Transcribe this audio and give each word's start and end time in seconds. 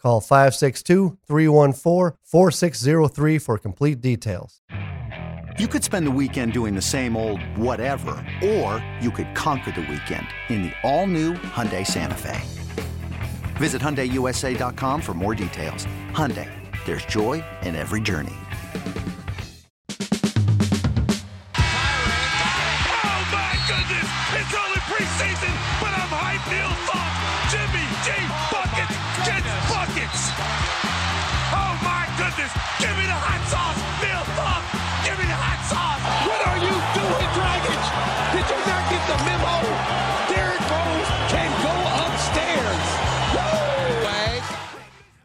Call 0.00 0.20
562 0.20 1.18
314 1.26 2.16
4603 2.22 3.38
for 3.38 3.58
complete 3.58 4.00
details. 4.00 4.60
You 5.58 5.66
could 5.66 5.82
spend 5.82 6.06
the 6.06 6.12
weekend 6.12 6.52
doing 6.52 6.76
the 6.76 6.82
same 6.82 7.16
old 7.16 7.42
whatever, 7.56 8.24
or 8.44 8.84
you 9.00 9.10
could 9.10 9.34
conquer 9.34 9.72
the 9.72 9.80
weekend 9.80 10.26
in 10.48 10.62
the 10.62 10.72
all-new 10.84 11.34
Hyundai 11.34 11.84
Santa 11.84 12.14
Fe. 12.14 12.40
Visit 13.56 13.82
HyundaiUSA.com 13.82 15.02
for 15.02 15.14
more 15.14 15.34
details. 15.34 15.86
Hyundai, 16.12 16.48
there's 16.86 17.04
joy 17.06 17.42
in 17.62 17.74
every 17.74 18.00
journey. 18.00 18.36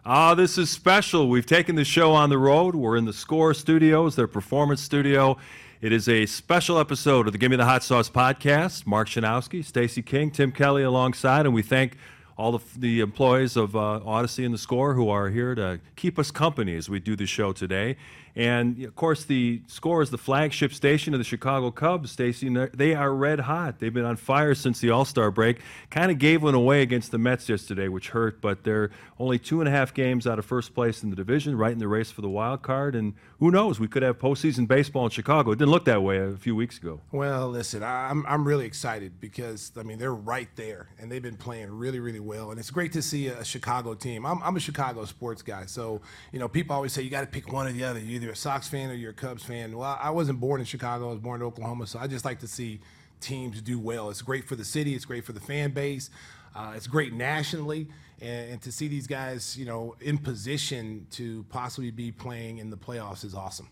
Ah, 0.05 0.35
this 0.35 0.57
is 0.57 0.69
special. 0.69 1.29
We've 1.29 1.45
taken 1.45 1.77
the 1.77 1.85
show 1.85 2.11
on 2.11 2.29
the 2.29 2.37
road. 2.37 2.75
We're 2.75 2.97
in 2.97 3.05
the 3.05 3.13
Score 3.13 3.53
Studios, 3.53 4.17
their 4.17 4.27
performance 4.27 4.81
studio. 4.81 5.37
It 5.79 5.93
is 5.93 6.09
a 6.09 6.25
special 6.25 6.77
episode 6.77 7.25
of 7.25 7.31
the 7.31 7.37
Give 7.37 7.49
Me 7.49 7.55
the 7.55 7.63
Hot 7.63 7.83
Sauce 7.83 8.09
podcast. 8.09 8.85
Mark 8.85 9.07
Schanowski, 9.07 9.63
Stacy 9.63 10.01
King, 10.01 10.29
Tim 10.29 10.51
Kelly 10.51 10.83
alongside, 10.83 11.45
and 11.45 11.55
we 11.55 11.61
thank 11.61 11.95
all 12.35 12.51
the, 12.51 12.59
the 12.77 12.99
employees 12.99 13.55
of 13.55 13.77
uh, 13.77 14.01
Audacy 14.03 14.43
and 14.43 14.53
the 14.53 14.57
Score 14.57 14.93
who 14.93 15.07
are 15.07 15.29
here 15.29 15.55
to 15.55 15.79
keep 15.95 16.19
us 16.19 16.31
company 16.31 16.75
as 16.75 16.89
we 16.89 16.99
do 16.99 17.15
the 17.15 17.25
show 17.25 17.53
today. 17.53 17.95
And 18.35 18.83
of 18.83 18.95
course, 18.95 19.23
the 19.25 19.61
Score 19.67 20.01
is 20.01 20.09
the 20.09 20.17
flagship 20.17 20.73
station 20.73 21.13
of 21.13 21.19
the 21.19 21.23
Chicago 21.23 21.69
Cubs. 21.71 22.11
Stacey, 22.11 22.47
and 22.47 22.55
they're- 22.57 23.11
red 23.13 23.41
hot. 23.41 23.79
They've 23.79 23.93
been 23.93 24.05
on 24.05 24.15
fire 24.15 24.55
since 24.55 24.79
the 24.79 24.89
All 24.89 25.05
Star 25.05 25.29
break. 25.31 25.59
Kind 25.89 26.11
of 26.11 26.17
gave 26.17 26.41
one 26.41 26.55
away 26.55 26.81
against 26.81 27.11
the 27.11 27.17
Mets 27.17 27.47
yesterday, 27.47 27.87
which 27.87 28.09
hurt. 28.09 28.41
But 28.41 28.63
they're 28.63 28.89
only 29.19 29.37
two 29.39 29.61
and 29.61 29.67
a 29.67 29.71
half 29.71 29.93
games 29.93 30.25
out 30.25 30.39
of 30.39 30.45
first 30.45 30.73
place 30.73 31.03
in 31.03 31.09
the 31.09 31.15
division, 31.15 31.57
right 31.57 31.71
in 31.71 31.79
the 31.79 31.87
race 31.87 32.11
for 32.11 32.21
the 32.21 32.29
wild 32.29 32.61
card. 32.61 32.95
And 32.95 33.13
who 33.39 33.51
knows? 33.51 33.79
We 33.79 33.87
could 33.87 34.03
have 34.03 34.17
postseason 34.19 34.67
baseball 34.67 35.05
in 35.05 35.11
Chicago. 35.11 35.51
It 35.51 35.59
didn't 35.59 35.71
look 35.71 35.85
that 35.85 36.01
way 36.01 36.17
a 36.17 36.35
few 36.37 36.55
weeks 36.55 36.77
ago. 36.77 37.01
Well, 37.11 37.49
listen, 37.49 37.83
I'm 37.83 38.25
I'm 38.25 38.47
really 38.47 38.65
excited 38.65 39.19
because 39.19 39.71
I 39.77 39.83
mean 39.83 39.99
they're 39.99 40.13
right 40.13 40.49
there 40.55 40.89
and 40.99 41.11
they've 41.11 41.21
been 41.21 41.37
playing 41.37 41.69
really 41.69 41.99
really 41.99 42.19
well, 42.19 42.51
and 42.51 42.59
it's 42.59 42.71
great 42.71 42.93
to 42.93 43.01
see 43.01 43.27
a 43.27 43.43
Chicago 43.43 43.93
team. 43.93 44.25
I'm 44.25 44.41
I'm 44.41 44.55
a 44.55 44.59
Chicago 44.59 45.05
sports 45.05 45.41
guy, 45.41 45.65
so 45.65 46.01
you 46.31 46.39
know 46.39 46.47
people 46.47 46.75
always 46.75 46.93
say 46.93 47.01
you 47.01 47.09
got 47.09 47.21
to 47.21 47.27
pick 47.27 47.51
one 47.51 47.67
or 47.67 47.71
the 47.71 47.83
other. 47.83 47.99
You're 47.99 48.22
either 48.23 48.31
a 48.31 48.35
Sox 48.35 48.67
fan 48.67 48.89
or 48.89 48.93
you're 48.93 49.11
a 49.11 49.13
Cubs 49.13 49.43
fan. 49.43 49.75
Well, 49.77 49.97
I 50.01 50.09
wasn't 50.09 50.39
born 50.39 50.59
in 50.59 50.65
Chicago. 50.65 51.09
I 51.09 51.11
was 51.11 51.19
born 51.19 51.41
in 51.41 51.47
Oklahoma, 51.47 51.85
so 51.85 51.99
I 51.99 52.07
just 52.07 52.25
like 52.25 52.39
to 52.39 52.47
see 52.47 52.79
teams 53.19 53.61
do 53.61 53.77
well. 53.79 54.09
It's 54.09 54.21
great 54.21 54.45
for 54.45 54.55
the 54.55 54.65
city. 54.65 54.95
It's 54.95 55.05
great 55.05 55.25
for 55.25 55.33
the 55.33 55.39
fan 55.39 55.71
base. 55.71 56.09
Uh, 56.55 56.73
it's 56.75 56.87
great 56.87 57.13
nationally, 57.13 57.87
and, 58.21 58.51
and 58.51 58.61
to 58.61 58.71
see 58.71 58.87
these 58.87 59.07
guys, 59.07 59.57
you 59.57 59.65
know, 59.65 59.95
in 60.01 60.17
position 60.17 61.07
to 61.11 61.43
possibly 61.49 61.91
be 61.91 62.11
playing 62.11 62.59
in 62.59 62.69
the 62.69 62.77
playoffs 62.77 63.23
is 63.25 63.33
awesome. 63.33 63.67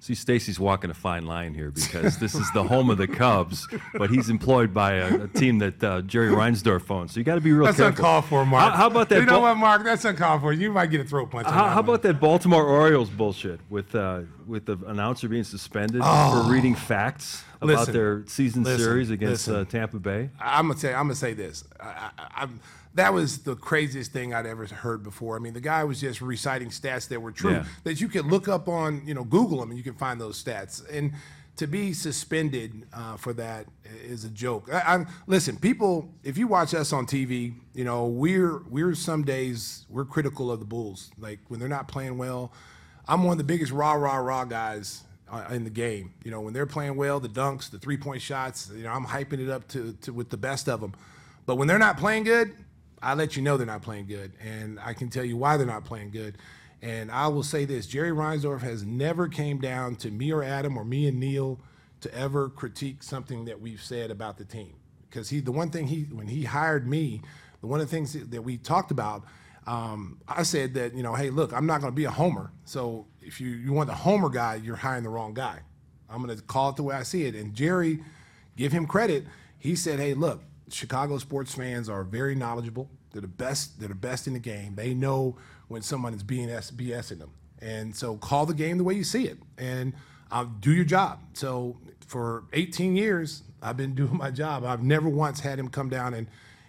See, 0.00 0.14
Stacy's 0.14 0.60
walking 0.60 0.90
a 0.90 0.94
fine 0.94 1.26
line 1.26 1.54
here 1.54 1.72
because 1.72 2.18
this 2.18 2.36
is 2.36 2.48
the 2.52 2.62
home 2.62 2.88
of 2.88 2.98
the 2.98 3.08
Cubs, 3.08 3.66
but 3.94 4.10
he's 4.10 4.30
employed 4.30 4.72
by 4.72 4.92
a, 4.94 5.24
a 5.24 5.28
team 5.28 5.58
that 5.58 5.82
uh, 5.82 6.02
Jerry 6.02 6.28
Reinsdorf 6.30 6.88
owns. 6.88 7.12
So 7.12 7.20
you 7.20 7.24
got 7.24 7.34
to 7.34 7.40
be 7.40 7.52
real 7.52 7.64
That's 7.66 7.78
careful. 7.78 7.96
uncalled 8.04 8.24
for, 8.26 8.46
Mark. 8.46 8.72
How, 8.72 8.76
how 8.78 8.86
about 8.86 9.08
that? 9.08 9.18
You 9.18 9.26
know 9.26 9.40
what, 9.40 9.56
Mark? 9.56 9.82
That's 9.82 10.04
uncalled 10.04 10.42
for. 10.42 10.52
You 10.52 10.70
might 10.70 10.86
get 10.92 11.00
a 11.00 11.04
throat 11.04 11.30
punch. 11.32 11.48
How, 11.48 11.68
how 11.70 11.80
about 11.80 12.02
that 12.02 12.20
Baltimore 12.20 12.64
Orioles 12.64 13.10
bullshit 13.10 13.58
with 13.68 13.92
uh, 13.94 14.20
with 14.46 14.66
the 14.66 14.78
announcer 14.86 15.28
being 15.28 15.44
suspended 15.44 16.00
for 16.02 16.44
reading 16.48 16.76
facts 16.76 17.42
about 17.60 17.68
Oh. 17.70 17.80
Listen, 17.80 17.92
their 17.94 18.24
season 18.26 18.62
listen, 18.62 18.80
series 18.84 19.10
against 19.10 19.48
uh, 19.48 19.64
Tampa 19.64 19.98
Bay? 19.98 20.30
I'm 20.40 20.68
gonna 20.68 20.78
say 20.78 20.94
I'm 20.94 21.06
gonna 21.06 21.16
say 21.16 21.34
this. 21.34 21.64
I, 21.80 22.10
I, 22.16 22.28
I'm, 22.36 22.60
that 22.94 23.12
was 23.12 23.38
the 23.38 23.54
craziest 23.56 24.12
thing 24.12 24.34
I'd 24.34 24.46
ever 24.46 24.66
heard 24.66 25.02
before. 25.02 25.36
I 25.36 25.38
mean, 25.38 25.52
the 25.52 25.60
guy 25.60 25.84
was 25.84 26.00
just 26.00 26.20
reciting 26.20 26.68
stats 26.70 27.08
that 27.08 27.20
were 27.20 27.32
true 27.32 27.52
Yeah. 27.52 27.64
that 27.84 28.00
you 28.00 28.08
could 28.08 28.26
look 28.26 28.48
up 28.48 28.68
on, 28.68 29.06
you 29.06 29.14
know, 29.14 29.24
Google 29.24 29.60
them 29.60 29.70
and 29.70 29.78
you 29.78 29.84
can 29.84 29.94
find 29.94 30.20
those 30.20 30.42
stats. 30.42 30.82
And 30.90 31.12
to 31.56 31.66
be 31.66 31.92
suspended 31.92 32.86
uh, 32.92 33.16
for 33.16 33.32
that 33.32 33.66
is 34.04 34.24
a 34.24 34.28
joke. 34.30 34.68
I, 34.72 34.94
I'm 34.94 35.08
listen, 35.26 35.56
people. 35.56 36.08
If 36.22 36.38
you 36.38 36.46
watch 36.46 36.72
us 36.72 36.92
on 36.92 37.04
TV, 37.06 37.54
you 37.74 37.82
know 37.84 38.06
we're 38.06 38.62
we're 38.68 38.94
some 38.94 39.24
days 39.24 39.84
we're 39.88 40.04
critical 40.04 40.52
of 40.52 40.60
the 40.60 40.66
Bulls. 40.66 41.10
Like 41.18 41.40
when 41.48 41.58
they're 41.58 41.68
not 41.68 41.88
playing 41.88 42.16
well, 42.16 42.52
I'm 43.08 43.24
one 43.24 43.32
of 43.32 43.38
the 43.38 43.44
biggest 43.44 43.72
rah 43.72 43.94
rah 43.94 44.18
rah 44.18 44.44
guys 44.44 45.02
uh, 45.28 45.46
in 45.50 45.64
the 45.64 45.70
game. 45.70 46.12
You 46.24 46.30
know 46.30 46.40
when 46.40 46.54
they're 46.54 46.64
playing 46.64 46.94
well, 46.96 47.18
the 47.18 47.28
dunks, 47.28 47.68
the 47.70 47.78
three 47.80 47.96
point 47.96 48.22
shots. 48.22 48.70
You 48.72 48.84
know 48.84 48.90
I'm 48.92 49.06
hyping 49.06 49.40
it 49.40 49.50
up 49.50 49.66
to, 49.70 49.94
to 50.02 50.12
with 50.12 50.30
the 50.30 50.36
best 50.36 50.68
of 50.68 50.80
them. 50.80 50.94
But 51.44 51.56
when 51.56 51.66
they're 51.66 51.78
not 51.78 51.96
playing 51.98 52.22
good, 52.22 52.52
I 53.02 53.14
let 53.14 53.36
you 53.36 53.42
know 53.42 53.56
they're 53.56 53.66
not 53.66 53.82
playing 53.82 54.06
good, 54.06 54.32
and 54.42 54.78
I 54.80 54.92
can 54.92 55.08
tell 55.08 55.24
you 55.24 55.36
why 55.36 55.56
they're 55.56 55.66
not 55.66 55.84
playing 55.84 56.10
good. 56.10 56.38
And 56.82 57.10
I 57.10 57.28
will 57.28 57.42
say 57.42 57.64
this: 57.64 57.86
Jerry 57.86 58.10
Reinsdorf 58.10 58.60
has 58.60 58.84
never 58.84 59.28
came 59.28 59.58
down 59.58 59.96
to 59.96 60.10
me 60.10 60.32
or 60.32 60.42
Adam 60.42 60.76
or 60.76 60.84
me 60.84 61.08
and 61.08 61.18
Neil 61.18 61.60
to 62.00 62.14
ever 62.14 62.48
critique 62.48 63.02
something 63.02 63.44
that 63.46 63.60
we've 63.60 63.82
said 63.82 64.10
about 64.10 64.38
the 64.38 64.44
team. 64.44 64.74
Because 65.08 65.30
he, 65.30 65.40
the 65.40 65.52
one 65.52 65.70
thing 65.70 65.86
he, 65.88 66.02
when 66.02 66.28
he 66.28 66.44
hired 66.44 66.86
me, 66.86 67.22
the 67.60 67.66
one 67.66 67.80
of 67.80 67.88
the 67.88 67.96
things 67.96 68.12
that 68.12 68.42
we 68.42 68.56
talked 68.56 68.90
about, 68.90 69.24
um, 69.66 70.20
I 70.28 70.42
said 70.42 70.74
that 70.74 70.94
you 70.94 71.02
know, 71.02 71.14
hey, 71.14 71.30
look, 71.30 71.52
I'm 71.52 71.66
not 71.66 71.80
going 71.80 71.92
to 71.92 71.96
be 71.96 72.04
a 72.04 72.10
homer. 72.10 72.52
So 72.64 73.06
if 73.22 73.40
you 73.40 73.50
you 73.50 73.72
want 73.72 73.88
the 73.88 73.94
homer 73.94 74.28
guy, 74.28 74.56
you're 74.56 74.76
hiring 74.76 75.02
the 75.02 75.08
wrong 75.08 75.34
guy. 75.34 75.60
I'm 76.10 76.22
going 76.22 76.36
to 76.36 76.42
call 76.42 76.70
it 76.70 76.76
the 76.76 76.82
way 76.82 76.94
I 76.94 77.02
see 77.02 77.24
it. 77.24 77.34
And 77.34 77.54
Jerry, 77.54 78.02
give 78.56 78.72
him 78.72 78.86
credit. 78.86 79.26
He 79.58 79.74
said, 79.76 79.98
hey, 79.98 80.14
look, 80.14 80.42
Chicago 80.70 81.18
sports 81.18 81.54
fans 81.54 81.88
are 81.88 82.04
very 82.04 82.34
knowledgeable. 82.34 82.88
They're 83.12 83.22
the 83.22 83.28
best. 83.28 83.80
They're 83.80 83.88
the 83.88 83.94
best 83.94 84.26
in 84.26 84.34
the 84.34 84.38
game. 84.38 84.74
They 84.74 84.94
know 84.94 85.36
when 85.68 85.82
someone 85.82 86.14
is 86.14 86.22
BS, 86.22 86.72
BSing 86.72 87.18
them. 87.18 87.30
And 87.60 87.94
so 87.94 88.16
call 88.16 88.46
the 88.46 88.54
game 88.54 88.78
the 88.78 88.84
way 88.84 88.94
you 88.94 89.04
see 89.04 89.26
it 89.26 89.38
and 89.56 89.92
uh, 90.30 90.46
do 90.60 90.72
your 90.72 90.84
job. 90.84 91.20
So 91.34 91.76
for 92.06 92.44
18 92.52 92.96
years, 92.96 93.42
I've 93.62 93.76
been 93.76 93.94
doing 93.96 94.16
my 94.16 94.30
job. 94.30 94.64
I've 94.64 94.82
never 94.82 95.08
once 95.08 95.40
had 95.40 95.58
him 95.58 95.68
come 95.68 95.88
down 95.88 96.14
and 96.14 96.26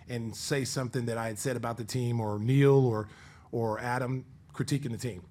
and 0.08 0.36
say 0.36 0.66
something 0.66 1.06
that 1.06 1.20
I 1.20 1.28
had 1.28 1.38
said 1.38 1.56
about 1.56 1.78
the 1.78 1.84
team 1.84 2.20
or 2.20 2.40
Neil 2.40 2.86
or 2.86 3.08
or 3.52 3.80
Adam 3.80 4.26
critiquing 4.54 4.92
the 4.92 4.98
team. 4.98 5.22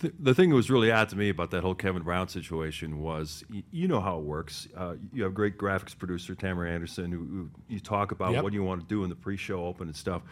The, 0.00 0.12
the 0.18 0.34
thing 0.34 0.48
that 0.50 0.56
was 0.56 0.70
really 0.70 0.90
odd 0.90 1.08
to 1.10 1.16
me 1.16 1.28
about 1.28 1.50
that 1.52 1.62
whole 1.62 1.74
Kevin 1.74 2.02
Brown 2.02 2.28
situation 2.28 3.00
was, 3.00 3.44
y- 3.52 3.62
you 3.70 3.86
know 3.86 4.00
how 4.00 4.16
it 4.18 4.24
works. 4.24 4.66
Uh, 4.76 4.94
you 5.12 5.22
have 5.24 5.34
great 5.34 5.56
graphics 5.58 5.96
producer 5.96 6.34
Tamara 6.34 6.70
Anderson, 6.70 7.12
who, 7.12 7.18
who 7.18 7.50
you 7.68 7.80
talk 7.80 8.10
about 8.12 8.32
Yep. 8.32 8.42
what 8.42 8.52
you 8.54 8.62
want 8.64 8.80
to 8.80 8.86
do 8.86 9.04
in 9.04 9.10
the 9.10 9.16
pre-show 9.16 9.64
open 9.66 9.88
and 9.88 9.96
stuff. 9.96 10.22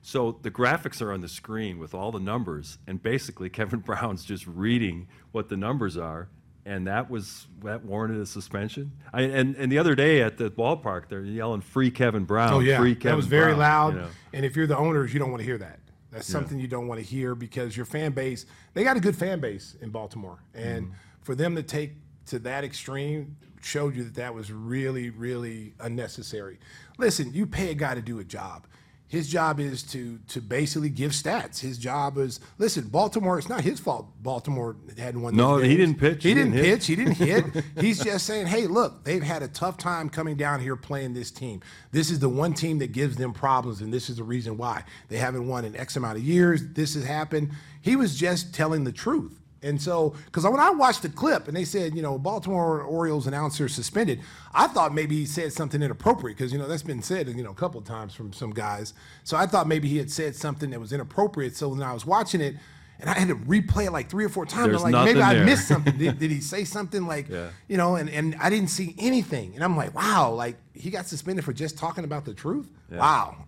So 0.00 0.38
the 0.42 0.50
graphics 0.50 1.02
are 1.02 1.12
on 1.12 1.20
the 1.20 1.28
screen 1.28 1.78
with 1.78 1.92
all 1.92 2.10
the 2.10 2.20
numbers, 2.20 2.78
and 2.86 3.02
basically 3.02 3.48
Kevin 3.58 3.80
Brown's 3.80 4.24
just 4.24 4.46
reading 4.46 5.08
what 5.32 5.48
the 5.50 5.56
numbers 5.56 5.96
are, 5.98 6.28
and 6.64 6.86
that 6.86 7.10
was 7.10 7.46
that 7.64 7.84
warranted 7.84 8.20
a 8.22 8.26
suspension. 8.26 8.92
I, 9.12 9.22
and 9.22 9.56
and 9.56 9.70
the 9.72 9.78
other 9.78 9.94
day 9.94 10.22
at 10.22 10.36
the 10.38 10.50
ballpark, 10.50 11.08
they're 11.08 11.22
yelling 11.24 11.60
"Free 11.62 11.90
Kevin 11.90 12.24
Brown!" 12.24 12.52
Oh 12.54 12.60
yeah, 12.60 12.78
free 12.78 12.94
Kevin 12.94 13.10
that 13.12 13.16
was 13.16 13.26
very 13.26 13.54
Brown," 13.54 13.58
loud. 13.58 13.94
you 13.94 14.00
know. 14.00 14.08
And 14.34 14.44
if 14.46 14.54
you're 14.56 14.66
the 14.66 14.76
owners, 14.78 15.12
you 15.12 15.18
don't 15.18 15.30
want 15.30 15.40
to 15.40 15.46
hear 15.46 15.58
that. 15.58 15.80
That's 16.10 16.26
something 16.26 16.58
you 16.58 16.68
don't 16.68 16.88
want 16.88 17.00
to 17.00 17.06
hear 17.06 17.34
because 17.34 17.76
your 17.76 17.84
fan 17.86 18.12
base, 18.12 18.46
they 18.74 18.82
got 18.84 18.96
a 18.96 19.00
good 19.00 19.16
fan 19.16 19.40
base 19.40 19.76
in 19.82 19.90
Baltimore, 19.90 20.38
and 20.54 20.86
Mm-hmm. 20.86 20.94
for 21.22 21.34
them 21.34 21.54
to 21.56 21.62
take 21.62 21.92
to 22.26 22.38
that 22.40 22.64
extreme 22.64 23.36
showed 23.60 23.94
you 23.96 24.04
that 24.04 24.14
that 24.14 24.34
was 24.34 24.50
really, 24.52 25.10
really 25.10 25.74
unnecessary. 25.80 26.58
Listen, 26.96 27.32
you 27.34 27.46
pay 27.46 27.70
a 27.70 27.74
guy 27.74 27.94
to 27.94 28.00
do 28.02 28.20
a 28.20 28.24
job. 28.24 28.66
His 29.08 29.28
job 29.28 29.58
is 29.58 29.82
to 29.84 30.18
to 30.28 30.40
basically 30.42 30.90
give 30.90 31.12
stats. 31.12 31.60
His 31.60 31.78
job 31.78 32.18
is 32.18 32.40
listen. 32.58 32.88
Baltimore. 32.88 33.38
It's 33.38 33.48
not 33.48 33.62
his 33.62 33.80
fault. 33.80 34.06
Baltimore 34.22 34.76
hadn't 34.98 35.22
won. 35.22 35.34
No, 35.34 35.56
he 35.56 35.76
didn't 35.76 35.98
pitch, 35.98 36.22
He, 36.22 36.28
he 36.28 36.34
didn't, 36.34 36.52
didn't 36.52 36.66
pitch. 36.66 36.86
He 36.86 36.96
didn't 36.96 37.14
hit. 37.14 37.64
He's 37.80 38.04
just 38.04 38.26
saying, 38.26 38.48
hey, 38.48 38.66
look, 38.66 39.04
they've 39.04 39.22
had 39.22 39.42
a 39.42 39.48
tough 39.48 39.78
time 39.78 40.10
coming 40.10 40.36
down 40.36 40.60
here 40.60 40.76
playing 40.76 41.14
this 41.14 41.30
team. 41.30 41.62
This 41.90 42.10
is 42.10 42.18
the 42.18 42.28
one 42.28 42.52
team 42.52 42.78
that 42.80 42.92
gives 42.92 43.16
them 43.16 43.32
problems, 43.32 43.80
and 43.80 43.92
this 43.92 44.10
is 44.10 44.16
the 44.16 44.24
reason 44.24 44.58
why 44.58 44.84
they 45.08 45.16
haven't 45.16 45.48
won 45.48 45.64
in 45.64 45.74
X 45.74 45.96
amount 45.96 46.18
of 46.18 46.24
years. 46.24 46.62
This 46.72 46.94
has 46.94 47.04
happened. 47.04 47.52
He 47.80 47.96
was 47.96 48.18
just 48.18 48.54
telling 48.54 48.84
the 48.84 48.92
truth. 48.92 49.37
And 49.62 49.80
so, 49.82 50.14
because 50.26 50.44
when 50.44 50.60
I 50.60 50.70
watched 50.70 51.02
the 51.02 51.08
clip 51.08 51.48
and 51.48 51.56
they 51.56 51.64
said, 51.64 51.94
you 51.96 52.02
know, 52.02 52.16
Baltimore 52.18 52.80
Orioles 52.82 53.26
announcer 53.26 53.68
suspended, 53.68 54.20
I 54.54 54.68
thought 54.68 54.94
maybe 54.94 55.16
he 55.16 55.26
said 55.26 55.52
something 55.52 55.82
inappropriate 55.82 56.36
because, 56.38 56.52
you 56.52 56.58
know, 56.58 56.68
that's 56.68 56.84
been 56.84 57.02
said, 57.02 57.28
you 57.28 57.42
know, 57.42 57.50
a 57.50 57.54
couple 57.54 57.80
of 57.80 57.84
times 57.86 58.14
from 58.14 58.32
some 58.32 58.50
guys. 58.52 58.94
So 59.24 59.36
I 59.36 59.46
thought 59.46 59.66
maybe 59.66 59.88
he 59.88 59.96
had 59.98 60.10
said 60.12 60.36
something 60.36 60.70
that 60.70 60.78
was 60.80 60.92
inappropriate. 60.92 61.56
So 61.56 61.70
when 61.70 61.82
I 61.82 61.92
was 61.92 62.06
watching 62.06 62.40
it, 62.40 62.54
and 63.00 63.08
I 63.08 63.16
had 63.16 63.28
to 63.28 63.36
replay 63.36 63.86
it 63.86 63.92
like 63.92 64.10
three 64.10 64.24
or 64.24 64.28
four 64.28 64.44
times. 64.44 64.70
There's 64.70 64.82
I'm 64.82 64.90
like, 64.90 65.04
maybe 65.04 65.22
I 65.22 65.34
there. 65.34 65.44
missed 65.44 65.68
something. 65.68 65.96
Did, 65.96 66.18
did 66.18 66.32
he 66.32 66.40
say 66.40 66.64
something 66.64 67.06
like, 67.14 67.28
Yeah. 67.28 67.50
you 67.68 67.76
know, 67.76 67.94
and, 67.94 68.10
and 68.10 68.34
I 68.40 68.50
didn't 68.50 68.70
see 68.70 68.96
anything. 68.98 69.54
And 69.54 69.62
I'm 69.62 69.76
like, 69.76 69.94
wow, 69.94 70.32
like 70.32 70.56
he 70.74 70.90
got 70.90 71.06
suspended 71.06 71.44
for 71.44 71.52
just 71.52 71.78
talking 71.78 72.02
about 72.02 72.24
the 72.24 72.34
truth? 72.34 72.68
Wow. 72.90 73.44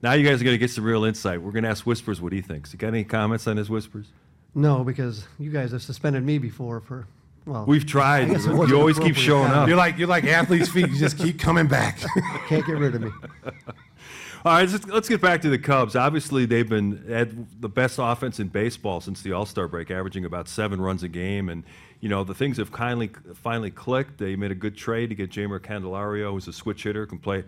Now 0.00 0.12
you 0.12 0.26
guys 0.26 0.40
are 0.40 0.44
going 0.44 0.54
to 0.54 0.58
get 0.58 0.70
some 0.70 0.84
real 0.84 1.04
insight. 1.04 1.42
We're 1.42 1.52
going 1.52 1.64
to 1.64 1.68
ask 1.70 1.84
Whispers 1.86 2.22
what 2.22 2.32
he 2.32 2.40
thinks. 2.40 2.72
You 2.72 2.78
got 2.78 2.88
any 2.88 3.04
comments 3.04 3.46
on 3.46 3.58
his 3.58 3.68
Whispers? 3.68 4.06
No, 4.56 4.82
because 4.84 5.26
you 5.38 5.50
guys 5.50 5.72
have 5.72 5.82
suspended 5.82 6.24
me 6.24 6.38
before 6.38 6.80
for, 6.80 7.06
well, 7.44 7.66
We've 7.66 7.84
tried. 7.84 8.30
guess 8.30 8.46
it 8.46 8.52
wasn't 8.52 8.70
You 8.70 8.78
always 8.78 8.96
keep 8.96 9.12
appropriate 9.12 9.24
showing 9.24 9.50
up. 9.50 9.68
You're 9.68 9.76
like 9.76 9.98
you're 9.98 10.08
like 10.08 10.24
athlete's 10.24 10.70
feet. 10.70 10.88
You 10.88 10.98
just 10.98 11.18
keep 11.18 11.38
coming 11.38 11.68
back. 11.68 12.00
can't 12.48 12.66
get 12.66 12.78
rid 12.78 12.94
of 12.94 13.02
me. 13.02 13.10
All 14.44 14.52
right, 14.52 14.68
let's, 14.68 14.86
let's 14.86 15.08
get 15.08 15.20
back 15.20 15.42
to 15.42 15.50
the 15.50 15.58
Cubs. 15.58 15.94
Obviously, 15.94 16.46
they've 16.46 16.68
been 16.68 17.04
had 17.08 17.60
the 17.60 17.68
best 17.68 17.98
offense 18.00 18.40
in 18.40 18.48
baseball 18.48 19.00
since 19.02 19.20
the 19.20 19.32
All 19.32 19.44
Star 19.44 19.68
break, 19.68 19.90
averaging 19.90 20.24
about 20.24 20.48
seven 20.48 20.80
runs 20.80 21.02
a 21.02 21.08
game. 21.08 21.50
And 21.50 21.62
you 22.00 22.08
know 22.08 22.24
the 22.24 22.34
things 22.34 22.56
have 22.56 22.72
kindly 22.72 23.10
finally 23.34 23.70
clicked. 23.70 24.16
They 24.16 24.36
made 24.36 24.52
a 24.52 24.56
good 24.56 24.76
trade 24.76 25.10
to 25.10 25.14
get 25.14 25.30
Jeimer 25.30 25.60
Candelario, 25.60 26.32
who's 26.32 26.48
a 26.48 26.52
switch 26.52 26.84
hitter, 26.84 27.04
can 27.04 27.18
play 27.18 27.44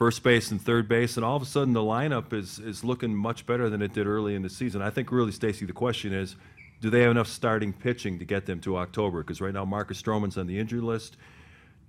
first 0.00 0.22
base 0.22 0.50
and 0.50 0.58
third 0.62 0.88
base, 0.88 1.16
and 1.18 1.26
all 1.26 1.36
of 1.36 1.42
a 1.42 1.46
sudden 1.46 1.74
the 1.74 1.80
lineup 1.80 2.32
is 2.32 2.58
is 2.58 2.82
looking 2.82 3.14
much 3.14 3.44
better 3.44 3.68
than 3.68 3.82
it 3.82 3.92
did 3.92 4.06
early 4.06 4.34
in 4.34 4.40
the 4.40 4.48
season. 4.48 4.80
I 4.80 4.88
think 4.88 5.12
really, 5.12 5.30
Stacy, 5.30 5.66
the 5.66 5.74
question 5.74 6.14
is, 6.14 6.36
do 6.80 6.88
they 6.88 7.02
have 7.02 7.10
enough 7.10 7.28
starting 7.28 7.74
pitching 7.74 8.18
to 8.18 8.24
get 8.24 8.46
them 8.46 8.60
to 8.60 8.78
October? 8.78 9.22
Because 9.22 9.42
right 9.42 9.52
now 9.52 9.66
Marcus 9.66 10.00
Stroman's 10.00 10.38
on 10.38 10.46
the 10.46 10.58
injury 10.58 10.80
list. 10.80 11.18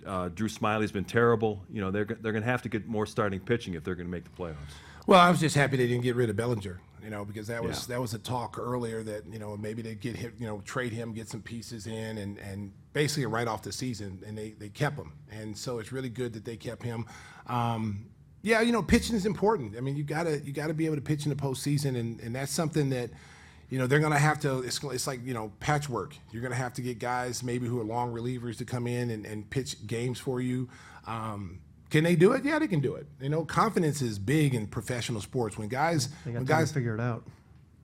Uh, 0.05 0.27
Drew 0.27 0.49
Smyly's 0.49 0.91
been 0.91 1.05
terrible. 1.05 1.63
You 1.71 1.79
know 1.79 1.89
they're 1.89 2.03
they're 2.03 2.33
going 2.33 2.43
to 2.43 2.49
have 2.49 2.61
to 2.63 2.69
get 2.69 2.85
more 2.85 3.05
starting 3.05 3.39
pitching 3.39 3.75
if 3.75 3.85
they're 3.85 3.95
going 3.95 4.07
to 4.07 4.11
make 4.11 4.25
the 4.25 4.29
playoffs. 4.31 4.75
Well, 5.07 5.21
I 5.21 5.29
was 5.31 5.39
just 5.39 5.55
happy 5.55 5.77
they 5.77 5.87
didn't 5.87 6.03
get 6.03 6.17
rid 6.17 6.29
of 6.29 6.35
Bellinger, 6.35 6.81
you 7.01 7.09
know, 7.09 7.23
because 7.23 7.47
that 7.47 7.63
was 7.63 7.87
Yeah. 7.87 7.95
that 7.95 8.01
was 8.01 8.13
a 8.13 8.19
talk 8.19 8.59
earlier 8.59 9.03
that 9.03 9.25
you 9.31 9.39
know 9.39 9.55
maybe 9.55 9.81
they 9.81 9.95
get 9.95 10.17
him, 10.17 10.33
you 10.37 10.47
know, 10.47 10.59
trade 10.65 10.91
him, 10.91 11.13
get 11.13 11.29
some 11.29 11.41
pieces 11.41 11.87
in, 11.87 12.17
and 12.17 12.37
and 12.39 12.73
basically 12.93 13.25
right 13.25 13.47
off 13.47 13.61
the 13.61 13.71
season, 13.71 14.21
and 14.25 14.37
they 14.37 14.51
they 14.51 14.69
kept 14.69 14.97
him, 14.97 15.13
and 15.31 15.57
so 15.57 15.79
it's 15.79 15.91
really 15.91 16.09
good 16.09 16.33
that 16.33 16.45
they 16.45 16.57
kept 16.57 16.83
him. 16.83 17.05
Um, 17.47 18.05
yeah, 18.41 18.61
you 18.61 18.71
know, 18.71 18.81
pitching 18.81 19.15
is 19.15 19.25
important. 19.25 19.77
I 19.77 19.81
mean, 19.81 19.95
you 19.95 20.03
gotta 20.03 20.39
you 20.39 20.51
gotta 20.51 20.73
be 20.73 20.85
able 20.85 20.95
to 20.95 21.01
pitch 21.01 21.25
in 21.25 21.29
the 21.29 21.35
postseason, 21.35 21.97
and 21.97 22.19
and 22.19 22.35
that's 22.35 22.51
something 22.51 22.89
that. 22.89 23.09
You 23.69 23.77
know 23.77 23.87
they're 23.87 23.99
gonna 23.99 24.19
have 24.19 24.41
to. 24.41 24.59
It's, 24.63 24.83
it's 24.83 25.07
like 25.07 25.25
you 25.25 25.33
know 25.33 25.53
patchwork. 25.61 26.13
You're 26.33 26.41
gonna 26.41 26.55
have 26.55 26.73
to 26.73 26.81
get 26.81 26.99
guys 26.99 27.41
maybe 27.41 27.67
who 27.67 27.79
are 27.79 27.85
long 27.85 28.11
relievers 28.11 28.57
to 28.57 28.65
come 28.65 28.85
in 28.85 29.09
and, 29.09 29.25
and 29.25 29.49
pitch 29.49 29.87
games 29.87 30.19
for 30.19 30.41
you. 30.41 30.67
Um, 31.07 31.61
can 31.89 32.03
they 32.03 32.15
do 32.17 32.31
it? 32.31 32.43
Yeah, 32.43 32.59
they 32.59 32.67
can 32.67 32.81
do 32.81 32.95
it. 32.95 33.05
You 33.21 33.29
know, 33.29 33.45
confidence 33.45 34.01
is 34.01 34.19
big 34.19 34.55
in 34.55 34.67
professional 34.67 35.21
sports. 35.21 35.57
When 35.57 35.69
guys, 35.69 36.09
when 36.25 36.43
guys, 36.43 36.71
figure 36.71 36.95
it 36.95 36.99
out. 36.99 37.23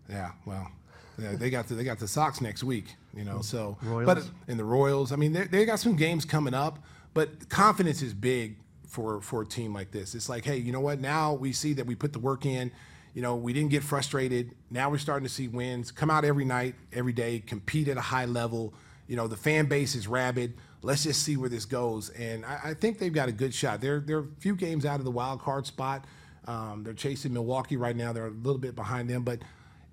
yeah, 0.09 0.31
well, 0.45 0.69
yeah, 1.17 1.35
they 1.35 1.49
got 1.49 1.67
the, 1.67 1.75
they 1.75 1.83
got 1.83 1.99
the 1.99 2.07
Sox 2.07 2.41
next 2.41 2.63
week. 2.63 2.95
You 3.15 3.23
know, 3.23 3.41
so 3.41 3.77
Royals. 3.81 4.05
but 4.05 4.29
in 4.47 4.57
the 4.57 4.63
Royals, 4.63 5.11
I 5.11 5.15
mean, 5.15 5.33
they 5.33 5.45
they 5.45 5.65
got 5.65 5.79
some 5.79 5.95
games 5.95 6.25
coming 6.25 6.53
up, 6.53 6.79
but 7.13 7.49
confidence 7.49 8.01
is 8.01 8.13
big 8.13 8.57
for 8.87 9.21
for 9.21 9.41
a 9.41 9.45
team 9.45 9.73
like 9.73 9.91
this. 9.91 10.15
It's 10.15 10.29
like, 10.29 10.45
hey, 10.45 10.57
you 10.57 10.71
know 10.71 10.79
what? 10.79 10.99
Now 10.99 11.33
we 11.33 11.53
see 11.53 11.73
that 11.73 11.85
we 11.85 11.95
put 11.95 12.13
the 12.13 12.19
work 12.19 12.45
in. 12.45 12.71
You 13.13 13.23
know, 13.23 13.35
we 13.35 13.51
didn't 13.51 13.71
get 13.71 13.83
frustrated. 13.83 14.53
Now 14.69 14.91
we're 14.91 14.99
starting 14.99 15.27
to 15.27 15.33
see 15.33 15.47
wins. 15.47 15.91
Come 15.91 16.11
out 16.11 16.23
every 16.23 16.45
night, 16.45 16.75
every 16.93 17.13
day, 17.13 17.39
compete 17.39 17.87
at 17.87 17.97
a 17.97 18.01
high 18.01 18.25
level. 18.25 18.75
You 19.07 19.15
know, 19.15 19.27
the 19.27 19.37
fan 19.37 19.65
base 19.65 19.95
is 19.95 20.07
rabid. 20.07 20.53
Let's 20.83 21.03
just 21.03 21.23
see 21.23 21.35
where 21.35 21.49
this 21.49 21.65
goes. 21.65 22.09
And 22.11 22.45
I, 22.45 22.59
I 22.65 22.73
think 22.75 22.99
they've 22.99 23.13
got 23.13 23.27
a 23.27 23.31
good 23.31 23.53
shot. 23.55 23.81
They're 23.81 24.01
they're 24.01 24.19
a 24.19 24.27
few 24.39 24.55
games 24.55 24.85
out 24.85 24.99
of 24.99 25.05
the 25.05 25.11
wild 25.11 25.41
card 25.41 25.65
spot. 25.65 26.05
Um, 26.45 26.83
they're 26.83 26.93
chasing 26.93 27.33
Milwaukee 27.33 27.75
right 27.75 27.95
now. 27.95 28.13
They're 28.13 28.27
a 28.27 28.29
little 28.29 28.59
bit 28.59 28.75
behind 28.75 29.09
them, 29.09 29.23
but 29.23 29.39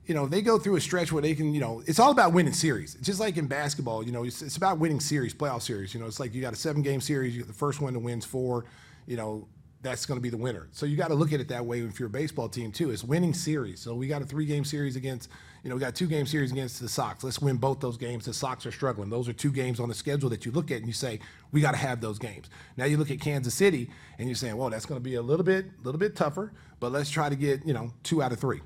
you 0.06 0.14
know, 0.14 0.26
they 0.26 0.42
go 0.42 0.58
through 0.58 0.76
a 0.76 0.80
stretch 0.80 1.12
where 1.12 1.22
they 1.22 1.34
can, 1.34 1.54
you 1.54 1.60
know, 1.60 1.82
it's 1.86 1.98
all 1.98 2.10
about 2.10 2.32
winning 2.32 2.52
series. 2.52 2.94
Just 2.96 3.20
like 3.20 3.36
in 3.36 3.46
basketball, 3.46 4.04
you 4.04 4.12
know, 4.12 4.24
it's, 4.24 4.42
it's 4.42 4.56
about 4.56 4.78
winning 4.78 5.00
series, 5.00 5.32
playoff 5.32 5.62
series. 5.62 5.94
You 5.94 6.00
know, 6.00 6.06
it's 6.06 6.20
like 6.20 6.34
you 6.34 6.42
got 6.42 6.52
a 6.52 6.56
seven 6.56 6.82
game 6.82 7.00
series, 7.00 7.36
you 7.36 7.42
the 7.42 7.52
first 7.52 7.80
one 7.80 7.94
that 7.94 8.00
wins 8.00 8.24
four, 8.24 8.66
you 9.06 9.16
know, 9.16 9.48
that's 9.80 10.06
going 10.06 10.16
to 10.18 10.22
be 10.22 10.30
the 10.30 10.36
winner. 10.36 10.66
So 10.72 10.86
you 10.86 10.96
got 10.96 11.08
to 11.08 11.14
look 11.14 11.32
at 11.32 11.40
it 11.40 11.48
that 11.48 11.64
way 11.64 11.80
if 11.80 12.00
you're 12.00 12.08
a 12.08 12.10
baseball 12.10 12.48
team 12.48 12.72
too. 12.72 12.90
It's 12.90 13.04
winning 13.04 13.34
series. 13.34 13.80
So 13.80 13.94
we 13.94 14.06
got 14.06 14.22
a 14.22 14.24
three 14.24 14.46
game 14.46 14.64
series 14.64 14.96
against, 14.96 15.30
you 15.62 15.68
know, 15.68 15.76
we 15.76 15.80
got 15.80 15.94
two 15.94 16.06
game 16.06 16.26
series 16.26 16.52
against 16.52 16.80
the 16.80 16.88
Sox. 16.88 17.22
Let's 17.22 17.38
win 17.40 17.56
both 17.56 17.80
those 17.80 17.98
games. 17.98 18.24
The 18.24 18.32
Sox 18.32 18.66
are 18.66 18.72
struggling. 18.72 19.10
Those 19.10 19.28
are 19.28 19.34
two 19.34 19.52
games 19.52 19.80
on 19.80 19.88
the 19.88 19.94
schedule 19.94 20.30
that 20.30 20.46
you 20.46 20.52
look 20.52 20.70
at 20.70 20.78
and 20.78 20.86
you 20.86 20.92
say, 20.92 21.20
we 21.52 21.60
got 21.60 21.72
to 21.72 21.76
have 21.76 22.00
those 22.00 22.18
games. 22.18 22.48
Now 22.76 22.86
you 22.86 22.96
look 22.96 23.10
at 23.10 23.20
Kansas 23.20 23.54
City 23.54 23.90
and 24.18 24.26
you're 24.26 24.36
saying, 24.36 24.56
well, 24.56 24.70
that's 24.70 24.86
going 24.86 25.00
to 25.00 25.04
be 25.04 25.14
a 25.14 25.22
little 25.22 25.44
bit, 25.44 25.66
a 25.66 25.84
little 25.84 26.00
bit 26.00 26.16
tougher, 26.16 26.52
but 26.80 26.90
let's 26.90 27.10
try 27.10 27.28
to 27.28 27.36
get, 27.36 27.66
you 27.66 27.74
know, 27.74 27.92
two 28.02 28.22
out 28.22 28.32
of 28.32 28.40
three. 28.40 28.60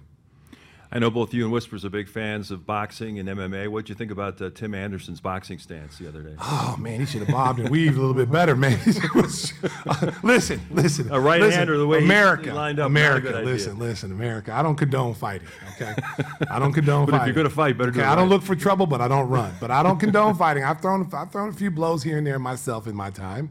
I 0.91 0.99
know 0.99 1.11
both 1.11 1.35
you 1.35 1.45
and 1.45 1.53
Whispers 1.53 1.85
are 1.85 1.91
big 1.91 2.09
fans 2.09 2.51
of 2.51 2.65
boxing 2.65 3.19
and 3.19 3.29
MMA. 3.29 3.69
What'd 3.69 3.91
you 3.91 3.95
think 3.95 4.11
about 4.11 4.41
uh, 4.41 4.49
Tim 4.49 4.75
Anderson's 4.75 5.21
boxing 5.21 5.59
stance 5.59 5.99
the 5.99 6.09
other 6.09 6.23
day? 6.23 6.35
Oh 6.41 6.77
man, 6.79 7.01
he 7.01 7.07
should 7.07 7.21
have 7.21 7.29
bobbed 7.29 7.61
and 7.61 7.69
weaved 7.69 7.99
a 7.99 8.01
little 8.01 8.15
bit 8.15 8.31
better, 8.31 8.57
man. 8.57 8.79
listen, 10.23 10.61
listen. 10.71 11.13
A 11.13 11.21
right-hander, 11.21 11.73
listen, 11.75 11.79
the 11.79 11.87
way 11.87 11.99
America, 11.99 12.45
he 12.45 12.53
lined 12.53 12.81
up, 12.81 12.87
America. 12.87 13.29
good 13.29 13.35
idea. 13.35 13.53
listen, 13.53 13.79
listen, 13.79 14.13
America. 14.13 14.55
I 14.55 14.63
don't 14.63 14.77
condone 14.77 15.13
fighting. 15.13 15.49
Okay, 15.75 15.95
I 16.51 16.59
don't 16.59 16.73
condone 16.73 17.07
fighting. 17.07 17.19
But 17.19 17.21
if 17.21 17.27
you're 17.27 17.45
gonna 17.45 17.55
fight, 17.55 17.77
better 17.77 17.91
do 17.91 18.01
okay, 18.01 18.09
it 18.09 18.11
I 18.11 18.15
don't 18.15 18.31
look 18.31 18.43
for 18.43 18.57
trouble, 18.57 18.87
but 18.87 19.03
I 19.03 19.09
don't 19.09 19.29
run. 19.29 19.53
But 19.61 19.71
I 19.71 19.83
don't 19.83 19.99
condone 19.99 20.37
fighting. 20.37 20.65
I've 20.65 20.81
thrown, 20.81 21.07
I've 21.13 21.31
thrown 21.31 21.51
a 21.51 21.53
few 21.53 21.71
blows 21.71 22.03
here 22.03 22.17
and 22.17 22.27
there 22.27 22.39
myself 22.39 22.87
in 22.87 22.97
my 22.97 23.11
time. 23.11 23.51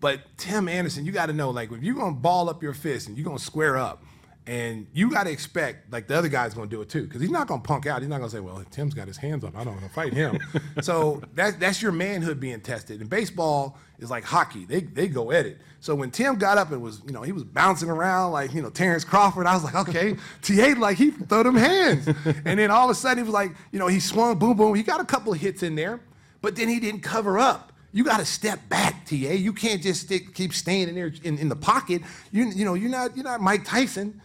But 0.00 0.20
Tim 0.36 0.68
Anderson, 0.68 1.06
you 1.06 1.12
got 1.12 1.26
to 1.26 1.32
know, 1.32 1.50
like, 1.50 1.72
if 1.72 1.82
you're 1.82 1.94
gonna 1.94 2.12
ball 2.12 2.50
up 2.50 2.62
your 2.62 2.74
fist 2.74 3.08
and 3.08 3.16
you're 3.16 3.24
gonna 3.24 3.38
square 3.38 3.78
up, 3.78 4.02
and 4.46 4.86
you 4.92 5.10
got 5.10 5.24
to 5.24 5.30
expect, 5.30 5.92
like, 5.92 6.08
the 6.08 6.16
other 6.16 6.28
guy's 6.28 6.54
gonna 6.54 6.66
do 6.66 6.80
it 6.80 6.88
too, 6.88 7.04
because 7.04 7.20
he's 7.20 7.30
not 7.30 7.46
gonna 7.46 7.62
punk 7.62 7.86
out. 7.86 8.00
He's 8.00 8.08
not 8.08 8.18
gonna 8.18 8.30
say, 8.30 8.40
"Well, 8.40 8.64
Tim's 8.70 8.94
got 8.94 9.06
his 9.06 9.16
hands 9.16 9.44
up. 9.44 9.56
I 9.56 9.64
don't 9.64 9.74
want 9.74 9.86
to 9.86 9.92
fight 9.92 10.12
him." 10.12 10.38
so 10.80 11.22
that's 11.34 11.56
that's 11.56 11.82
your 11.82 11.92
manhood 11.92 12.40
being 12.40 12.60
tested. 12.60 13.00
And 13.00 13.08
baseball 13.10 13.78
is 13.98 14.10
like 14.10 14.24
hockey; 14.24 14.64
they 14.64 14.80
they 14.80 15.08
go 15.08 15.30
at 15.30 15.46
it. 15.46 15.58
So 15.80 15.94
when 15.94 16.10
Tim 16.10 16.36
got 16.36 16.58
up 16.58 16.72
and 16.72 16.82
was, 16.82 17.00
you 17.06 17.12
know, 17.12 17.22
he 17.22 17.32
was 17.32 17.44
bouncing 17.44 17.88
around 17.88 18.32
like, 18.32 18.52
you 18.52 18.60
know, 18.60 18.70
Terrence 18.70 19.04
Crawford. 19.04 19.46
I 19.46 19.54
was 19.54 19.64
like, 19.64 19.74
okay, 19.74 20.16
Ta 20.42 20.74
like 20.78 20.98
he 20.98 21.10
throw 21.10 21.42
them 21.42 21.56
hands. 21.56 22.06
and 22.44 22.58
then 22.58 22.70
all 22.70 22.84
of 22.84 22.90
a 22.90 22.94
sudden 22.94 23.18
he 23.18 23.22
was 23.24 23.32
like, 23.32 23.52
you 23.72 23.78
know, 23.78 23.86
he 23.86 24.00
swung, 24.00 24.38
boom, 24.38 24.56
boom. 24.56 24.74
He 24.74 24.82
got 24.82 25.00
a 25.00 25.04
couple 25.04 25.32
of 25.32 25.40
hits 25.40 25.62
in 25.62 25.74
there, 25.74 26.00
but 26.42 26.56
then 26.56 26.68
he 26.68 26.80
didn't 26.80 27.00
cover 27.00 27.38
up. 27.38 27.72
You 27.92 28.04
got 28.04 28.18
to 28.18 28.24
step 28.24 28.68
back, 28.68 29.06
TA. 29.06 29.14
You 29.14 29.52
can't 29.52 29.82
just 29.82 30.02
stick, 30.02 30.32
keep 30.34 30.54
staying 30.54 30.88
in 30.88 30.94
there 30.94 31.12
in, 31.24 31.38
in 31.38 31.48
the 31.48 31.56
pocket. 31.56 32.02
You, 32.30 32.44
you 32.44 32.64
know, 32.64 32.74
you're 32.74 32.90
not 32.90 33.16
you're 33.16 33.24
not 33.24 33.40
Mike 33.40 33.64
Tyson. 33.64 34.20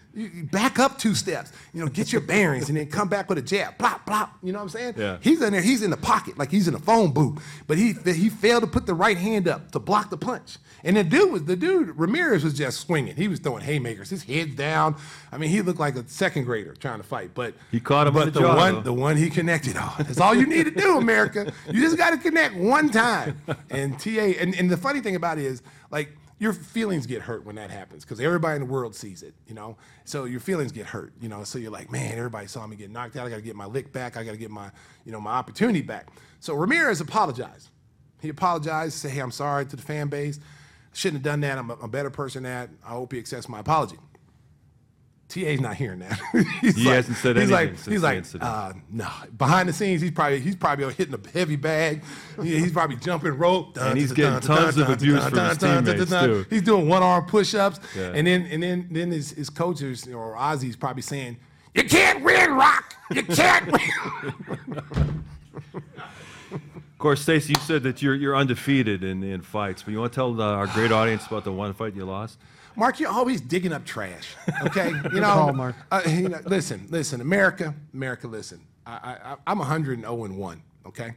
Back 0.52 0.80
up 0.80 0.98
two 0.98 1.14
steps. 1.14 1.52
You 1.74 1.82
know, 1.84 1.90
get 1.90 2.12
your 2.14 2.22
bearings 2.22 2.70
and 2.70 2.78
then 2.78 2.88
come 2.88 3.10
back 3.10 3.28
with 3.28 3.38
a 3.38 3.42
jab. 3.42 3.78
Plop, 3.78 4.06
plop. 4.06 4.38
You 4.42 4.54
know 4.54 4.60
what 4.60 4.64
I'm 4.64 4.70
saying? 4.70 4.94
Yeah. 4.98 5.18
He's 5.22 5.42
in 5.42 5.52
there. 5.52 5.62
He's 5.62 5.82
in 5.84 5.90
the 5.92 5.98
pocket 5.98 6.38
like 6.38 6.50
he's 6.52 6.68
in 6.70 6.74
a 6.76 6.80
phone 6.80 7.12
booth. 7.12 7.44
But 7.68 7.78
he 7.78 7.94
he 8.06 8.30
failed 8.30 8.62
to 8.64 8.68
put 8.68 8.86
the 8.86 8.94
right 8.94 9.18
hand 9.18 9.48
up 9.48 9.72
to 9.72 9.80
block 9.80 10.10
the 10.10 10.18
punch. 10.18 10.58
And 10.86 10.96
the 10.96 11.04
dude 11.04 11.32
was 11.32 11.44
the 11.44 11.56
dude 11.58 11.98
Ramirez 12.00 12.44
was 12.46 12.54
just 12.54 12.80
swinging. 12.80 13.16
He 13.18 13.28
was 13.28 13.40
throwing 13.40 13.64
haymakers. 13.64 14.10
His 14.10 14.24
head's 14.24 14.56
down. 14.56 14.96
I 15.32 15.38
mean, 15.38 15.50
he 15.50 15.62
looked 15.62 15.80
like 15.80 15.96
a 15.96 16.08
second 16.08 16.46
grader 16.46 16.74
trying 16.76 16.98
to 17.00 17.04
fight. 17.04 17.32
But 17.34 17.54
He 17.72 17.82
caught 17.82 18.08
him 18.08 18.14
but 18.14 18.26
the 18.26 18.32
the 18.32 18.40
jaw, 18.40 18.56
one 18.56 18.74
though. 18.76 18.82
the 18.82 18.94
one 18.94 19.18
he 19.18 19.30
connected 19.30 19.76
on. 19.76 19.92
That's 19.98 20.22
all 20.22 20.34
you 20.34 20.46
need 20.46 20.64
to 20.66 20.72
do, 20.72 20.98
America. 20.98 21.52
You 21.70 21.82
just 21.82 21.98
got 21.98 22.12
to 22.12 22.18
connect 22.18 22.56
one 22.56 22.90
time. 22.90 23.42
And 23.70 24.00
TA, 24.00 24.10
and, 24.40 24.56
and 24.56 24.70
the 24.70 24.78
funny 24.78 25.02
thing 25.02 25.16
about 25.16 25.40
it 25.40 25.46
is, 25.46 25.62
like, 25.92 26.16
your 26.38 26.52
feelings 26.52 27.06
get 27.06 27.22
hurt 27.22 27.46
when 27.46 27.56
that 27.56 27.72
happens 27.72 28.04
because 28.04 28.20
everybody 28.20 28.56
in 28.56 28.68
the 28.68 28.72
world 28.72 28.94
sees 28.94 29.24
it, 29.24 29.34
you 29.48 29.54
know. 29.54 29.78
So 30.04 30.26
your 30.26 30.42
feelings 30.42 30.72
get 30.72 30.86
hurt, 30.86 31.14
you 31.22 31.30
know. 31.30 31.44
So 31.44 31.58
you're 31.58 31.72
like, 31.72 31.92
man, 31.92 32.18
everybody 32.18 32.48
saw 32.48 32.68
me 32.68 32.76
get 32.76 32.92
knocked 32.92 33.16
out. 33.16 33.26
I 33.26 33.30
got 33.30 33.38
to 33.38 33.42
get 33.42 33.56
my 33.56 33.66
lick 33.66 33.94
back. 33.94 34.18
I 34.18 34.24
got 34.24 34.32
to 34.32 34.38
get 34.38 34.52
my, 34.52 34.70
you 35.06 35.12
know, 35.12 35.22
my 35.22 35.32
opportunity 35.32 35.82
back. 35.82 36.10
So 36.42 36.54
Ramirez 36.54 37.00
apologized. 37.00 37.70
He 38.22 38.30
apologized, 38.30 38.98
said, 38.98 39.12
hey, 39.12 39.22
I'm 39.22 39.32
sorry 39.32 39.66
to 39.66 39.76
the 39.76 39.82
fan 39.82 40.08
base. 40.08 40.40
Shouldn't 40.94 41.24
have 41.24 41.32
done 41.32 41.42
that. 41.42 41.58
I'm 41.58 41.70
a, 41.70 41.74
a 41.76 41.88
better 41.88 42.10
person 42.10 42.44
that. 42.44 42.70
I 42.86 42.90
hope 42.90 43.14
he 43.14 43.20
accepts 43.20 43.48
my 43.48 43.60
apology. 43.60 43.98
TA's 45.36 45.60
not 45.60 45.76
hearing 45.76 46.00
that. 46.00 46.20
he's 46.62 46.76
He 46.76 46.86
hasn't 46.86 47.18
said 47.18 47.36
he's 47.36 47.52
anything 47.52 47.76
like, 47.76 48.24
he's 48.24 48.34
like, 48.34 48.42
uh, 48.42 48.74
no. 48.90 49.08
Behind 49.38 49.68
the 49.68 49.74
scenes, 49.74 50.02
he's 50.02 50.12
probably 50.12 50.40
he's 50.40 50.56
probably 50.56 50.94
hitting 50.94 51.14
a 51.14 51.30
heavy 51.38 51.58
bag. 51.58 52.04
Yeah, 52.38 52.60
he's 52.60 52.72
probably 52.72 52.96
jumping 52.96 53.38
rope. 53.38 53.78
And 53.78 53.98
he's 53.98 54.12
getting 54.14 54.40
tons 54.40 54.78
of 54.78 54.90
abuse 54.90 55.26
from 55.28 55.40
his 55.40 55.58
teammates, 55.58 56.10
too. 56.10 56.46
He's 56.50 56.62
doing 56.62 56.88
one 56.88 57.04
arm 57.04 57.26
push 57.26 57.54
ups, 57.54 57.80
Yeah. 57.96 58.14
and 58.16 58.26
then 58.26 58.46
and 58.46 58.64
then 58.64 58.88
then 58.92 59.12
his, 59.12 59.32
his 59.32 59.50
coaches 59.50 60.08
or 60.08 60.36
Ozzy's 60.36 60.76
probably 60.76 61.02
saying, 61.02 61.38
"You 61.74 61.84
can't 61.84 62.24
win, 62.24 62.52
Rock. 62.54 62.96
You 63.12 63.24
can't 63.24 63.72
win." 63.72 65.24
Of 66.96 67.00
course, 67.00 67.22
Stacy, 67.22 67.54
you 67.58 67.62
said 67.62 67.84
that 67.84 68.02
you're 68.02 68.16
you're 68.16 68.38
undefeated 68.38 69.04
in, 69.04 69.22
in 69.22 69.42
fights, 69.42 69.84
but 69.84 69.92
you 69.92 70.00
want 70.00 70.14
to 70.14 70.16
tell 70.16 70.42
uh, 70.42 70.46
our 70.46 70.68
great 70.68 70.94
audience 70.94 71.28
about 71.28 71.44
the 71.44 71.52
one 71.52 71.74
fight 71.74 71.94
you 71.94 72.06
lost? 72.06 72.40
Mark, 72.78 73.02
you're 73.02 73.12
always 73.12 73.42
digging 73.42 73.74
up 73.74 73.84
trash. 73.84 74.34
Okay, 74.64 74.90
you 75.14 75.20
know. 75.20 75.34
call, 75.34 75.54
Mark. 75.54 75.76
Uh, 75.92 76.02
you 76.08 76.30
know, 76.30 76.40
listen, 76.46 76.88
listen, 76.90 77.20
America, 77.20 77.76
America, 77.94 78.28
listen. 78.28 78.62
I, 78.86 79.18
I, 79.24 79.36
I'm 79.46 79.60
100 79.60 79.98
and 79.98 80.04
0 80.04 80.24
and 80.24 80.38
1. 80.38 80.64
Okay, 80.88 81.12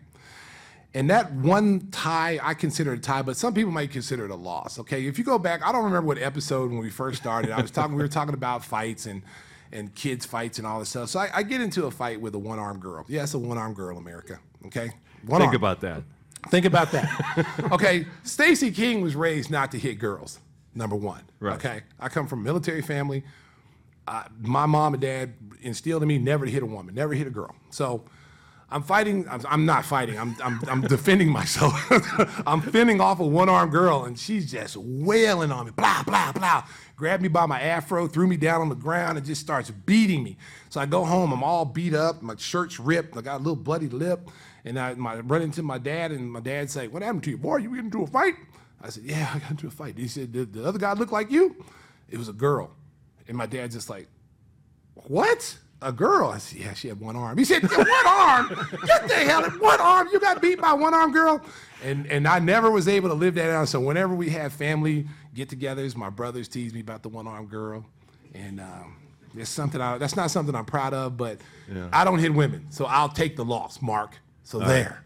and 0.95 1.09
that 1.11 1.33
one 1.33 1.89
tie, 1.93 2.41
I 2.43 2.55
consider 2.55 2.93
it 2.93 2.99
a 2.99 3.01
tie, 3.01 3.23
but 3.23 3.37
some 3.37 3.55
people 3.55 3.71
might 3.71 3.93
consider 3.93 4.25
it 4.25 4.33
a 4.33 4.37
loss. 4.37 4.81
Okay, 4.81 5.07
if 5.07 5.17
you 5.17 5.23
go 5.23 5.39
back, 5.39 5.65
I 5.65 5.71
don't 5.71 5.85
remember 5.85 6.09
what 6.09 6.19
episode 6.19 6.71
when 6.71 6.81
we 6.81 6.91
first 6.91 7.19
started. 7.21 7.53
I 7.53 7.63
was 7.63 7.71
talking, 7.71 7.95
we 7.95 8.03
were 8.03 8.09
talking 8.09 8.35
about 8.35 8.65
fights 8.65 9.07
and 9.07 9.23
and 9.71 9.95
kids 9.95 10.27
fights 10.27 10.59
and 10.59 10.67
all 10.67 10.81
this 10.81 10.89
stuff. 10.89 11.11
So 11.11 11.21
I, 11.21 11.31
I 11.35 11.43
get 11.45 11.61
into 11.61 11.87
a 11.87 11.91
fight 11.91 12.21
with 12.21 12.35
a 12.35 12.39
one 12.39 12.59
armed 12.59 12.81
girl. 12.81 13.05
Yeah, 13.07 13.23
it's 13.23 13.35
a 13.35 13.39
one 13.39 13.59
armed 13.59 13.77
girl, 13.77 13.99
America. 13.99 14.41
Okay, 14.67 14.91
one 15.29 15.41
Think 15.41 15.51
arm. 15.51 15.57
about 15.57 15.81
that. 15.83 16.03
Think 16.49 16.65
about 16.65 16.93
that. 16.93 17.47
okay, 17.73 18.07
Stacey 18.23 18.71
King 18.71 19.01
was 19.01 19.15
raised 19.15 19.51
not 19.51 19.71
to 19.73 19.79
hit 19.79 19.99
girls. 19.99 20.39
Number 20.75 20.97
one. 20.97 21.23
Right. 21.41 21.57
Okay, 21.57 21.83
I 21.99 22.09
come 22.09 22.27
from 22.27 22.41
a 22.41 22.43
military 22.45 22.83
family. 22.83 23.25
My 24.41 24.65
mom 24.65 24.95
and 24.95 25.03
dad 25.03 25.35
instilled 25.61 26.03
in 26.03 26.09
me 26.09 26.19
never 26.19 26.47
to 26.47 26.51
hit 26.51 26.63
a 26.63 26.67
woman, 26.67 26.95
never 26.95 27.13
hit 27.13 27.27
a 27.27 27.31
girl. 27.31 27.55
So 27.71 28.05
I'm 28.71 28.83
fighting. 28.83 29.27
I'm, 29.29 29.41
I'm 29.49 29.65
not 29.65 29.85
fighting. 29.85 30.19
I'm, 30.19 30.37
I'm, 30.43 30.61
I'm 30.69 30.81
defending 30.83 31.31
myself. 31.31 31.75
I'm 32.47 32.61
fending 32.61 33.01
off 33.01 33.19
a 33.19 33.27
one-armed 33.27 33.73
girl, 33.73 34.05
and 34.05 34.19
she's 34.19 34.51
just 34.51 34.77
wailing 34.77 35.51
on 35.51 35.67
me. 35.67 35.73
Blah 35.75 36.03
blah 36.03 36.33
blah. 36.33 36.65
Grabbed 36.95 37.23
me 37.23 37.29
by 37.29 37.47
my 37.47 37.61
afro, 37.61 38.07
threw 38.07 38.27
me 38.27 38.37
down 38.37 38.61
on 38.61 38.69
the 38.69 38.75
ground, 38.75 39.17
and 39.17 39.27
just 39.27 39.41
starts 39.41 39.71
beating 39.71 40.23
me. 40.23 40.37
So 40.69 40.81
I 40.81 40.87
go 40.87 41.05
home. 41.05 41.33
I'm 41.33 41.43
all 41.43 41.65
beat 41.65 41.95
up. 41.95 42.21
My 42.23 42.37
shirt's 42.37 42.79
ripped. 42.79 43.17
I 43.17 43.23
got 43.23 43.37
a 43.37 43.43
little 43.43 43.57
bloody 43.57 43.89
lip, 43.89 44.29
and 44.69 44.79
I 44.79 44.95
my, 44.95 45.21
run 45.21 45.43
into 45.43 45.63
my 45.63 45.79
dad, 45.79 46.13
and 46.13 46.31
my 46.31 46.41
dad 46.41 46.71
say, 46.71 46.87
"What 46.87 47.03
happened 47.03 47.25
to 47.25 47.31
you, 47.31 47.39
boy? 47.39 47.57
You 47.57 47.75
get 47.75 47.85
into 47.85 48.03
a 48.03 48.07
fight?" 48.07 48.35
I 48.81 48.91
said, 48.91 49.05
"Yeah, 49.05 49.33
I 49.35 49.39
got 49.41 49.51
into 49.51 49.67
a 49.67 49.71
fight." 49.71 49.99
He 49.99 50.09
said, 50.09 50.33
"Did 50.33 50.53
the 50.53 50.65
other 50.65 50.79
guy 50.79 50.93
look 50.93 51.11
like 51.11 51.31
you?" 51.31 51.65
It 52.09 52.19
was 52.19 52.29
a 52.29 52.33
girl, 52.33 52.71
and 53.27 53.37
my 53.37 53.47
dad's 53.47 53.75
just 53.75 53.91
like, 53.91 54.09
what? 55.07 55.59
A 55.81 55.93
girl? 55.93 56.31
I 56.31 56.39
said, 56.39 56.59
yeah, 56.59 56.75
she 56.75 56.89
had 56.89 56.99
one 56.99 57.15
arm. 57.15 57.39
He 57.39 57.45
said, 57.45 57.63
"Yeah, 57.63 57.77
one 57.79 58.07
arm? 58.07 58.49
Get 58.85 59.09
the 59.09 59.15
hell, 59.15 59.49
one 59.61 59.81
arm? 59.81 60.09
You 60.13 60.19
got 60.19 60.43
beat 60.43 60.61
by 60.61 60.73
one 60.73 60.93
arm 60.93 61.13
girl? 61.13 61.41
And 61.85 62.07
and 62.11 62.27
I 62.27 62.41
never 62.41 62.71
was 62.71 62.89
able 62.89 63.09
to 63.11 63.15
live 63.15 63.35
that 63.37 63.47
down. 63.47 63.67
So 63.69 63.79
whenever 63.79 64.13
we 64.15 64.31
have 64.31 64.53
family 64.53 65.07
get-togethers, 65.35 65.95
my 65.95 66.11
brothers 66.11 66.49
tease 66.49 66.75
me 66.75 66.81
about 66.81 67.05
the 67.05 67.09
one 67.09 67.29
arm 67.29 67.47
girl, 67.47 67.87
and 68.35 68.61
um, 68.61 68.97
it's 69.37 69.51
something 69.51 69.81
I, 69.81 69.99
that's 69.99 70.17
not 70.17 70.33
something 70.33 70.55
I'm 70.55 70.65
proud 70.65 70.95
of. 70.95 71.17
But 71.17 71.41
I 71.93 72.03
don't 72.05 72.19
hit 72.19 72.35
women, 72.35 72.67
so 72.71 72.87
I'll 72.87 73.09
take 73.09 73.37
the 73.37 73.45
loss, 73.45 73.81
Mark. 73.81 74.17
So 74.49 74.61
there. 74.61 75.05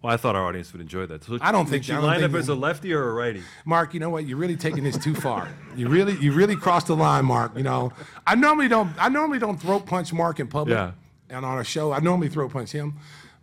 Well, 0.00 0.14
I 0.14 0.16
thought 0.16 0.34
our 0.34 0.46
audience 0.46 0.72
would 0.72 0.80
enjoy 0.80 1.04
that. 1.06 1.24
So 1.24 1.38
I 1.42 1.52
don't 1.52 1.66
think- 1.66 1.86
you 1.88 1.94
I 1.94 1.98
line 1.98 2.24
up 2.24 2.32
as 2.32 2.48
a 2.48 2.54
lefty 2.54 2.94
or 2.94 3.06
a 3.10 3.12
righty. 3.12 3.42
Mark, 3.66 3.92
you 3.92 4.00
know 4.00 4.08
what? 4.08 4.24
You're 4.26 4.38
really 4.38 4.56
taking 4.56 4.82
this 4.84 4.96
too 4.96 5.14
far. 5.14 5.48
You 5.76 5.88
really, 5.88 6.16
you 6.18 6.32
really 6.32 6.56
crossed 6.56 6.86
the 6.86 6.96
line, 6.96 7.26
Mark. 7.26 7.54
You 7.54 7.64
know, 7.64 7.92
I 8.26 8.34
normally 8.34 8.68
don't, 8.68 8.90
I 8.98 9.10
normally 9.10 9.38
don't 9.38 9.60
throat 9.60 9.84
punch 9.84 10.10
Mark 10.14 10.40
in 10.40 10.46
public. 10.46 10.74
Yeah. 10.74 10.92
And 11.28 11.44
on 11.44 11.58
a 11.58 11.64
show, 11.64 11.92
I 11.92 11.98
normally 11.98 12.28
throat 12.30 12.50
punch 12.50 12.72
him, 12.72 12.94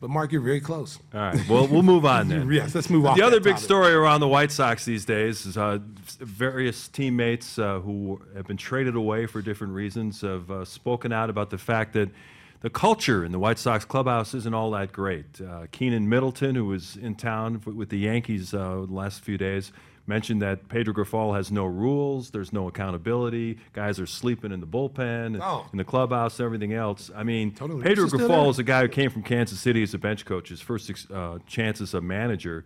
but 0.01 0.09
Mark, 0.09 0.31
you're 0.31 0.41
very 0.41 0.61
close. 0.61 0.97
All 1.13 1.19
right. 1.19 1.47
Well, 1.47 1.67
we'll 1.67 1.83
move 1.83 2.05
on 2.05 2.27
then. 2.29 2.49
Yes, 2.51 2.73
let's 2.73 2.89
move 2.89 3.05
on. 3.05 3.15
The 3.15 3.23
other 3.23 3.39
big 3.39 3.59
story 3.59 3.93
around 3.93 4.21
the 4.21 4.27
White 4.27 4.51
Sox 4.51 4.83
these 4.85 5.05
days 5.05 5.45
is 5.45 5.57
uh, 5.57 5.77
various 6.19 6.87
teammates 6.87 7.59
uh, 7.59 7.81
who 7.81 8.19
have 8.35 8.47
been 8.47 8.57
traded 8.57 8.95
away 8.95 9.27
for 9.27 9.43
different 9.43 9.73
reasons 9.73 10.21
have 10.21 10.49
uh, 10.49 10.65
spoken 10.65 11.11
out 11.11 11.29
about 11.29 11.51
the 11.51 11.59
fact 11.59 11.93
that 11.93 12.09
the 12.65 12.69
culture 12.71 13.23
in 13.23 13.31
the 13.31 13.37
White 13.37 13.59
Sox 13.59 13.85
clubhouse 13.85 14.33
isn't 14.33 14.55
all 14.55 14.71
that 14.71 14.91
great. 14.91 15.39
Uh, 15.39 15.67
Keynan 15.71 16.07
Middleton, 16.07 16.55
who 16.55 16.65
was 16.65 16.95
in 16.95 17.13
town 17.13 17.57
f- 17.61 17.71
with 17.71 17.89
the 17.89 17.99
Yankees 17.99 18.55
uh, 18.55 18.85
the 18.87 18.91
last 18.91 19.21
few 19.21 19.37
days, 19.37 19.71
mentioned 20.07 20.41
that 20.41 20.67
Pedro 20.67 20.91
Grifol 20.91 21.35
has 21.35 21.51
no 21.51 21.65
rules, 21.65 22.31
there's 22.31 22.51
no 22.51 22.67
accountability, 22.67 23.59
guys 23.73 23.99
are 23.99 24.07
sleeping 24.07 24.51
in 24.51 24.61
the 24.61 24.65
bullpen, 24.65 25.39
Oh. 25.39 25.67
in 25.71 25.77
the 25.77 25.83
clubhouse, 25.83 26.39
and 26.39 26.45
everything 26.47 26.73
else. 26.73 27.11
I 27.15 27.21
mean, 27.21 27.51
Totally. 27.53 27.83
Pedro 27.83 28.05
Is 28.05 28.13
Grifol 28.13 28.27
there? 28.29 28.49
is 28.49 28.57
a 28.57 28.63
guy 28.63 28.81
who 28.81 28.87
came 28.87 29.11
from 29.11 29.21
Kansas 29.21 29.59
City 29.59 29.83
as 29.83 29.93
a 29.93 29.99
bench 29.99 30.25
coach, 30.25 30.49
his 30.49 30.59
first 30.61 30.89
uh, 31.13 31.37
chance 31.45 31.81
as 31.81 31.93
a 31.93 32.01
manager. 32.01 32.65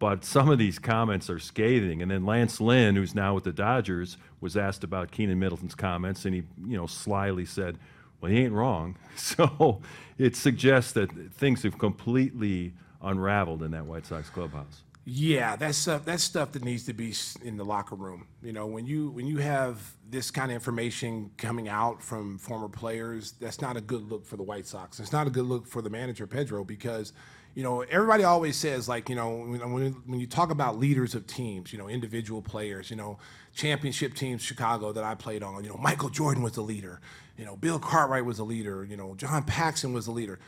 But 0.00 0.24
some 0.24 0.48
of 0.50 0.58
these 0.58 0.80
comments 0.80 1.30
are 1.30 1.38
scathing. 1.38 2.02
And 2.02 2.10
then 2.10 2.26
Lance 2.26 2.60
Lynn, 2.60 2.96
who's 2.96 3.14
now 3.14 3.34
with 3.36 3.44
the 3.44 3.52
Dodgers, 3.52 4.16
was 4.40 4.56
asked 4.56 4.82
about 4.82 5.12
Keynan 5.12 5.38
Middleton's 5.38 5.76
comments, 5.76 6.24
and 6.24 6.34
he, 6.34 6.42
you 6.66 6.76
know, 6.76 6.86
slyly 6.88 7.44
said, 7.44 7.78
"Well, 8.20 8.30
he 8.30 8.44
ain't 8.44 8.52
wrong." 8.52 8.96
So 9.18 9.80
it 10.16 10.36
suggests 10.36 10.92
that 10.92 11.10
things 11.34 11.64
have 11.64 11.76
completely 11.76 12.72
unraveled 13.02 13.64
in 13.64 13.72
that 13.72 13.84
White 13.84 14.06
Sox 14.06 14.30
clubhouse. 14.30 14.82
Yeah, 15.10 15.56
that's 15.56 15.78
stuff. 15.78 16.04
That's 16.04 16.22
stuff 16.22 16.52
that 16.52 16.62
needs 16.62 16.84
to 16.84 16.92
be 16.92 17.14
in 17.42 17.56
the 17.56 17.64
locker 17.64 17.94
room. 17.94 18.26
You 18.42 18.52
know, 18.52 18.66
when 18.66 18.86
you 18.86 19.08
when 19.08 19.26
you 19.26 19.38
have 19.38 19.80
this 20.06 20.30
kind 20.30 20.50
of 20.50 20.54
information 20.54 21.30
coming 21.38 21.66
out 21.66 22.02
from 22.02 22.36
former 22.36 22.68
players, 22.68 23.32
that's 23.32 23.62
not 23.62 23.78
a 23.78 23.80
good 23.80 24.02
look 24.02 24.26
for 24.26 24.36
the 24.36 24.42
White 24.42 24.66
Sox. 24.66 25.00
It's 25.00 25.10
not 25.10 25.26
a 25.26 25.30
good 25.30 25.46
look 25.46 25.66
for 25.66 25.80
the 25.80 25.88
manager 25.88 26.26
Pedro 26.26 26.62
because, 26.62 27.14
you 27.54 27.62
know, 27.62 27.80
everybody 27.82 28.24
always 28.24 28.56
says 28.56 28.88
like, 28.88 29.08
you 29.08 29.16
know, 29.16 29.36
when 29.36 30.02
when, 30.06 30.20
you 30.20 30.26
talk 30.26 30.50
about 30.50 30.78
leaders 30.78 31.14
of 31.14 31.26
teams, 31.26 31.72
you 31.72 31.78
know, 31.78 31.88
individual 31.88 32.42
players, 32.42 32.90
you 32.90 32.96
know, 32.96 33.18
championship 33.54 34.14
teams, 34.14 34.42
Chicago 34.42 34.92
that 34.92 35.04
I 35.04 35.14
played 35.14 35.42
on, 35.42 35.64
you 35.64 35.70
know, 35.70 35.76
Michael 35.76 36.10
Jordan 36.10 36.42
was 36.42 36.52
the 36.52 36.62
leader, 36.62 37.00
you 37.36 37.44
know, 37.44 37.56
Bill 37.56 37.78
Cartwright 37.78 38.24
was 38.24 38.38
a 38.38 38.44
leader, 38.44 38.84
you 38.84 38.96
know, 38.96 39.14
John 39.16 39.42
Paxson 39.42 39.92
was 39.92 40.06
the 40.06 40.12
leader. 40.12 40.38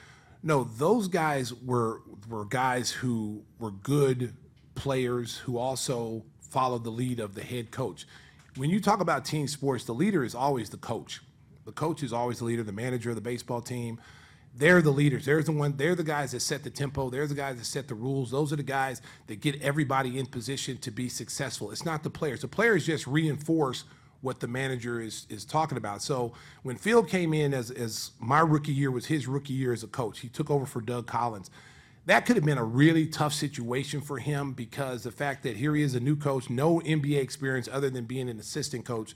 No, 0.42 0.64
those 0.64 1.08
guys 1.08 1.52
were 1.52 2.02
were 2.28 2.44
guys 2.44 2.90
who 2.90 3.42
were 3.58 3.70
good 3.70 4.34
players 4.74 5.36
who 5.38 5.58
also 5.58 6.24
followed 6.40 6.84
the 6.84 6.90
lead 6.90 7.20
of 7.20 7.34
the 7.34 7.42
head 7.42 7.70
coach. 7.70 8.06
When 8.56 8.70
you 8.70 8.80
talk 8.80 9.00
about 9.00 9.24
team 9.24 9.46
sports, 9.46 9.84
the 9.84 9.92
leader 9.92 10.24
is 10.24 10.34
always 10.34 10.70
the 10.70 10.76
coach. 10.76 11.20
The 11.66 11.72
coach 11.72 12.02
is 12.02 12.12
always 12.12 12.38
the 12.38 12.46
leader, 12.46 12.62
the 12.62 12.72
manager 12.72 13.10
of 13.10 13.16
the 13.16 13.22
baseball 13.22 13.60
team. 13.60 14.00
They're 14.54 14.82
the 14.82 14.90
leaders. 14.90 15.24
They're 15.24 15.42
the 15.42 15.52
one. 15.52 15.76
They're 15.76 15.94
the 15.94 16.04
guys 16.04 16.32
that 16.32 16.40
set 16.40 16.64
the 16.64 16.70
tempo. 16.70 17.08
They're 17.08 17.26
the 17.26 17.34
guys 17.34 17.56
that 17.56 17.66
set 17.66 17.88
the 17.88 17.94
rules. 17.94 18.30
Those 18.30 18.52
are 18.52 18.56
the 18.56 18.62
guys 18.62 19.00
that 19.28 19.40
get 19.40 19.60
everybody 19.62 20.18
in 20.18 20.26
position 20.26 20.76
to 20.78 20.90
be 20.90 21.08
successful. 21.08 21.70
It's 21.70 21.84
not 21.84 22.02
the 22.02 22.10
players. 22.10 22.40
The 22.40 22.48
players 22.48 22.86
just 22.86 23.06
reinforce 23.06 23.84
what 24.22 24.40
the 24.40 24.48
manager 24.48 25.00
is 25.00 25.26
is 25.30 25.44
talking 25.44 25.78
about. 25.78 26.02
So 26.02 26.32
when 26.62 26.76
Phil 26.76 27.02
came 27.02 27.32
in 27.32 27.54
as 27.54 27.70
as 27.70 28.10
my 28.18 28.40
rookie 28.40 28.72
year 28.72 28.90
was 28.90 29.06
his 29.06 29.26
rookie 29.26 29.54
year 29.54 29.72
as 29.72 29.82
a 29.82 29.88
coach, 29.88 30.20
he 30.20 30.28
took 30.28 30.50
over 30.50 30.66
for 30.66 30.80
Doug 30.80 31.06
Collins. 31.06 31.50
That 32.06 32.26
could 32.26 32.36
have 32.36 32.44
been 32.44 32.58
a 32.58 32.64
really 32.64 33.06
tough 33.06 33.32
situation 33.32 34.00
for 34.00 34.18
him 34.18 34.52
because 34.52 35.04
the 35.04 35.12
fact 35.12 35.42
that 35.44 35.56
here 35.56 35.74
he 35.74 35.82
is 35.82 35.94
a 35.94 36.00
new 36.00 36.16
coach, 36.16 36.50
no 36.50 36.80
NBA 36.80 37.20
experience 37.20 37.68
other 37.70 37.90
than 37.90 38.04
being 38.04 38.28
an 38.28 38.40
assistant 38.40 38.84
coach 38.84 39.14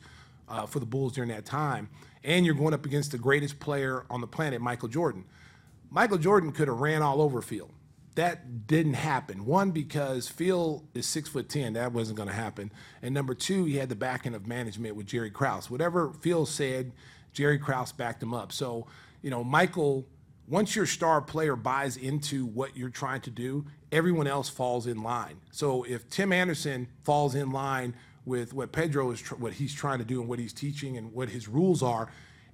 uh, 0.48 0.66
for 0.66 0.80
the 0.80 0.86
Bulls 0.86 1.12
during 1.12 1.30
that 1.30 1.44
time, 1.44 1.88
and 2.24 2.44
you're 2.44 2.54
going 2.54 2.74
up 2.74 2.86
against 2.86 3.12
the 3.12 3.18
greatest 3.18 3.60
player 3.60 4.06
on 4.10 4.20
the 4.20 4.26
planet, 4.26 4.60
Michael 4.60 4.88
Jordan. 4.88 5.24
Michael 5.90 6.18
Jordan 6.18 6.50
could 6.50 6.66
have 6.66 6.80
ran 6.80 7.02
all 7.02 7.20
over 7.22 7.40
Phil. 7.40 7.70
That 8.16 8.66
didn't 8.66 8.94
happen. 8.94 9.44
One, 9.44 9.72
because 9.72 10.28
Phil 10.28 10.84
is 10.94 11.06
six 11.06 11.28
foot 11.28 11.48
ten. 11.48 11.72
That 11.74 11.92
wasn't 11.92 12.16
going 12.16 12.28
to 12.28 12.34
happen. 12.34 12.72
And 13.02 13.12
number 13.12 13.34
two, 13.34 13.64
he 13.64 13.76
had 13.76 13.88
the 13.88 13.96
backing 13.96 14.34
of 14.34 14.46
management 14.46 14.96
with 14.96 15.06
Jerry 15.06 15.30
Krause. 15.30 15.68
Whatever 15.68 16.12
Phil 16.12 16.46
said, 16.46 16.92
Jerry 17.32 17.58
Krause 17.58 17.92
backed 17.92 18.22
him 18.22 18.32
up. 18.32 18.52
So, 18.52 18.86
you 19.20 19.30
know, 19.30 19.42
Michael, 19.42 20.06
once 20.46 20.76
your 20.76 20.86
star 20.86 21.20
player 21.20 21.56
buys 21.56 21.96
into 21.96 22.46
what 22.46 22.76
you're 22.76 22.88
trying 22.88 23.20
to 23.22 23.30
do, 23.30 23.66
everyone 23.90 24.28
else 24.28 24.48
falls 24.48 24.86
in 24.86 25.02
line. 25.02 25.40
So 25.50 25.82
if 25.82 26.08
Tim 26.08 26.32
Anderson 26.32 26.88
falls 27.02 27.34
in 27.34 27.50
line 27.50 27.94
with 28.24 28.52
what 28.52 28.72
Pedro 28.72 29.10
is, 29.10 29.20
tr- 29.20 29.34
what 29.34 29.54
he's 29.54 29.74
trying 29.74 29.98
to 29.98 30.04
do 30.04 30.20
and 30.20 30.28
what 30.28 30.38
he's 30.38 30.52
teaching 30.52 30.96
and 30.96 31.12
what 31.12 31.28
his 31.28 31.48
rules 31.48 31.82
are, 31.82 32.10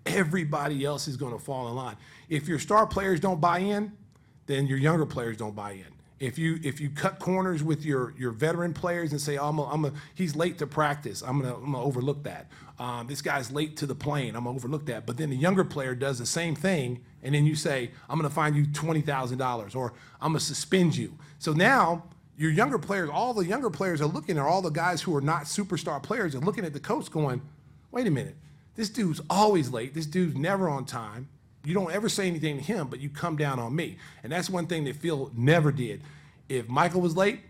everybody 0.06 0.84
else 0.84 1.08
is 1.08 1.16
going 1.16 1.32
to 1.32 1.38
fall 1.38 1.68
in 1.68 1.74
line. 1.74 1.96
If 2.28 2.48
your 2.48 2.58
star 2.58 2.86
players 2.86 3.20
don't 3.20 3.40
buy 3.40 3.58
in, 3.58 3.92
then 4.46 4.66
your 4.66 4.78
younger 4.78 5.06
players 5.06 5.36
don't 5.36 5.54
buy 5.54 5.72
in. 5.72 5.86
If 6.18 6.38
you 6.38 6.58
if 6.62 6.82
you 6.82 6.90
cut 6.90 7.18
corners 7.18 7.62
with 7.62 7.82
your 7.82 8.12
your 8.18 8.32
veteran 8.32 8.74
players 8.74 9.12
and 9.12 9.20
say, 9.20 9.38
oh, 9.38 9.48
I'm 9.48 9.58
a, 9.58 9.64
I'm 9.64 9.84
a, 9.86 9.92
he's 10.14 10.36
late 10.36 10.58
to 10.58 10.66
practice, 10.66 11.22
I'm 11.22 11.40
gonna 11.40 11.54
I'm 11.54 11.72
gonna 11.72 11.82
overlook 11.82 12.24
that. 12.24 12.50
Um, 12.78 13.06
this 13.06 13.22
guy's 13.22 13.50
late 13.50 13.78
to 13.78 13.86
the 13.86 13.94
plane, 13.94 14.36
I'm 14.36 14.44
gonna 14.44 14.56
overlook 14.56 14.84
that. 14.86 15.06
But 15.06 15.16
then 15.16 15.30
the 15.30 15.36
younger 15.36 15.64
player 15.64 15.94
does 15.94 16.18
the 16.18 16.26
same 16.26 16.54
thing, 16.54 17.00
and 17.22 17.34
then 17.34 17.46
you 17.46 17.54
say, 17.54 17.92
I'm 18.06 18.18
gonna 18.18 18.28
find 18.28 18.54
you 18.54 18.66
twenty 18.66 19.00
thousand 19.00 19.38
dollars, 19.38 19.74
or 19.74 19.94
I'm 20.20 20.32
gonna 20.32 20.40
suspend 20.40 20.94
you. 20.94 21.16
So 21.38 21.54
now 21.54 22.04
your 22.40 22.50
younger 22.50 22.78
players, 22.78 23.10
all 23.12 23.34
the 23.34 23.44
younger 23.44 23.68
players 23.68 24.00
are 24.00 24.06
looking 24.06 24.38
at 24.38 24.46
all 24.46 24.62
the 24.62 24.70
guys 24.70 25.02
who 25.02 25.14
are 25.14 25.20
not 25.20 25.42
superstar 25.42 26.02
players 26.02 26.34
are 26.34 26.40
looking 26.40 26.64
at 26.64 26.72
the 26.72 26.80
coach 26.80 27.10
going, 27.10 27.42
wait 27.90 28.06
a 28.06 28.10
minute, 28.10 28.34
this 28.76 28.88
dude's 28.88 29.20
always 29.28 29.68
late. 29.68 29.92
This 29.92 30.06
dude's 30.06 30.34
never 30.34 30.66
on 30.66 30.86
time. 30.86 31.28
You 31.66 31.74
don't 31.74 31.92
ever 31.92 32.08
say 32.08 32.26
anything 32.26 32.56
to 32.56 32.64
him, 32.64 32.86
but 32.86 32.98
you 32.98 33.10
come 33.10 33.36
down 33.36 33.58
on 33.58 33.76
me. 33.76 33.98
And 34.22 34.32
that's 34.32 34.48
one 34.48 34.66
thing 34.66 34.84
that 34.84 34.96
Phil 34.96 35.30
never 35.36 35.70
did. 35.70 36.02
If 36.48 36.66
Michael 36.66 37.02
was 37.02 37.14
late, 37.14 37.40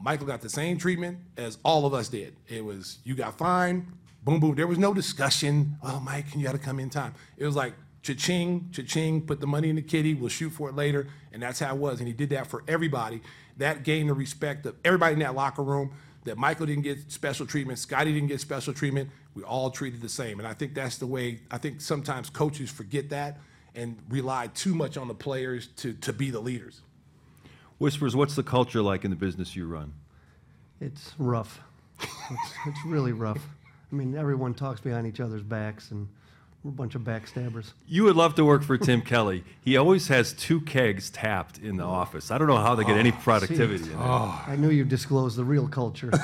Michael 0.00 0.28
got 0.28 0.42
the 0.42 0.48
same 0.48 0.78
treatment 0.78 1.18
as 1.36 1.58
all 1.64 1.84
of 1.84 1.92
us 1.92 2.08
did. 2.08 2.36
It 2.46 2.64
was 2.64 2.98
you 3.02 3.16
got 3.16 3.36
fined, 3.36 3.88
boom, 4.22 4.38
boom. 4.38 4.54
There 4.54 4.68
was 4.68 4.78
no 4.78 4.94
discussion. 4.94 5.76
Oh, 5.82 5.98
Mike, 5.98 6.26
you 6.36 6.44
got 6.44 6.52
to 6.52 6.58
come 6.58 6.78
in 6.78 6.88
time. 6.88 7.14
It 7.36 7.46
was 7.46 7.56
like 7.56 7.72
cha-ching, 8.06 8.68
cha-ching. 8.72 9.22
Put 9.22 9.40
the 9.40 9.46
money 9.46 9.68
in 9.68 9.76
the 9.76 9.82
kitty. 9.82 10.14
We'll 10.14 10.28
shoot 10.28 10.50
for 10.50 10.68
it 10.68 10.76
later. 10.76 11.08
And 11.32 11.42
that's 11.42 11.58
how 11.58 11.74
it 11.74 11.78
was. 11.78 11.98
And 11.98 12.06
he 12.06 12.14
did 12.14 12.30
that 12.30 12.46
for 12.46 12.62
everybody. 12.68 13.20
That 13.56 13.82
gained 13.82 14.08
the 14.08 14.14
respect 14.14 14.64
of 14.66 14.76
everybody 14.84 15.14
in 15.14 15.18
that 15.20 15.34
locker 15.34 15.62
room. 15.62 15.92
That 16.24 16.38
Michael 16.38 16.66
didn't 16.66 16.82
get 16.82 17.10
special 17.12 17.46
treatment, 17.46 17.78
Scotty 17.78 18.12
didn't 18.12 18.28
get 18.28 18.40
special 18.40 18.72
treatment. 18.72 19.10
We 19.34 19.42
all 19.42 19.70
treated 19.70 20.00
the 20.00 20.08
same. 20.08 20.38
And 20.40 20.48
I 20.48 20.54
think 20.54 20.74
that's 20.74 20.98
the 20.98 21.06
way. 21.06 21.40
I 21.50 21.58
think 21.58 21.80
sometimes 21.80 22.30
coaches 22.30 22.70
forget 22.70 23.10
that 23.10 23.38
and 23.74 23.96
rely 24.08 24.48
too 24.48 24.74
much 24.74 24.96
on 24.96 25.06
the 25.06 25.14
players 25.14 25.68
to 25.76 25.92
to 25.92 26.12
be 26.12 26.30
the 26.30 26.40
leaders. 26.40 26.80
Whispers, 27.78 28.16
what's 28.16 28.34
the 28.34 28.42
culture 28.42 28.82
like 28.82 29.04
in 29.04 29.10
the 29.10 29.16
business 29.16 29.54
you 29.54 29.66
run? 29.66 29.92
It's 30.80 31.12
rough. 31.18 31.60
It's, 32.00 32.52
it's 32.66 32.84
really 32.86 33.12
rough. 33.12 33.46
I 33.92 33.94
mean, 33.94 34.16
everyone 34.16 34.54
talks 34.54 34.80
behind 34.80 35.06
each 35.06 35.20
other's 35.20 35.42
backs, 35.42 35.92
and 35.92 36.08
we're 36.66 36.70
a 36.70 36.74
bunch 36.74 36.96
of 36.96 37.02
backstabbers. 37.02 37.72
You 37.86 38.04
would 38.04 38.16
love 38.16 38.34
to 38.34 38.44
work 38.44 38.64
for 38.64 38.76
Tim 38.76 39.00
Kelly. 39.00 39.44
He 39.60 39.76
always 39.76 40.08
has 40.08 40.32
two 40.32 40.60
kegs 40.60 41.10
tapped 41.10 41.58
in 41.58 41.76
the 41.76 41.84
office. 41.84 42.32
I 42.32 42.38
don't 42.38 42.48
know 42.48 42.56
how 42.56 42.74
they 42.74 42.82
get 42.82 42.96
oh, 42.96 42.98
any 42.98 43.12
productivity 43.12 43.84
in 43.84 43.90
there. 43.90 43.98
Oh. 44.00 44.44
I 44.46 44.56
knew 44.56 44.70
you 44.70 44.84
disclosed 44.84 45.36
the 45.36 45.44
real 45.44 45.68
culture. 45.68 46.10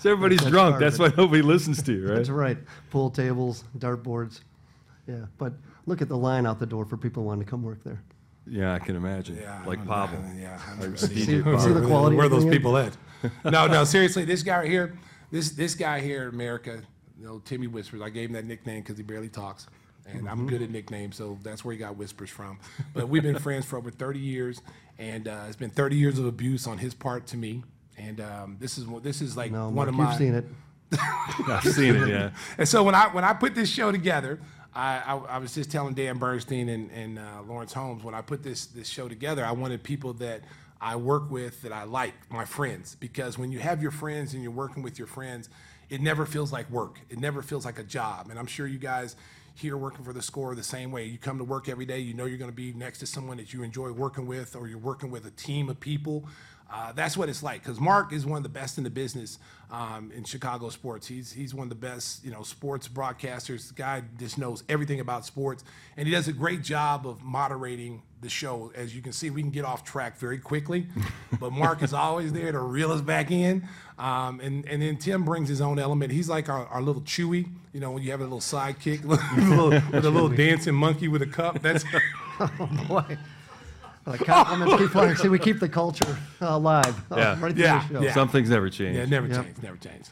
So 0.00 0.10
everybody's 0.10 0.40
That's 0.40 0.50
drunk. 0.50 0.72
part 0.72 0.80
That's 0.80 0.98
why 0.98 1.10
nobody 1.16 1.40
listens 1.40 1.82
to 1.84 1.92
you, 1.94 2.06
right? 2.06 2.16
That's 2.16 2.28
right. 2.28 2.58
Pool 2.90 3.08
tables, 3.08 3.64
dartboards. 3.78 4.42
Yeah, 5.06 5.24
but 5.38 5.54
look 5.86 6.02
at 6.02 6.10
the 6.10 6.16
line 6.18 6.44
out 6.44 6.58
the 6.58 6.66
door 6.66 6.84
for 6.84 6.98
people 6.98 7.24
wanting 7.24 7.46
to 7.46 7.50
come 7.50 7.62
work 7.62 7.82
there. 7.84 8.02
Yeah, 8.46 8.74
I 8.74 8.80
can 8.80 8.96
imagine. 8.96 9.38
Yeah, 9.40 9.64
like 9.64 9.78
I- 9.80 9.86
Pavel. 9.86 10.22
Yeah, 10.36 10.60
I 10.62 10.72
Or 10.72 10.76
never 10.76 10.96
DJ. 10.96 11.08
See 11.08 11.72
the 11.72 11.86
quality 11.86 12.16
Where 12.16 12.26
are 12.26 12.28
those 12.28 12.44
bringing? 12.44 12.58
people 12.60 12.76
at? 12.76 12.94
no, 13.46 13.66
no, 13.66 13.84
seriously, 13.84 14.26
this 14.26 14.42
guy 14.42 14.58
right 14.58 14.68
here, 14.70 14.98
this 15.30 15.52
this 15.52 15.74
guy 15.74 16.00
here 16.00 16.28
in 16.28 16.34
America, 16.34 16.82
you 17.18 17.26
know, 17.26 17.38
Timmy 17.44 17.66
Whispers. 17.66 18.00
I 18.02 18.10
gave 18.10 18.28
him 18.30 18.34
that 18.34 18.44
nickname 18.44 18.82
because 18.82 18.96
he 18.96 19.02
barely 19.02 19.28
talks, 19.28 19.66
and 20.06 20.28
I'm 20.28 20.46
good 20.46 20.62
at 20.62 20.70
nicknames, 20.70 21.16
so 21.16 21.38
that's 21.42 21.64
where 21.64 21.72
he 21.72 21.78
got 21.78 21.96
Whispers 21.96 22.30
from. 22.30 22.58
But 22.92 23.08
we've 23.08 23.22
been 23.22 23.38
friends 23.38 23.64
for 23.66 23.76
over 23.78 23.90
30 23.90 24.18
years, 24.18 24.60
and 24.98 25.28
uh, 25.28 25.44
it's 25.46 25.56
been 25.56 25.70
30 25.70 25.96
years 25.96 26.18
of 26.18 26.26
abuse 26.26 26.66
on 26.66 26.78
his 26.78 26.94
part 26.94 27.26
to 27.28 27.36
me. 27.36 27.62
And 27.96 28.20
um, 28.20 28.56
this 28.58 28.76
is 28.78 28.86
what 28.86 29.02
this 29.04 29.20
is 29.22 29.36
like 29.36 29.52
No, 29.52 29.66
one 29.68 29.74
Mark, 29.74 29.88
of 29.88 29.94
my. 29.94 30.08
you've 30.10 30.18
seen 30.18 30.34
it. 30.34 30.44
I've 31.48 31.62
seen 31.64 31.94
it, 31.96 32.08
yeah. 32.08 32.30
And 32.58 32.68
so 32.68 32.82
when 32.82 32.94
I 32.94 33.08
when 33.08 33.24
I 33.24 33.32
put 33.32 33.54
this 33.54 33.68
show 33.68 33.92
together, 33.92 34.40
I, 34.74 34.98
I, 35.06 35.16
I 35.16 35.38
was 35.38 35.54
just 35.54 35.70
telling 35.70 35.94
Dan 35.94 36.18
Bernstein 36.18 36.68
and, 36.68 36.90
and 36.90 37.18
uh, 37.18 37.42
Lawrence 37.46 37.72
Holmes 37.72 38.02
when 38.02 38.14
I 38.14 38.20
put 38.20 38.42
this 38.42 38.66
this 38.66 38.88
show 38.88 39.08
together, 39.08 39.44
I 39.44 39.52
wanted 39.52 39.82
people 39.84 40.12
that 40.14 40.42
I 40.80 40.96
work 40.96 41.30
with 41.30 41.62
that 41.62 41.72
I 41.72 41.84
like, 41.84 42.14
my 42.30 42.44
friends, 42.44 42.96
because 42.98 43.38
when 43.38 43.50
you 43.52 43.60
have 43.60 43.80
your 43.80 43.90
friends 43.92 44.34
and 44.34 44.42
you're 44.42 44.52
working 44.52 44.82
with 44.82 44.98
your 44.98 45.06
friends, 45.08 45.48
it 45.90 46.00
never 46.00 46.26
feels 46.26 46.52
like 46.52 46.70
work. 46.70 47.00
It 47.10 47.18
never 47.18 47.42
feels 47.42 47.64
like 47.64 47.78
a 47.78 47.84
job. 47.84 48.28
And 48.30 48.38
I'm 48.38 48.46
sure 48.46 48.66
you 48.66 48.78
guys 48.78 49.16
here 49.54 49.76
working 49.76 50.04
for 50.04 50.12
the 50.12 50.22
score 50.22 50.54
the 50.54 50.62
same 50.62 50.90
way. 50.90 51.04
You 51.04 51.18
come 51.18 51.38
to 51.38 51.44
work 51.44 51.68
every 51.68 51.86
day, 51.86 52.00
you 52.00 52.14
know 52.14 52.24
you're 52.24 52.38
going 52.38 52.50
to 52.50 52.56
be 52.56 52.72
next 52.72 52.98
to 52.98 53.06
someone 53.06 53.36
that 53.36 53.52
you 53.52 53.62
enjoy 53.62 53.92
working 53.92 54.26
with, 54.26 54.56
or 54.56 54.66
you're 54.66 54.78
working 54.78 55.10
with 55.10 55.26
a 55.26 55.30
team 55.30 55.68
of 55.68 55.78
people. 55.78 56.26
Uh, 56.72 56.92
that's 56.92 57.16
what 57.16 57.28
it's 57.28 57.42
like 57.42 57.62
because 57.62 57.78
Mark 57.78 58.12
is 58.12 58.26
one 58.26 58.38
of 58.38 58.42
the 58.42 58.48
best 58.48 58.78
in 58.78 58.84
the 58.84 58.90
business 58.90 59.38
um, 59.70 60.10
in 60.12 60.24
Chicago 60.24 60.70
sports. 60.70 61.06
He's 61.06 61.30
he's 61.30 61.54
one 61.54 61.64
of 61.64 61.68
the 61.68 61.74
best, 61.76 62.24
you 62.24 62.32
know, 62.32 62.42
sports 62.42 62.88
broadcasters. 62.88 63.68
The 63.68 63.74
guy 63.74 64.02
just 64.18 64.38
knows 64.38 64.64
everything 64.68 64.98
about 64.98 65.24
sports, 65.24 65.62
and 65.96 66.08
he 66.08 66.12
does 66.12 66.26
a 66.26 66.32
great 66.32 66.62
job 66.62 67.06
of 67.06 67.22
moderating 67.22 68.02
the 68.24 68.30
show. 68.30 68.72
As 68.74 68.96
you 68.96 69.00
can 69.02 69.12
see, 69.12 69.30
we 69.30 69.40
can 69.42 69.50
get 69.52 69.64
off 69.64 69.84
track 69.84 70.18
very 70.18 70.38
quickly, 70.38 70.86
but 71.38 71.52
Mark 71.52 71.82
is 71.82 71.94
always 71.94 72.32
there 72.32 72.50
to 72.50 72.58
reel 72.58 72.90
us 72.90 73.00
back 73.00 73.30
in. 73.30 73.68
Um, 73.98 74.40
and 74.40 74.66
and 74.66 74.82
then 74.82 74.96
Tim 74.96 75.24
brings 75.24 75.48
his 75.48 75.60
own 75.60 75.78
element. 75.78 76.10
He's 76.10 76.28
like 76.28 76.48
our, 76.48 76.66
our 76.66 76.82
little 76.82 77.02
Chewy, 77.02 77.46
you 77.72 77.78
know, 77.80 77.92
when 77.92 78.02
you 78.02 78.10
have 78.10 78.20
a 78.20 78.24
little 78.24 78.40
sidekick 78.40 79.04
with 79.04 79.20
a 79.20 79.40
little, 79.40 79.70
with 79.70 80.04
a 80.04 80.10
little 80.10 80.28
dancing 80.28 80.74
monkey 80.74 81.06
with 81.06 81.22
a 81.22 81.26
cup. 81.26 81.60
That's 81.62 81.84
oh 82.40 82.50
Boy. 82.88 83.16
Uh, 84.06 84.16
compliments 84.18 84.74
keep 84.76 84.90
flowing. 84.90 85.16
See, 85.16 85.28
we 85.28 85.38
keep 85.38 85.60
the 85.60 85.68
culture 85.68 86.18
alive. 86.40 86.94
uh, 87.10 87.16
Yeah. 87.16 87.40
right 87.40 87.56
Yeah, 87.56 87.86
the 87.88 87.94
show. 87.94 88.02
yeah. 88.02 88.12
Some 88.14 88.28
things 88.28 88.50
never 88.50 88.68
change. 88.68 88.96
yeah, 88.98 89.06
never 89.06 89.28
Yep. 89.28 89.44
change, 89.44 89.56
never 89.62 89.76
change. 89.78 90.04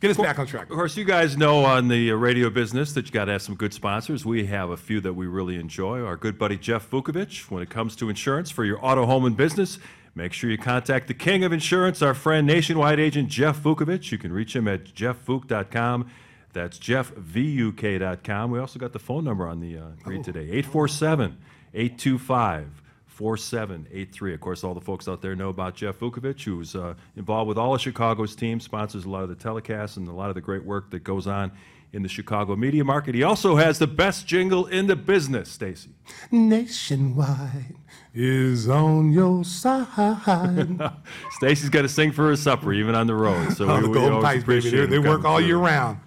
Get 0.00 0.10
us 0.12 0.16
back 0.16 0.38
on 0.38 0.46
track. 0.46 0.70
Of 0.70 0.76
course, 0.76 0.96
you 0.96 1.04
guys 1.04 1.36
know 1.36 1.62
on 1.62 1.88
the 1.88 2.10
uh, 2.10 2.14
radio 2.14 2.48
business 2.48 2.94
that 2.94 3.04
you 3.04 3.12
got 3.12 3.26
to 3.26 3.32
have 3.32 3.42
some 3.42 3.54
good 3.54 3.74
sponsors. 3.74 4.24
We 4.24 4.46
have 4.46 4.70
a 4.70 4.76
few 4.78 4.98
that 5.02 5.12
we 5.12 5.26
really 5.26 5.56
enjoy. 5.56 6.02
Our 6.02 6.16
good 6.16 6.38
buddy 6.38 6.56
Jeff 6.56 6.88
Vukovic. 6.88 7.50
When 7.50 7.62
it 7.62 7.68
comes 7.68 7.94
to 7.96 8.08
insurance 8.08 8.50
for 8.50 8.64
your 8.64 8.82
auto, 8.82 9.04
home, 9.04 9.26
and 9.26 9.36
business, 9.36 9.78
make 10.14 10.32
sure 10.32 10.48
you 10.48 10.56
contact 10.56 11.06
the 11.06 11.12
king 11.12 11.44
of 11.44 11.52
insurance, 11.52 12.00
our 12.00 12.14
friend 12.14 12.46
nationwide 12.46 12.98
agent 12.98 13.28
Jeff 13.28 13.62
Vukovic. 13.62 14.10
You 14.10 14.16
can 14.16 14.32
reach 14.32 14.56
him 14.56 14.66
at 14.66 14.84
jeffvuk.com. 14.86 16.10
That's 16.54 16.78
jeffvuk.com. 16.78 18.50
We 18.50 18.58
also 18.58 18.78
got 18.78 18.94
the 18.94 18.98
phone 18.98 19.24
number 19.24 19.46
on 19.46 19.60
the 19.60 19.76
uh, 19.76 19.88
read 20.06 20.24
today 20.24 20.44
847 20.44 21.36
825 21.74 22.82
4783. 23.20 24.32
Of 24.32 24.40
course, 24.40 24.64
all 24.64 24.72
the 24.72 24.80
folks 24.80 25.06
out 25.06 25.20
there 25.20 25.36
know 25.36 25.50
about 25.50 25.74
Jeff 25.74 25.98
Vukovic, 25.98 26.42
who's 26.42 26.74
uh, 26.74 26.94
involved 27.16 27.48
with 27.50 27.58
all 27.58 27.74
of 27.74 27.80
Chicago's 27.82 28.34
teams, 28.34 28.64
sponsors 28.64 29.04
a 29.04 29.10
lot 29.10 29.22
of 29.22 29.28
the 29.28 29.34
telecasts 29.36 29.98
and 29.98 30.08
a 30.08 30.12
lot 30.12 30.30
of 30.30 30.34
the 30.34 30.40
great 30.40 30.64
work 30.64 30.90
that 30.90 31.04
goes 31.04 31.26
on 31.26 31.52
in 31.92 32.02
the 32.02 32.08
Chicago 32.08 32.56
media 32.56 32.82
market. 32.82 33.14
He 33.14 33.22
also 33.22 33.56
has 33.56 33.78
the 33.78 33.86
best 33.86 34.26
jingle 34.26 34.64
in 34.64 34.86
the 34.86 34.96
business, 34.96 35.50
Stacy. 35.50 35.90
Nationwide 36.30 37.76
is 38.14 38.66
on 38.70 39.12
your 39.12 39.44
side. 39.44 40.80
Stacy's 41.32 41.68
got 41.68 41.82
to 41.82 41.90
sing 41.90 42.12
for 42.12 42.30
his 42.30 42.40
supper, 42.42 42.72
even 42.72 42.94
on 42.94 43.06
the 43.06 43.14
road. 43.14 43.52
So 43.52 43.66
oh, 43.70 43.76
we, 43.76 43.82
the 43.82 43.88
Golden 43.88 44.12
always 44.14 44.24
Pipes, 44.24 44.44
baby. 44.44 44.58
appreciate 44.60 44.86
They, 44.88 44.98
they 44.98 44.98
work 44.98 45.26
all 45.26 45.36
through. 45.36 45.46
year 45.46 45.58
round. 45.58 45.98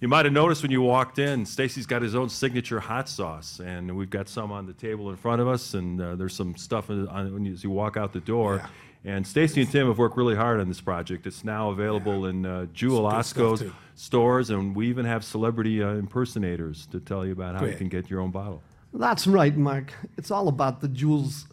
You 0.00 0.08
might 0.08 0.24
have 0.24 0.32
noticed 0.32 0.62
when 0.62 0.70
you 0.70 0.80
walked 0.80 1.18
in, 1.18 1.44
Stacy's 1.44 1.84
got 1.84 2.00
his 2.00 2.14
own 2.14 2.30
signature 2.30 2.80
hot 2.80 3.06
sauce, 3.06 3.60
and 3.60 3.94
we've 3.94 4.08
got 4.08 4.30
some 4.30 4.50
on 4.50 4.64
the 4.64 4.72
table 4.72 5.10
in 5.10 5.16
front 5.16 5.42
of 5.42 5.48
us, 5.48 5.74
and 5.74 6.00
uh, 6.00 6.14
there's 6.14 6.34
some 6.34 6.56
stuff 6.56 6.88
on, 6.88 7.06
on, 7.08 7.34
when 7.34 7.44
you, 7.44 7.52
as 7.52 7.62
you 7.62 7.68
walk 7.68 7.98
out 7.98 8.14
the 8.14 8.20
door. 8.20 8.56
Yeah. 9.04 9.12
And 9.12 9.26
Stacy 9.26 9.60
and 9.60 9.70
Tim 9.70 9.88
have 9.88 9.98
worked 9.98 10.16
really 10.16 10.34
hard 10.34 10.58
on 10.58 10.68
this 10.68 10.80
project. 10.80 11.26
It's 11.26 11.44
now 11.44 11.68
available 11.68 12.26
in 12.26 12.46
uh, 12.46 12.66
Jewel 12.72 13.02
Osco's 13.02 13.62
stores, 13.94 14.48
and 14.48 14.74
we 14.74 14.88
even 14.88 15.04
have 15.04 15.22
celebrity 15.22 15.82
uh, 15.82 15.90
impersonators 15.90 16.86
to 16.86 17.00
tell 17.00 17.26
you 17.26 17.32
about 17.32 17.56
how 17.56 17.66
you 17.66 17.76
can 17.76 17.88
get 17.88 18.08
your 18.08 18.20
own 18.20 18.30
bottle. 18.30 18.62
That's 18.94 19.26
right, 19.26 19.54
Mark. 19.54 19.92
It's 20.16 20.30
all 20.30 20.48
about 20.48 20.80
the 20.80 20.88
jewels. 20.88 21.46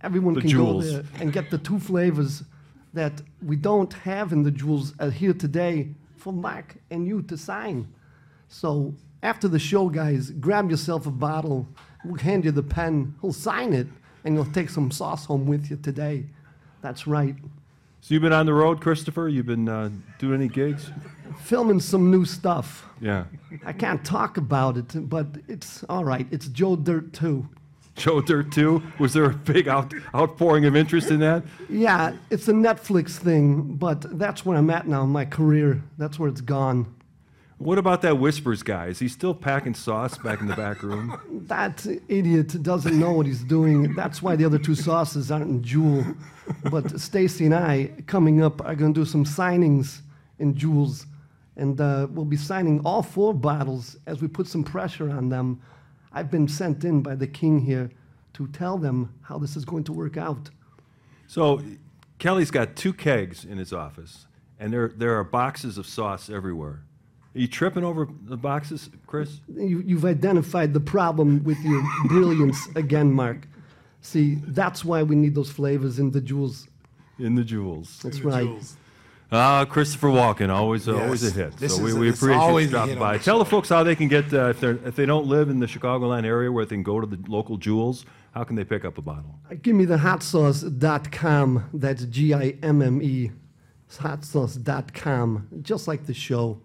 Everyone 0.00 0.34
The 0.34 0.42
can 0.42 0.50
jewels. 0.50 0.84
go 0.84 0.92
there 0.92 1.04
and 1.20 1.32
get 1.32 1.50
the 1.50 1.58
two 1.58 1.80
flavors 1.80 2.44
that 2.94 3.20
we 3.42 3.56
don't 3.56 3.92
have 3.92 4.32
in 4.32 4.44
the 4.44 4.50
jewels 4.52 4.94
uh, 5.00 5.10
here 5.10 5.34
today 5.34 5.88
for 6.20 6.32
Mark 6.32 6.76
and 6.90 7.06
you 7.06 7.22
to 7.22 7.36
sign. 7.36 7.88
So 8.48 8.94
after 9.22 9.48
the 9.48 9.58
show, 9.58 9.88
guys, 9.88 10.30
grab 10.30 10.70
yourself 10.70 11.06
a 11.06 11.10
bottle. 11.10 11.66
We'll 12.04 12.20
hand 12.20 12.44
you 12.44 12.50
the 12.50 12.62
pen. 12.62 13.14
He'll 13.20 13.32
sign 13.32 13.72
it, 13.72 13.86
and 14.24 14.34
you'll 14.34 14.44
take 14.46 14.70
some 14.70 14.90
sauce 14.90 15.26
home 15.26 15.46
with 15.46 15.70
you 15.70 15.76
today. 15.76 16.26
That's 16.82 17.06
right. 17.06 17.34
So 18.00 18.14
you've 18.14 18.22
been 18.22 18.32
on 18.32 18.46
the 18.46 18.54
road, 18.54 18.80
Christopher? 18.80 19.28
You've 19.28 19.46
been 19.46 19.68
uh, 19.68 19.90
doing 20.18 20.40
any 20.40 20.48
gigs? 20.48 20.90
Filming 21.42 21.80
some 21.80 22.10
new 22.10 22.24
stuff. 22.24 22.86
Yeah. 23.00 23.24
I 23.64 23.72
can't 23.72 24.02
talk 24.04 24.36
about 24.36 24.76
it, 24.78 25.08
but 25.08 25.26
it's 25.48 25.84
all 25.88 26.04
right. 26.04 26.26
It's 26.30 26.48
Joe 26.48 26.76
Dirt 26.76 27.12
too. 27.12 27.46
Joe 28.00 28.22
Dirt 28.22 28.50
2? 28.50 28.82
Was 28.98 29.12
there 29.12 29.24
a 29.24 29.34
big 29.34 29.68
out, 29.68 29.92
outpouring 30.14 30.64
of 30.64 30.74
interest 30.74 31.10
in 31.10 31.20
that? 31.20 31.44
Yeah, 31.68 32.14
it's 32.30 32.48
a 32.48 32.52
Netflix 32.52 33.10
thing, 33.10 33.76
but 33.76 34.18
that's 34.18 34.44
where 34.44 34.56
I'm 34.56 34.70
at 34.70 34.88
now 34.88 35.02
in 35.02 35.10
my 35.10 35.26
career. 35.26 35.82
That's 35.98 36.18
where 36.18 36.30
it's 36.30 36.40
gone. 36.40 36.94
What 37.58 37.76
about 37.76 38.00
that 38.02 38.18
Whispers 38.18 38.62
guy? 38.62 38.86
Is 38.86 39.00
he 39.00 39.08
still 39.08 39.34
packing 39.34 39.74
sauce 39.74 40.16
back 40.16 40.40
in 40.40 40.46
the 40.46 40.56
back 40.56 40.82
room? 40.82 41.20
That 41.50 41.84
idiot 42.08 42.62
doesn't 42.62 42.98
know 42.98 43.12
what 43.12 43.26
he's 43.26 43.42
doing. 43.42 43.92
That's 43.94 44.22
why 44.22 44.36
the 44.36 44.44
other 44.44 44.58
two 44.58 44.76
sauces 44.76 45.32
aren't 45.32 45.50
in 45.50 45.62
Jewel. 45.64 46.04
But 46.70 47.00
Stacy 47.00 47.44
and 47.44 47.54
I, 47.54 47.90
coming 48.06 48.40
up, 48.40 48.64
are 48.64 48.76
going 48.76 48.94
to 48.94 49.00
do 49.00 49.04
some 49.04 49.24
signings 49.24 50.00
in 50.38 50.54
Jewels. 50.54 51.06
And 51.56 51.80
uh, 51.80 52.06
we'll 52.08 52.24
be 52.24 52.36
signing 52.36 52.80
all 52.84 53.02
four 53.02 53.34
bottles 53.34 53.96
as 54.06 54.22
we 54.22 54.28
put 54.28 54.46
some 54.46 54.62
pressure 54.62 55.10
on 55.10 55.28
them. 55.28 55.60
I've 56.12 56.30
been 56.30 56.48
sent 56.48 56.84
in 56.84 57.02
by 57.02 57.14
the 57.14 57.26
king 57.26 57.60
here 57.60 57.90
to 58.34 58.46
tell 58.48 58.78
them 58.78 59.14
how 59.22 59.38
this 59.38 59.56
is 59.56 59.64
going 59.64 59.84
to 59.84 59.92
work 59.92 60.16
out. 60.16 60.50
So 61.26 61.62
Kelly's 62.18 62.50
got 62.50 62.76
two 62.76 62.92
kegs 62.92 63.44
in 63.44 63.58
his 63.58 63.72
office, 63.72 64.26
and 64.58 64.72
there 64.72 64.88
there 64.88 65.18
are 65.18 65.24
boxes 65.24 65.78
of 65.78 65.86
sauce 65.86 66.28
everywhere. 66.28 66.82
Are 67.34 67.38
you 67.38 67.46
tripping 67.46 67.84
over 67.84 68.08
the 68.24 68.36
boxes, 68.36 68.90
Chris? 69.06 69.40
You, 69.48 69.82
you've 69.86 70.04
identified 70.04 70.74
the 70.74 70.80
problem 70.80 71.44
with 71.44 71.58
your 71.60 71.82
brilliance 72.06 72.66
again, 72.74 73.12
Mark. 73.12 73.46
See, 74.00 74.36
that's 74.46 74.84
why 74.84 75.02
we 75.04 75.14
need 75.14 75.34
those 75.34 75.50
flavors 75.50 75.98
in 76.00 76.10
the 76.10 76.20
jewels. 76.20 76.66
In 77.18 77.36
the 77.36 77.44
jewels. 77.44 78.00
That's 78.02 78.20
right. 78.22 78.48
Uh, 79.32 79.64
Christopher 79.64 80.08
Walken, 80.08 80.50
always 80.50 80.88
uh, 80.88 80.98
always 81.00 81.22
a 81.24 81.30
hit. 81.30 81.56
This 81.56 81.76
so 81.76 81.82
we, 81.82 81.90
is- 81.90 81.96
we 81.98 82.08
it's 82.08 82.18
appreciate 82.20 82.40
always 82.40 82.64
you 82.64 82.70
a 82.70 82.72
dropping 82.72 82.88
hit 82.94 82.98
on 83.02 83.08
by. 83.12 83.16
the 83.18 83.22
Tell 83.24 83.38
the 83.38 83.44
folks 83.44 83.68
how 83.68 83.84
they 83.84 83.94
can 83.94 84.08
get 84.08 84.32
uh, 84.34 84.48
if 84.48 84.58
they 84.60 84.68
if 84.70 84.96
they 84.96 85.06
don't 85.06 85.26
live 85.26 85.48
in 85.48 85.60
the 85.60 85.66
Chicagoland 85.66 86.24
area 86.24 86.50
where 86.50 86.64
they 86.64 86.74
can 86.74 86.82
go 86.82 87.00
to 87.00 87.06
the 87.06 87.18
local 87.30 87.56
Jewels. 87.56 88.04
How 88.32 88.44
can 88.44 88.54
they 88.56 88.64
pick 88.64 88.84
up 88.84 88.96
a 88.98 89.02
bottle? 89.02 89.38
Give 89.62 89.74
me 89.76 89.84
the 89.84 89.98
hot 89.98 90.22
sauce.com. 90.22 91.68
That's 91.74 92.04
G 92.04 92.32
I 92.34 92.54
M 92.62 92.82
M 92.82 93.00
E. 93.02 93.30
Hot 93.98 94.24
sauce.com. 94.24 95.48
Just 95.62 95.88
like 95.88 96.06
the 96.06 96.14
show. 96.14 96.60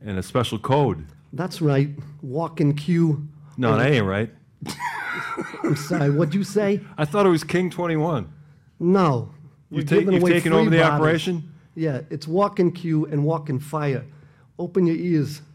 And 0.00 0.18
a 0.18 0.22
special 0.22 0.58
code. 0.58 1.06
That's 1.32 1.60
right. 1.62 1.90
Walk 2.22 2.60
in 2.60 2.74
queue. 2.74 3.28
No, 3.56 3.76
that 3.76 3.90
ain't 3.92 4.04
right. 4.06 4.30
I'm 5.64 5.76
sorry. 5.76 6.10
What'd 6.10 6.34
you 6.34 6.42
say? 6.44 6.80
I 6.98 7.04
thought 7.04 7.26
it 7.26 7.30
was 7.30 7.44
King 7.44 7.70
Twenty 7.70 7.96
One. 7.96 8.32
No. 8.78 9.32
We're 9.70 9.80
You 9.80 9.84
ta- 9.86 9.94
giving 9.96 10.14
you've 10.14 10.22
away 10.22 10.32
taken 10.32 10.52
free 10.52 10.60
over 10.60 10.70
the 10.70 10.78
bottles. 10.78 11.00
operation? 11.00 11.52
Yeah, 11.80 12.02
it's 12.10 12.28
walk 12.28 12.60
in 12.60 12.72
queue 12.72 13.06
and 13.06 13.24
walk 13.24 13.48
in 13.48 13.58
fire. 13.58 14.04
Open 14.58 14.86
your 14.86 14.96
ears. 14.96 15.40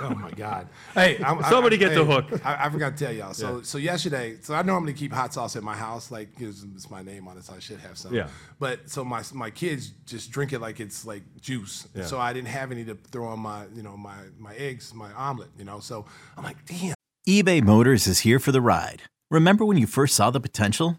Oh 0.00 0.14
my 0.14 0.30
God! 0.30 0.68
Hey, 0.94 1.22
I'm, 1.22 1.42
Somebody 1.42 1.76
I, 1.76 1.80
get 1.80 1.94
the 1.94 2.02
hook. 2.02 2.40
I, 2.46 2.64
I 2.64 2.70
forgot 2.70 2.96
to 2.96 3.04
tell 3.04 3.14
y'all. 3.14 3.34
So, 3.34 3.60
so 3.60 3.76
yesterday, 3.76 4.38
so 4.40 4.54
I 4.54 4.62
normally 4.62 4.94
keep 4.94 5.12
hot 5.12 5.34
sauce 5.34 5.54
at 5.54 5.62
my 5.62 5.76
house. 5.76 6.10
Like, 6.10 6.28
it's, 6.38 6.64
it's 6.74 6.90
my 6.90 7.02
name 7.02 7.28
on 7.28 7.36
it, 7.36 7.44
so 7.44 7.52
I 7.52 7.58
should 7.58 7.78
have 7.80 7.98
some. 7.98 8.14
Yeah. 8.14 8.28
But 8.58 8.88
so 8.88 9.04
my 9.04 9.22
my 9.34 9.50
kids 9.50 9.88
just 10.06 10.30
drink 10.30 10.54
it 10.54 10.60
like 10.60 10.80
it's 10.80 11.04
like 11.04 11.22
juice. 11.42 11.86
Yeah. 11.94 12.04
So 12.04 12.18
I 12.18 12.32
didn't 12.32 12.48
have 12.48 12.72
any 12.72 12.86
to 12.86 12.94
throw 12.94 13.26
on 13.26 13.40
my 13.40 13.66
you 13.74 13.82
know 13.82 13.98
my 13.98 14.16
my 14.38 14.54
eggs, 14.54 14.94
my 14.94 15.12
omelet. 15.12 15.50
You 15.58 15.66
know, 15.66 15.80
so 15.80 16.06
I'm 16.38 16.44
like, 16.44 16.64
damn. 16.64 16.94
eBay 17.28 17.62
Motors 17.62 18.06
is 18.06 18.20
here 18.20 18.38
for 18.38 18.52
the 18.52 18.62
ride. 18.62 19.02
Remember 19.30 19.66
when 19.66 19.76
you 19.76 19.86
first 19.86 20.14
saw 20.14 20.30
the 20.30 20.40
potential? 20.40 20.98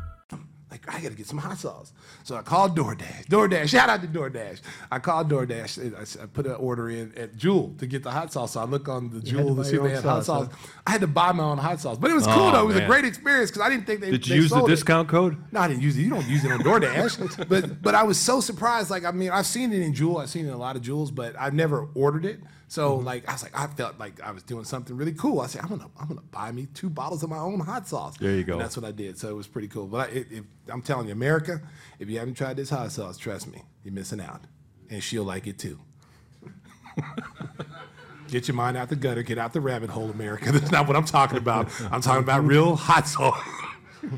Like, 0.87 0.95
I 0.97 1.01
gotta 1.01 1.13
get 1.15 1.27
some 1.27 1.37
hot 1.37 1.57
sauce. 1.59 1.93
So 2.23 2.35
I 2.35 2.41
called 2.41 2.75
DoorDash. 2.75 3.27
DoorDash, 3.27 3.69
shout 3.69 3.87
out 3.89 4.01
to 4.01 4.07
DoorDash. 4.07 4.61
I 4.91 4.97
called 4.97 5.29
DoorDash. 5.29 5.77
and 5.77 5.95
I 5.95 6.01
s- 6.01 6.17
I 6.21 6.25
put 6.25 6.47
an 6.47 6.53
order 6.55 6.89
in 6.89 7.13
at 7.15 7.35
Jewel 7.37 7.75
to 7.77 7.85
get 7.85 8.01
the 8.01 8.09
hot 8.09 8.33
sauce. 8.33 8.53
So 8.53 8.61
I 8.61 8.63
look 8.65 8.89
on 8.89 9.09
the 9.09 9.17
had 9.17 9.25
Jewel 9.25 9.55
to 9.55 9.61
to 9.63 9.69
see 9.69 9.75
if 9.75 9.81
they 9.83 9.89
own 9.89 9.95
had 9.95 10.03
hot 10.03 10.25
sauce, 10.25 10.47
sauce. 10.47 10.55
I 10.87 10.91
had 10.91 11.01
to 11.01 11.07
buy 11.07 11.31
my 11.33 11.43
own 11.43 11.59
hot 11.59 11.79
sauce. 11.79 11.97
But 11.99 12.09
it 12.09 12.15
was 12.15 12.25
oh, 12.27 12.33
cool 12.33 12.43
Oh, 12.47 12.51
though. 12.51 12.61
It 12.63 12.65
was 12.67 12.75
man. 12.77 12.83
a 12.85 12.87
great 12.87 13.05
experience 13.05 13.51
because 13.51 13.61
I 13.61 13.69
didn't 13.69 13.85
think 13.85 14.01
they 14.01 14.09
Did 14.11 14.25
you 14.27 14.31
they 14.33 14.41
use 14.41 14.49
the 14.49 14.55
sold 14.57 14.69
it. 14.69 14.73
discount 14.73 15.07
code? 15.07 15.37
No, 15.51 15.59
I 15.59 15.67
didn't 15.67 15.83
use 15.83 15.95
it. 15.97 16.01
You 16.01 16.09
don't 16.09 16.27
use 16.27 16.43
it 16.43 16.51
on 16.51 16.59
DoorDash. 16.61 17.47
but 17.49 17.81
but 17.81 17.93
I 17.95 18.01
was 18.03 18.17
so 18.19 18.41
surprised. 18.41 18.89
Like 18.89 19.05
I 19.05 19.11
mean, 19.11 19.29
I've 19.29 19.45
seen 19.45 19.71
it 19.73 19.81
in 19.81 19.93
Jewel. 19.93 20.17
I've 20.17 20.29
seen 20.31 20.45
it 20.45 20.49
in 20.49 20.53
a 20.55 20.57
lot 20.57 20.75
of 20.75 20.81
Jewels, 20.81 21.11
but 21.11 21.35
I've 21.39 21.53
never 21.53 21.87
ordered 21.93 22.25
it. 22.25 22.39
So 22.71 22.95
Mm-hmm. 22.95 23.05
like 23.05 23.27
I 23.27 23.33
was 23.33 23.43
like 23.43 23.59
I 23.59 23.67
felt 23.67 23.99
like 23.99 24.21
I 24.21 24.31
was 24.31 24.43
doing 24.43 24.63
something 24.63 24.95
really 24.95 25.11
cool. 25.11 25.41
I 25.41 25.47
said 25.47 25.61
I'm 25.61 25.67
gonna 25.67 25.89
I'm 25.99 26.07
gonna 26.07 26.21
buy 26.31 26.53
me 26.53 26.67
two 26.73 26.89
bottles 26.89 27.21
of 27.21 27.29
my 27.29 27.37
own 27.37 27.59
hot 27.59 27.85
sauce. 27.85 28.15
There 28.17 28.31
you 28.31 28.45
go. 28.45 28.53
And 28.53 28.61
that's 28.61 28.77
what 28.77 28.85
I 28.85 28.93
did. 28.93 29.17
So 29.17 29.27
it 29.27 29.35
was 29.35 29.45
pretty 29.45 29.67
cool. 29.67 29.87
But 29.87 30.09
I, 30.09 30.13
it, 30.13 30.27
it, 30.31 30.43
I'm 30.69 30.81
telling 30.81 31.07
you, 31.07 31.11
America, 31.11 31.59
if 31.99 32.09
you 32.09 32.17
haven't 32.17 32.35
tried 32.35 32.55
this 32.55 32.69
hot 32.69 32.89
sauce, 32.93 33.17
trust 33.17 33.47
me, 33.51 33.63
you're 33.83 33.93
missing 33.93 34.21
out. 34.21 34.45
And 34.89 35.03
she'll 35.03 35.25
like 35.25 35.47
it 35.47 35.59
too. 35.59 35.79
Get 38.29 38.47
your 38.47 38.55
mind 38.55 38.77
out 38.77 38.87
the 38.87 38.95
gutter, 38.95 39.23
get 39.23 39.37
out 39.37 39.51
the 39.51 39.59
rabbit 39.59 39.89
hole, 39.89 40.09
America. 40.09 40.49
That's 40.53 40.71
not 40.71 40.87
what 40.87 40.95
I'm 40.95 41.03
talking 41.03 41.37
about. 41.37 41.67
I'm 41.91 41.99
talking 41.99 42.23
about 42.23 42.45
real 42.45 42.77
hot 42.77 43.05
sauce. 43.07 43.37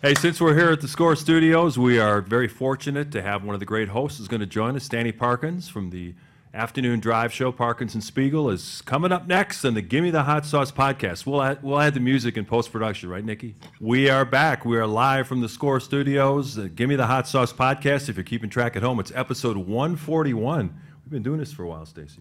Hey, 0.00 0.14
since 0.14 0.40
we're 0.40 0.54
here 0.54 0.70
at 0.70 0.80
the 0.80 0.86
Score 0.86 1.16
Studios, 1.16 1.76
we 1.76 1.98
are 1.98 2.20
very 2.20 2.46
fortunate 2.46 3.10
to 3.10 3.20
have 3.20 3.42
one 3.42 3.54
of 3.54 3.58
the 3.60 3.66
great 3.66 3.88
hosts 3.88 4.20
is 4.20 4.28
going 4.28 4.38
to 4.38 4.46
join 4.46 4.76
us. 4.76 4.88
Danny 4.88 5.10
Parkins 5.10 5.68
from 5.68 5.90
the 5.90 6.14
afternoon 6.54 7.00
drive 7.00 7.32
show, 7.32 7.52
Parkins 7.52 7.94
and 7.94 8.02
Spiegel, 8.02 8.50
is 8.50 8.82
coming 8.82 9.12
up 9.12 9.26
next 9.26 9.64
on 9.64 9.74
the 9.74 9.82
Gimme 9.82 10.10
the 10.10 10.22
Hot 10.22 10.46
Sauce 10.46 10.72
podcast. 10.72 11.26
We'll 11.26 11.42
add, 11.42 11.62
we'll 11.62 11.78
add 11.80 11.94
the 11.94 12.00
music 12.00 12.36
in 12.36 12.44
post 12.44 12.72
production, 12.72 13.08
right, 13.08 13.24
Nikki? 13.24 13.54
We 13.80 14.08
are 14.08 14.24
back. 14.24 14.64
We 14.64 14.76
are 14.76 14.86
live 14.86 15.26
from 15.26 15.40
the 15.40 15.48
Score 15.48 15.80
Studios. 15.80 16.54
The 16.54 16.68
Gimme 16.68 16.96
the 16.96 17.06
Hot 17.06 17.28
Sauce 17.28 17.52
podcast. 17.52 18.08
If 18.08 18.16
you're 18.16 18.24
keeping 18.24 18.50
track 18.50 18.76
at 18.76 18.82
home, 18.82 19.00
it's 19.00 19.12
episode 19.14 19.56
141. 19.56 20.80
We've 21.04 21.10
been 21.10 21.22
doing 21.22 21.38
this 21.38 21.52
for 21.52 21.64
a 21.64 21.68
while, 21.68 21.86
Stacy. 21.86 22.20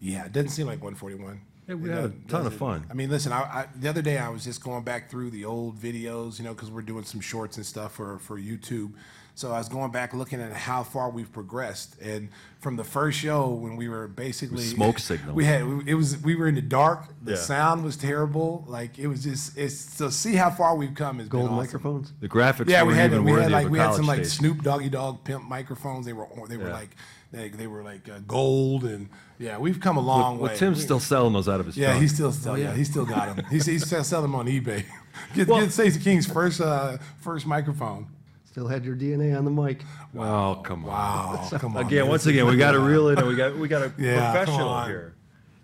Yeah, 0.00 0.24
it 0.24 0.32
doesn't 0.32 0.50
seem 0.50 0.66
like 0.66 0.82
141. 0.82 1.40
Yeah, 1.68 1.74
we 1.74 1.90
It 1.90 1.94
had 1.94 2.04
a 2.04 2.12
ton 2.28 2.46
of 2.46 2.54
fun. 2.54 2.86
I 2.90 2.94
mean, 2.94 3.10
listen, 3.10 3.32
I, 3.32 3.40
I, 3.40 3.66
the 3.76 3.88
other 3.88 4.02
day 4.02 4.18
I 4.18 4.28
was 4.28 4.44
just 4.44 4.62
going 4.62 4.82
back 4.82 5.10
through 5.10 5.30
the 5.30 5.44
old 5.44 5.78
videos, 5.78 6.38
you 6.38 6.44
know, 6.44 6.54
because 6.54 6.70
we're 6.70 6.82
doing 6.82 7.04
some 7.04 7.20
shorts 7.20 7.56
and 7.58 7.66
stuff 7.66 7.92
for, 7.92 8.18
for 8.18 8.38
YouTube. 8.38 8.92
So 9.40 9.52
I 9.52 9.56
was 9.58 9.70
going 9.70 9.90
back 9.90 10.12
looking 10.12 10.38
at 10.38 10.52
how 10.52 10.82
far 10.82 11.08
we've 11.08 11.32
progressed, 11.32 11.98
and 11.98 12.28
from 12.58 12.76
the 12.76 12.84
first 12.84 13.18
show 13.18 13.48
when 13.48 13.74
we 13.76 13.88
were 13.88 14.06
basically 14.06 14.62
smoke 14.62 14.98
signal, 14.98 15.34
we 15.34 15.46
had 15.46 15.62
it 15.86 15.94
was 15.94 16.18
we 16.22 16.34
were 16.34 16.46
in 16.46 16.56
the 16.56 16.60
dark. 16.60 17.06
The 17.22 17.32
Yeah. 17.32 17.38
sound 17.38 17.82
was 17.82 17.96
terrible. 17.96 18.66
Like 18.68 18.98
it 18.98 19.06
was 19.06 19.24
just 19.24 19.56
it's 19.56 19.74
so 19.74 20.10
see 20.10 20.34
how 20.34 20.50
far 20.50 20.76
we've 20.76 20.94
come 20.94 21.20
has 21.20 21.28
Gold 21.28 21.44
been 21.44 21.52
awesome. 21.54 21.56
microphones. 21.56 22.12
The 22.20 22.28
graphics 22.28 22.68
Yeah, 22.68 22.82
we 22.82 22.92
had 22.94 23.12
even 23.12 23.24
we 23.24 23.32
had 23.32 23.50
like 23.50 23.70
we 23.70 23.78
had 23.78 23.94
some 23.94 24.04
like 24.06 24.26
station. 24.26 24.40
Snoop 24.44 24.62
Doggy 24.62 24.90
Dogg 24.90 25.24
pimp 25.24 25.44
microphones. 25.48 26.04
They 26.04 26.12
were 26.12 26.26
they 26.46 26.58
were 26.58 26.66
Yeah. 26.66 26.74
like 26.74 26.90
they, 27.32 27.48
they 27.48 27.66
were 27.66 27.82
like 27.82 28.10
uh, 28.10 28.18
gold 28.26 28.84
and 28.84 29.08
yeah, 29.38 29.56
we've 29.56 29.80
come 29.80 29.96
a 29.96 30.00
long 30.02 30.38
Well, 30.38 30.50
way. 30.50 30.56
Tim's 30.58 30.76
We- 30.78 30.84
still 30.84 31.00
selling 31.00 31.32
those 31.32 31.48
out 31.48 31.60
of 31.60 31.64
his 31.66 31.78
yeah, 31.78 31.86
trunk. 31.86 32.02
he's 32.02 32.12
still 32.12 32.32
still 32.32 32.58
yeah, 32.58 32.74
he 32.74 32.84
still 32.84 33.06
got 33.06 33.34
them. 33.34 33.46
He's 33.50 33.64
he's 33.64 33.86
still 33.86 34.04
selling 34.04 34.30
them 34.30 34.34
on 34.34 34.48
eBay. 34.48 34.84
Get, 35.34 35.48
get 35.48 35.72
Stacey 35.72 35.98
King's 35.98 36.26
first 36.26 36.60
uh, 36.60 36.98
first 37.20 37.46
microphone. 37.46 38.06
Still 38.50 38.66
had 38.66 38.84
your 38.84 38.96
DNA 38.96 39.36
on 39.38 39.44
the 39.44 39.50
mic. 39.50 39.82
Oh, 40.18 40.60
come 40.64 40.84
on. 40.84 40.90
Wow, 40.90 41.48
come 41.58 41.76
on. 41.76 41.86
Again, 41.86 42.00
man. 42.00 42.08
once 42.08 42.26
again, 42.26 42.46
we 42.46 42.56
got 42.56 42.72
to 42.72 42.80
reel 42.80 43.06
it 43.08 43.18
in. 43.20 43.26
We 43.26 43.36
got 43.36 43.56
we 43.56 43.68
got 43.68 43.82
a 43.82 43.92
Yeah, 43.98 44.16
come 44.20 44.32
professional 44.32 44.68
on. 44.68 44.88
here. 44.88 45.14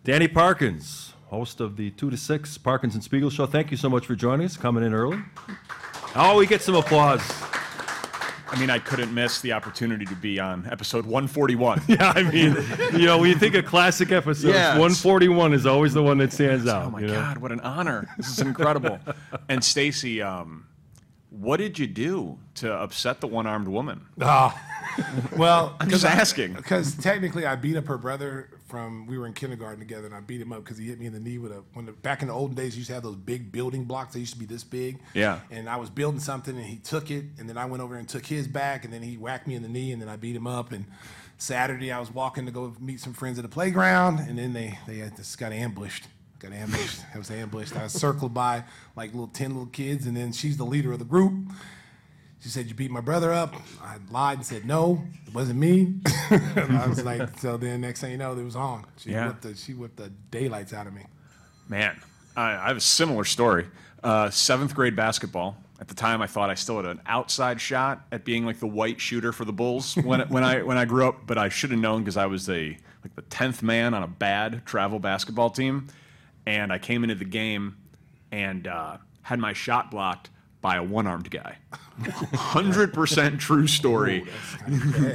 Danny 0.05 0.29
Parkins, 0.29 1.13
host 1.27 1.61
of 1.61 1.77
the 1.77 1.91
two 1.91 2.11
to 2.11 2.17
six 2.17 2.57
Parkins 2.59 2.95
and 2.95 3.03
Spiegel 3.03 3.29
show. 3.29 3.45
Thank 3.47 3.73
you 3.73 3.77
so 3.77 3.89
much 3.91 4.07
for 4.07 4.15
joining 4.15 4.47
us, 4.47 4.57
coming 4.57 4.85
in 4.85 4.95
early. 4.95 5.19
Oh, 6.15 6.37
we 6.39 6.47
get 6.47 6.63
some 6.63 6.77
applause. 6.77 7.21
I 8.49 8.57
mean, 8.61 8.71
I 8.71 8.79
couldn't 8.79 9.13
miss 9.13 9.41
the 9.41 9.53
opportunity 9.53 10.05
to 10.05 10.15
be 10.15 10.39
on 10.39 10.69
episode 10.71 11.05
141. 11.05 11.83
Yeah, 11.89 12.13
I 12.15 12.23
mean, 12.23 12.57
you 12.93 13.05
know, 13.05 13.19
when 13.19 13.29
you 13.31 13.37
think 13.37 13.57
of 13.57 13.65
classic 13.67 14.13
episodes, 14.13 14.45
Yes. 14.55 14.79
141 14.79 15.53
is 15.53 15.67
always 15.67 15.93
the 15.93 16.03
one 16.05 16.19
that 16.19 16.33
stands 16.33 16.69
out. 16.69 16.87
Oh 16.87 16.91
my 16.91 17.01
you 17.01 17.09
know? 17.09 17.15
God, 17.15 17.39
what 17.39 17.51
an 17.51 17.59
honor! 17.61 18.09
This 18.17 18.29
is 18.29 18.39
incredible. 18.39 19.01
and 19.49 19.63
Stacy, 19.65 20.23
um, 20.23 20.69
what 21.39 21.59
did 21.59 21.79
you 21.79 21.87
do 21.87 22.39
to 22.57 22.73
upset 22.73 23.21
the 23.21 23.27
one-armed 23.27 23.69
woman? 23.69 24.07
Ah. 24.21 24.61
well, 25.37 25.77
I'm 25.79 25.91
just 25.91 26.05
asking. 26.05 26.55
Because 26.55 26.95
technically, 26.95 27.47
I 27.47 27.57
beat 27.57 27.77
up 27.77 27.87
her 27.87 27.99
brother 27.99 28.49
from 28.67 29.07
we 29.07 29.19
were 29.19 29.27
in 29.27 29.33
kindergarten 29.33 29.79
together, 29.79 30.07
and 30.07 30.15
I 30.15 30.21
beat 30.21 30.41
him 30.41 30.53
up 30.53 30.65
because 30.65 30.79
he 30.79 30.87
hit 30.87 30.99
me 30.99 31.07
in 31.07 31.13
the 31.13 31.21
knee 31.21 31.39
with 31.39 31.53
a. 31.53 31.63
When 31.75 31.87
the, 31.87 31.93
back 31.93 32.23
in 32.23 32.29
the 32.29 32.35
olden 32.35 32.57
days, 32.57 32.75
you 32.75 32.79
used 32.79 32.89
to 32.89 32.95
have 32.95 33.03
those 33.03 33.17
big 33.17 33.53
building 33.53 33.85
blocks. 33.85 34.15
They 34.15 34.21
used 34.21 34.33
to 34.33 34.39
be 34.39 34.47
this 34.47 34.65
big. 34.65 34.99
Yeah. 35.15 35.41
And 35.51 35.69
I 35.69 35.77
was 35.77 35.91
building 35.91 36.21
something, 36.21 36.57
and 36.57 36.65
he 36.65 36.77
took 36.77 37.11
it, 37.11 37.25
and 37.39 37.49
then 37.49 37.59
I 37.59 37.67
went 37.67 37.83
over 37.83 37.97
and 37.97 38.09
took 38.09 38.27
his 38.27 38.49
back, 38.49 38.85
and 38.85 38.93
then 38.93 39.03
he 39.03 39.17
whacked 39.17 39.47
me 39.47 39.55
in 39.55 39.63
the 39.63 39.69
knee, 39.69 39.93
and 39.93 40.01
then 40.01 40.09
I 40.09 40.17
beat 40.17 40.37
him 40.37 40.47
up. 40.47 40.73
And 40.73 40.87
Saturday, 41.39 41.93
I 41.93 42.01
was 42.01 42.11
walking 42.11 42.47
to 42.47 42.53
go 42.53 42.75
meet 42.81 43.01
some 43.01 43.13
friends 43.13 43.39
at 43.39 43.43
the 43.43 43.49
playground, 43.49 44.21
and 44.21 44.39
then 44.39 44.53
they 44.53 44.79
they 44.87 44.99
had 44.99 45.17
just 45.17 45.39
got 45.39 45.53
ambushed. 45.53 46.07
Got 46.39 46.53
ambushed. 46.53 47.01
I 47.15 47.19
was 47.19 47.31
ambushed. 47.31 47.75
I 47.77 47.85
was 47.85 47.93
circled 47.93 48.35
by 48.35 48.65
like 48.95 49.11
little 49.13 49.29
ten 49.29 49.51
little 49.53 49.67
kids, 49.67 50.07
and 50.07 50.17
then 50.17 50.33
she's 50.33 50.57
the 50.59 50.67
leader 50.67 50.93
of 50.93 50.99
the 50.99 51.05
group. 51.05 51.33
She 52.41 52.51
said, 52.51 52.67
"You 52.67 52.75
beat 52.75 52.91
my 52.91 53.01
brother 53.01 53.33
up." 53.33 53.55
I 53.83 53.97
lied 54.11 54.39
and 54.39 54.47
said, 54.47 54.67
"No, 54.67 55.03
it 55.27 55.35
wasn't 55.35 55.59
me." 55.59 55.95
I 56.31 56.87
was 56.89 57.03
like, 57.05 57.39
so 57.39 57.57
then 57.57 57.81
next 57.81 58.01
thing 58.03 58.11
you 58.13 58.19
know, 58.19 58.33
it 58.39 58.45
was 58.45 58.55
on. 58.57 58.85
She 58.99 59.11
Yeah. 59.11 59.29
whipped 59.29 59.43
the 59.43 59.55
she 59.55 59.73
whipped 59.73 59.97
the 59.97 60.11
daylights 60.31 60.73
out 60.75 60.87
of 60.87 60.93
me. 60.93 61.03
Man, 61.69 61.99
I, 62.37 62.51
I 62.53 62.69
have 62.69 62.77
a 62.77 62.81
similar 62.81 63.25
story. 63.25 63.67
Uh, 64.05 64.29
seventh 64.31 64.75
grade 64.75 64.95
basketball. 64.95 65.57
At 65.81 65.89
the 65.89 65.95
time, 65.95 66.23
I 66.23 66.27
thought 66.27 66.49
I 66.49 66.55
still 66.55 66.77
had 66.77 66.87
an 66.87 67.01
outside 67.07 67.61
shot 67.61 68.07
at 68.13 68.25
being 68.25 68.47
like 68.47 68.61
the 68.61 68.67
white 68.67 68.99
shooter 69.01 69.33
for 69.33 69.45
the 69.45 69.53
Bulls 69.53 69.95
when 69.97 70.21
when 70.29 70.45
I 70.45 70.63
when 70.63 70.77
I 70.79 70.85
grew 70.85 71.09
up. 71.09 71.27
But 71.27 71.39
I 71.39 71.49
should 71.49 71.71
have 71.71 71.81
known 71.81 72.03
because 72.03 72.17
I 72.19 72.27
was 72.27 72.49
a 72.51 72.77
like 73.03 73.15
the 73.15 73.23
tenth 73.23 73.63
man 73.63 73.95
on 73.95 74.03
a 74.03 74.07
bad 74.07 74.65
travel 74.67 74.99
basketball 74.99 75.51
team, 75.51 75.87
and 76.47 76.73
I 76.73 76.79
came 76.79 77.03
into 77.03 77.15
the 77.17 77.25
game 77.25 77.77
and 78.31 78.67
uh, 78.67 78.99
had 79.23 79.39
my 79.39 79.53
shot 79.53 79.91
blocked 79.91 80.31
by 80.67 80.75
a 80.75 80.83
one-armed 80.83 81.31
guy. 81.31 81.57
Hundred 82.35 82.93
percent 82.93 83.39
true 83.41 83.69
story. 83.69 84.27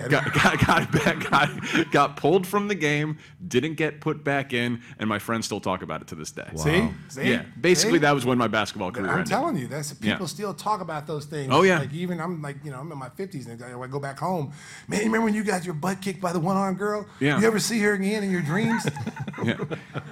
got, 0.08 0.34
got, 0.34 0.66
got, 0.66 0.92
back, 0.94 1.30
got, 1.30 1.92
got 1.92 2.16
pulled 2.16 2.48
from 2.48 2.70
the 2.70 2.74
game, 2.74 3.18
didn't 3.46 3.74
get 3.74 4.00
put 4.00 4.24
back 4.24 4.54
in, 4.54 4.82
and 4.98 5.10
my 5.10 5.20
friends 5.20 5.46
still 5.46 5.60
talk 5.60 5.82
about 5.82 6.02
it 6.02 6.08
to 6.08 6.16
this 6.16 6.32
day. 6.32 6.48
See, 6.56 6.90
see, 7.10 7.30
Yeah, 7.30 7.44
basically 7.60 7.98
See? 7.98 8.04
that 8.04 8.14
was 8.14 8.26
when 8.26 8.38
my 8.38 8.48
basketball 8.48 8.94
career 8.94 9.08
I'm 9.08 9.20
ended. 9.20 9.28
telling 9.28 9.58
you, 9.58 9.68
that's 9.68 9.94
Yeah. 10.00 10.14
people 10.14 10.28
still 10.30 10.54
talk 10.54 10.80
about 10.80 11.06
those 11.06 11.26
things. 11.26 11.50
Oh, 11.54 11.64
yeah. 11.64 11.80
Like 11.80 11.92
even 11.94 12.22
I'm 12.22 12.42
like 12.42 12.64
you 12.64 12.72
know 12.72 12.80
I'm 12.80 12.90
in 12.90 12.98
my 12.98 13.10
50s 13.10 13.50
and 13.50 13.62
I 13.62 13.88
go 13.88 14.00
back 14.00 14.18
home. 14.20 14.54
Man, 14.88 15.00
you 15.02 15.06
remember 15.08 15.26
when 15.26 15.34
you 15.34 15.44
got 15.44 15.66
your 15.66 15.74
butt 15.74 16.00
kicked 16.02 16.22
by 16.22 16.32
the 16.32 16.40
one 16.40 16.56
armed 16.56 16.78
girl? 16.78 17.06
Yeah. 17.20 17.42
You 17.42 17.46
ever 17.46 17.60
see 17.60 17.80
her 17.82 17.92
again 17.92 18.24
in 18.24 18.32
your 18.32 18.42
dreams? 18.42 18.88
Yeah. 19.44 19.58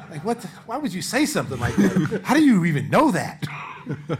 like 0.09 0.25
what? 0.25 0.41
The, 0.41 0.47
why 0.65 0.77
would 0.77 0.91
you 0.91 1.03
say 1.03 1.27
something 1.27 1.59
like 1.59 1.75
that? 1.75 2.21
How 2.25 2.33
do 2.33 2.43
you 2.43 2.65
even 2.65 2.89
know 2.89 3.11
that? 3.11 3.45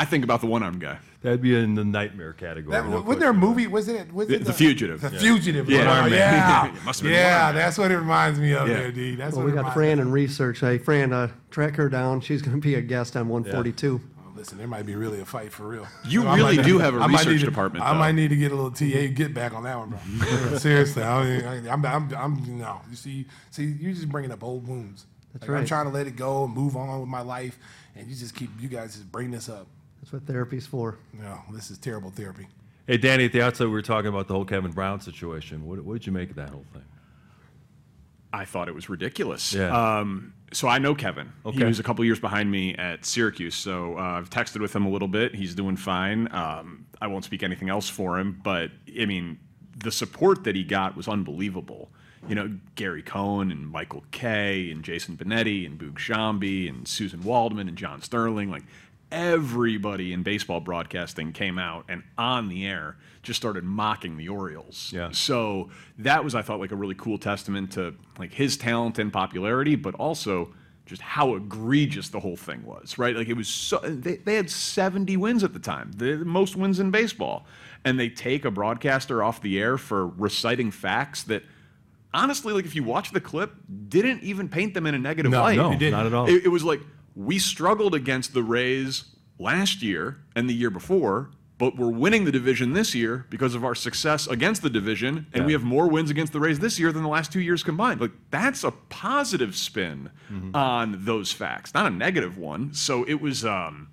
I 0.00 0.04
think 0.06 0.24
about 0.24 0.40
the 0.40 0.46
one-armed 0.46 0.80
guy. 0.80 0.98
That'd 1.22 1.42
be 1.42 1.54
in 1.54 1.74
the 1.74 1.84
nightmare 1.84 2.32
category. 2.32 2.72
that 2.72 2.86
no 2.88 3.02
wasn't 3.02 3.20
there 3.20 3.30
a 3.30 3.34
movie? 3.34 3.66
Was 3.66 3.86
it? 3.88 4.12
Was 4.14 4.28
The- 4.28 4.36
it 4.36 4.44
The 4.44 4.52
Fugitive. 4.54 5.02
The 5.02 5.10
Yeah. 5.12 5.18
Fugitive. 5.18 5.68
Yeah. 5.68 5.78
Yeah, 5.80 5.86
One-Armed 5.88 6.14
yeah, 6.14 6.74
must 6.84 7.00
have 7.00 7.04
been 7.04 7.12
yeah. 7.12 7.52
That's 7.52 7.76
what 7.76 7.90
it 7.90 7.98
reminds 7.98 8.38
me 8.40 8.52
of, 8.52 8.66
Yeah. 8.66 8.74
there, 8.74 8.92
D. 8.92 9.14
That's 9.16 9.34
Well, 9.36 9.44
what 9.44 9.46
we 9.46 9.52
got 9.52 9.58
reminds 9.58 9.74
Fran 9.74 9.98
in 9.98 10.10
research. 10.10 10.60
Hey, 10.60 10.78
Fran, 10.78 11.12
uh, 11.12 11.28
track 11.50 11.76
her 11.76 11.90
down. 11.90 12.22
She's 12.22 12.40
going 12.40 12.56
to 12.56 12.60
be 12.66 12.74
a 12.76 12.80
guest 12.80 13.16
on 13.16 13.28
142. 13.28 14.00
Oh, 14.02 14.32
Listen, 14.34 14.56
there 14.56 14.66
might 14.66 14.86
be 14.86 14.94
really 14.94 15.20
a 15.20 15.26
fight 15.26 15.52
for 15.52 15.68
real. 15.68 15.86
You 16.08 16.26
I 16.26 16.36
really 16.36 16.56
do 16.56 16.78
have 16.78 16.94
a 16.94 17.00
I 17.00 17.06
might 17.06 17.18
research 17.18 17.32
need 17.34 17.40
to- 17.40 17.46
department, 17.46 17.84
I 17.84 17.92
though. 17.92 17.98
might 17.98 18.12
need 18.12 18.28
to 18.28 18.36
get 18.36 18.52
a 18.52 18.54
little 18.54 18.70
TA 18.70 19.08
get 19.12 19.34
back 19.34 19.52
on 19.52 19.64
that 19.64 19.76
one, 19.78 19.90
bro. 19.90 19.98
Seriously, 20.58 21.02
I 21.02 21.24
mean, 21.24 21.44
I, 21.68 21.72
I'm, 21.74 21.84
I'm, 21.84 22.14
I'm, 22.16 22.58
no. 22.58 22.80
You 22.88 22.96
see, 22.96 23.26
see, 23.50 23.64
you're 23.66 23.92
just 23.92 24.08
bringing 24.08 24.32
up 24.32 24.42
old 24.42 24.66
wounds. 24.66 25.04
That's 25.34 25.46
Like, 25.46 25.58
I'm 25.58 25.66
trying 25.66 25.84
to 25.84 25.92
let 25.92 26.06
it 26.06 26.16
go 26.16 26.44
and 26.46 26.54
move 26.54 26.74
on 26.76 26.98
with 27.00 27.08
my 27.10 27.20
life, 27.20 27.58
and 27.94 28.08
you 28.08 28.16
just 28.16 28.34
keep, 28.34 28.48
you 28.58 28.68
guys 28.70 28.94
just 28.94 29.12
bring 29.12 29.30
this 29.30 29.50
up. 29.50 29.66
That's 30.10 30.24
what 30.24 30.32
therapy's 30.32 30.66
for. 30.66 30.98
No, 31.12 31.38
this 31.52 31.70
is 31.70 31.78
terrible 31.78 32.10
therapy. 32.10 32.48
Hey, 32.88 32.96
Danny, 32.96 33.26
at 33.26 33.32
the 33.32 33.42
outset, 33.42 33.68
we 33.68 33.72
were 33.72 33.82
talking 33.82 34.08
about 34.08 34.26
the 34.26 34.34
whole 34.34 34.44
Kevin 34.44 34.72
Brown 34.72 35.00
situation. 35.00 35.64
What, 35.64 35.80
what 35.84 35.92
did 35.94 36.06
you 36.06 36.12
make 36.12 36.30
of 36.30 36.36
that 36.36 36.48
whole 36.50 36.64
thing? 36.72 36.82
I 38.32 38.44
thought 38.44 38.68
it 38.68 38.74
was 38.74 38.88
ridiculous. 38.88 39.52
Yeah. 39.52 39.98
Um, 40.00 40.34
so 40.52 40.66
I 40.66 40.78
know 40.78 40.96
Kevin. 40.96 41.32
Okay. 41.46 41.56
He 41.58 41.62
Okay. 41.62 41.68
was 41.68 41.78
a 41.78 41.84
couple 41.84 42.04
years 42.04 42.18
behind 42.18 42.50
me 42.50 42.74
at 42.74 43.04
Syracuse. 43.04 43.54
So 43.54 43.96
uh, 43.96 44.00
I've 44.00 44.30
texted 44.30 44.60
with 44.60 44.74
him 44.74 44.84
a 44.84 44.90
little 44.90 45.06
bit. 45.08 45.32
He's 45.34 45.54
doing 45.54 45.76
fine. 45.76 46.26
Um, 46.34 46.86
I 47.00 47.06
won't 47.06 47.24
speak 47.24 47.44
anything 47.44 47.68
else 47.68 47.88
for 47.88 48.18
him, 48.18 48.40
but 48.42 48.70
I 49.00 49.06
mean, 49.06 49.38
the 49.78 49.92
support 49.92 50.42
that 50.44 50.56
he 50.56 50.64
got 50.64 50.96
was 50.96 51.06
unbelievable. 51.06 51.88
You 52.28 52.34
know, 52.34 52.58
Gary 52.74 53.02
Cohen 53.02 53.50
and 53.52 53.66
Michael 53.68 54.04
Kay 54.10 54.70
and 54.72 54.82
Jason 54.84 55.16
Benetti 55.16 55.64
and 55.66 55.78
Boog 55.78 55.94
Sciambi 55.94 56.68
and 56.68 56.86
Susan 56.86 57.22
Waldman 57.22 57.66
and 57.68 57.78
John 57.78 58.02
Sterling, 58.02 58.50
like 58.50 58.64
everybody 59.12 60.12
in 60.12 60.22
baseball 60.22 60.60
broadcasting 60.60 61.32
came 61.32 61.58
out 61.58 61.84
and 61.88 62.02
on 62.18 62.48
the 62.48 62.66
air 62.66 62.96
just 63.22 63.38
started 63.38 63.64
mocking 63.64 64.16
the 64.16 64.28
Orioles. 64.28 64.90
Yeah. 64.94 65.10
So 65.12 65.70
that 65.98 66.24
was, 66.24 66.34
I 66.34 66.42
thought, 66.42 66.60
like 66.60 66.72
a 66.72 66.76
really 66.76 66.94
cool 66.94 67.18
testament 67.18 67.72
to 67.72 67.94
like 68.18 68.32
his 68.32 68.56
talent 68.56 68.98
and 68.98 69.12
popularity, 69.12 69.76
but 69.76 69.94
also 69.96 70.52
just 70.86 71.02
how 71.02 71.34
egregious 71.36 72.08
the 72.08 72.18
whole 72.20 72.36
thing 72.36 72.64
was, 72.64 72.98
right? 72.98 73.14
Like 73.14 73.28
it 73.28 73.34
was 73.34 73.48
so 73.48 73.78
they, 73.78 74.16
they 74.16 74.34
had 74.34 74.50
70 74.50 75.16
wins 75.18 75.44
at 75.44 75.52
the 75.52 75.58
time, 75.60 75.92
the 75.96 76.16
most 76.24 76.56
wins 76.56 76.80
in 76.80 76.90
baseball, 76.90 77.46
and 77.84 77.98
they 78.00 78.08
take 78.08 78.44
a 78.44 78.50
broadcaster 78.50 79.22
off 79.22 79.40
the 79.42 79.60
air 79.60 79.78
for 79.78 80.06
reciting 80.08 80.70
facts 80.70 81.22
that. 81.24 81.42
Honestly, 82.12 82.52
like 82.52 82.64
if 82.64 82.74
you 82.74 82.82
watch 82.82 83.12
the 83.12 83.20
clip, 83.20 83.54
didn't 83.88 84.20
even 84.24 84.48
paint 84.48 84.74
them 84.74 84.84
in 84.84 84.96
a 84.96 84.98
negative 84.98 85.30
No, 85.30 85.42
light. 85.42 85.54
no, 85.56 85.70
It 85.70 85.78
didn't. 85.78 85.92
not 85.92 86.06
at 86.06 86.12
all. 86.12 86.28
It, 86.28 86.44
it 86.46 86.48
was 86.48 86.64
like 86.64 86.80
we 87.14 87.38
struggled 87.38 87.94
against 87.94 88.34
the 88.34 88.42
Rays 88.42 89.04
last 89.38 89.82
year 89.82 90.18
and 90.36 90.48
the 90.48 90.54
year 90.54 90.70
before, 90.70 91.30
but 91.58 91.76
we're 91.76 91.88
winning 91.90 92.24
the 92.24 92.32
division 92.32 92.72
this 92.72 92.94
year 92.94 93.26
because 93.28 93.54
of 93.54 93.64
our 93.64 93.74
success 93.74 94.26
against 94.26 94.62
the 94.62 94.70
division, 94.70 95.26
and 95.34 95.44
we 95.44 95.52
have 95.52 95.62
more 95.62 95.88
wins 95.88 96.10
against 96.10 96.32
the 96.32 96.40
Rays 96.40 96.58
this 96.58 96.78
year 96.78 96.90
than 96.92 97.02
the 97.02 97.08
last 97.08 97.32
two 97.32 97.40
years 97.40 97.62
combined. 97.62 98.00
Like 98.00 98.12
that's 98.30 98.64
a 98.64 98.70
positive 98.70 99.54
spin 99.56 100.10
Mm-hmm. 100.32 100.54
on 100.54 101.04
those 101.04 101.32
facts, 101.32 101.74
not 101.74 101.86
a 101.86 101.90
negative 101.90 102.38
one. 102.38 102.72
So 102.72 103.02
it 103.04 103.20
was. 103.20 103.44
Um, 103.44 103.88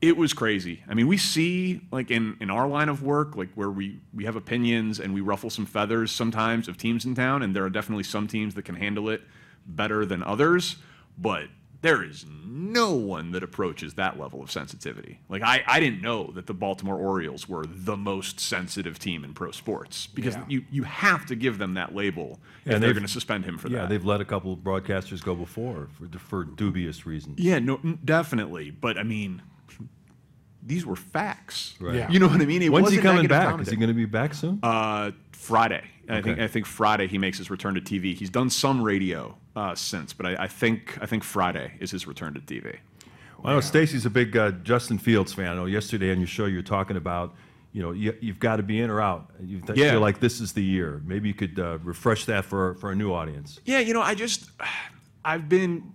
it 0.00 0.16
was 0.16 0.32
crazy. 0.32 0.84
I 0.88 0.94
mean, 0.94 1.08
we 1.08 1.16
see 1.16 1.80
like 1.90 2.12
in, 2.12 2.36
in 2.40 2.50
our 2.50 2.68
line 2.68 2.88
of 2.88 3.02
work, 3.02 3.34
like 3.34 3.48
where 3.56 3.68
we, 3.68 3.98
we 4.14 4.24
have 4.26 4.36
opinions 4.36 5.00
and 5.00 5.12
we 5.12 5.20
ruffle 5.20 5.50
some 5.50 5.66
feathers 5.66 6.12
sometimes 6.12 6.68
of 6.68 6.76
teams 6.76 7.04
in 7.04 7.16
town, 7.16 7.42
and 7.42 7.54
there 7.54 7.64
are 7.64 7.68
definitely 7.68 8.04
some 8.04 8.28
teams 8.28 8.54
that 8.54 8.64
can 8.64 8.76
handle 8.76 9.08
it 9.10 9.22
better 9.66 10.06
than 10.06 10.22
others, 10.22 10.76
but 11.18 11.48
there 11.80 12.02
is 12.02 12.26
no 12.44 12.92
one 12.92 13.30
that 13.32 13.42
approaches 13.44 13.94
that 13.94 14.18
level 14.18 14.42
of 14.42 14.50
sensitivity. 14.50 15.20
Like 15.28 15.42
I, 15.42 15.62
I 15.66 15.78
didn't 15.78 16.02
know 16.02 16.32
that 16.34 16.46
the 16.46 16.54
Baltimore 16.54 16.96
Orioles 16.96 17.48
were 17.48 17.64
the 17.66 17.96
most 17.96 18.40
sensitive 18.40 18.98
team 18.98 19.22
in 19.24 19.32
pro 19.32 19.52
sports 19.52 20.06
because 20.08 20.34
Yeah. 20.34 20.44
you, 20.48 20.64
you 20.70 20.82
have 20.82 21.24
to 21.26 21.36
give 21.36 21.58
them 21.58 21.74
that 21.74 21.94
label 21.94 22.40
if 22.64 22.74
And 22.74 22.82
they're 22.82 22.92
going 22.94 23.06
to 23.06 23.12
suspend 23.12 23.44
him 23.44 23.58
for 23.58 23.68
yeah, 23.68 23.76
that. 23.76 23.82
Yeah, 23.82 23.88
they've 23.90 24.04
let 24.04 24.20
a 24.20 24.24
couple 24.24 24.52
of 24.52 24.58
broadcasters 24.58 25.22
go 25.22 25.34
before 25.36 25.88
for, 25.96 26.18
for 26.18 26.44
dubious 26.44 27.06
reasons. 27.06 27.38
Yeah, 27.38 27.60
no, 27.60 27.78
n- 27.84 27.98
definitely. 28.04 28.70
But 28.72 28.98
I 28.98 29.04
mean, 29.04 29.40
these 30.62 30.84
were 30.84 30.96
facts. 30.96 31.74
Right. 31.80 31.94
Yeah. 31.94 32.10
You 32.10 32.18
know 32.18 32.26
what 32.28 32.40
I 32.40 32.44
mean? 32.44 32.62
It 32.62 32.70
When's 32.72 32.90
he 32.90 32.96
wasn't 32.98 33.02
coming 33.02 33.22
negative 33.28 33.56
back? 33.56 33.60
Is 33.60 33.68
he 33.70 33.76
going 33.76 33.88
to 33.88 33.94
be 33.94 34.04
back 34.04 34.34
soon? 34.34 34.58
Uh, 34.62 35.12
Friday. 35.32 35.84
I 36.08 36.22
think 36.22 36.38
I 36.38 36.46
think 36.48 36.66
Friday 36.66 37.06
he 37.06 37.18
makes 37.18 37.38
his 37.38 37.50
return 37.50 37.74
to 37.74 37.80
TV. 37.80 38.14
He's 38.14 38.30
done 38.30 38.50
some 38.50 38.82
radio 38.82 39.36
uh, 39.56 39.74
since, 39.74 40.12
but 40.12 40.26
I, 40.26 40.44
I 40.44 40.46
think 40.48 40.98
I 41.00 41.06
think 41.06 41.22
Friday 41.24 41.72
is 41.80 41.90
his 41.90 42.06
return 42.06 42.34
to 42.34 42.40
TV. 42.40 42.78
I 43.44 43.52
know 43.52 43.60
Stacy's 43.60 44.04
a 44.06 44.10
big 44.10 44.36
uh, 44.36 44.50
Justin 44.64 44.98
Fields 44.98 45.32
fan. 45.32 45.48
I 45.52 45.54
know 45.54 45.66
yesterday 45.66 46.10
on 46.10 46.18
your 46.18 46.26
show 46.26 46.46
you 46.46 46.56
were 46.56 46.62
talking 46.62 46.96
about, 46.96 47.36
you 47.72 47.80
know, 47.80 47.92
you, 47.92 48.12
you've 48.20 48.40
got 48.40 48.56
to 48.56 48.64
be 48.64 48.80
in 48.80 48.90
or 48.90 49.00
out. 49.00 49.30
You 49.40 49.60
th- 49.60 49.78
Yeah. 49.78 49.92
feel 49.92 50.00
like 50.00 50.18
this 50.18 50.40
is 50.40 50.52
the 50.54 50.62
year. 50.64 51.00
Maybe 51.04 51.28
you 51.28 51.34
could 51.34 51.56
uh, 51.58 51.78
refresh 51.84 52.24
that 52.24 52.44
for 52.44 52.74
for 52.74 52.90
a 52.90 52.96
new 52.96 53.12
audience. 53.12 53.60
Yeah, 53.64 53.78
you 53.78 53.94
know, 53.94 54.02
I 54.02 54.14
just 54.14 54.50
I've 55.24 55.48
been 55.48 55.92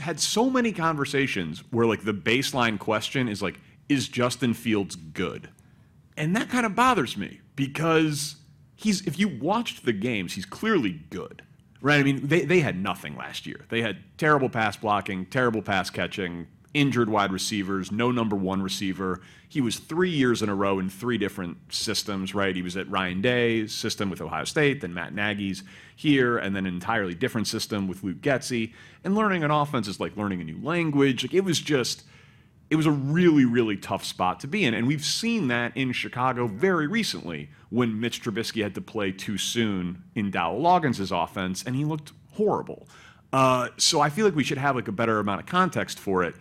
had 0.00 0.18
so 0.18 0.48
many 0.48 0.72
conversations 0.72 1.62
where 1.70 1.86
like 1.86 2.04
the 2.04 2.14
baseline 2.14 2.78
question 2.78 3.28
is 3.28 3.42
like, 3.42 3.60
is 3.88 4.08
Justin 4.08 4.54
Fields 4.54 4.96
good? 4.96 5.50
And 6.16 6.34
that 6.36 6.48
kind 6.48 6.64
of 6.66 6.74
bothers 6.74 7.16
me 7.16 7.40
because 7.54 8.36
he's 8.78 9.06
if 9.06 9.18
you 9.18 9.28
watched 9.28 9.84
the 9.84 9.92
games, 9.92 10.34
he's 10.34 10.46
clearly 10.46 11.00
good. 11.10 11.42
Right? 11.80 12.00
I 12.00 12.02
mean, 12.02 12.26
they, 12.26 12.44
they 12.44 12.58
had 12.58 12.76
nothing 12.82 13.16
last 13.16 13.46
year. 13.46 13.64
They 13.68 13.82
had 13.82 13.98
terrible 14.16 14.48
pass 14.48 14.76
blocking, 14.76 15.26
terrible 15.26 15.62
pass 15.62 15.90
catching, 15.90 16.48
injured 16.74 17.08
wide 17.08 17.32
receivers, 17.32 17.92
no 17.92 18.10
number 18.10 18.34
one 18.34 18.62
receiver. 18.62 19.20
He 19.48 19.60
was 19.60 19.78
three 19.78 20.10
years 20.10 20.42
in 20.42 20.48
a 20.48 20.56
row 20.56 20.80
in 20.80 20.90
three 20.90 21.18
different 21.18 21.56
systems, 21.72 22.34
right? 22.34 22.54
He 22.54 22.62
was 22.62 22.76
at 22.76 22.90
Ryan 22.90 23.20
Day's 23.20 23.72
system 23.72 24.10
with 24.10 24.20
Ohio 24.20 24.44
State, 24.44 24.80
then 24.80 24.92
Matt 24.92 25.14
Nagy's 25.14 25.62
here, 25.94 26.36
and 26.36 26.54
then 26.54 26.66
an 26.66 26.74
entirely 26.74 27.14
different 27.14 27.46
system 27.46 27.86
with 27.86 28.02
Luke 28.02 28.20
Getsy. 28.20 28.72
And 29.04 29.14
learning 29.14 29.44
an 29.44 29.52
offense 29.52 29.86
is 29.86 30.00
like 30.00 30.16
learning 30.16 30.40
a 30.40 30.44
new 30.44 30.60
language. 30.60 31.22
Like 31.22 31.34
it 31.34 31.44
was 31.44 31.60
just 31.60 32.04
it 32.70 32.76
was 32.76 32.86
a 32.86 32.90
really, 32.90 33.44
really 33.44 33.76
tough 33.76 34.04
spot 34.04 34.40
to 34.40 34.46
be 34.46 34.64
in. 34.64 34.74
And 34.74 34.86
we've 34.86 35.04
seen 35.04 35.48
that 35.48 35.76
in 35.76 35.92
Chicago 35.92 36.46
very 36.46 36.86
recently 36.86 37.50
when 37.70 37.98
Mitch 37.98 38.22
Trubisky 38.22 38.62
had 38.62 38.74
to 38.74 38.80
play 38.80 39.10
too 39.10 39.38
soon 39.38 40.02
in 40.14 40.30
Dowell 40.30 40.60
Loggains' 40.60 41.10
offense, 41.10 41.62
and 41.62 41.74
he 41.74 41.84
looked 41.84 42.12
horrible. 42.34 42.86
Uh, 43.32 43.68
so 43.76 44.00
I 44.00 44.10
feel 44.10 44.24
like 44.24 44.34
we 44.34 44.44
should 44.44 44.58
have 44.58 44.76
like 44.76 44.88
a 44.88 44.92
better 44.92 45.18
amount 45.18 45.40
of 45.40 45.46
context 45.46 45.98
for 45.98 46.24
it. 46.24 46.34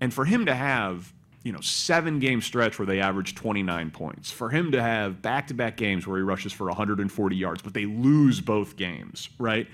And 0.00 0.12
for 0.12 0.24
him 0.24 0.46
to 0.46 0.54
have, 0.54 1.12
you 1.44 1.52
know, 1.52 1.60
seven 1.60 2.18
game 2.18 2.40
stretch 2.40 2.78
where 2.78 2.86
they 2.86 3.00
average 3.00 3.34
29 3.34 3.90
points, 3.90 4.30
for 4.30 4.50
him 4.50 4.72
to 4.72 4.82
have 4.82 5.22
back 5.22 5.48
to 5.48 5.54
back 5.54 5.76
games 5.76 6.06
where 6.06 6.18
he 6.18 6.22
rushes 6.22 6.52
for 6.52 6.66
140 6.66 7.36
yards, 7.36 7.62
but 7.62 7.74
they 7.74 7.86
lose 7.86 8.40
both 8.40 8.76
games, 8.76 9.28
right? 9.38 9.68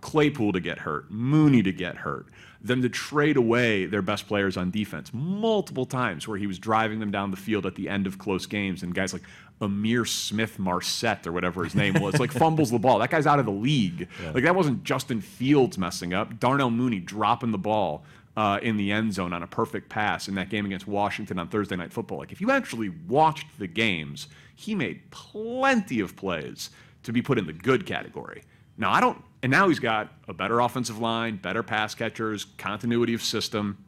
Claypool 0.00 0.52
to 0.52 0.60
get 0.60 0.78
hurt, 0.78 1.10
Mooney 1.10 1.62
to 1.62 1.72
get 1.72 1.96
hurt, 1.96 2.26
them 2.64 2.80
to 2.80 2.88
trade 2.88 3.36
away 3.36 3.84
their 3.84 4.02
best 4.02 4.26
players 4.26 4.56
on 4.56 4.70
defense 4.70 5.10
multiple 5.12 5.84
times 5.84 6.26
where 6.26 6.38
he 6.38 6.46
was 6.46 6.58
driving 6.58 6.98
them 6.98 7.10
down 7.10 7.30
the 7.30 7.36
field 7.36 7.66
at 7.66 7.74
the 7.74 7.90
end 7.90 8.06
of 8.06 8.18
close 8.18 8.46
games 8.46 8.82
and 8.82 8.94
guys 8.94 9.12
like 9.12 9.22
Ihmir 9.60 10.08
Smith-Marsette 10.08 11.26
or 11.26 11.32
whatever 11.32 11.62
his 11.62 11.74
name 11.74 11.94
was 12.00 12.18
like 12.18 12.32
fumbles 12.32 12.70
the 12.70 12.78
ball. 12.78 12.98
That 12.98 13.10
guy's 13.10 13.26
out 13.26 13.38
of 13.38 13.44
the 13.44 13.52
league. 13.52 14.08
Like 14.32 14.44
that 14.44 14.56
wasn't 14.56 14.82
Justin 14.82 15.20
Fields 15.20 15.78
messing 15.78 16.14
up. 16.14 16.40
Darnell 16.40 16.70
Mooney 16.70 17.00
dropping 17.00 17.52
the 17.52 17.58
ball 17.58 18.02
uh, 18.36 18.58
in 18.62 18.76
the 18.78 18.90
end 18.90 19.12
zone 19.12 19.32
on 19.32 19.42
a 19.42 19.46
perfect 19.46 19.88
pass 19.90 20.26
in 20.26 20.34
that 20.34 20.48
game 20.48 20.64
against 20.64 20.88
Washington 20.88 21.38
on 21.38 21.48
Thursday 21.48 21.76
Night 21.76 21.92
Football. 21.92 22.18
Like 22.18 22.32
if 22.32 22.40
you 22.40 22.50
actually 22.50 22.88
watched 23.06 23.46
the 23.58 23.66
games, 23.66 24.26
he 24.56 24.74
made 24.74 25.10
plenty 25.10 26.00
of 26.00 26.16
plays 26.16 26.70
to 27.02 27.12
be 27.12 27.20
put 27.20 27.38
in 27.38 27.46
the 27.46 27.52
good 27.52 27.84
category. 27.84 28.42
Now 28.78 28.90
I 28.90 29.00
don't, 29.00 29.22
and 29.44 29.50
now 29.50 29.68
he's 29.68 29.78
got 29.78 30.10
a 30.26 30.32
better 30.32 30.58
offensive 30.58 30.98
line, 30.98 31.36
better 31.36 31.62
pass 31.62 31.94
catchers, 31.94 32.46
continuity 32.56 33.12
of 33.12 33.22
system. 33.22 33.84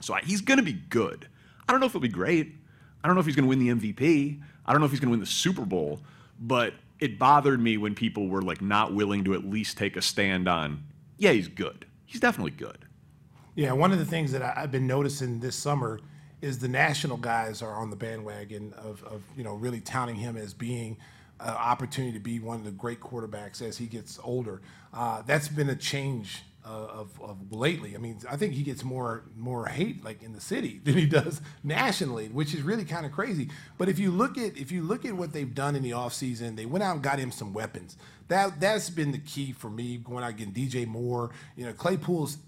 So 0.00 0.12
he's 0.22 0.42
going 0.42 0.58
to 0.58 0.62
be 0.62 0.74
good. 0.74 1.26
I 1.66 1.72
don't 1.72 1.80
know 1.80 1.86
if 1.86 1.92
he'll 1.92 2.02
be 2.02 2.08
great. 2.08 2.52
I 3.02 3.08
don't 3.08 3.14
know 3.16 3.20
if 3.20 3.24
he's 3.24 3.34
going 3.34 3.46
to 3.46 3.48
win 3.48 3.58
the 3.58 3.68
MVP. 3.68 4.38
I 4.66 4.70
don't 4.72 4.82
know 4.82 4.84
if 4.84 4.90
he's 4.90 5.00
going 5.00 5.08
to 5.08 5.12
win 5.12 5.20
the 5.20 5.24
Super 5.24 5.64
Bowl. 5.64 6.02
But 6.38 6.74
it 7.00 7.18
bothered 7.18 7.58
me 7.58 7.78
when 7.78 7.94
people 7.94 8.28
were 8.28 8.42
like 8.42 8.60
not 8.60 8.92
willing 8.92 9.24
to 9.24 9.32
at 9.32 9.46
least 9.46 9.78
take 9.78 9.96
a 9.96 10.02
stand 10.02 10.46
on, 10.46 10.84
yeah, 11.16 11.32
he's 11.32 11.48
good. 11.48 11.86
He's 12.04 12.20
definitely 12.20 12.50
good. 12.50 12.84
Yeah, 13.54 13.72
one 13.72 13.92
of 13.92 13.98
the 13.98 14.04
things 14.04 14.30
that 14.32 14.58
I've 14.58 14.70
been 14.70 14.86
noticing 14.86 15.40
this 15.40 15.56
summer 15.56 16.00
is 16.42 16.58
the 16.58 16.68
national 16.68 17.16
guys 17.16 17.62
are 17.62 17.76
on 17.76 17.88
the 17.88 17.96
bandwagon 17.96 18.74
of, 18.74 19.02
of 19.04 19.22
you 19.38 19.42
know 19.42 19.54
really 19.54 19.80
touting 19.80 20.16
him 20.16 20.36
as 20.36 20.52
being 20.52 20.98
opportunity 21.46 22.12
to 22.12 22.22
be 22.22 22.40
one 22.40 22.58
of 22.58 22.64
the 22.64 22.70
great 22.70 23.00
quarterbacks 23.00 23.62
as 23.62 23.78
he 23.78 23.86
gets 23.86 24.18
older. 24.22 24.60
Uh, 24.92 25.22
that's 25.22 25.48
been 25.48 25.68
a 25.68 25.76
change 25.76 26.42
uh, 26.64 26.68
of, 26.68 27.20
of 27.22 27.52
lately. 27.52 27.94
I 27.94 27.98
mean, 27.98 28.18
I 28.28 28.36
think 28.36 28.52
he 28.54 28.62
gets 28.62 28.84
more 28.84 29.24
more 29.36 29.66
hate 29.66 30.04
like 30.04 30.22
in 30.22 30.32
the 30.32 30.40
city 30.40 30.80
than 30.84 30.96
he 30.96 31.06
does 31.06 31.40
nationally, 31.62 32.28
which 32.28 32.54
is 32.54 32.62
really 32.62 32.84
kind 32.84 33.06
of 33.06 33.12
crazy. 33.12 33.48
But 33.78 33.88
if 33.88 33.98
you 33.98 34.10
look 34.10 34.36
at 34.36 34.56
if 34.56 34.70
you 34.70 34.82
look 34.82 35.04
at 35.04 35.14
what 35.14 35.32
they've 35.32 35.54
done 35.54 35.76
in 35.76 35.82
the 35.82 35.92
offseason, 35.92 36.56
they 36.56 36.66
went 36.66 36.82
out 36.82 36.94
and 36.94 37.02
got 37.02 37.18
him 37.18 37.30
some 37.30 37.52
weapons. 37.52 37.96
That 38.28 38.60
that's 38.60 38.90
been 38.90 39.12
the 39.12 39.18
key 39.18 39.52
for 39.52 39.70
me 39.70 39.96
going 39.96 40.24
out 40.24 40.36
getting 40.36 40.52
DJ 40.52 40.86
Moore. 40.86 41.30
You 41.56 41.66
know, 41.66 41.72
Claypool's 41.72 42.38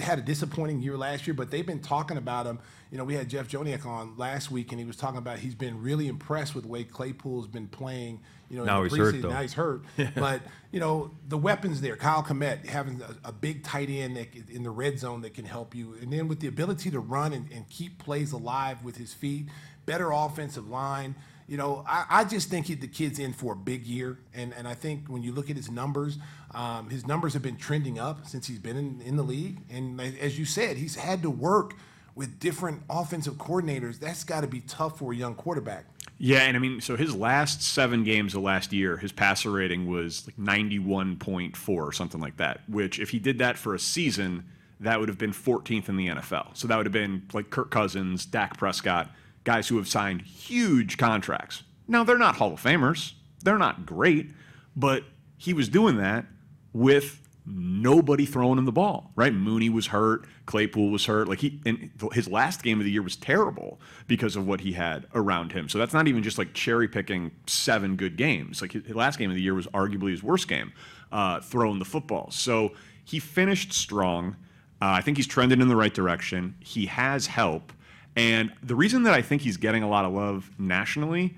had 0.00 0.18
a 0.18 0.22
disappointing 0.22 0.80
year 0.80 0.96
last 0.96 1.26
year, 1.26 1.34
but 1.34 1.50
they've 1.50 1.66
been 1.66 1.80
talking 1.80 2.16
about 2.16 2.46
him. 2.46 2.58
You 2.90 2.98
know, 2.98 3.04
we 3.04 3.14
had 3.14 3.28
Jeff 3.28 3.48
Joniak 3.48 3.84
on 3.86 4.16
last 4.16 4.50
week, 4.50 4.72
and 4.72 4.80
he 4.80 4.86
was 4.86 4.96
talking 4.96 5.18
about 5.18 5.38
he's 5.38 5.54
been 5.54 5.82
really 5.82 6.08
impressed 6.08 6.54
with 6.54 6.64
the 6.64 6.70
way 6.70 6.84
Claypool's 6.84 7.46
been 7.46 7.68
playing. 7.68 8.20
You 8.50 8.58
know, 8.58 8.64
Now 8.64 8.82
in 8.82 8.88
the 8.88 8.96
he's 8.96 9.04
hurt, 9.04 9.22
though. 9.22 9.28
Now 9.30 9.42
he's 9.42 9.52
hurt, 9.52 9.82
but 10.14 10.42
you 10.72 10.80
know 10.80 11.10
the 11.28 11.36
weapons 11.36 11.80
there. 11.80 11.96
Cole 11.96 12.22
Kmet 12.22 12.66
having 12.66 13.02
a, 13.02 13.28
a 13.28 13.32
big 13.32 13.62
tight 13.62 13.90
end 13.90 14.16
that, 14.16 14.28
in 14.48 14.62
the 14.62 14.70
red 14.70 14.98
zone 14.98 15.20
that 15.22 15.34
can 15.34 15.44
help 15.44 15.74
you, 15.74 15.96
and 16.00 16.12
then 16.12 16.28
with 16.28 16.40
the 16.40 16.48
ability 16.48 16.90
to 16.90 17.00
run 17.00 17.32
and, 17.32 17.50
and 17.52 17.68
keep 17.68 17.98
plays 17.98 18.32
alive 18.32 18.82
with 18.82 18.96
his 18.96 19.12
feet, 19.12 19.46
better 19.84 20.10
offensive 20.10 20.68
line. 20.68 21.14
You 21.46 21.56
know, 21.56 21.82
I, 21.88 22.04
I 22.10 22.24
just 22.24 22.50
think 22.50 22.66
he, 22.66 22.74
the 22.74 22.86
kid's 22.86 23.18
in 23.18 23.32
for 23.32 23.54
a 23.54 23.56
big 23.56 23.86
year, 23.86 24.18
and 24.34 24.54
and 24.54 24.66
I 24.66 24.74
think 24.74 25.08
when 25.08 25.22
you 25.22 25.32
look 25.32 25.50
at 25.50 25.56
his 25.56 25.70
numbers, 25.70 26.18
um, 26.54 26.90
his 26.90 27.06
numbers 27.06 27.34
have 27.34 27.42
been 27.42 27.56
trending 27.56 27.98
up 27.98 28.26
since 28.26 28.46
he's 28.46 28.58
been 28.58 28.76
in, 28.76 29.00
in 29.02 29.16
the 29.16 29.22
league, 29.22 29.58
and 29.70 30.00
as 30.00 30.38
you 30.38 30.44
said, 30.44 30.76
he's 30.76 30.96
had 30.96 31.22
to 31.22 31.30
work 31.30 31.74
with 32.14 32.40
different 32.40 32.82
offensive 32.90 33.34
coordinators. 33.34 34.00
That's 34.00 34.24
got 34.24 34.40
to 34.40 34.46
be 34.46 34.60
tough 34.60 34.98
for 34.98 35.12
a 35.12 35.16
young 35.16 35.34
quarterback. 35.34 35.84
Yeah, 36.18 36.40
and 36.40 36.56
I 36.56 36.60
mean, 36.60 36.80
so 36.80 36.96
his 36.96 37.14
last 37.14 37.62
seven 37.62 38.02
games 38.02 38.34
of 38.34 38.42
last 38.42 38.72
year, 38.72 38.96
his 38.96 39.12
passer 39.12 39.52
rating 39.52 39.86
was 39.86 40.26
like 40.26 40.36
91.4 40.36 41.68
or 41.68 41.92
something 41.92 42.20
like 42.20 42.38
that, 42.38 42.62
which 42.68 42.98
if 42.98 43.10
he 43.10 43.20
did 43.20 43.38
that 43.38 43.56
for 43.56 43.74
a 43.74 43.78
season, 43.78 44.44
that 44.80 44.98
would 44.98 45.08
have 45.08 45.18
been 45.18 45.32
14th 45.32 45.88
in 45.88 45.96
the 45.96 46.08
NFL. 46.08 46.56
So 46.56 46.66
that 46.66 46.76
would 46.76 46.86
have 46.86 46.92
been 46.92 47.28
like 47.32 47.50
Kirk 47.50 47.70
Cousins, 47.70 48.26
Dak 48.26 48.56
Prescott, 48.56 49.12
guys 49.44 49.68
who 49.68 49.76
have 49.76 49.86
signed 49.86 50.22
huge 50.22 50.98
contracts. 50.98 51.62
Now, 51.86 52.02
they're 52.02 52.18
not 52.18 52.36
Hall 52.36 52.52
of 52.52 52.60
Famers, 52.60 53.12
they're 53.44 53.58
not 53.58 53.86
great, 53.86 54.32
but 54.74 55.04
he 55.36 55.52
was 55.52 55.68
doing 55.68 55.98
that 55.98 56.26
with 56.72 57.28
nobody 57.50 58.26
throwing 58.26 58.58
him 58.58 58.64
the 58.64 58.72
ball, 58.72 59.10
right? 59.16 59.32
Mooney 59.32 59.70
was 59.70 59.86
hurt, 59.88 60.26
Claypool 60.46 60.90
was 60.90 61.06
hurt. 61.06 61.28
Like 61.28 61.40
he 61.40 61.60
and 61.64 61.90
his 62.12 62.28
last 62.28 62.62
game 62.62 62.78
of 62.78 62.84
the 62.84 62.90
year 62.90 63.02
was 63.02 63.16
terrible 63.16 63.80
because 64.06 64.36
of 64.36 64.46
what 64.46 64.60
he 64.60 64.72
had 64.72 65.06
around 65.14 65.52
him. 65.52 65.68
So 65.68 65.78
that's 65.78 65.94
not 65.94 66.08
even 66.08 66.22
just 66.22 66.38
like 66.38 66.52
cherry 66.52 66.88
picking 66.88 67.30
seven 67.46 67.96
good 67.96 68.16
games. 68.16 68.60
Like 68.60 68.72
his 68.72 68.94
last 68.94 69.18
game 69.18 69.30
of 69.30 69.36
the 69.36 69.42
year 69.42 69.54
was 69.54 69.66
arguably 69.68 70.10
his 70.10 70.22
worst 70.22 70.48
game, 70.48 70.72
uh, 71.10 71.40
throwing 71.40 71.78
the 71.78 71.84
football. 71.84 72.30
So 72.30 72.72
he 73.04 73.18
finished 73.18 73.72
strong. 73.72 74.36
Uh, 74.80 74.92
I 74.92 75.00
think 75.00 75.16
he's 75.16 75.26
trending 75.26 75.60
in 75.60 75.68
the 75.68 75.76
right 75.76 75.94
direction. 75.94 76.54
He 76.60 76.86
has 76.86 77.26
help. 77.26 77.72
And 78.16 78.52
the 78.62 78.74
reason 78.74 79.04
that 79.04 79.14
I 79.14 79.22
think 79.22 79.42
he's 79.42 79.56
getting 79.56 79.82
a 79.82 79.88
lot 79.88 80.04
of 80.04 80.12
love 80.12 80.50
nationally, 80.58 81.36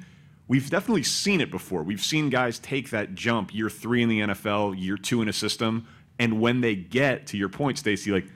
we've 0.50 0.68
definitely 0.68 1.04
seen 1.04 1.40
it 1.40 1.48
before. 1.48 1.84
We've 1.84 2.02
seen 2.02 2.28
guys 2.28 2.58
take 2.58 2.90
that 2.90 3.14
jump 3.14 3.54
year 3.54 3.70
three 3.70 4.02
in 4.02 4.08
the 4.08 4.18
NFL, 4.18 4.74
year 4.76 4.96
two 4.96 5.22
in 5.22 5.28
a 5.28 5.32
system. 5.32 5.86
And 6.18 6.40
when 6.40 6.60
they 6.60 6.74
get 6.74 7.28
to 7.28 7.38
your 7.38 7.48
point, 7.48 7.78
Stacy, 7.78 8.10
like 8.10 8.26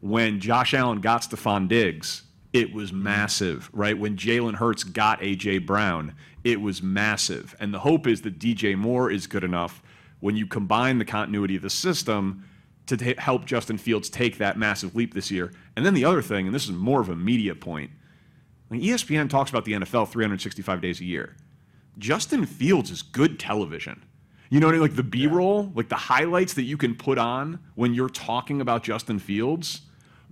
when 0.00 0.40
Josh 0.40 0.72
Allen 0.72 1.02
got 1.02 1.20
Stefon 1.20 1.68
Diggs, 1.68 2.22
it 2.54 2.72
was 2.72 2.90
mm-hmm. 2.90 3.02
massive, 3.02 3.68
right? 3.74 3.96
When 3.96 4.16
Jalen 4.16 4.54
Hurts 4.54 4.84
got 4.84 5.20
AJ 5.20 5.66
Brown, 5.66 6.14
it 6.44 6.62
was 6.62 6.82
massive. 6.82 7.54
And 7.60 7.74
the 7.74 7.80
hope 7.80 8.06
is 8.06 8.22
that 8.22 8.38
DJ 8.38 8.74
Moore 8.74 9.10
is 9.10 9.26
good 9.26 9.44
enough 9.44 9.82
when 10.20 10.36
you 10.36 10.46
combine 10.46 10.96
the 10.96 11.04
continuity 11.04 11.56
of 11.56 11.62
the 11.62 11.68
system 11.68 12.48
to 12.86 12.96
ta- 12.96 13.20
help 13.20 13.44
Justin 13.44 13.76
Fields 13.76 14.08
take 14.08 14.38
that 14.38 14.56
massive 14.56 14.96
leap 14.96 15.12
this 15.12 15.30
year. 15.30 15.52
And 15.76 15.84
then 15.84 15.92
the 15.92 16.06
other 16.06 16.22
thing, 16.22 16.46
and 16.46 16.54
this 16.54 16.64
is 16.64 16.72
more 16.72 17.02
of 17.02 17.10
a 17.10 17.16
media 17.16 17.54
point, 17.54 17.90
like 18.70 18.80
ESPN 18.80 19.28
talks 19.28 19.50
about 19.50 19.66
the 19.66 19.72
NFL 19.72 20.08
365 20.08 20.80
days 20.80 21.00
a 21.00 21.04
year. 21.04 21.36
Justin 21.98 22.46
Fields 22.46 22.90
is 22.90 23.02
good 23.02 23.38
television. 23.38 24.02
You 24.50 24.58
know 24.58 24.66
what 24.66 24.72
I 24.72 24.78
mean? 24.78 24.82
Like 24.82 24.96
the 24.96 25.04
B 25.04 25.26
roll, 25.28 25.70
like 25.74 25.88
the 25.88 25.94
highlights 25.94 26.54
that 26.54 26.62
you 26.62 26.76
can 26.76 26.96
put 26.96 27.18
on 27.18 27.60
when 27.76 27.94
you're 27.94 28.08
talking 28.08 28.60
about 28.60 28.82
Justin 28.82 29.18
Fields. 29.18 29.82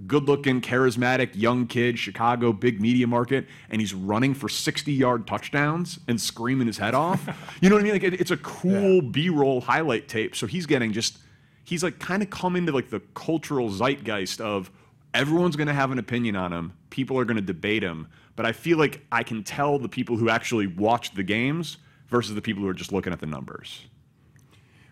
Good 0.07 0.25
looking, 0.25 0.61
charismatic, 0.61 1.31
young 1.35 1.67
kid, 1.67 1.99
Chicago, 1.99 2.53
big 2.53 2.81
media 2.81 3.07
market, 3.07 3.47
and 3.69 3.81
he's 3.81 3.95
running 3.95 4.33
for 4.33 4.49
60 4.49 4.93
yard 4.93 5.27
touchdowns 5.27 5.99
and 6.07 6.21
screaming 6.21 6.67
his 6.67 6.79
head 6.79 6.95
off. 6.95 7.29
You 7.61 7.69
know 7.69 7.75
what 7.75 7.81
I 7.81 7.85
mean? 7.85 7.93
Like 7.95 8.05
it, 8.05 8.21
it's 8.21 8.31
a 8.31 8.37
cool 8.37 9.03
B 9.03 9.29
roll 9.31 9.61
highlight 9.61 10.07
tape. 10.07 10.37
So 10.37 10.47
he's 10.47 10.67
getting 10.67 10.93
just, 10.93 11.19
he's 11.65 11.83
like 11.83 11.99
kind 11.99 12.23
of 12.23 12.31
come 12.31 12.55
into 12.55 12.71
like 12.71 12.91
the 12.91 13.01
cultural 13.15 13.69
zeitgeist 13.69 14.41
of 14.41 14.71
everyone's 15.13 15.57
going 15.57 15.67
to 15.67 15.75
have 15.75 15.91
an 15.91 15.99
opinion 15.99 16.37
on 16.37 16.53
him. 16.53 16.73
People 16.91 17.19
are 17.19 17.25
going 17.25 17.37
to 17.37 17.43
debate 17.43 17.83
him. 17.83 18.07
But 18.39 18.47
I 18.47 18.53
feel 18.53 18.79
like 18.79 19.05
I 19.11 19.25
can 19.25 19.43
tell 19.43 19.81
the 19.81 19.89
people 19.89 20.17
who 20.17 20.29
actually 20.29 20.69
watched 20.69 21.17
the 21.17 21.25
games 21.25 21.79
versus 22.07 22.37
the 22.37 22.41
people 22.41 22.63
who 22.63 22.69
are 22.69 22.73
just 22.73 22.93
looking 22.93 23.13
at 23.13 23.19
the 23.19 23.27
numbers. 23.27 23.87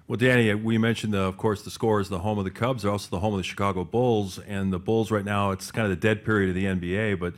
Well, 0.09 0.16
Danny, 0.16 0.52
we 0.52 0.78
mentioned, 0.78 1.14
uh, 1.14 1.28
of 1.28 1.37
course, 1.37 1.62
the 1.62 1.70
score 1.70 2.00
is 2.00 2.09
the 2.09 2.18
home 2.18 2.40
of 2.40 2.44
the 2.44 2.50
Cubs. 2.50 2.82
They're 2.82 2.90
also 2.90 3.09
the 3.09 3.20
home 3.20 3.35
of 3.35 3.38
the 3.38 3.44
Chicago 3.44 3.85
Bulls. 3.85 4.40
And 4.40 4.72
the 4.72 4.80
Bulls 4.80 5.12
right 5.12 5.24
now, 5.24 5.52
it's 5.52 5.70
kind 5.70 5.85
of 5.85 5.90
the 5.90 6.09
dead 6.09 6.24
period 6.24 6.48
of 6.48 6.56
the 6.56 6.64
NBA. 6.64 7.20
But 7.20 7.35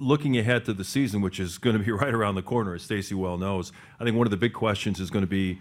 looking 0.00 0.36
ahead 0.36 0.64
to 0.64 0.72
the 0.72 0.82
season, 0.82 1.20
which 1.20 1.38
is 1.38 1.56
going 1.56 1.78
to 1.78 1.84
be 1.84 1.92
right 1.92 2.12
around 2.12 2.34
the 2.34 2.42
corner, 2.42 2.74
as 2.74 2.82
Stacy 2.82 3.14
well 3.14 3.38
knows, 3.38 3.70
I 4.00 4.04
think 4.04 4.16
one 4.16 4.26
of 4.26 4.32
the 4.32 4.36
big 4.36 4.54
questions 4.54 4.98
is 4.98 5.08
going 5.08 5.22
to 5.22 5.30
be 5.30 5.60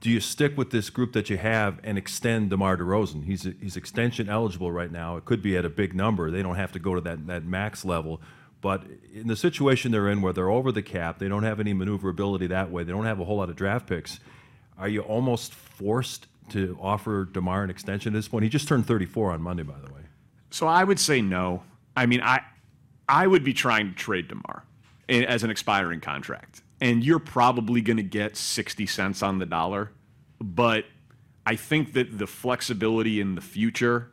do 0.00 0.10
you 0.10 0.18
stick 0.18 0.58
with 0.58 0.70
this 0.70 0.90
group 0.90 1.12
that 1.12 1.30
you 1.30 1.36
have 1.36 1.78
and 1.84 1.96
extend 1.96 2.50
DeMar 2.50 2.78
DeRozan? 2.78 3.24
He's, 3.24 3.46
he's 3.60 3.76
extension 3.76 4.28
eligible 4.28 4.72
right 4.72 4.90
now. 4.90 5.16
It 5.16 5.24
could 5.24 5.40
be 5.40 5.56
at 5.56 5.64
a 5.64 5.70
big 5.70 5.94
number. 5.94 6.28
They 6.32 6.42
don't 6.42 6.56
have 6.56 6.72
to 6.72 6.80
go 6.80 6.96
to 6.96 7.00
that, 7.02 7.28
that 7.28 7.44
max 7.44 7.84
level. 7.84 8.20
But 8.62 8.84
in 9.12 9.26
the 9.26 9.36
situation 9.36 9.92
they're 9.92 10.08
in 10.08 10.22
where 10.22 10.32
they're 10.32 10.48
over 10.48 10.72
the 10.72 10.82
cap, 10.82 11.18
they 11.18 11.28
don't 11.28 11.42
have 11.42 11.60
any 11.60 11.74
maneuverability 11.74 12.46
that 12.46 12.70
way, 12.70 12.84
they 12.84 12.92
don't 12.92 13.04
have 13.04 13.20
a 13.20 13.24
whole 13.24 13.36
lot 13.36 13.50
of 13.50 13.56
draft 13.56 13.86
picks. 13.86 14.20
Are 14.78 14.88
you 14.88 15.02
almost 15.02 15.52
forced 15.52 16.28
to 16.50 16.78
offer 16.80 17.28
DeMar 17.30 17.64
an 17.64 17.70
extension 17.70 18.14
at 18.14 18.18
this 18.18 18.28
point? 18.28 18.44
He 18.44 18.48
just 18.48 18.68
turned 18.68 18.86
34 18.86 19.32
on 19.32 19.42
Monday, 19.42 19.64
by 19.64 19.78
the 19.84 19.92
way. 19.92 20.00
So 20.50 20.66
I 20.66 20.84
would 20.84 21.00
say 21.00 21.20
no. 21.20 21.64
I 21.96 22.06
mean, 22.06 22.22
I 22.22 22.40
I 23.08 23.26
would 23.26 23.44
be 23.44 23.52
trying 23.52 23.90
to 23.90 23.94
trade 23.94 24.28
Demar 24.28 24.64
as 25.08 25.42
an 25.42 25.50
expiring 25.50 26.00
contract, 26.00 26.62
and 26.80 27.04
you're 27.04 27.18
probably 27.18 27.80
going 27.80 27.96
to 27.96 28.02
get 28.02 28.36
60 28.36 28.86
cents 28.86 29.22
on 29.22 29.38
the 29.38 29.46
dollar. 29.46 29.90
But 30.40 30.84
I 31.44 31.56
think 31.56 31.94
that 31.94 32.18
the 32.18 32.26
flexibility 32.26 33.20
in 33.20 33.34
the 33.34 33.40
future, 33.40 34.12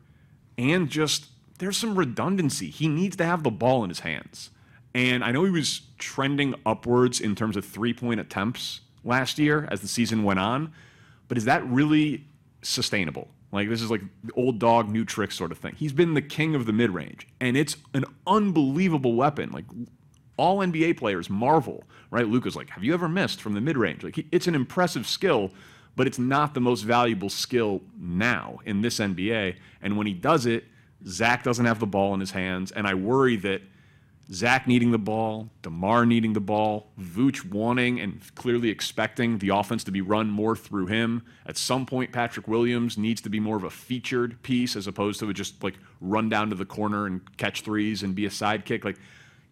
and 0.57 0.89
just 0.89 1.27
there's 1.59 1.77
some 1.77 1.97
redundancy. 1.97 2.69
He 2.69 2.87
needs 2.87 3.15
to 3.17 3.25
have 3.25 3.43
the 3.43 3.51
ball 3.51 3.83
in 3.83 3.89
his 3.89 4.01
hands, 4.01 4.49
and 4.93 5.23
I 5.23 5.31
know 5.31 5.45
he 5.45 5.51
was 5.51 5.81
trending 5.97 6.55
upwards 6.65 7.19
in 7.21 7.35
terms 7.35 7.55
of 7.55 7.63
three 7.63 7.93
point 7.93 8.19
attempts 8.19 8.81
last 9.03 9.37
year 9.37 9.67
as 9.71 9.81
the 9.81 9.87
season 9.87 10.23
went 10.23 10.39
on. 10.39 10.73
But 11.27 11.37
is 11.37 11.45
that 11.45 11.65
really 11.67 12.25
sustainable? 12.61 13.29
Like 13.51 13.69
this 13.69 13.81
is 13.81 13.89
like 13.91 14.01
old 14.35 14.59
dog, 14.59 14.89
new 14.89 15.05
trick 15.05 15.31
sort 15.31 15.51
of 15.51 15.57
thing. 15.57 15.75
He's 15.75 15.93
been 15.93 16.13
the 16.13 16.21
king 16.21 16.55
of 16.55 16.65
the 16.65 16.73
mid 16.73 16.91
range, 16.91 17.27
and 17.39 17.55
it's 17.55 17.77
an 17.93 18.05
unbelievable 18.27 19.15
weapon. 19.15 19.51
Like 19.51 19.65
all 20.37 20.59
NBA 20.59 20.97
players 20.97 21.29
marvel, 21.29 21.83
right? 22.11 22.27
Luka's 22.27 22.55
like, 22.55 22.69
have 22.69 22.83
you 22.83 22.93
ever 22.93 23.09
missed 23.09 23.41
from 23.41 23.53
the 23.53 23.61
mid 23.61 23.77
range? 23.77 24.03
Like 24.03 24.25
it's 24.31 24.47
an 24.47 24.55
impressive 24.55 25.07
skill, 25.07 25.51
but 25.95 26.07
it's 26.07 26.19
not 26.19 26.53
the 26.53 26.61
most 26.61 26.83
valuable 26.83 27.29
skill 27.29 27.81
now 27.99 28.59
in 28.65 28.81
this 28.81 28.99
NBA. 28.99 29.55
And 29.81 29.97
when 29.97 30.07
he 30.07 30.13
does 30.13 30.45
it, 30.45 30.63
Zach 31.05 31.43
doesn't 31.43 31.65
have 31.65 31.79
the 31.79 31.87
ball 31.87 32.13
in 32.13 32.19
his 32.19 32.31
hands, 32.31 32.71
and 32.71 32.87
I 32.87 32.93
worry 32.93 33.35
that 33.37 33.61
Zach 34.31 34.67
needing 34.67 34.91
the 34.91 34.99
ball, 34.99 35.49
DeMar 35.63 36.05
needing 36.05 36.33
the 36.33 36.39
ball, 36.39 36.91
Vooch 36.99 37.49
wanting 37.49 37.99
and 37.99 38.21
clearly 38.35 38.69
expecting 38.69 39.39
the 39.39 39.49
offense 39.49 39.83
to 39.85 39.91
be 39.91 40.01
run 40.01 40.29
more 40.29 40.55
through 40.55 40.85
him. 40.85 41.23
At 41.47 41.57
some 41.57 41.85
point, 41.87 42.11
Patrick 42.11 42.47
Williams 42.47 42.95
needs 42.95 43.21
to 43.21 43.29
be 43.29 43.39
more 43.39 43.57
of 43.57 43.63
a 43.63 43.71
featured 43.71 44.41
piece 44.43 44.75
as 44.75 44.85
opposed 44.85 45.19
to 45.21 45.33
just 45.33 45.63
like 45.63 45.79
run 45.99 46.29
down 46.29 46.49
to 46.51 46.55
the 46.55 46.65
corner 46.65 47.07
and 47.07 47.21
catch 47.37 47.61
threes 47.61 48.03
and 48.03 48.13
be 48.13 48.27
a 48.27 48.29
sidekick. 48.29 48.83
Like, 48.83 48.99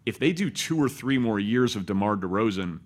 if 0.05 0.19
they 0.19 0.31
do 0.31 0.51
two 0.51 0.81
or 0.81 0.87
three 0.87 1.17
more 1.17 1.39
years 1.39 1.75
of 1.75 1.87
DeMar 1.87 2.15
DeRozan, 2.15 2.79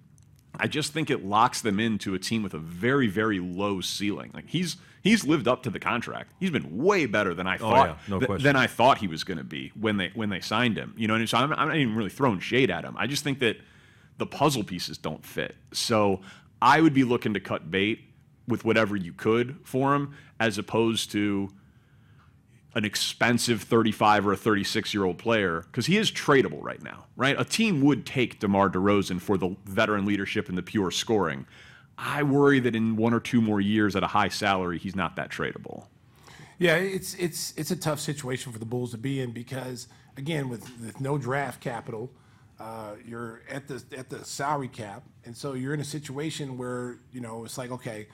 I 0.63 0.67
just 0.67 0.93
think 0.93 1.09
it 1.09 1.25
locks 1.25 1.61
them 1.61 1.79
into 1.79 2.13
a 2.13 2.19
team 2.19 2.43
with 2.43 2.53
a 2.53 2.59
very, 2.59 3.07
very 3.07 3.39
low 3.39 3.81
ceiling. 3.81 4.29
Like 4.33 4.47
he's 4.47 4.77
he's 5.01 5.25
lived 5.25 5.47
up 5.47 5.63
to 5.63 5.71
the 5.71 5.79
contract. 5.79 6.31
He's 6.39 6.51
been 6.51 6.77
way 6.77 7.07
better 7.07 7.33
than 7.33 7.47
I 7.47 7.55
Oh, 7.55 7.59
thought 7.59 7.87
yeah, 7.89 7.95
no 8.07 8.19
th- 8.19 8.27
question. 8.27 8.43
than 8.43 8.55
I 8.55 8.67
thought 8.67 8.99
he 8.99 9.07
was 9.07 9.23
going 9.23 9.39
to 9.39 9.43
be 9.43 9.71
when 9.79 9.97
they 9.97 10.11
when 10.13 10.29
they 10.29 10.39
signed 10.39 10.77
him. 10.77 10.93
You 10.95 11.07
know, 11.07 11.17
mean? 11.17 11.25
so 11.25 11.39
I'm, 11.39 11.51
I'm 11.53 11.67
not 11.69 11.77
even 11.77 11.95
really 11.95 12.11
throwing 12.11 12.39
shade 12.39 12.69
at 12.69 12.83
him. 12.85 12.95
I 12.97 13.07
just 13.07 13.23
think 13.23 13.39
that 13.39 13.57
the 14.19 14.27
puzzle 14.27 14.63
pieces 14.63 14.99
don't 14.99 15.25
fit. 15.25 15.55
So 15.73 16.21
I 16.61 16.79
would 16.79 16.93
be 16.93 17.03
looking 17.03 17.33
to 17.33 17.39
cut 17.39 17.71
bait 17.71 18.01
with 18.47 18.63
whatever 18.63 18.95
you 18.95 19.13
could 19.13 19.57
for 19.63 19.95
him, 19.95 20.13
as 20.39 20.59
opposed 20.59 21.11
to 21.13 21.49
an 22.73 22.85
expensive 22.85 23.61
35 23.63 24.27
or 24.27 24.33
a 24.33 24.37
36 24.37 24.93
year 24.93 25.03
old 25.03 25.17
player 25.17 25.65
because 25.67 25.85
he 25.85 25.97
is 25.97 26.11
tradable 26.11 26.63
right 26.63 26.81
now, 26.81 27.05
right? 27.15 27.39
A 27.39 27.43
team 27.43 27.81
would 27.81 28.05
take 28.05 28.39
DeMar 28.39 28.69
DeRozan 28.69 29.19
for 29.19 29.37
the 29.37 29.55
veteran 29.65 30.05
leadership 30.05 30.47
and 30.47 30.57
the 30.57 30.63
pure 30.63 30.91
scoring. 30.91 31.45
I 31.97 32.23
worry 32.23 32.59
that 32.61 32.75
in 32.75 32.95
one 32.95 33.13
or 33.13 33.19
two 33.19 33.41
more 33.41 33.61
years 33.61 33.95
at 33.95 34.03
a 34.03 34.07
high 34.07 34.29
salary, 34.29 34.79
he's 34.79 34.95
not 34.95 35.15
that 35.17 35.29
tradable. 35.29 35.85
Yeah, 36.57 36.75
it's 36.75 37.15
it's 37.15 37.53
it's 37.57 37.71
a 37.71 37.75
tough 37.75 37.99
situation 37.99 38.53
for 38.53 38.59
the 38.59 38.65
Bulls 38.65 38.91
to 38.91 38.97
be 38.97 39.19
in 39.19 39.31
because 39.31 39.87
again, 40.15 40.47
with, 40.47 40.61
with 40.79 41.01
no 41.01 41.17
draft 41.17 41.59
capital, 41.59 42.11
uh, 42.59 42.91
you're 43.05 43.41
at 43.49 43.67
the 43.67 43.83
at 43.97 44.09
the 44.09 44.23
salary 44.23 44.67
cap, 44.67 45.03
and 45.25 45.35
so 45.35 45.53
you're 45.53 45.73
in 45.73 45.79
a 45.79 45.85
situation 45.85 46.57
where 46.57 46.99
you 47.11 47.19
know 47.19 47.45
it's 47.45 47.57
like 47.57 47.71
okay, 47.71 48.07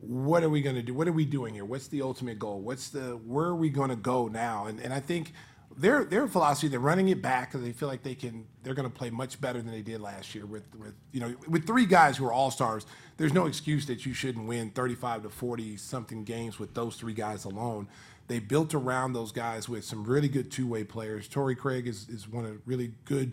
what 0.00 0.42
are 0.42 0.50
we 0.50 0.62
going 0.62 0.76
to 0.76 0.82
do? 0.82 0.94
What 0.94 1.08
are 1.08 1.12
we 1.12 1.24
doing 1.24 1.54
here? 1.54 1.64
What's 1.64 1.88
the 1.88 2.02
ultimate 2.02 2.38
goal? 2.38 2.60
What's 2.60 2.88
the 2.88 3.16
where 3.26 3.46
are 3.46 3.56
we 3.56 3.70
going 3.70 3.90
to 3.90 3.96
go 3.96 4.28
now? 4.28 4.66
And 4.66 4.80
and 4.80 4.92
I 4.92 5.00
think 5.00 5.32
their 5.76 6.04
their 6.04 6.26
philosophy 6.26 6.68
they're 6.68 6.80
running 6.80 7.08
it 7.08 7.20
back 7.20 7.50
because 7.50 7.64
they 7.64 7.72
feel 7.72 7.88
like 7.88 8.02
they 8.02 8.14
can 8.14 8.46
they're 8.62 8.74
going 8.74 8.88
to 8.88 8.94
play 8.94 9.10
much 9.10 9.40
better 9.40 9.60
than 9.60 9.72
they 9.72 9.82
did 9.82 10.00
last 10.00 10.34
year 10.34 10.46
with 10.46 10.64
with 10.76 10.94
you 11.12 11.20
know 11.20 11.34
with 11.48 11.66
three 11.66 11.86
guys 11.86 12.16
who 12.16 12.24
are 12.26 12.32
all 12.32 12.50
stars. 12.50 12.86
There's 13.16 13.32
no 13.32 13.46
excuse 13.46 13.86
that 13.86 14.06
you 14.06 14.14
shouldn't 14.14 14.46
win 14.46 14.70
35 14.70 15.24
to 15.24 15.30
40 15.30 15.76
something 15.76 16.24
games 16.24 16.58
with 16.58 16.74
those 16.74 16.96
three 16.96 17.14
guys 17.14 17.44
alone. 17.44 17.88
They 18.28 18.38
built 18.38 18.74
around 18.74 19.14
those 19.14 19.32
guys 19.32 19.68
with 19.68 19.84
some 19.84 20.04
really 20.04 20.28
good 20.28 20.50
two 20.50 20.66
way 20.66 20.84
players. 20.84 21.28
Torrey 21.28 21.56
Craig 21.56 21.86
is 21.86 22.08
is 22.08 22.28
one 22.28 22.44
of 22.44 22.60
really 22.66 22.92
good 23.04 23.32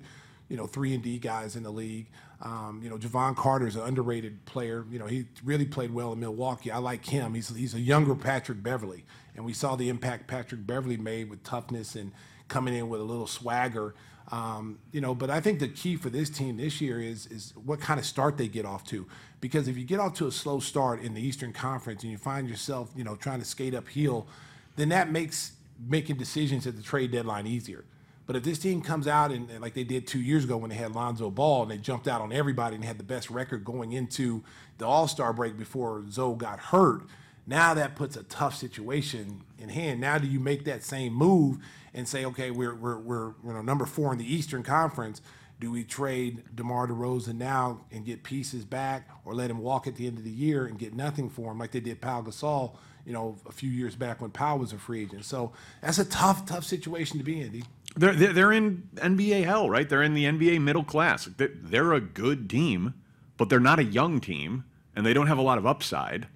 you 0.50 0.58
know, 0.58 0.68
three 0.68 0.94
and 0.94 1.04
D 1.04 1.18
guys 1.18 1.56
in 1.56 1.64
the 1.64 1.72
league. 1.72 2.08
Um, 2.42 2.82
you 2.84 2.90
know, 2.90 2.98
Jevon 2.98 3.36
Carter 3.36 3.68
is 3.68 3.76
an 3.76 3.84
underrated 3.84 4.46
player. 4.46 4.86
You 4.92 5.00
know, 5.00 5.08
he 5.08 5.26
really 5.44 5.66
played 5.66 5.94
well 5.94 6.14
in 6.14 6.20
Milwaukee. 6.20 6.72
I 6.72 6.78
like 6.80 7.06
him. 7.06 7.34
He's 7.34 7.50
he's 7.56 7.74
a 7.74 7.80
younger 7.80 8.16
Patrick 8.16 8.62
Beverley, 8.62 9.06
and 9.36 9.46
we 9.46 9.54
saw 9.54 9.76
the 9.76 9.90
impact 9.90 10.28
Patrick 10.28 10.66
Beverley 10.68 10.98
made 10.98 11.30
with 11.30 11.44
toughness 11.44 11.96
and 11.96 12.12
coming 12.48 12.76
in 12.76 12.90
with 12.90 13.02
a 13.02 13.04
little 13.04 13.28
swagger. 13.28 13.96
Um, 14.32 14.80
you 14.92 15.02
know, 15.02 15.14
but 15.14 15.30
I 15.30 15.40
think 15.40 15.60
the 15.60 15.68
key 15.68 15.96
for 15.96 16.10
this 16.10 16.30
team 16.30 16.58
this 16.58 16.82
year 16.82 17.00
is 17.00 17.28
is 17.28 17.54
what 17.64 17.80
kind 17.80 18.00
of 18.00 18.06
start 18.06 18.38
they 18.38 18.48
get 18.48 18.66
off 18.66 18.84
to. 18.86 19.08
Because 19.40 19.68
if 19.68 19.78
you 19.78 19.84
get 19.84 20.00
off 20.00 20.16
to 20.16 20.28
a 20.28 20.32
slow 20.32 20.60
start 20.60 21.02
in 21.02 21.14
the 21.14 21.22
Eastern 21.22 21.54
Conference 21.54 22.04
and 22.04 22.12
you 22.12 22.18
find 22.18 22.50
yourself, 22.50 22.90
you 22.96 23.04
know, 23.04 23.16
trying 23.16 23.40
to 23.40 23.46
skate 23.46 23.76
uphill, 23.76 24.28
then 24.76 24.90
that 24.90 25.12
makes 25.12 25.54
making 25.88 26.18
decisions 26.18 26.66
at 26.66 26.76
the 26.76 26.82
trade 26.82 27.12
deadline 27.12 27.48
easier. 27.48 27.86
But 28.28 28.36
if 28.36 28.44
this 28.44 28.58
team 28.58 28.82
comes 28.82 29.08
out 29.08 29.32
and, 29.32 29.50
and 29.50 29.62
like 29.62 29.74
they 29.74 29.84
did 29.84 30.08
two 30.08 30.20
years 30.20 30.44
ago 30.44 30.58
when 30.58 30.70
they 30.70 30.76
had 30.76 30.96
Lonzo 30.96 31.30
Ball 31.30 31.64
and 31.64 31.72
they 31.72 31.78
jumped 31.78 32.08
out 32.08 32.22
on 32.22 32.32
everybody 32.32 32.76
and 32.76 32.84
had 32.84 32.98
the 32.98 33.04
best 33.04 33.30
record 33.30 33.64
going 33.64 33.92
into 33.92 34.44
the 34.78 34.86
All 34.86 35.08
Star 35.08 35.32
break 35.32 35.58
before 35.58 36.04
Zoe 36.10 36.36
got 36.36 36.60
hurt, 36.60 37.04
now 37.46 37.74
that 37.76 37.96
puts 37.96 38.18
a 38.18 38.24
tough 38.24 38.56
situation 38.56 39.42
in 39.60 39.70
hand. 39.70 40.02
Now 40.02 40.18
do 40.18 40.28
you 40.28 40.40
make 40.40 40.66
that 40.66 40.84
same 40.84 41.14
move 41.14 41.60
and 41.94 42.08
say, 42.08 42.26
okay, 42.26 42.52
we're 42.52 42.76
we're 42.76 42.98
we're 42.98 43.28
you 43.44 43.54
know 43.54 43.62
number 43.62 43.86
four 43.86 44.12
in 44.12 44.18
the 44.18 44.34
Eastern 44.34 44.64
Conference. 44.64 45.22
Do 45.58 45.72
we 45.72 45.86
trade 45.86 46.44
DeMar 46.54 46.88
DeRozan 46.88 47.36
now 47.36 47.86
and 47.90 48.06
get 48.06 48.24
pieces 48.24 48.66
back, 48.66 49.08
or 49.24 49.34
let 49.34 49.50
him 49.50 49.60
walk 49.60 49.88
at 49.88 49.96
the 49.96 50.06
end 50.06 50.18
of 50.18 50.26
the 50.26 50.30
year 50.30 50.66
and 50.66 50.78
get 50.78 50.94
nothing 50.94 51.30
for 51.30 51.52
him, 51.52 51.60
like 51.60 51.72
they 51.72 51.80
did 51.80 52.02
Pau 52.02 52.22
Gasol, 52.22 52.76
you 53.06 53.14
know, 53.14 53.38
a 53.48 53.54
few 53.54 53.70
years 53.70 53.96
back 53.96 54.20
when 54.20 54.32
Pau 54.32 54.58
was 54.58 54.74
a 54.74 54.78
free 54.78 55.04
agent? 55.04 55.24
So 55.24 55.54
that's 55.82 55.98
a 55.98 56.04
tough, 56.04 56.46
tough 56.46 56.66
situation 56.66 57.20
to 57.20 57.24
be 57.24 57.40
in. 57.40 57.64
They're, 57.98 58.14
they're, 58.14 58.52
in 58.52 58.90
NBA 58.96 59.46
hell, 59.46 59.70
right? 59.70 59.88
They're 59.88 60.04
in 60.04 60.14
the 60.14 60.26
NBA 60.26 60.62
middle 60.62 60.84
class. 60.84 61.30
They're 61.38 61.94
a 61.94 62.02
good 62.02 62.50
team, 62.50 62.94
but 63.38 63.50
they're 63.50 63.60
not 63.60 63.80
a 63.80 63.84
young 63.84 64.20
team, 64.20 64.66
and 64.96 65.06
they 65.06 65.14
don't 65.14 65.28
have 65.28 65.38
a 65.38 65.42
lot 65.42 65.58
of 65.58 65.66
upside. 65.66 66.28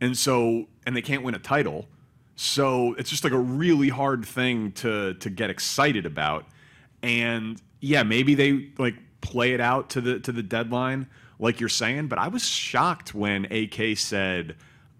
And 0.00 0.16
so, 0.16 0.66
and 0.86 0.94
they 0.94 1.00
can't 1.00 1.22
win 1.22 1.34
a 1.34 1.38
title. 1.38 1.86
So 2.36 2.94
it's 2.94 3.08
just 3.08 3.24
like 3.24 3.32
a 3.32 3.38
really 3.38 3.88
hard 3.88 4.26
thing 4.26 4.72
to 4.72 5.14
to 5.14 5.30
get 5.30 5.48
excited 5.48 6.04
about. 6.04 6.46
And 7.02 7.60
yeah, 7.80 8.02
maybe 8.02 8.34
they 8.34 8.68
like 8.76 8.96
play 9.22 9.54
it 9.54 9.60
out 9.60 9.88
to 9.90 10.02
the 10.02 10.20
to 10.20 10.32
the 10.32 10.42
deadline, 10.42 11.08
like 11.38 11.60
you're 11.60 11.70
saying. 11.70 12.08
But 12.08 12.18
I 12.18 12.28
was 12.28 12.44
shocked 12.44 13.14
when 13.14 13.46
AK 13.46 13.96
said, 13.96 14.56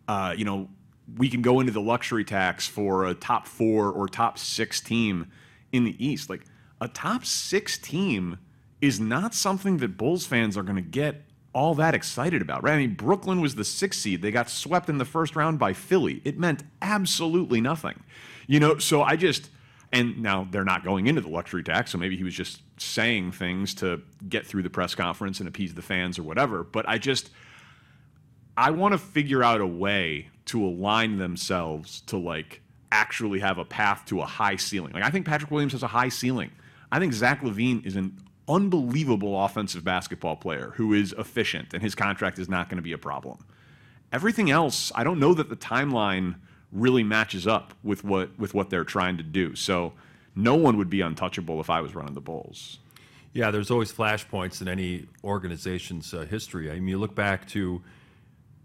uh, 0.08 0.34
you 0.34 0.46
know, 0.46 0.70
we 1.18 1.28
can 1.28 1.42
go 1.42 1.60
into 1.60 1.72
the 1.72 1.80
luxury 1.80 2.24
tax 2.24 2.66
for 2.66 3.04
a 3.04 3.12
top 3.12 3.46
four 3.46 3.92
or 3.92 4.08
top 4.08 4.38
six 4.38 4.80
team 4.80 5.30
in 5.77 5.85
the 5.85 6.05
East. 6.05 6.31
Like 6.31 6.45
a 6.81 6.89
top 6.89 7.24
six 7.24 7.79
team 7.79 8.39
is 8.81 9.01
not 9.01 9.35
something 9.35 9.79
that 9.79 9.97
Bulls 9.97 10.27
fans 10.27 10.57
are 10.57 10.62
going 10.62 10.77
to 10.77 10.83
get 10.83 11.22
all 11.53 11.74
that 11.74 11.95
excited 11.95 12.43
about, 12.43 12.62
right? 12.62 12.74
I 12.74 12.77
mean, 12.77 12.95
Brooklyn 12.95 13.41
was 13.41 13.55
the 13.55 13.64
sixth 13.64 14.01
seed. 14.01 14.20
They 14.20 14.31
got 14.31 14.51
swept 14.51 14.91
in 14.91 14.99
the 14.99 15.07
first 15.07 15.35
round 15.35 15.59
by 15.59 15.72
Philly. 15.72 16.20
It 16.22 16.39
meant 16.39 16.62
absolutely 16.83 17.62
nothing. 17.62 18.03
You 18.47 18.61
know, 18.61 18.77
so 18.77 19.03
I 19.03 19.16
just, 19.16 19.49
and 19.91 20.22
now 20.22 20.47
they're 20.51 20.64
not 20.64 20.85
going 20.85 21.07
into 21.07 21.22
the 21.22 21.31
luxury 21.31 21.62
tax, 21.62 21.93
so 21.93 21.99
maybe 21.99 22.14
he 22.14 22.24
was 22.24 22.35
just 22.35 22.61
saying 22.79 23.33
things 23.33 23.74
to 23.77 24.03
get 24.29 24.47
through 24.47 24.64
the 24.64 24.70
press 24.70 24.95
conference 24.95 25.39
and 25.39 25.49
appease 25.49 25.72
the 25.72 25.81
fans 25.81 26.18
or 26.18 26.24
whatever. 26.24 26.62
But 26.62 26.87
I 26.87 26.99
just, 26.99 27.31
I 28.55 28.70
want 28.70 28.93
to 28.93 28.99
figure 28.99 29.43
out 29.43 29.62
a 29.62 29.66
way 29.66 30.29
to 30.47 30.62
align 30.62 31.16
themselves 31.16 32.03
to 32.03 32.18
like 32.18 32.61
actually 32.97 33.40
have 33.40 33.59
a 33.59 33.64
path 33.64 34.05
to 34.07 34.20
a 34.20 34.26
high 34.26 34.57
ceiling. 34.57 34.94
Like 34.94 35.05
I 35.05 35.11
think 35.11 35.26
Patrick 35.26 35.51
Williams 35.51 35.72
has 35.72 35.82
a 35.82 35.88
high 35.88 36.09
ceiling. 36.09 36.51
I 36.90 36.99
think 36.99 37.12
Zach 37.12 37.42
LaVine 37.42 37.84
is 37.84 37.97
an 37.97 38.16
unbelievable 38.49 39.44
offensive 39.44 39.84
basketball 39.84 40.36
player 40.36 40.72
who 40.76 40.92
is 40.92 41.12
efficient 41.18 41.74
and 41.74 41.82
his 41.82 41.94
contract 41.94 42.38
is 42.38 42.49
not 42.49 42.68
going 42.68 42.76
to 42.76 42.82
be 42.82 42.92
a 42.92 42.99
problem. 42.99 43.44
Everything 44.12 44.51
else, 44.51 44.92
I 44.94 45.05
don't 45.05 45.18
know 45.18 45.34
that 45.34 45.49
the 45.49 45.57
timeline 45.57 46.36
really 46.72 47.03
matches 47.03 47.47
up 47.47 47.74
with 47.82 48.03
what 48.05 48.38
with 48.38 48.55
what 48.55 48.70
they're 48.70 48.84
trying 48.84 49.16
to 49.18 49.22
do. 49.22 49.55
So 49.55 49.92
no 50.34 50.55
one 50.55 50.76
would 50.78 50.90
be 50.90 51.01
untouchable 51.01 51.61
if 51.61 51.68
I 51.68 51.80
was 51.80 51.94
running 51.94 52.14
the 52.14 52.20
Bulls. 52.20 52.78
Yeah, 53.32 53.51
there's 53.51 53.70
always 53.70 53.92
flashpoints 53.92 54.62
in 54.62 54.68
any 54.68 55.07
organization's 55.22 56.14
uh, 56.14 56.20
history. 56.20 56.70
I 56.70 56.74
mean, 56.74 56.88
you 56.88 56.99
look 56.99 57.14
back 57.14 57.47
to 57.49 57.82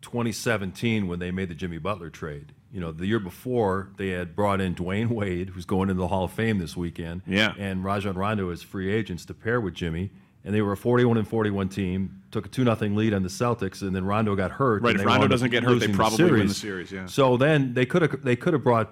2017 0.01 1.07
when 1.07 1.19
they 1.19 1.31
made 1.31 1.49
the 1.49 1.55
Jimmy 1.55 1.77
Butler 1.77 2.09
trade. 2.09 2.53
You 2.71 2.79
know, 2.79 2.91
the 2.91 3.05
year 3.05 3.19
before 3.19 3.89
they 3.97 4.09
had 4.09 4.35
brought 4.35 4.61
in 4.61 4.75
Dwyane 4.75 5.09
Wade, 5.11 5.49
who's 5.49 5.65
going 5.65 5.89
into 5.89 5.99
the 5.99 6.07
Hall 6.07 6.23
of 6.23 6.31
Fame 6.31 6.59
this 6.59 6.75
weekend. 6.77 7.21
Yeah. 7.27 7.53
And 7.57 7.83
Rajon 7.83 8.15
Rondo 8.15 8.49
as 8.49 8.61
free 8.61 8.91
agents 8.91 9.25
to 9.25 9.33
pair 9.33 9.59
with 9.59 9.73
Jimmy. 9.73 10.11
And 10.43 10.55
they 10.55 10.61
were 10.61 10.71
a 10.71 10.77
41 10.77 11.17
and 11.17 11.27
41 11.27 11.69
team, 11.69 12.23
took 12.31 12.47
a 12.47 12.49
2 12.49 12.63
0 12.63 12.75
lead 12.95 13.13
on 13.13 13.21
the 13.21 13.29
Celtics, 13.29 13.83
and 13.83 13.95
then 13.95 14.05
Rondo 14.05 14.35
got 14.35 14.49
hurt. 14.49 14.81
Right, 14.81 14.95
if 14.95 15.05
Rondo 15.05 15.27
doesn't 15.27 15.51
get 15.51 15.63
hurt, 15.63 15.79
they 15.79 15.87
probably 15.87 16.31
win 16.31 16.47
the 16.47 16.53
series, 16.53 16.91
yeah. 16.91 17.05
So 17.05 17.37
then 17.37 17.75
they 17.75 17.85
could 17.85 18.01
have 18.01 18.23
they 18.23 18.35
could 18.35 18.53
have 18.53 18.63
brought 18.63 18.91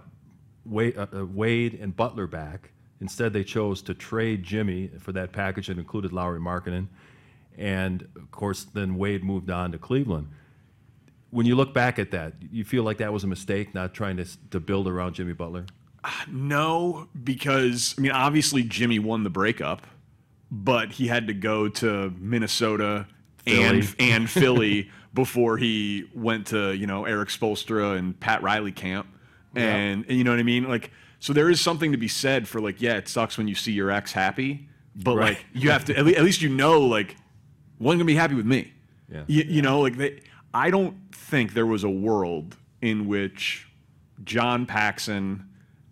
Wade, 0.63 0.95
uh, 0.95 1.07
uh, 1.11 1.25
Wade 1.25 1.79
and 1.81 1.95
Butler 1.95 2.27
back. 2.27 2.71
Instead, 3.01 3.33
they 3.33 3.43
chose 3.43 3.81
to 3.83 3.95
trade 3.95 4.43
Jimmy 4.43 4.91
for 4.99 5.11
that 5.13 5.31
package 5.31 5.67
that 5.67 5.79
included 5.79 6.13
Lauri 6.13 6.39
Markkanen, 6.39 6.87
and 7.57 8.07
of 8.15 8.29
course, 8.29 8.65
then 8.65 8.95
Wade 8.95 9.23
moved 9.23 9.49
on 9.49 9.71
to 9.71 9.79
Cleveland. 9.79 10.27
When 11.31 11.45
you 11.45 11.55
look 11.55 11.73
back 11.73 11.99
at 11.99 12.11
that, 12.11 12.33
you 12.51 12.63
feel 12.65 12.83
like 12.83 12.97
that 12.97 13.13
was 13.13 13.23
a 13.23 13.27
mistake, 13.27 13.73
not 13.75 13.93
trying 13.93 14.17
to 14.17 14.25
to 14.51 14.59
build 14.59 14.87
around 14.87 15.13
Jimmy 15.13 15.33
Butler. 15.33 15.65
Uh, 16.03 16.09
no, 16.31 17.07
because 17.23 17.93
I 17.97 18.01
mean, 18.01 18.11
obviously 18.11 18.63
Jimmy 18.63 18.99
won 18.99 19.23
the 19.23 19.29
breakup, 19.29 19.85
but 20.49 20.93
he 20.93 21.07
had 21.07 21.27
to 21.27 21.33
go 21.33 21.67
to 21.69 22.13
Minnesota 22.17 23.05
and 23.45 23.85
Philly. 23.87 24.11
and 24.11 24.29
Philly 24.41 24.89
before 25.13 25.57
he 25.57 26.05
went 26.15 26.47
to 26.47 26.73
you 26.73 26.87
know 26.87 27.05
Erik 27.05 27.29
Spoelstra 27.29 27.97
and 27.97 28.19
Pat 28.19 28.41
Riley 28.41 28.71
camp, 28.71 29.07
and, 29.55 30.05
and 30.07 30.17
you 30.17 30.23
know 30.23 30.31
what 30.31 30.39
I 30.39 30.43
mean. 30.43 30.67
Like, 30.67 30.91
so 31.19 31.33
there 31.33 31.49
is 31.49 31.59
something 31.61 31.91
to 31.91 31.97
be 31.97 32.07
said 32.07 32.47
for 32.47 32.59
like, 32.61 32.81
yeah, 32.81 32.95
it 32.95 33.07
sucks 33.07 33.37
when 33.37 33.47
you 33.47 33.55
see 33.55 33.71
your 33.73 33.91
ex 33.91 34.11
happy, 34.13 34.67
but 34.95 35.15
Right. 35.15 35.27
like 35.35 35.45
you 35.53 35.69
have 35.71 35.85
to 35.85 35.97
at 35.97 36.05
least, 36.05 36.17
at 36.17 36.23
least 36.23 36.41
you 36.41 36.49
know 36.49 36.81
like 36.81 37.15
one 37.77 37.97
gonna 37.97 38.05
be 38.05 38.15
happy 38.15 38.35
with 38.35 38.45
me. 38.47 38.73
Yeah. 39.11 39.23
You, 39.27 39.43
you 39.47 39.61
know, 39.61 39.81
like 39.81 39.97
they, 39.97 40.21
I 40.53 40.69
don't 40.69 40.95
think 41.11 41.53
there 41.53 41.65
was 41.65 41.83
a 41.83 41.89
world 41.89 42.57
in 42.81 43.07
which 43.07 43.67
John 44.23 44.65
Paxson 44.65 45.47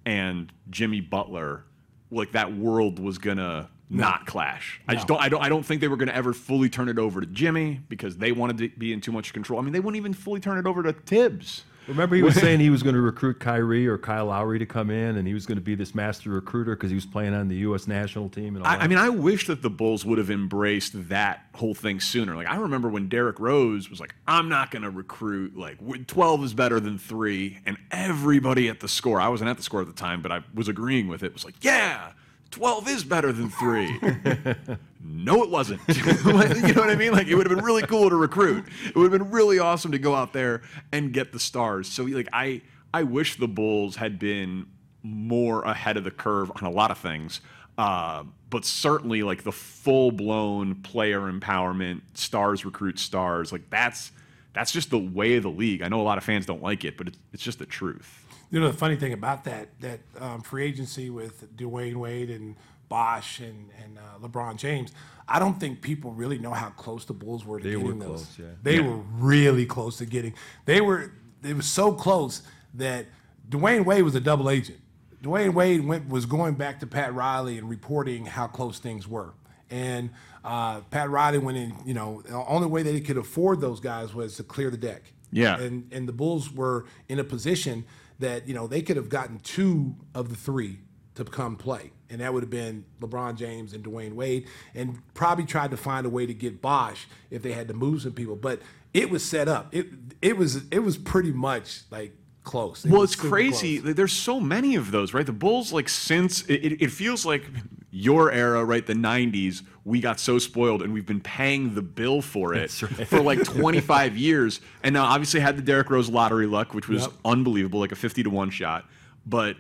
and 0.05 0.51
Jimmy 0.69 1.01
Butler, 1.01 1.63
like 2.11 2.31
that 2.31 2.55
world 2.55 2.99
was 2.99 3.17
gonna 3.17 3.69
not 3.89 4.25
clash. 4.25 4.81
I 4.87 4.95
just 4.95 5.07
don't. 5.07 5.21
I 5.21 5.29
don't. 5.29 5.41
I 5.41 5.49
don't 5.49 5.63
think 5.63 5.81
they 5.81 5.87
were 5.87 5.97
gonna 5.97 6.11
ever 6.11 6.33
fully 6.33 6.69
turn 6.69 6.89
it 6.89 6.97
over 6.97 7.21
to 7.21 7.27
Jimmy 7.27 7.81
because 7.87 8.17
they 8.17 8.31
wanted 8.31 8.57
to 8.57 8.69
be 8.77 8.93
in 8.93 9.01
too 9.01 9.11
much 9.11 9.33
control. 9.33 9.59
I 9.59 9.63
mean, 9.63 9.73
they 9.73 9.79
wouldn't 9.79 9.97
even 9.97 10.13
fully 10.13 10.39
turn 10.39 10.57
it 10.57 10.65
over 10.65 10.83
to 10.83 10.93
Thibs. 10.93 11.63
Remember, 11.87 12.15
he 12.15 12.23
was 12.23 12.35
saying 12.39 12.59
he 12.59 12.69
was 12.69 12.83
going 12.83 12.95
to 12.95 13.01
recruit 13.01 13.39
Kyrie 13.39 13.87
or 13.87 13.97
Kyle 13.97 14.27
Lowry 14.27 14.59
to 14.59 14.65
come 14.65 14.89
in, 14.89 15.17
and 15.17 15.27
he 15.27 15.33
was 15.33 15.45
going 15.45 15.57
to 15.57 15.63
be 15.63 15.75
this 15.75 15.95
master 15.95 16.29
recruiter 16.29 16.75
because 16.75 16.89
he 16.89 16.95
was 16.95 17.05
playing 17.05 17.33
on 17.33 17.47
the 17.47 17.55
U.S. 17.57 17.87
national 17.87 18.29
team. 18.29 18.55
And 18.55 18.65
all 18.65 18.71
I, 18.71 18.77
that. 18.77 18.83
I 18.83 18.87
mean, 18.87 18.97
I 18.97 19.09
wish 19.09 19.47
that 19.47 19.61
the 19.61 19.69
Bulls 19.69 20.05
would 20.05 20.17
have 20.17 20.29
embraced 20.29 21.09
that 21.09 21.45
whole 21.55 21.73
thing 21.73 21.99
sooner. 21.99 22.35
Like, 22.35 22.47
I 22.47 22.57
remember 22.57 22.89
when 22.89 23.07
Derrick 23.07 23.39
Rose 23.39 23.89
was 23.89 23.99
like, 23.99 24.13
"I'm 24.27 24.49
not 24.49 24.71
going 24.71 24.83
to 24.83 24.89
recruit. 24.89 25.57
Like, 25.57 26.07
12 26.07 26.43
is 26.43 26.53
better 26.53 26.79
than 26.79 26.97
three," 26.97 27.59
and 27.65 27.77
everybody 27.91 28.69
at 28.69 28.79
the 28.79 28.87
score. 28.87 29.19
I 29.19 29.29
wasn't 29.29 29.49
at 29.49 29.57
the 29.57 29.63
score 29.63 29.81
at 29.81 29.87
the 29.87 29.93
time, 29.93 30.21
but 30.21 30.31
I 30.31 30.41
was 30.53 30.67
agreeing 30.67 31.07
with 31.07 31.23
it. 31.23 31.33
Was 31.33 31.45
like, 31.45 31.63
"Yeah, 31.63 32.11
12 32.51 32.87
is 32.89 33.03
better 33.03 33.31
than 33.31 33.49
three. 33.49 33.99
no, 35.03 35.43
it 35.43 35.49
wasn't. 35.49 35.81
you 35.87 36.03
know 36.03 36.81
what 36.81 36.89
I 36.89 36.95
mean? 36.95 37.11
Like, 37.11 37.27
it 37.27 37.35
would 37.35 37.47
have 37.47 37.55
been 37.55 37.65
really 37.65 37.83
cool 37.83 38.09
to 38.09 38.15
recruit. 38.15 38.65
It 38.85 38.95
would 38.95 39.11
have 39.11 39.19
been 39.19 39.31
really 39.31 39.59
awesome 39.59 39.91
to 39.91 39.99
go 39.99 40.15
out 40.15 40.33
there 40.33 40.61
and 40.91 41.11
get 41.13 41.31
the 41.31 41.39
stars. 41.39 41.89
So, 41.89 42.03
like, 42.03 42.29
I 42.33 42.61
I 42.93 43.03
wish 43.03 43.37
the 43.37 43.47
Bulls 43.47 43.97
had 43.97 44.17
been 44.17 44.67
more 45.03 45.63
ahead 45.63 45.97
of 45.97 46.03
the 46.03 46.11
curve 46.11 46.51
on 46.55 46.63
a 46.63 46.71
lot 46.71 46.91
of 46.91 46.97
things. 46.97 47.41
Uh, 47.77 48.23
but 48.49 48.65
certainly, 48.65 49.23
like 49.23 49.43
the 49.43 49.51
full 49.51 50.11
blown 50.11 50.75
player 50.75 51.21
empowerment, 51.31 52.01
stars 52.13 52.65
recruit 52.65 52.97
stars, 52.97 53.51
like 53.51 53.69
that's 53.69 54.11
that's 54.53 54.71
just 54.71 54.89
the 54.89 54.97
way 54.97 55.35
of 55.35 55.43
the 55.43 55.51
league. 55.51 55.81
I 55.81 55.87
know 55.87 56.01
a 56.01 56.03
lot 56.03 56.17
of 56.17 56.23
fans 56.23 56.45
don't 56.45 56.63
like 56.63 56.83
it, 56.83 56.97
but 56.97 57.09
it's, 57.09 57.17
it's 57.33 57.43
just 57.43 57.59
the 57.59 57.65
truth. 57.65 58.25
You 58.49 58.59
know 58.61 58.67
the 58.67 58.77
funny 58.77 58.95
thing 58.95 59.13
about 59.13 59.43
that 59.45 59.69
that 59.81 59.99
um, 60.19 60.41
free 60.41 60.63
agency 60.65 61.09
with 61.09 61.55
Dwyane 61.57 61.95
Wade 61.97 62.29
and 62.29 62.55
Bosh 62.89 63.39
and 63.39 63.69
and 63.83 63.97
uh, 63.97 64.25
LeBron 64.25 64.55
James, 64.55 64.91
I 65.27 65.39
don't 65.39 65.59
think 65.59 65.81
people 65.81 66.11
really 66.13 66.37
know 66.37 66.51
how 66.53 66.69
close 66.69 67.03
the 67.05 67.13
Bulls 67.13 67.45
were 67.45 67.59
to 67.59 67.63
They 67.63 67.71
getting 67.71 67.85
were 67.85 67.93
those. 67.93 68.23
close, 68.25 68.39
yeah. 68.39 68.45
They 68.63 68.75
Yeah. 68.77 68.87
were 68.87 68.97
really 69.19 69.65
close 69.65 69.97
to 69.97 70.05
getting. 70.05 70.33
They 70.65 70.79
were. 70.81 71.11
It 71.43 71.55
was 71.55 71.65
so 71.67 71.91
close 71.91 72.41
that 72.75 73.05
Dwyane 73.49 73.83
Wade 73.85 74.03
was 74.03 74.15
a 74.15 74.19
double 74.21 74.49
agent. 74.49 74.79
Dwyane 75.21 75.53
Wade 75.53 75.85
went 75.85 76.07
was 76.07 76.25
going 76.25 76.55
back 76.55 76.79
to 76.79 76.87
Pat 76.87 77.13
Riley 77.13 77.57
and 77.57 77.69
reporting 77.69 78.25
how 78.27 78.47
close 78.47 78.79
things 78.79 79.07
were. 79.07 79.33
And 79.69 80.11
uh, 80.45 80.79
Pat 80.89 81.09
Riley 81.09 81.39
went 81.39 81.57
in. 81.57 81.73
You 81.85 81.93
know, 81.95 82.21
the 82.25 82.35
only 82.45 82.67
way 82.67 82.81
that 82.83 82.93
he 82.93 83.01
could 83.01 83.17
afford 83.17 83.59
those 83.59 83.81
guys 83.81 84.13
was 84.13 84.37
to 84.37 84.43
clear 84.43 84.69
the 84.71 84.77
deck. 84.77 85.11
Yeah. 85.33 85.59
And 85.59 85.91
and 85.91 86.07
the 86.07 86.13
Bulls 86.13 86.49
were 86.53 86.85
in 87.09 87.19
a 87.19 87.23
position 87.25 87.83
that 88.19 88.47
you 88.47 88.53
know 88.53 88.67
they 88.67 88.81
could 88.81 88.97
have 88.97 89.09
gotten 89.09 89.39
two 89.39 89.95
of 90.13 90.29
the 90.29 90.35
three 90.35 90.79
to 91.15 91.23
come 91.23 91.55
play, 91.55 91.91
and 92.09 92.21
that 92.21 92.33
would 92.33 92.43
have 92.43 92.49
been 92.49 92.85
LeBron 93.01 93.35
James 93.35 93.73
and 93.73 93.83
Dwyane 93.83 94.13
Wade, 94.13 94.47
and 94.75 95.01
probably 95.13 95.45
tried 95.45 95.71
to 95.71 95.77
find 95.77 96.05
a 96.05 96.09
way 96.09 96.25
to 96.25 96.33
get 96.33 96.61
Bosh 96.61 97.07
if 97.31 97.41
they 97.41 97.53
had 97.53 97.67
to 97.67 97.73
move 97.73 98.03
some 98.03 98.13
people. 98.13 98.35
But 98.35 98.61
it 98.93 99.09
was 99.09 99.23
set 99.23 99.47
up. 99.47 99.73
It 99.73 99.87
it 100.21 100.37
was 100.37 100.63
it 100.71 100.79
was 100.79 100.97
pretty 100.97 101.31
much 101.31 101.81
like 101.91 102.15
close. 102.43 102.85
It 102.85 102.91
Well, 102.91 103.03
it's 103.03 103.15
crazy. 103.15 103.79
close. 103.79 103.95
There's 103.95 104.13
so 104.13 104.39
many 104.39 104.75
of 104.75 104.91
those, 104.91 105.13
right? 105.13 105.25
The 105.25 105.33
Bulls, 105.33 105.73
like 105.73 105.89
since 105.89 106.43
it, 106.43 106.55
it, 106.65 106.81
it 106.81 106.91
feels 106.91 107.25
like 107.25 107.43
your 107.91 108.31
era, 108.31 108.63
right? 108.65 108.85
The 108.85 108.93
'90s, 108.93 109.63
we 109.85 109.99
got 110.01 110.19
so 110.19 110.37
spoiled, 110.39 110.81
and 110.81 110.93
we've 110.93 111.05
been 111.05 111.21
paying 111.21 111.73
the 111.75 111.81
bill 111.81 112.21
for 112.21 112.53
it 112.53 112.69
for 112.71 113.21
like 113.21 113.43
25 113.43 114.17
years. 114.27 114.59
And 114.83 114.93
now, 114.93 115.05
obviously, 115.05 115.39
had 115.39 115.57
the 115.57 115.61
Derrick 115.61 115.89
Rose 115.89 116.09
lottery 116.09 116.47
luck, 116.47 116.73
which 116.73 116.87
was 116.89 117.03
Yep. 117.03 117.11
unbelievable, 117.25 117.79
like 117.79 117.91
a 117.91 117.95
50 117.95 118.23
to 118.23 118.29
one 118.29 118.49
shot. 118.49 118.85
But 119.25 119.55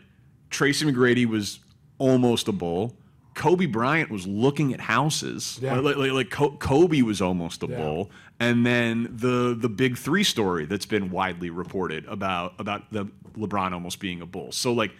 Tracy 0.49 0.85
McGrady 0.85 1.25
was 1.25 1.59
almost 1.97 2.47
a 2.47 2.51
bull. 2.51 2.95
Kobe 3.33 3.65
Bryant 3.67 4.09
was 4.09 4.25
looking 4.25 4.73
at 4.73 4.79
houses. 4.81 5.59
Yeah. 5.61 5.79
Like, 5.79 5.95
like, 5.95 6.11
like 6.11 6.29
Kobe 6.59 7.01
was 7.03 7.21
almost 7.21 7.61
a 7.63 7.67
Yeah. 7.67 7.77
bull. 7.77 8.11
And 8.39 8.65
then 8.65 9.09
the 9.15 9.55
the 9.59 9.69
big 9.69 9.97
three 9.97 10.23
story 10.23 10.65
that's 10.65 10.85
been 10.85 11.09
widely 11.11 11.49
reported 11.49 12.05
about 12.07 12.53
about 12.59 12.91
the 12.91 13.05
LeBron 13.37 13.71
almost 13.73 13.99
being 13.99 14.21
a 14.21 14.25
bull. 14.25 14.51
So 14.51 14.73
like, 14.73 14.91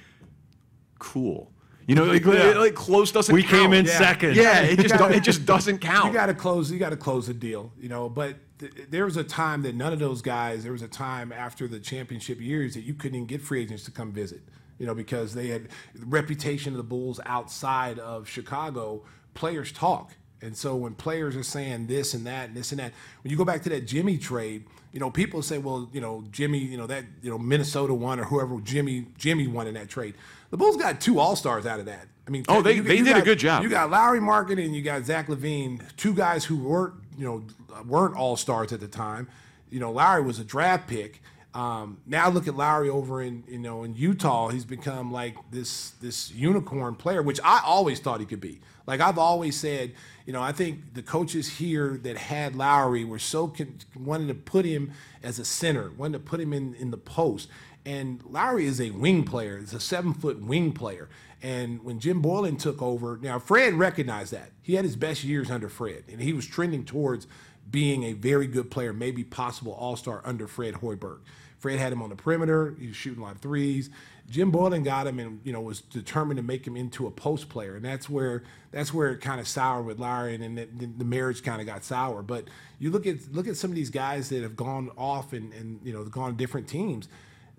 cool. 0.99 1.51
You 1.87 1.95
know, 1.95 2.03
like, 2.03 2.25
Yeah. 2.25 2.53
like 2.57 2.75
close 2.75 3.11
doesn't. 3.13 3.33
We 3.33 3.41
count. 3.43 3.51
came 3.53 3.73
in 3.73 3.85
Yeah. 3.85 3.97
second. 3.97 4.35
Yeah, 4.35 4.59
it 4.61 4.77
just 4.79 4.97
gotta- 4.97 5.15
it 5.15 5.23
just 5.23 5.45
doesn't 5.45 5.79
count. 5.79 6.07
You 6.07 6.13
got 6.13 6.25
to 6.27 6.33
close. 6.33 6.69
You 6.69 6.77
got 6.79 6.89
to 6.89 6.97
close 6.97 7.27
the 7.27 7.33
deal. 7.33 7.71
You 7.79 7.87
know, 7.87 8.09
but 8.09 8.35
th- 8.59 8.73
there 8.89 9.05
was 9.05 9.15
a 9.15 9.23
time 9.23 9.61
that 9.61 9.73
none 9.73 9.93
of 9.93 9.99
those 9.99 10.21
guys. 10.21 10.63
There 10.63 10.73
was 10.73 10.81
a 10.81 10.87
time 10.89 11.31
after 11.31 11.65
the 11.67 11.79
championship 11.79 12.41
years 12.41 12.73
that 12.73 12.81
you 12.83 12.93
couldn't 12.93 13.15
even 13.15 13.25
get 13.27 13.41
free 13.41 13.61
agents 13.61 13.83
to 13.85 13.91
come 13.91 14.11
visit. 14.11 14.41
You 14.79 14.85
know, 14.85 14.93
because 14.93 15.33
they 15.33 15.47
had 15.47 15.69
the 15.95 16.05
reputation 16.05 16.73
of 16.73 16.77
the 16.77 16.83
Bulls 16.83 17.19
outside 17.25 17.97
of 17.99 18.27
Chicago. 18.27 19.03
Players 19.33 19.71
talk, 19.71 20.11
and 20.41 20.57
so 20.57 20.75
when 20.75 20.93
players 20.95 21.35
are 21.35 21.43
saying 21.43 21.87
this 21.87 22.13
and 22.15 22.25
that 22.27 22.49
and 22.49 22.57
this 22.57 22.71
and 22.71 22.79
that, 22.79 22.91
when 23.21 23.31
you 23.31 23.37
go 23.37 23.45
back 23.45 23.61
to 23.63 23.69
that 23.69 23.87
Jimmy 23.87 24.17
trade, 24.17 24.65
you 24.97 24.99
know, 24.99 25.11
people 25.11 25.43
say, 25.43 25.59
well, 25.59 25.87
you 25.93 26.01
know, 26.01 26.23
Jimmy, 26.31 26.57
you 26.57 26.75
know 26.75 26.87
that, 26.87 27.05
you 27.21 27.29
know, 27.29 27.37
Minnesota 27.37 27.93
won 27.93 28.19
or 28.19 28.23
whoever 28.23 28.59
Jimmy 28.61 29.05
Jimmy 29.15 29.45
won 29.45 29.67
in 29.67 29.75
that 29.75 29.89
trade. 29.89 30.15
The 30.49 30.57
Bulls 30.57 30.75
got 30.75 30.99
two 30.99 31.19
All 31.19 31.35
Stars 31.35 31.67
out 31.67 31.79
of 31.79 31.85
that. 31.85 32.07
I 32.27 32.31
mean, 32.31 32.43
Oh, 32.47 32.63
they- 32.63 32.73
you- 32.77 32.81
they 32.81 32.95
you 32.97 33.03
did 33.03 33.15
a 33.15 33.21
good 33.21 33.37
job. 33.37 33.61
You 33.61 33.69
got 33.69 33.91
Lauri 33.91 34.19
Market 34.19 34.57
and 34.57 34.75
you 34.75 34.81
got 34.81 35.05
Zach 35.05 35.27
LaVine, 35.27 35.81
two 35.97 36.15
guys 36.15 36.45
who 36.45 36.57
weren't, 36.57 36.95
you 37.15 37.25
know, 37.25 37.43
weren't 37.85 38.15
all 38.15 38.35
stars 38.37 38.73
at 38.73 38.79
the 38.79 38.87
time. 38.87 39.27
You 39.69 39.79
know, 39.79 39.91
Lauri 39.91 40.23
was 40.23 40.39
a 40.39 40.43
draft 40.43 40.87
pick. 40.87 41.21
Um, 41.57 41.97
now 42.05 42.29
look 42.29 42.47
at 42.47 42.55
Lauri 42.55 42.87
over 42.87 43.19
in, 43.19 43.43
you 43.47 43.57
know, 43.57 43.83
in 43.83 43.95
Utah. 43.95 44.49
He's 44.49 44.63
become 44.63 45.11
like 45.11 45.35
this 45.49 45.89
this 46.01 46.31
unicorn 46.31 46.93
player, 46.93 47.23
which 47.23 47.39
I 47.43 47.61
always 47.65 47.99
thought 47.99 48.19
he 48.19 48.27
could 48.27 48.39
be. 48.39 48.61
Like 48.85 49.01
I've 49.01 49.17
always 49.17 49.59
said, 49.59 49.93
you 50.27 50.33
know, 50.33 50.41
I 50.43 50.51
think 50.51 50.93
the 50.93 51.01
coaches 51.01 51.57
here 51.57 51.99
that 52.03 52.15
had 52.15 52.55
Lauri 52.55 53.03
were 53.03 53.17
so 53.17 53.47
con- 53.47 53.79
wanted 53.95 54.27
to 54.27 54.35
put 54.35 54.65
him 54.65 54.91
as 55.23 55.39
a 55.39 55.45
center, 55.45 55.89
wanted 55.97 56.19
to 56.19 56.23
put 56.23 56.39
him 56.39 56.53
in 56.53 56.75
in 56.75 56.91
the 56.91 56.97
post. 56.97 57.49
And 57.87 58.21
Lauri 58.29 58.67
is 58.67 58.79
a 58.79 58.91
wing 58.91 59.23
player. 59.23 59.57
He's 59.57 59.73
a 59.73 59.79
seven 59.79 60.13
foot 60.13 60.39
wing 60.39 60.73
player. 60.73 61.09
And 61.41 61.83
when 61.83 61.99
Jim 61.99 62.21
Boylen 62.21 62.59
took 62.59 62.83
over, 62.83 63.17
now 63.19 63.39
Fred 63.39 63.73
recognized 63.73 64.31
that. 64.31 64.51
He 64.61 64.75
had 64.75 64.85
his 64.85 64.95
best 64.95 65.23
years 65.23 65.49
under 65.49 65.69
Fred, 65.69 66.03
and 66.07 66.21
he 66.21 66.33
was 66.33 66.45
trending 66.45 66.85
towards 66.85 67.25
being 67.69 68.03
a 68.03 68.13
very 68.13 68.45
good 68.45 68.69
player, 68.69 68.93
maybe 68.93 69.23
possible 69.23 69.73
all 69.73 69.95
star 69.95 70.21
under 70.23 70.47
Fred 70.47 70.75
Hoiberg. 70.75 71.19
Fred 71.67 71.79
had 71.79 71.91
him 71.91 72.01
on 72.01 72.09
the 72.09 72.15
perimeter. 72.15 72.75
He 72.79 72.87
was 72.87 72.95
shooting 72.95 73.21
a 73.21 73.25
lot 73.25 73.35
of 73.35 73.41
threes. 73.41 73.89
Jim 74.29 74.53
Boylen 74.53 74.85
got 74.85 75.05
him 75.05 75.19
and 75.19 75.41
you 75.43 75.51
know 75.51 75.59
was 75.59 75.81
determined 75.81 76.37
to 76.37 76.43
make 76.43 76.65
him 76.65 76.77
into 76.77 77.07
a 77.07 77.11
post 77.11 77.49
player, 77.49 77.75
and 77.75 77.83
that's 77.83 78.09
where 78.09 78.43
that's 78.71 78.93
where 78.93 79.11
it 79.11 79.19
kind 79.19 79.41
of 79.41 79.47
soured 79.49 79.85
with 79.85 79.99
Larry, 79.99 80.35
and 80.35 80.43
then 80.43 80.55
the, 80.77 80.85
the 80.85 81.03
marriage 81.05 81.43
kind 81.43 81.59
of 81.59 81.67
got 81.67 81.83
sour. 81.83 82.21
But 82.21 82.45
you 82.79 82.89
look 82.89 83.05
at 83.05 83.17
look 83.33 83.47
at 83.49 83.57
some 83.57 83.69
of 83.71 83.75
these 83.75 83.89
guys 83.89 84.29
that 84.29 84.43
have 84.43 84.55
gone 84.55 84.91
off 84.97 85.33
and 85.33 85.51
and 85.53 85.81
you 85.83 85.91
know 85.91 86.05
gone 86.05 86.31
to 86.31 86.37
different 86.37 86.69
teams. 86.69 87.09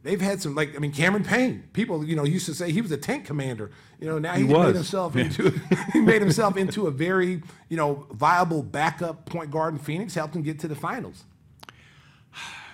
They've 0.03 0.21
had 0.21 0.41
some 0.41 0.55
like 0.55 0.75
I 0.75 0.79
mean 0.79 0.93
Cameron 0.93 1.25
Payne. 1.25 1.65
People 1.75 2.03
you 2.03 2.17
know 2.17 2.25
used 2.25 2.47
to 2.47 2.55
say 2.55 2.73
he 2.73 2.81
was 2.81 2.93
a 2.93 2.97
tank 2.97 3.27
commander. 3.27 3.71
You 4.01 4.07
know 4.09 4.19
now 4.19 4.35
He 4.35 4.43
he, 4.43 4.49
made 4.49 4.55
was. 4.57 4.75
himself 4.75 5.17
into 5.17 5.51
he 5.93 6.01
made 6.01 6.23
himself 6.23 6.57
into 6.57 6.87
a 6.87 6.91
very 6.91 7.43
you 7.69 7.77
know 7.77 8.07
viable 8.13 8.63
backup 8.63 9.27
point 9.27 9.51
guard 9.51 9.75
in 9.75 9.79
Phoenix. 9.81 10.15
Helped 10.15 10.35
him 10.37 10.43
get 10.43 10.59
to 10.61 10.69
the 10.69 10.77
finals. 10.77 11.25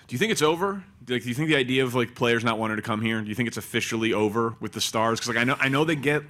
Do 0.07 0.15
you 0.15 0.19
think 0.19 0.33
it's 0.33 0.43
over? 0.43 0.85
Like, 1.07 1.23
do 1.23 1.29
you 1.29 1.35
think 1.35 1.49
the 1.49 1.57
idea 1.57 1.85
of 1.85 1.95
like 1.95 2.15
players 2.15 2.45
not 2.45 2.59
wanting 2.59 2.77
to 2.77 2.83
come 2.83 3.03
here? 3.03 3.21
Do 3.21 3.29
you 3.29 3.35
think 3.35 3.47
it's 3.47 3.57
officially 3.59 4.13
over 4.13 4.55
with 4.61 4.73
the 4.73 4.81
stars? 4.81 5.21
Because 5.21 5.35
like 5.35 5.39
I 5.39 5.45
know 5.45 5.57
I 5.61 5.69
know 5.69 5.85
they 5.85 5.97
get 5.97 6.23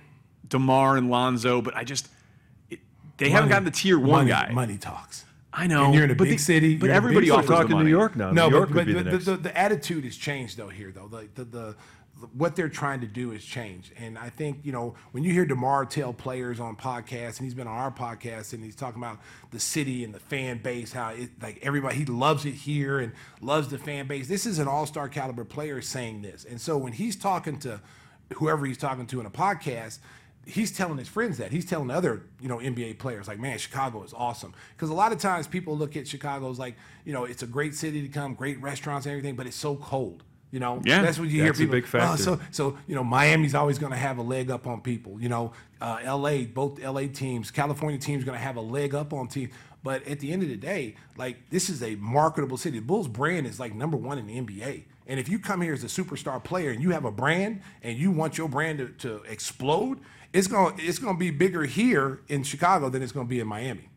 Demar 0.49 0.97
and 0.97 1.11
Lonzo, 1.11 1.63
but 1.63 1.77
I 1.77 1.85
just 1.85 2.09
it, 2.71 2.81
they 3.19 3.31
haven't 3.31 3.51
gotten 3.51 3.65
the 3.65 3.71
tier 3.71 3.99
one 3.99 4.11
money, 4.27 4.31
guy. 4.31 4.51
Money 4.53 4.79
talks. 4.79 5.25
I 5.53 5.69
know. 5.69 5.85
And 5.85 5.95
you're 5.95 6.05
in 6.05 6.11
a 6.11 6.15
but 6.17 6.25
big 6.25 6.39
the- 6.39 6.43
city. 6.43 6.77
but 6.77 6.87
you're 6.87 6.97
in 6.97 6.99
a 6.99 7.01
big 7.01 7.05
everybody 7.17 7.27
city. 7.29 7.37
offers 7.37 7.49
the 7.49 7.55
talking 7.55 7.71
money. 7.77 7.85
New 7.85 7.91
York 7.91 8.17
now. 8.17 8.33
No, 8.33 8.49
New 8.49 8.57
York 8.57 8.69
but, 8.71 8.77
would 8.79 8.87
be 8.87 8.95
but 8.95 9.05
the 9.05 9.11
the, 9.11 9.13
next. 9.13 9.25
the, 9.27 9.37
the 9.37 9.57
attitude 9.57 10.05
has 10.05 10.17
changed 10.17 10.57
though 10.57 10.69
here 10.69 10.91
though. 10.91 11.09
Like 11.11 11.35
the, 11.35 11.45
the 11.45 11.77
what 12.33 12.57
they're 12.57 12.69
trying 12.69 13.01
to 13.01 13.07
do 13.07 13.33
is 13.33 13.45
change. 13.45 13.93
And 13.99 14.19
I 14.19 14.29
think, 14.29 14.61
you 14.63 14.73
know, 14.73 14.95
when 15.13 15.25
you 15.25 15.33
hear 15.33 15.45
DeMar 15.45 15.87
tell 15.87 16.13
players 16.13 16.61
on 16.61 16.77
podcasts, 16.77 17.39
and 17.39 17.47
he's 17.47 17.55
been 17.55 17.67
on 17.67 17.77
our 17.77 17.91
podcast, 17.91 18.53
and 18.53 18.65
he's 18.65 18.77
talking 18.77 19.03
about 19.03 19.19
the 19.51 19.61
city 19.61 20.05
and 20.05 20.15
the 20.15 20.21
fan 20.21 20.59
base, 20.59 20.93
how 20.93 21.11
it 21.11 21.31
like 21.43 21.59
everybody 21.63 21.97
he 21.97 22.05
loves 22.05 22.45
it 22.45 22.55
here 22.55 22.99
and 23.01 23.13
loves 23.41 23.69
the 23.69 23.79
fan 23.79 24.07
base. 24.07 24.29
This 24.29 24.47
is 24.47 24.59
an 24.59 24.69
all-star 24.69 25.09
caliber 25.09 25.45
player 25.45 25.81
saying 25.83 26.23
this. 26.23 26.45
And 26.45 26.61
so 26.61 26.77
when 26.79 26.93
he's 26.93 27.17
talking 27.17 27.59
to 27.61 27.81
whoever 28.35 28.67
he's 28.67 28.79
talking 28.79 29.07
to 29.07 29.21
in 29.21 29.27
a 29.27 29.31
podcast, 29.31 29.99
he's 30.47 30.71
telling 30.73 30.99
his 30.99 31.09
friends 31.09 31.39
that 31.39 31.51
he's 31.51 31.65
telling 31.65 31.91
other 31.91 32.23
you 32.41 32.49
know 32.49 32.59
NBA 32.59 32.99
players 32.99 33.29
like 33.29 33.39
man 33.39 33.57
Chicago 33.59 34.03
is 34.03 34.13
awesome 34.13 34.53
because 34.77 34.91
a 34.91 34.95
lot 34.95 35.13
of 35.13 35.19
times 35.19 35.47
people 35.47 35.77
look 35.77 35.97
at 35.97 36.07
Chicago 36.07 36.51
as 36.51 36.59
like 36.59 36.77
you 37.05 37.13
know 37.13 37.25
it's 37.25 37.43
a 37.43 37.47
great 37.47 37.75
city 37.75 38.03
to 38.03 38.09
come 38.09 38.35
great 38.35 38.61
restaurants 38.61 39.07
and 39.07 39.13
everything 39.13 39.37
but 39.37 39.47
it's 39.47 39.57
so 39.57 39.77
cold 39.77 40.23
you 40.55 40.61
know 40.61 40.81
Yeah, 40.85 41.03
that's 41.03 41.19
what 41.19 41.29
you 41.29 41.43
that's 41.43 41.59
a 41.59 41.63
hear 41.63 41.67
people 41.67 41.81
big 41.81 41.87
factor. 41.87 42.13
"Oh, 42.13 42.17
so 42.17 42.41
so 42.53 42.79
you 42.87 42.95
know 42.95 43.03
Miami's 43.03 43.55
always 43.57 43.79
going 43.79 43.93
to 43.93 43.99
have 43.99 44.19
a 44.19 44.23
leg 44.23 44.51
up 44.51 44.67
on 44.67 44.81
people 44.81 45.21
you 45.21 45.29
know 45.29 45.53
uh, 45.81 45.99
LA 46.07 46.45
both 46.45 46.81
LA 46.81 47.09
teams 47.23 47.51
California 47.51 47.99
teams 47.99 48.23
going 48.25 48.39
to 48.39 48.45
have 48.45 48.57
a 48.57 48.61
leg 48.61 48.95
up 48.95 49.13
on 49.13 49.27
teams 49.27 49.51
But 49.83 50.07
at 50.07 50.21
the 50.21 50.33
end 50.33 50.43
of 50.43 50.49
the 50.49 50.57
day, 50.57 50.95
like 51.19 51.37
this 51.51 51.69
is 51.69 51.83
a 51.83 51.97
marketable 51.97 52.57
city. 52.57 52.79
The 52.79 52.87
Bulls 52.87 53.09
brand 53.09 53.47
is 53.47 53.59
like 53.59 53.75
number 53.75 53.97
one 53.99 54.17
in 54.17 54.27
the 54.27 54.41
NBA. 54.41 54.85
And 55.07 55.21
if 55.21 55.29
you 55.29 55.39
come 55.39 55.61
here 55.61 55.75
as 55.75 55.85
a 55.85 55.89
superstar 55.89 56.43
player 56.43 56.71
and 56.71 56.83
you 56.83 56.91
have 56.91 57.05
a 57.05 57.11
brand 57.13 57.61
and 57.83 57.99
you 57.99 58.11
want 58.11 58.39
your 58.39 58.49
brand 58.49 58.79
to, 58.79 58.89
to 59.07 59.23
explode, 59.31 59.99
it's 60.33 60.47
gonna 60.47 60.75
it's 60.79 60.99
gonna 60.99 61.19
be 61.19 61.31
bigger 61.31 61.65
here 61.65 62.21
in 62.29 62.45
Chicago 62.45 62.89
than 62.89 63.03
it's 63.03 63.13
gonna 63.13 63.29
be 63.29 63.41
in 63.41 63.47
Miami. 63.47 63.89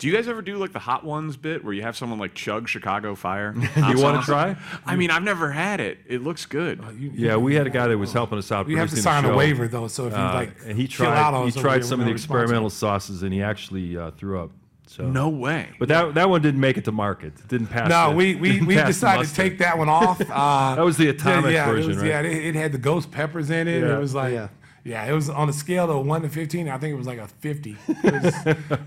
Do 0.00 0.06
you 0.08 0.14
guys 0.14 0.26
ever 0.28 0.40
do 0.40 0.56
like 0.56 0.72
the 0.72 0.78
hot 0.78 1.04
ones 1.04 1.36
bit 1.36 1.62
where 1.62 1.74
you 1.74 1.82
have 1.82 1.94
someone 1.94 2.18
like 2.18 2.32
chug 2.34 2.68
Chicago 2.68 3.14
Fire? 3.14 3.54
You 3.76 4.00
wanna 4.02 4.22
try? 4.22 4.56
I 4.86 4.96
mean, 4.96 5.10
I've 5.10 5.22
never 5.22 5.50
had 5.52 5.78
it. 5.78 5.98
It 6.06 6.22
looks 6.22 6.46
good. 6.46 6.82
Yeah, 7.14 7.36
we 7.36 7.54
had 7.54 7.66
a 7.66 7.70
guy 7.70 7.86
that 7.86 7.98
was 7.98 8.12
helping 8.12 8.38
us 8.38 8.50
out. 8.50 8.66
You 8.68 8.78
have 8.78 8.88
to 8.88 8.94
producing 8.94 9.04
the 9.04 9.20
sign 9.20 9.24
a 9.26 9.28
show. 9.28 9.36
waiver, 9.36 9.68
though, 9.68 9.88
so 9.88 10.06
if 10.06 10.12
you, 10.14 10.18
Uh, 10.18 10.32
like, 10.34 10.52
and 10.66 10.76
he 10.78 10.86
chill 10.86 11.06
out 11.06 11.30
tried, 11.30 11.34
on 11.38 11.46
he 11.50 11.52
tried 11.60 11.76
we're 11.78 11.82
some 11.82 12.00
of 12.00 12.06
the 12.06 12.12
experimental 12.12 12.70
sauces, 12.70 13.22
and 13.22 13.32
he 13.32 13.42
actually 13.42 13.96
uh, 13.96 14.10
threw 14.12 14.40
up. 14.40 14.50
So 14.86 15.06
No 15.06 15.28
way. 15.28 15.68
But 15.78 15.88
that 15.88 16.14
that 16.14 16.28
one 16.30 16.40
didn't 16.42 16.60
make 16.60 16.76
it 16.78 16.84
to 16.86 16.92
market. 16.92 17.34
It 17.38 17.48
didn't 17.48 17.68
pass. 17.68 17.88
No, 17.90 18.10
the- 18.10 18.16
we 18.16 18.34
we, 18.36 18.52
didn't 18.52 18.66
we 18.66 18.74
pass 18.76 18.86
the 18.86 18.92
decided 18.92 19.18
to 19.18 19.28
muster. 19.28 19.42
take 19.42 19.58
that 19.58 19.76
one 19.78 19.88
off. 19.88 20.20
Uh, 20.20 20.74
That 20.76 20.84
was 20.84 20.96
the 20.96 21.08
atomic 21.10 21.52
yeah, 21.52 21.66
version, 21.66 21.90
it 21.90 21.94
was, 21.94 21.96
right? 21.98 22.08
Yeah, 22.08 22.20
it, 22.22 22.44
it 22.46 22.54
had 22.56 22.72
the 22.72 22.78
ghost 22.78 23.10
peppers 23.12 23.50
in 23.50 23.68
it. 23.68 23.82
Yeah. 23.82 23.96
It 23.96 24.00
was 24.00 24.14
like, 24.14 24.32
Yeah. 24.32 24.48
Yeah. 24.84 25.04
it 25.04 25.12
was 25.12 25.28
on 25.28 25.48
a 25.48 25.52
scale 25.52 25.90
of 25.90 26.06
one 26.06 26.22
to 26.22 26.28
fifteen. 26.28 26.68
I 26.68 26.78
think 26.78 26.92
it 26.92 26.96
was 26.96 27.06
like 27.06 27.18
a 27.18 27.28
fifty. 27.28 27.76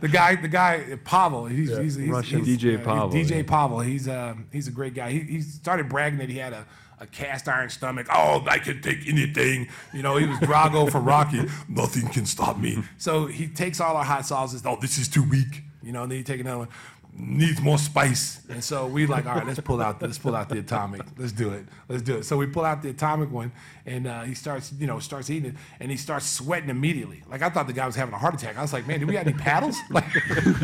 The 0.04 0.10
guy, 0.12 0.36
the 0.36 0.48
guy 0.48 0.98
Pavel, 1.04 1.46
he's, 1.46 1.76
he's, 1.78 1.96
he's, 1.96 2.10
Russian. 2.10 2.44
he's- 2.44 2.58
DJ 2.58 2.78
yeah, 2.78 2.84
Pavel, 2.84 3.10
DJ 3.10 3.38
yeah. 3.38 3.44
Pavel. 3.44 3.80
He's 3.80 4.08
uh, 4.08 4.36
he's 4.52 4.68
a 4.68 4.72
great 4.72 4.94
guy. 4.94 5.12
He, 5.12 5.20
he 5.22 5.41
started 5.41 5.89
bragging 5.89 6.20
that 6.20 6.30
he 6.30 6.38
had 6.38 6.54
a. 6.54 6.66
A 7.00 7.08
cast 7.08 7.50
iron 7.50 7.70
stomach. 7.70 8.08
Oh, 8.10 8.46
I 8.48 8.60
can 8.60 8.82
take 8.82 9.08
anything. 9.10 9.68
You 9.94 10.04
know, 10.04 10.16
he 10.16 10.26
was 10.26 10.38
Drago 10.38 10.89
for 10.89 11.00
Rocky. 11.02 11.41
Nothing 11.68 12.08
can 12.08 12.26
stop 12.26 12.58
me. 12.58 12.82
So 12.98 13.26
he 13.26 13.48
takes 13.48 13.82
all 13.82 13.98
our 13.98 14.06
hot 14.06 14.26
sauces. 14.26 14.62
Oh, 14.66 14.78
this 14.80 14.98
is 14.98 15.10
too 15.10 15.24
weak. 15.24 15.64
You 15.82 15.91
know, 15.91 16.04
and 16.04 16.12
then 16.12 16.20
you 16.20 16.24
take 16.24 16.39
another 16.39 16.60
one 16.60 16.68
needs 17.16 17.61
more 17.61 17.78
spice. 17.78 18.41
And 18.49 18.64
so 18.64 18.88
we 18.88 19.05
like, 19.05 19.26
all 19.26 19.36
right, 19.36 19.45
let's 19.45 19.59
pull 19.59 19.82
out, 19.82 20.01
let's 20.01 20.18
pull 20.18 20.36
out 20.36 20.49
the 20.49 20.59
atomic. 20.59 21.01
Let's 21.18 21.32
do 21.32 21.51
it. 21.51 21.66
Let's 21.88 22.01
do 22.01 22.18
it. 22.18 22.24
So 22.26 22.38
we 22.38 22.47
pull 22.47 22.66
out 22.66 22.82
the 22.82 22.89
atomic 22.89 23.32
one, 23.32 23.51
and 23.86 24.07
uh, 24.07 24.24
he 24.24 24.34
starts, 24.34 24.74
you 24.80 24.88
know, 24.88 24.99
starts 24.99 25.30
eating 25.30 25.51
it, 25.51 25.55
and 25.80 25.91
he 25.91 25.97
starts 25.97 26.26
sweating 26.26 26.70
immediately. 26.70 27.24
Like 27.30 27.41
I 27.41 27.49
thought 27.49 27.68
the 27.68 27.74
guy 27.74 27.86
was 27.86 27.95
having 27.95 28.14
a 28.14 28.18
heart 28.18 28.34
attack. 28.34 28.57
I 28.57 28.61
was 28.61 28.74
like, 28.74 28.88
man, 28.88 28.99
do 28.99 29.07
we 29.07 29.14
got 29.14 29.28
any 29.28 29.38
paddles? 29.38 29.78
Like, 29.89 30.05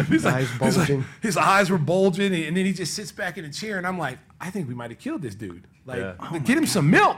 he's 0.07 0.25
like, 0.25 0.33
Eyes 0.35 0.49
he's 0.49 0.59
like- 0.61 0.87
bulging. 0.87 1.05
his 1.21 1.37
eyes 1.37 1.69
were 1.69 1.77
bulging, 1.77 2.33
and 2.33 2.57
then 2.57 2.65
he 2.65 2.73
just 2.73 2.93
sits 2.93 3.11
back 3.11 3.37
in 3.37 3.45
a 3.45 3.49
chair, 3.51 3.77
and 3.77 3.85
I'm 3.85 3.97
like, 3.99 4.17
I 4.41 4.49
think 4.51 4.67
we 4.69 4.73
might 4.73 4.89
have 4.89 4.99
killed 4.99 5.21
this 5.21 5.35
dude. 5.35 5.63
Like, 5.85 5.99
Yeah. 5.99 6.39
get 6.45 6.57
him 6.57 6.65
some 6.65 6.89
milk. 6.89 7.17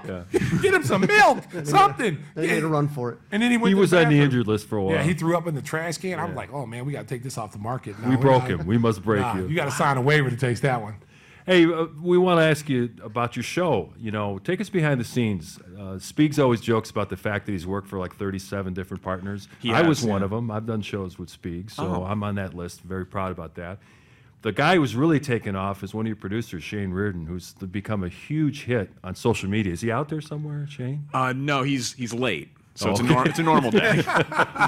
get 0.62 0.74
him 0.74 0.84
some 0.84 1.02
milk. 1.02 1.44
Something. 1.64 2.18
They 2.36 2.48
Yeah. 2.48 2.54
need 2.56 2.60
to 2.62 2.68
run 2.68 2.88
for 2.88 3.12
it. 3.12 3.20
And 3.32 3.44
then 3.44 3.52
he 3.52 3.58
went. 3.58 3.68
He 3.70 3.76
to 3.76 3.80
was 3.80 3.94
on 3.94 4.00
the 4.00 4.06
bathroom. 4.06 4.22
injured 4.24 4.48
list 4.48 4.68
for 4.68 4.78
a 4.78 4.84
while. 4.84 4.96
Yeah, 4.96 5.04
he 5.04 5.14
threw 5.14 5.38
up 5.38 5.46
in 5.48 5.54
the 5.54 5.62
trash 5.62 5.98
can. 5.98 6.20
I'm 6.20 6.34
like, 6.36 6.52
oh 6.52 6.66
man, 6.66 6.86
we 6.86 6.94
got 6.94 7.02
to 7.02 7.08
take 7.08 7.22
this 7.24 7.38
off 7.38 7.52
the 7.52 7.60
market. 7.60 8.00
No, 8.00 8.10
We 8.10 8.16
we're 8.16 8.22
broke 8.22 8.44
not- 8.50 8.62
him. 8.62 8.66
We 8.66 8.78
must 8.78 9.04
break 9.04 9.22
Nah, 9.22 9.36
you. 9.36 9.48
You 9.48 9.56
got 9.56 9.66
to 9.66 9.72
sign 9.72 9.98
a 9.98 10.02
waiver 10.02 10.30
to 10.30 10.36
taste 10.38 10.64
that 10.64 10.82
one. 10.82 10.96
Hey, 11.46 11.66
uh, 11.66 11.88
we 12.02 12.20
want 12.20 12.40
to 12.40 12.44
ask 12.44 12.70
you 12.70 12.90
about 13.04 13.36
your 13.36 13.42
show. 13.44 13.94
You 14.00 14.12
know, 14.12 14.38
take 14.40 14.62
us 14.62 14.70
behind 14.70 15.00
the 15.00 15.04
scenes. 15.04 15.60
Uh, 15.80 15.98
Speaks 15.98 16.38
always 16.38 16.62
jokes 16.62 16.92
about 16.92 17.10
the 17.10 17.18
fact 17.18 17.48
that 17.48 17.52
he's 17.52 17.66
worked 17.66 17.88
for 17.88 17.98
like 17.98 18.16
37 18.16 18.74
different 18.76 19.02
partners. 19.02 19.48
He 19.60 19.74
I 19.74 19.82
was 19.82 20.00
has, 20.02 20.08
one 20.08 20.22
yeah. 20.22 20.26
of 20.26 20.32
them. 20.32 20.52
I've 20.52 20.68
done 20.68 20.82
shows 20.82 21.18
with 21.18 21.30
Speaks, 21.32 21.74
so 21.76 21.84
Oh. 21.84 22.04
I'm 22.04 22.22
on 22.24 22.36
that 22.36 22.54
list. 22.54 22.82
Very 22.82 23.06
proud 23.08 23.32
about 23.32 23.56
that. 23.56 23.80
The 24.44 24.52
guy 24.52 24.76
who's 24.78 24.96
really 24.96 25.20
taken 25.20 25.56
off 25.56 25.84
is 25.84 25.94
one 25.94 26.06
of 26.06 26.08
your 26.08 26.16
producers, 26.16 26.64
Shane 26.64 26.90
Reardon, 26.92 27.28
who's 27.28 27.54
become 27.54 28.04
a 28.04 28.10
huge 28.10 28.64
hit 28.64 28.90
on 29.04 29.14
social 29.16 29.50
media. 29.50 29.72
Is 29.74 29.82
he 29.82 29.92
out 29.92 30.10
there 30.10 30.22
somewhere, 30.22 30.66
Shane? 30.68 31.08
Uh, 31.14 31.34
no, 31.36 31.62
he's 31.64 31.94
he's 31.94 32.14
late. 32.14 32.50
So 32.74 32.88
Oh, 32.88 32.92
it's, 32.92 33.00
a 33.02 33.04
nor- 33.04 33.28
it's 33.28 33.38
a 33.38 33.44
normal 33.44 33.70
day. 33.70 34.02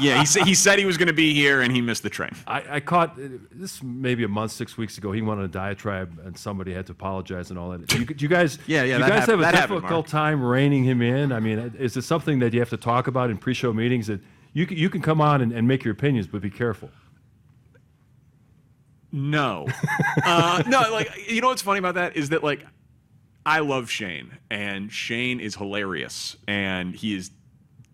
yeah, 0.01 0.19
he, 0.19 0.25
sa- 0.25 0.43
he 0.43 0.53
said 0.55 0.77
he 0.77 0.83
was 0.85 0.97
going 0.97 1.07
to 1.07 1.13
be 1.13 1.33
here 1.33 1.61
and 1.61 1.71
he 1.73 1.79
missed 1.81 2.03
the 2.03 2.09
train. 2.09 2.31
I, 2.45 2.63
I 2.75 2.79
caught 2.81 3.11
uh, 3.17 3.29
this 3.49 3.81
maybe 3.81 4.25
a 4.25 4.27
month, 4.27 4.51
six 4.51 4.77
weeks 4.77 4.97
ago. 4.97 5.13
He 5.13 5.21
went 5.21 5.39
on 5.39 5.45
a 5.45 5.47
diatribe, 5.47 6.19
and 6.25 6.37
somebody 6.37 6.73
had 6.73 6.85
to 6.87 6.91
apologize 6.91 7.49
and 7.49 7.57
all 7.57 7.69
that. 7.71 7.91
You, 7.93 8.05
you 8.17 8.27
guys, 8.27 8.59
Yeah, 8.67 8.83
yeah, 8.83 8.97
you 8.97 9.03
guys 9.03 9.19
hap- 9.21 9.29
have 9.29 9.39
a 9.39 9.41
that 9.43 9.55
happened, 9.55 9.77
difficult 9.81 10.07
time 10.07 10.43
reining 10.43 10.83
him 10.83 11.01
in. 11.01 11.31
I 11.31 11.39
mean, 11.39 11.73
is 11.79 11.95
it 11.95 12.01
something 12.03 12.39
that 12.39 12.53
you 12.53 12.59
have 12.59 12.69
to 12.71 12.77
talk 12.77 13.07
about 13.07 13.29
in 13.29 13.37
pre-show 13.37 13.71
meetings? 13.71 14.07
That 14.07 14.19
you 14.51 14.67
can, 14.67 14.77
you 14.77 14.89
can 14.89 15.01
come 15.01 15.21
on 15.21 15.41
and, 15.41 15.53
and 15.53 15.65
make 15.65 15.85
your 15.85 15.93
opinions, 15.93 16.27
but 16.27 16.41
be 16.41 16.49
careful. 16.49 16.89
No. 19.13 19.67
uh, 20.25 20.63
no, 20.67 20.91
like, 20.91 21.29
you 21.29 21.39
know 21.39 21.47
what's 21.47 21.61
funny 21.61 21.79
about 21.79 21.95
that 21.95 22.17
is 22.17 22.29
that, 22.29 22.43
like, 22.43 22.65
I 23.45 23.59
love 23.59 23.89
Shane, 23.89 24.37
and 24.49 24.91
Shane 24.91 25.39
is 25.39 25.55
hilarious, 25.55 26.35
and 26.47 26.95
he 26.95 27.15
is 27.15 27.31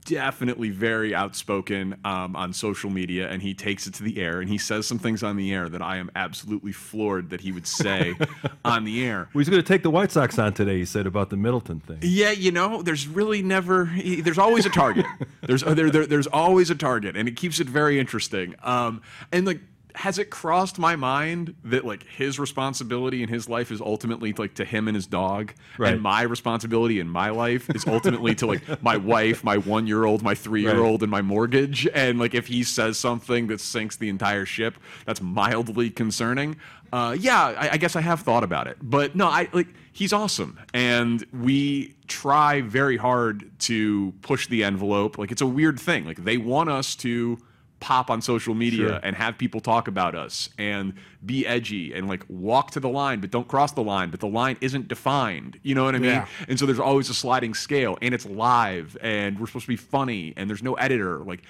definitely 0.06 0.70
very 0.70 1.14
outspoken 1.14 2.00
um, 2.04 2.36
on 2.36 2.54
social 2.54 2.90
media, 2.90 3.30
and 3.30 3.42
he 3.42 3.54
takes 3.54 3.86
it 3.86 3.94
to 3.96 4.04
the 4.04 4.20
air, 4.20 4.42
and 4.42 4.50
he 4.50 4.58
says 4.58 4.88
some 4.88 4.98
things 4.98 5.22
on 5.22 5.38
the 5.38 5.54
air 5.54 5.70
that 5.70 5.82
I 5.82 5.98
am 5.98 6.10
absolutely 6.16 6.72
floored 6.72 7.30
that 7.30 7.42
he 7.42 7.52
would 7.52 7.68
say 7.68 8.16
on 8.66 8.86
the 8.86 9.06
air. 9.06 9.30
Well, 9.34 9.40
he's 9.40 9.50
going 9.50 9.62
to 9.62 9.68
take 9.68 9.84
the 9.84 9.92
White 9.92 10.12
Sox 10.12 10.40
on 10.40 10.54
today. 10.54 10.78
He 10.78 10.86
said 10.86 11.06
about 11.06 11.30
the 11.30 11.38
Middleton 11.38 11.80
thing. 11.80 12.00
Yeah, 12.02 12.32
you 12.32 12.52
know, 12.52 12.82
there's 12.82 13.08
really 13.08 13.42
never. 13.42 13.92
There's 14.04 14.40
always 14.40 14.66
a 14.66 14.70
target. 14.70 15.06
there's 15.42 15.64
uh, 15.64 15.74
there, 15.74 15.92
there 15.92 16.08
there's 16.08 16.28
always 16.28 16.70
a 16.70 16.76
target, 16.76 17.16
and 17.16 17.28
it 17.28 17.36
keeps 17.36 17.60
it 17.60 17.68
very 17.68 18.00
interesting. 18.00 18.56
Um, 18.64 19.02
and 19.32 19.46
like, 19.46 19.60
has 20.00 20.18
it 20.18 20.30
crossed 20.30 20.80
my 20.80 20.96
mind 20.96 21.54
that 21.66 21.84
like 21.84 22.04
his 22.08 22.40
responsibility 22.40 23.22
in 23.22 23.28
his 23.28 23.50
life 23.50 23.70
is 23.70 23.82
ultimately 23.82 24.32
like 24.32 24.54
to 24.54 24.64
him 24.64 24.88
and 24.88 24.96
his 24.96 25.06
dog, 25.08 25.54
Right. 25.78 25.94
and 25.94 26.02
my 26.02 26.22
responsibility 26.22 27.02
in 27.02 27.10
my 27.10 27.32
life 27.32 27.70
is 27.76 27.86
ultimately 27.86 28.34
to 28.36 28.46
like 28.48 28.82
my 28.82 28.96
wife, 28.96 29.44
my 29.44 29.58
one 29.58 29.88
year 29.88 30.06
old, 30.06 30.22
my 30.24 30.36
three 30.36 30.62
year 30.62 30.80
old, 30.82 31.04
and 31.04 31.12
my 31.12 31.22
mortgage. 31.22 31.86
And 31.94 32.18
like, 32.18 32.34
if 32.34 32.48
he 32.48 32.64
says 32.64 32.98
something 32.98 33.48
that 33.48 33.60
sinks 33.60 33.98
the 33.98 34.08
entire 34.08 34.46
ship, 34.46 34.76
that's 35.06 35.22
mildly 35.22 35.90
concerning. 35.90 36.56
Uh, 36.94 37.18
yeah, 37.20 37.54
I, 37.58 37.70
I 37.72 37.78
guess 37.78 37.96
I 37.98 38.02
have 38.02 38.22
thought 38.22 38.44
about 38.46 38.68
it, 38.68 38.78
but 38.82 39.16
no, 39.18 39.28
I 39.28 39.50
like 39.52 39.68
he's 39.92 40.14
awesome, 40.14 40.58
and 40.74 41.26
we 41.34 41.94
try 42.08 42.62
very 42.62 42.96
hard 42.98 43.52
to 43.60 44.14
push 44.22 44.48
the 44.48 44.64
envelope. 44.64 45.18
Like 45.18 45.32
it's 45.32 45.42
a 45.42 45.46
weird 45.46 45.78
thing. 45.80 46.06
Like 46.06 46.24
they 46.24 46.38
want 46.38 46.70
us 46.70 46.96
to 46.96 47.38
pop 47.80 48.10
on 48.10 48.22
social 48.22 48.54
media 48.54 48.88
Sure. 48.90 49.00
and 49.04 49.16
have 49.16 49.38
people 49.38 49.62
talk 49.62 49.88
about 49.88 50.14
us 50.14 50.50
and 50.58 50.94
be 51.26 51.48
edgy 51.48 51.94
and 51.94 52.08
like 52.10 52.24
walk 52.28 52.72
to 52.72 52.80
the 52.82 52.90
line 52.90 53.22
but 53.22 53.32
don't 53.32 53.48
cross 53.48 53.72
the 53.72 53.84
line 53.84 54.10
but 54.10 54.20
the 54.20 54.28
line 54.28 54.58
isn't 54.60 54.88
defined 54.90 55.58
you 55.64 55.74
know 55.76 55.86
what 55.86 55.96
i 55.96 56.00
mean 56.00 56.10
Yeah. 56.12 56.28
and 56.50 56.60
so 56.60 56.66
there's 56.66 56.80
always 56.80 57.10
a 57.10 57.14
sliding 57.14 57.54
scale 57.54 57.98
and 58.02 58.14
it's 58.14 58.26
live 58.26 58.98
and 59.02 59.40
we're 59.40 59.48
supposed 59.48 59.66
to 59.66 59.70
be 59.70 59.78
funny 59.78 60.34
and 60.36 60.50
there's 60.50 60.62
no 60.64 60.74
editor 60.74 61.20
like 61.20 61.44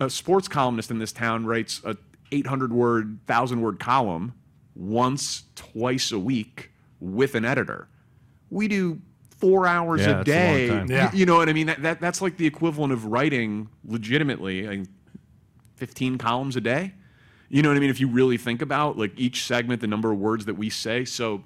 a 0.00 0.10
sports 0.10 0.48
columnist 0.48 0.90
in 0.90 0.98
this 0.98 1.12
town 1.12 1.46
writes 1.46 1.80
a 1.84 1.96
800 2.32 2.72
word 2.72 3.18
1000 3.26 3.60
word 3.60 3.78
column 3.78 4.34
once 4.74 5.44
twice 5.54 6.10
a 6.12 6.18
week 6.18 6.70
with 6.98 7.34
an 7.36 7.44
editor 7.44 7.86
we 8.50 8.66
do 8.68 9.00
four 9.38 9.66
hours 9.66 10.00
Yeah, 10.00 10.20
a 10.20 10.24
that's 10.24 10.28
a 10.28 10.68
long 10.76 10.86
day. 10.86 10.94
You- 10.94 10.96
Yeah. 10.98 11.10
you 11.12 11.26
know 11.26 11.36
what 11.36 11.48
i 11.48 11.52
mean 11.52 11.66
that, 11.68 11.82
that 11.82 12.00
that's 12.00 12.20
like 12.22 12.36
the 12.36 12.46
equivalent 12.46 12.92
of 12.92 13.04
writing 13.06 13.68
legitimately 13.84 14.68
I, 14.68 14.84
15 15.82 16.16
columns 16.16 16.54
a 16.54 16.60
day. 16.60 16.94
You 17.48 17.60
know 17.60 17.68
what 17.68 17.76
i 17.76 17.80
mean? 17.80 17.90
If 17.90 17.98
you 17.98 18.06
really 18.06 18.36
think 18.36 18.62
about 18.62 18.96
like 18.96 19.10
each 19.16 19.44
segment 19.44 19.80
the 19.80 19.88
number 19.88 20.12
of 20.12 20.18
words 20.20 20.44
that 20.44 20.54
we 20.54 20.70
say. 20.70 21.04
So 21.04 21.42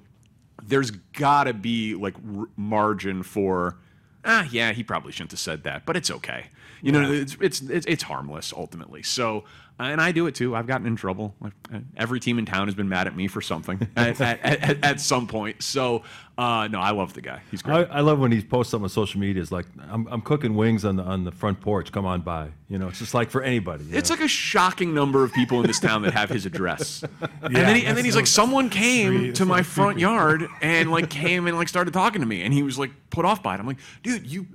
there's 0.61 0.91
gotta 0.91 1.53
be 1.53 1.95
like 1.95 2.13
r- 2.37 2.45
margin 2.55 3.23
for 3.23 3.79
ah 4.23 4.47
yeah 4.51 4.73
he 4.73 4.83
probably 4.83 5.11
shouldn't 5.11 5.31
have 5.31 5.39
said 5.39 5.63
that 5.63 5.87
but 5.87 5.97
it's 5.97 6.11
okay. 6.11 6.45
You 6.83 6.91
know 6.91 7.11
it's, 7.11 7.35
it's 7.41 7.61
it's 7.61 7.87
it's 7.87 8.03
harmless 8.03 8.53
ultimately. 8.55 9.01
So 9.01 9.43
and 9.79 10.01
I 10.01 10.11
do 10.11 10.27
it 10.27 10.35
too. 10.35 10.55
I've 10.55 10.67
gotten 10.67 10.87
in 10.87 10.95
trouble. 10.95 11.35
Uh, 11.43 11.79
Every 11.95 12.19
team 12.19 12.39
in 12.39 12.45
town 12.45 12.67
has 12.67 12.75
been 12.75 12.89
mad 12.89 13.07
at 13.07 13.15
me 13.15 13.27
for 13.27 13.41
something 13.41 13.87
at, 13.95 14.19
at, 14.19 14.43
at, 14.43 14.83
at 14.83 15.01
some 15.01 15.27
point. 15.27 15.61
So, 15.61 16.03
uh, 16.37 16.67
no, 16.71 16.79
I 16.79 16.91
love 16.91 17.13
the 17.13 17.21
guy. 17.21 17.41
He's 17.51 17.63
I, 17.63 17.65
great. 17.65 17.87
I 17.91 18.01
love 18.01 18.19
when 18.19 18.31
he 18.31 18.41
posts 18.41 18.71
something 18.71 18.85
on 18.85 18.89
social 18.89 19.19
media. 19.19 19.41
It's 19.41 19.51
like 19.51 19.65
I'm, 19.89 20.07
I'm 20.07 20.21
cooking 20.21 20.55
wings 20.55 20.83
on 20.85 20.95
the 20.95 21.03
on 21.03 21.23
the 21.23 21.31
front 21.31 21.61
porch. 21.61 21.91
Come 21.91 22.05
on 22.05 22.21
by. 22.21 22.49
You 22.69 22.79
know, 22.79 22.87
it's 22.87 22.99
just 22.99 23.13
like 23.13 23.29
for 23.29 23.41
anybody. 23.43 23.85
It's 23.91 24.09
know? 24.09 24.15
like 24.15 24.25
a 24.25 24.27
shocking 24.27 24.93
number 24.93 25.23
of 25.23 25.31
people 25.33 25.61
in 25.61 25.67
this 25.67 25.79
town 25.79 26.01
that 26.03 26.13
have 26.13 26.29
his 26.29 26.45
address. 26.45 27.03
and 27.41 27.55
then, 27.55 27.75
he, 27.75 27.85
and 27.85 27.95
then 27.97 28.03
he's 28.03 28.15
like, 28.15 28.27
someone 28.27 28.69
came 28.69 29.31
to 29.33 29.45
my 29.45 29.61
front 29.61 29.99
yard 29.99 30.47
and 30.61 30.91
like 30.91 31.09
came 31.11 31.47
and 31.47 31.55
like 31.55 31.69
started 31.69 31.93
talking 31.93 32.21
to 32.21 32.27
me, 32.27 32.41
and 32.43 32.53
he 32.53 32.63
was 32.63 32.77
like 32.79 32.91
put 33.09 33.25
off 33.25 33.41
by 33.43 33.55
it. 33.55 33.59
I'm 33.59 33.67
like, 33.67 33.79
dude, 34.03 34.25
you 34.25 34.47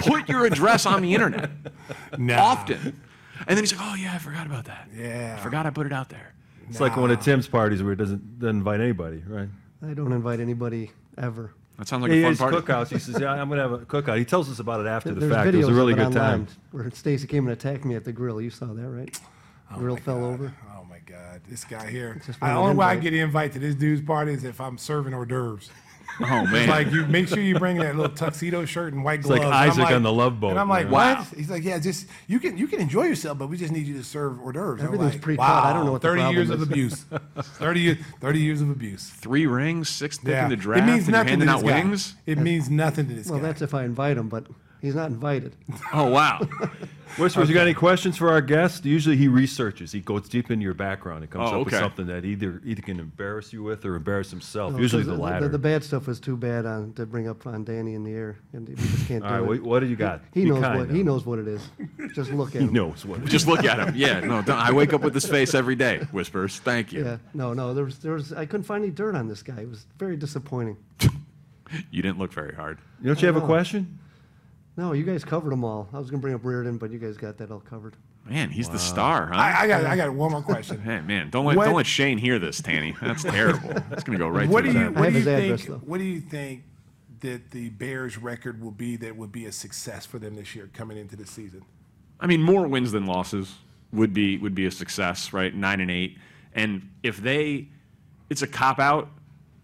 put 0.00 0.28
your 0.28 0.44
address 0.46 0.84
on 0.86 1.02
the 1.02 1.14
internet 1.14 1.50
Nah. 2.18 2.42
often. 2.42 3.00
And 3.46 3.56
then 3.56 3.62
he's 3.64 3.72
like, 3.72 3.84
oh 3.84 3.94
yeah, 3.94 4.14
I 4.14 4.18
forgot 4.18 4.46
about 4.46 4.64
that. 4.66 4.88
Yeah. 4.96 5.36
I 5.38 5.42
forgot 5.42 5.66
I 5.66 5.70
put 5.70 5.86
it 5.86 5.92
out 5.92 6.08
there. 6.08 6.34
It's 6.68 6.80
like 6.80 6.96
one 6.96 7.10
of 7.10 7.20
Tim's 7.20 7.48
parties 7.48 7.82
where 7.82 7.92
he 7.92 7.96
doesn't 7.96 8.38
doesn't 8.38 8.56
invite 8.56 8.80
anybody, 8.80 9.22
right? 9.26 9.48
I 9.86 9.94
don't 9.94 10.12
invite 10.12 10.40
anybody 10.40 10.90
ever. 11.18 11.52
That 11.78 11.88
sounds 11.88 12.02
like 12.02 12.12
he 12.12 12.20
a 12.20 12.22
fun 12.22 12.30
has 12.32 12.38
party. 12.38 12.56
cookouts. 12.58 12.88
He 12.88 12.98
says, 12.98 13.20
"Yeah, 13.20 13.32
I'm 13.32 13.48
gonna 13.48 13.62
have 13.62 13.72
a 13.72 13.78
cookout." 13.78 14.16
He 14.18 14.24
tells 14.24 14.48
us 14.50 14.58
about 14.58 14.80
it 14.80 14.86
after 14.86 15.12
the 15.12 15.28
fact. 15.28 15.48
It 15.48 15.56
was 15.56 15.68
a 15.68 15.72
really 15.74 15.92
of 15.94 15.98
it 15.98 16.04
good 16.04 16.12
time. 16.12 16.32
online 16.32 16.48
where 16.70 16.90
Stacy 16.92 17.26
came 17.26 17.44
and 17.46 17.52
attacked 17.52 17.84
me 17.84 17.94
at 17.94 18.04
the 18.04 18.12
grill. 18.12 18.40
You 18.40 18.50
saw 18.50 18.66
that, 18.66 18.88
right? 18.88 19.18
Oh 19.74 19.78
grill 19.78 19.96
fell 19.96 20.24
over. 20.24 20.54
Oh 20.76 20.84
my 20.84 20.98
God, 21.04 21.40
this 21.48 21.64
guy 21.64 21.90
here. 21.90 22.20
The 22.40 22.52
only 22.52 22.76
way 22.76 22.86
I 22.86 22.96
get 22.96 23.12
an 23.12 23.20
invite 23.20 23.52
to 23.54 23.58
this 23.58 23.74
dude's 23.74 24.02
party 24.02 24.32
is 24.32 24.44
if 24.44 24.60
I'm 24.60 24.78
serving 24.78 25.12
hors 25.14 25.26
d'oeuvres. 25.26 25.70
Oh 26.20 26.42
It's 26.42 26.52
man. 26.52 26.68
like 26.68 26.90
you 26.92 27.06
make 27.06 27.26
sure 27.28 27.40
you 27.40 27.58
bring 27.58 27.78
that 27.78 27.96
little 27.96 28.14
tuxedo 28.14 28.64
shirt 28.64 28.92
and 28.92 29.02
white 29.02 29.20
It's 29.20 29.26
gloves. 29.28 29.40
like 29.40 29.46
And 29.46 29.54
I'm 29.54 29.70
Isaac 29.70 29.96
on 29.96 30.02
the 30.02 30.12
Love 30.12 30.40
Boat, 30.40 30.50
And 30.50 30.58
I'm 30.60 30.68
like, 30.68 30.84
man. 30.84 30.92
what? 30.92 31.18
Wow. 31.18 31.26
He's 31.36 31.50
like, 31.50 31.64
yeah, 31.64 31.78
just 31.78 32.06
you 32.26 32.38
can 32.38 32.58
you 32.58 32.66
can 32.66 32.80
enjoy 32.80 33.04
yourself, 33.04 33.38
but 33.38 33.48
we 33.48 33.56
just 33.56 33.72
need 33.72 33.86
you 33.86 33.96
to 33.96 34.04
serve 34.04 34.38
hors 34.40 34.52
d'oeuvres. 34.52 34.80
I'm 34.80 34.86
Everything's 34.86 35.12
like, 35.14 35.22
pre-cut. 35.22 35.42
Wow, 35.42 35.62
I 35.64 35.72
don't 35.72 35.86
know 35.86 35.92
what 35.92 36.02
the 36.02 36.08
30 36.08 36.20
problem 36.20 36.36
years 36.36 36.50
of 36.50 36.62
abuse. 36.62 37.04
30 37.36 37.80
years, 37.80 37.98
30 38.20 38.38
years 38.40 38.60
of 38.60 38.70
abuse. 38.70 39.08
Three 39.08 39.46
rings, 39.46 39.88
sixth 39.88 40.20
pick 40.20 40.30
Yeah, 40.30 40.44
in 40.44 40.50
the 40.50 40.56
draft. 40.56 40.82
it 40.82 40.86
means 40.92 41.06
and 41.06 41.08
you're 41.08 41.12
nothing 41.24 41.26
to 41.26 41.30
handing 41.30 41.46
this 41.48 41.56
out 41.56 41.68
guy. 41.68 41.82
wings. 41.84 42.14
It 42.26 42.38
means 42.38 42.70
nothing 42.70 43.08
to 43.08 43.14
this 43.14 43.28
Well, 43.28 43.38
guy. 43.40 43.46
that's 43.46 43.62
if 43.62 43.74
I 43.74 43.84
invite 43.84 44.16
him, 44.16 44.28
but 44.28 44.46
he's 44.82 44.94
not 44.94 45.08
invited. 45.10 45.54
Oh 45.94 46.10
wow. 46.10 46.40
Whispers, 47.18 47.46
you 47.50 47.54
got 47.54 47.62
any 47.64 47.74
questions 47.74 48.16
for 48.16 48.30
our 48.30 48.40
guest? 48.40 48.86
Usually 48.86 49.18
he 49.18 49.28
researches. 49.28 49.92
He 49.92 50.00
goes 50.00 50.30
deep 50.30 50.50
into 50.50 50.62
your 50.64 50.72
background 50.72 51.22
and 51.22 51.30
comes 51.30 51.50
Oh, 51.52 51.60
up 51.60 51.66
with 51.66 51.74
okay. 51.74 51.82
something 51.82 52.06
that 52.06 52.24
either 52.24 52.62
either 52.64 52.80
can 52.80 52.98
embarrass 52.98 53.52
you 53.52 53.62
with 53.62 53.84
or 53.84 53.96
embarrass 53.96 54.30
himself. 54.30 54.72
No, 54.72 54.78
Usually 54.78 55.02
'cause 55.02 55.14
the 55.14 55.22
latter. 55.22 55.46
The, 55.48 55.58
bad 55.58 55.84
stuff 55.84 56.06
was 56.06 56.18
too 56.18 56.38
bad 56.38 56.64
on 56.64 56.94
to 56.94 57.04
bring 57.04 57.28
up 57.28 57.46
on 57.46 57.64
Danny 57.64 57.92
in 57.92 58.02
the 58.04 58.12
air, 58.14 58.38
and 58.54 58.66
we 58.66 58.74
just 58.76 59.06
can't 59.06 59.22
All 59.22 59.28
do 59.28 59.34
right, 59.34 59.42
it. 59.42 59.46
what, 59.46 59.62
what 59.62 59.80
do 59.80 59.86
you 59.88 59.96
got? 59.96 60.22
He 60.32 60.44
Be 60.44 60.50
knows 60.50 60.62
kind 60.62 60.78
what 60.78 60.88
now. 60.88 60.94
he 60.94 61.02
knows 61.02 61.26
what 61.26 61.38
it 61.38 61.46
is. 61.48 61.68
Just 62.14 62.30
look 62.32 62.48
at 62.50 62.54
him. 62.54 62.60
He 62.62 62.66
him. 62.68 62.72
knows 62.72 63.04
what. 63.04 63.18
it 63.20 63.24
is. 63.24 63.30
Just 63.30 63.46
look 63.46 63.64
at 63.66 63.78
him. 63.78 63.94
Yeah, 63.94 64.20
no, 64.20 64.40
don't, 64.40 64.58
I 64.58 64.72
wake 64.72 64.94
up 64.94 65.02
with 65.02 65.12
this 65.12 65.26
face 65.28 65.52
every 65.54 65.74
day. 65.76 65.98
Whispers. 66.12 66.60
Thank 66.60 66.94
you. 66.94 67.04
Yeah, 67.04 67.18
no, 67.34 67.52
no. 67.52 67.74
There 67.74 67.84
was, 67.84 67.98
there 67.98 68.12
was. 68.14 68.32
I 68.32 68.46
couldn't 68.46 68.64
find 68.64 68.82
any 68.82 68.90
dirt 68.92 69.14
on 69.14 69.28
this 69.28 69.42
guy. 69.42 69.60
It 69.60 69.68
was 69.68 69.84
very 69.98 70.16
disappointing. 70.16 70.78
You 71.90 72.02
didn't 72.02 72.18
look 72.18 72.32
very 72.34 72.54
hard. 72.54 72.78
Don't 73.02 73.18
you 73.22 73.26
have 73.26 73.36
a 73.36 73.40
question? 73.46 73.98
No, 74.76 74.92
you 74.92 75.04
guys 75.04 75.24
covered 75.24 75.50
them 75.50 75.64
all. 75.64 75.88
I 75.92 75.98
was 75.98 76.10
gonna 76.10 76.20
bring 76.20 76.34
up 76.34 76.44
Reardon, 76.44 76.78
but 76.78 76.90
you 76.90 76.98
guys 76.98 77.16
got 77.16 77.36
that 77.38 77.50
all 77.50 77.60
covered. 77.60 77.94
Man, 78.24 78.50
he's 78.50 78.68
the 78.70 78.78
star, 78.78 79.26
huh? 79.26 79.34
I, 79.36 79.62
I 79.62 79.66
got 79.66 79.84
I 79.84 79.96
got 79.96 80.14
one 80.14 80.30
more 80.30 80.42
question. 80.42 80.80
Hey, 80.84 81.00
man, 81.00 81.28
don't 81.30 81.44
let 81.44 81.56
What- 81.56 81.64
don't 81.66 81.74
let 81.74 81.86
Shane 81.86 82.18
hear 82.18 82.38
this, 82.38 82.62
Tanny. 82.62 82.94
That's 83.02 83.22
terrible. 83.22 83.70
It's 83.90 84.04
gonna 84.04 84.18
go 84.18 84.28
right 84.28 84.48
what 84.48 84.62
to 84.62 84.68
do 84.72 84.72
his 84.72 84.74
you 84.74 84.80
head. 84.80 84.96
I 84.96 85.00
what 85.00 85.04
have 85.04 85.12
do 85.12 85.18
you 85.18 85.24
his 85.24 85.40
think 85.40 85.52
address, 85.60 85.66
though. 85.68 85.86
what 85.86 85.98
do 85.98 86.04
you 86.04 86.20
think 86.20 86.62
that 87.20 87.50
the 87.50 87.68
Bears 87.70 88.16
record 88.18 88.60
will 88.62 88.70
be 88.70 88.96
that 88.96 89.14
would 89.16 89.30
be 89.32 89.44
a 89.46 89.52
success 89.52 90.06
for 90.06 90.18
them 90.18 90.34
this 90.34 90.54
year 90.56 90.70
coming 90.72 90.96
into 90.96 91.16
the 91.16 91.26
season? 91.26 91.62
I 92.18 92.26
mean, 92.26 92.40
more 92.42 92.66
wins 92.66 92.92
than 92.92 93.04
losses 93.06 93.56
would 93.92 94.14
be 94.14 94.38
would 94.38 94.54
be 94.54 94.64
a 94.66 94.70
success, 94.70 95.32
right? 95.34 95.54
Nine 95.54 95.80
and 95.80 95.90
eight, 95.90 96.16
and 96.54 96.88
if 97.02 97.18
they, 97.18 97.68
it's 98.30 98.40
a 98.42 98.46
cop 98.46 98.78
out, 98.78 99.10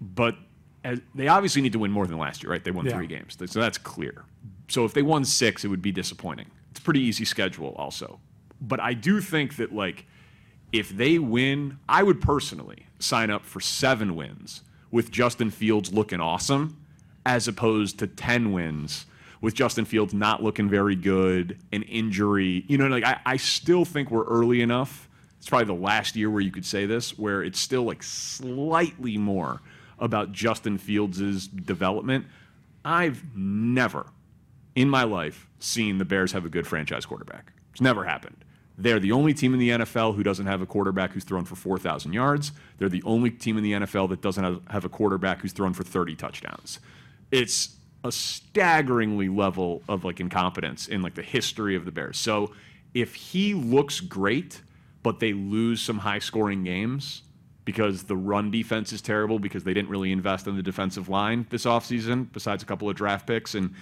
but 0.00 0.36
as, 0.84 1.00
they 1.14 1.28
obviously 1.28 1.62
need 1.62 1.72
to 1.72 1.78
win 1.78 1.90
more 1.92 2.06
than 2.06 2.18
last 2.18 2.42
year, 2.42 2.50
right? 2.52 2.62
They 2.62 2.70
won 2.72 2.84
Yeah. 2.84 2.92
three 2.96 3.06
games, 3.06 3.38
so 3.46 3.58
that's 3.60 3.78
clear. 3.78 4.24
So 4.68 4.84
if 4.84 4.92
they 4.92 5.02
won 5.02 5.24
six, 5.24 5.64
it 5.64 5.68
would 5.68 5.82
be 5.82 5.92
disappointing. 5.92 6.50
It's 6.70 6.80
a 6.80 6.82
pretty 6.82 7.00
easy 7.00 7.24
schedule, 7.24 7.74
also. 7.76 8.20
But 8.60 8.80
I 8.80 8.94
do 8.94 9.20
think 9.20 9.56
that 9.56 9.74
like, 9.74 10.06
if 10.72 10.90
they 10.90 11.18
win, 11.18 11.78
I 11.88 12.02
would 12.02 12.20
personally 12.20 12.86
sign 12.98 13.30
up 13.30 13.44
for 13.44 13.60
seven 13.60 14.14
wins 14.14 14.62
with 14.90 15.10
Justin 15.10 15.50
Fields 15.50 15.92
looking 15.92 16.20
awesome, 16.20 16.76
as 17.24 17.48
opposed 17.48 17.98
to 17.98 18.06
ten 18.06 18.52
wins 18.52 19.06
with 19.40 19.54
Justin 19.54 19.84
Fields 19.84 20.12
not 20.12 20.42
looking 20.42 20.68
very 20.68 20.96
good, 20.96 21.58
an 21.72 21.82
injury. 21.84 22.64
You 22.68 22.76
know, 22.76 22.88
like 22.88 23.04
I, 23.04 23.20
I 23.24 23.36
still 23.36 23.84
think 23.84 24.10
we're 24.10 24.26
early 24.26 24.60
enough. 24.60 25.08
It's 25.38 25.48
probably 25.48 25.66
the 25.66 25.80
last 25.80 26.16
year 26.16 26.30
where 26.30 26.40
you 26.40 26.50
could 26.50 26.66
say 26.66 26.84
this, 26.84 27.16
where 27.16 27.42
it's 27.42 27.60
still 27.60 27.84
like 27.84 28.02
slightly 28.02 29.16
more 29.16 29.60
about 29.98 30.32
Justin 30.32 30.76
Fields' 30.78 31.46
development. 31.46 32.26
I've 32.84 33.24
never 33.36 34.06
in 34.78 34.88
my 34.88 35.02
life 35.02 35.48
seen 35.58 35.98
the 35.98 36.04
Bears 36.04 36.30
have 36.30 36.44
a 36.44 36.48
good 36.48 36.64
franchise 36.64 37.04
quarterback. 37.04 37.52
It's 37.72 37.80
never 37.80 38.04
happened. 38.04 38.44
They're 38.76 39.00
the 39.00 39.10
only 39.10 39.34
team 39.34 39.52
in 39.52 39.58
the 39.58 39.70
NFL 39.70 40.14
who 40.14 40.22
doesn't 40.22 40.46
have 40.46 40.62
a 40.62 40.66
quarterback 40.66 41.10
who's 41.10 41.24
thrown 41.24 41.44
for 41.44 41.56
4,000 41.56 42.12
yards. 42.12 42.52
They're 42.78 42.88
the 42.88 43.02
only 43.02 43.32
team 43.32 43.58
in 43.58 43.64
the 43.64 43.72
NFL 43.72 44.08
that 44.10 44.22
doesn't 44.22 44.62
have, 44.70 44.84
a 44.84 44.88
quarterback 44.88 45.40
who's 45.40 45.52
thrown 45.52 45.74
for 45.74 45.82
30 45.82 46.14
touchdowns. 46.14 46.78
It's 47.32 47.76
a 48.04 48.12
staggeringly 48.12 49.28
level 49.28 49.82
of 49.88 50.04
like 50.04 50.20
incompetence 50.20 50.86
in 50.86 51.02
like 51.02 51.16
the 51.16 51.22
history 51.22 51.74
of 51.74 51.84
the 51.84 51.90
Bears. 51.90 52.16
So 52.16 52.52
if 52.94 53.16
he 53.16 53.54
looks 53.54 53.98
great, 53.98 54.62
but 55.02 55.18
they 55.18 55.32
lose 55.32 55.82
some 55.82 55.98
high 55.98 56.20
scoring 56.20 56.62
games 56.62 57.22
because 57.64 58.04
the 58.04 58.16
run 58.16 58.50
defense 58.52 58.92
is 58.92 59.02
terrible 59.02 59.40
because 59.40 59.64
they 59.64 59.74
didn't 59.74 59.90
really 59.90 60.12
invest 60.12 60.46
in 60.46 60.56
the 60.56 60.62
defensive 60.62 61.08
line 61.08 61.46
this 61.50 61.64
offseason, 61.64 62.32
besides 62.32 62.62
a 62.62 62.66
couple 62.66 62.88
of 62.88 62.96
draft 62.96 63.26
picks 63.26 63.56
and 63.56 63.74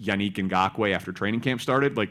Yannick 0.00 0.34
Ngakoue 0.34 0.94
after 0.94 1.12
training 1.12 1.40
camp 1.40 1.60
started, 1.60 1.96
like 1.96 2.10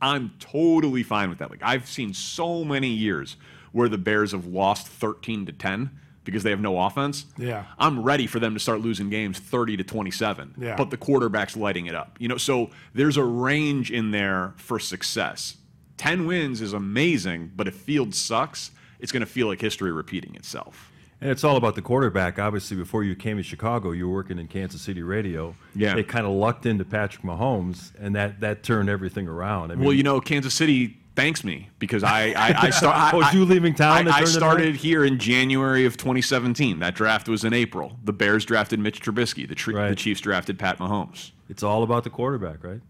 I'm 0.00 0.32
totally 0.38 1.02
fine 1.02 1.28
with 1.28 1.38
that. 1.38 1.50
Like 1.50 1.62
I've 1.62 1.88
seen 1.88 2.12
so 2.14 2.64
many 2.64 2.88
years 2.88 3.36
where 3.72 3.88
the 3.88 3.98
Bears 3.98 4.32
have 4.32 4.46
lost 4.46 4.86
13 4.86 5.46
to 5.46 5.52
10 5.52 5.90
because 6.24 6.42
they 6.42 6.50
have 6.50 6.60
no 6.60 6.80
offense. 6.80 7.26
Yeah. 7.36 7.64
I'm 7.78 8.02
ready 8.02 8.26
for 8.26 8.38
them 8.38 8.54
to 8.54 8.60
start 8.60 8.80
losing 8.80 9.10
games 9.10 9.38
30 9.38 9.76
to 9.78 9.84
27. 9.84 10.54
Yeah. 10.58 10.76
But 10.76 10.90
the 10.90 10.96
quarterback's 10.96 11.56
lighting 11.56 11.86
it 11.86 11.94
up. 11.94 12.16
You 12.18 12.28
know, 12.28 12.36
so 12.36 12.70
there's 12.94 13.16
a 13.16 13.24
range 13.24 13.90
in 13.90 14.10
there 14.10 14.54
for 14.56 14.78
success. 14.78 15.56
10 15.96 16.26
wins 16.26 16.60
is 16.60 16.72
amazing, 16.72 17.52
but 17.54 17.68
if 17.68 17.74
Field 17.74 18.14
sucks, 18.14 18.70
it's 18.98 19.12
going 19.12 19.20
to 19.20 19.26
feel 19.26 19.48
like 19.48 19.60
history 19.60 19.92
repeating 19.92 20.34
itself. 20.34 20.90
And 21.24 21.30
it's 21.30 21.42
all 21.42 21.56
about 21.56 21.74
the 21.74 21.80
quarterback. 21.80 22.38
Obviously, 22.38 22.76
before 22.76 23.02
you 23.02 23.16
came 23.16 23.38
to 23.38 23.42
Chicago, 23.42 23.92
you 23.92 24.06
were 24.06 24.12
working 24.14 24.38
in 24.38 24.46
Kansas 24.46 24.82
City 24.82 25.02
radio. 25.02 25.56
Yeah. 25.74 25.94
They 25.94 26.02
kind 26.02 26.26
of 26.26 26.32
lucked 26.32 26.66
into 26.66 26.84
Patrick 26.84 27.24
Mahomes, 27.24 27.92
and 27.98 28.14
that, 28.14 28.40
that 28.40 28.62
turned 28.62 28.90
everything 28.90 29.26
around. 29.26 29.72
I 29.72 29.76
mean, 29.76 29.86
Well, 29.86 29.94
you 29.94 30.02
know, 30.02 30.20
Kansas 30.20 30.52
City 30.52 30.98
thanks 31.16 31.42
me 31.42 31.70
because 31.78 32.04
I 32.04 32.32
I, 32.32 32.54
I, 32.66 32.70
start, 32.70 32.94
I 32.94 33.10
Oh, 33.14 33.30
you 33.32 33.46
leaving 33.46 33.74
town 33.74 34.06
I, 34.06 34.18
I 34.18 34.24
started 34.24 34.76
here 34.76 35.02
in 35.02 35.18
January 35.18 35.86
of 35.86 35.96
2017. 35.96 36.80
That 36.80 36.94
draft 36.94 37.26
was 37.26 37.42
in 37.42 37.54
April. 37.54 37.98
The 38.04 38.12
Bears 38.12 38.44
drafted 38.44 38.78
Mitch 38.80 39.00
Trubisky. 39.00 39.48
The, 39.48 39.54
tri- 39.54 39.88
the 39.88 39.96
Chiefs 39.96 40.20
drafted 40.20 40.58
Pat 40.58 40.78
Mahomes. 40.78 41.30
it's 41.48 41.62
all 41.62 41.84
about 41.84 42.04
the 42.04 42.10
quarterback, 42.10 42.62
right? 42.62 42.82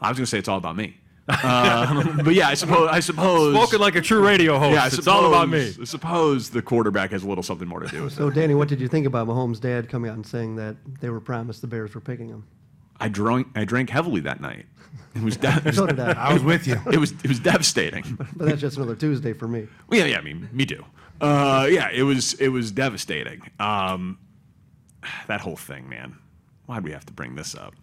I 0.00 0.10
was 0.10 0.16
going 0.16 0.26
to 0.26 0.30
say 0.30 0.38
it's 0.38 0.48
all 0.48 0.58
about 0.58 0.76
me. 0.76 0.96
Um, 1.44 2.20
but 2.24 2.34
yeah, 2.34 2.48
I 2.48 2.54
suppose. 2.54 2.88
I 2.90 3.00
suppose. 3.00 3.54
Spoken 3.54 3.80
like 3.80 3.94
a 3.96 4.00
true 4.00 4.24
radio 4.24 4.58
host. 4.58 4.74
yeah, 4.74 4.84
I 4.84 4.86
it's 4.86 5.06
all 5.06 5.26
about 5.26 5.48
me. 5.48 5.70
suppose- 5.70 5.80
I 5.80 5.90
suppose 5.90 6.50
the 6.50 6.62
quarterback 6.62 7.10
has 7.12 7.22
a 7.22 7.28
little 7.28 7.42
something 7.44 7.68
more 7.68 7.80
to 7.80 7.88
do 7.88 8.04
with 8.04 8.12
it. 8.12 8.16
So, 8.16 8.30
Danny, 8.30 8.54
what 8.54 8.68
did 8.68 8.80
you 8.80 8.88
think 8.88 9.06
about 9.06 9.26
Mahomes' 9.28 9.60
dad 9.60 9.88
coming 9.88 10.10
out 10.10 10.16
and 10.16 10.26
saying 10.26 10.56
that 10.56 10.76
they 11.00 11.10
were 11.10 11.20
promised 11.20 11.60
the 11.60 11.66
Bears 11.66 11.94
were 11.94 12.00
picking 12.00 12.28
him? 12.28 12.44
I 12.98 13.08
drank. 13.08 13.48
I 13.54 13.64
drank 13.64 13.90
heavily 13.90 14.20
that 14.22 14.40
night. 14.40 14.66
It 15.14 15.22
was. 15.22 15.36
De- 15.36 15.72
So 15.72 15.86
did 15.86 15.98
I. 16.00 16.12
I 16.12 16.32
was 16.32 16.42
with 16.42 16.66
you. 16.66 16.80
it 16.92 16.98
was. 16.98 17.12
It 17.12 17.28
was 17.28 17.40
devastating. 17.40 18.04
But 18.36 18.48
that's 18.48 18.60
just 18.60 18.76
another 18.76 18.94
Tuesday 18.96 19.32
for 19.32 19.48
me. 19.48 19.66
Well, 19.88 19.98
yeah, 20.00 20.06
yeah, 20.06 20.18
I 20.18 20.20
mean, 20.22 20.48
me 20.52 20.66
too. 20.66 20.84
Uh, 21.20 21.66
yeah, 21.70 21.90
it 21.92 22.02
was 22.02 22.34
it 22.34 22.48
was 22.48 22.72
devastating. 22.72 23.42
Um, 23.58 24.18
that 25.28 25.40
whole 25.40 25.56
thing, 25.56 25.88
man. 25.88 26.16
Why'd 26.66 26.84
we 26.84 26.92
have 26.92 27.04
to 27.06 27.12
bring 27.12 27.34
this 27.34 27.54
up? 27.54 27.74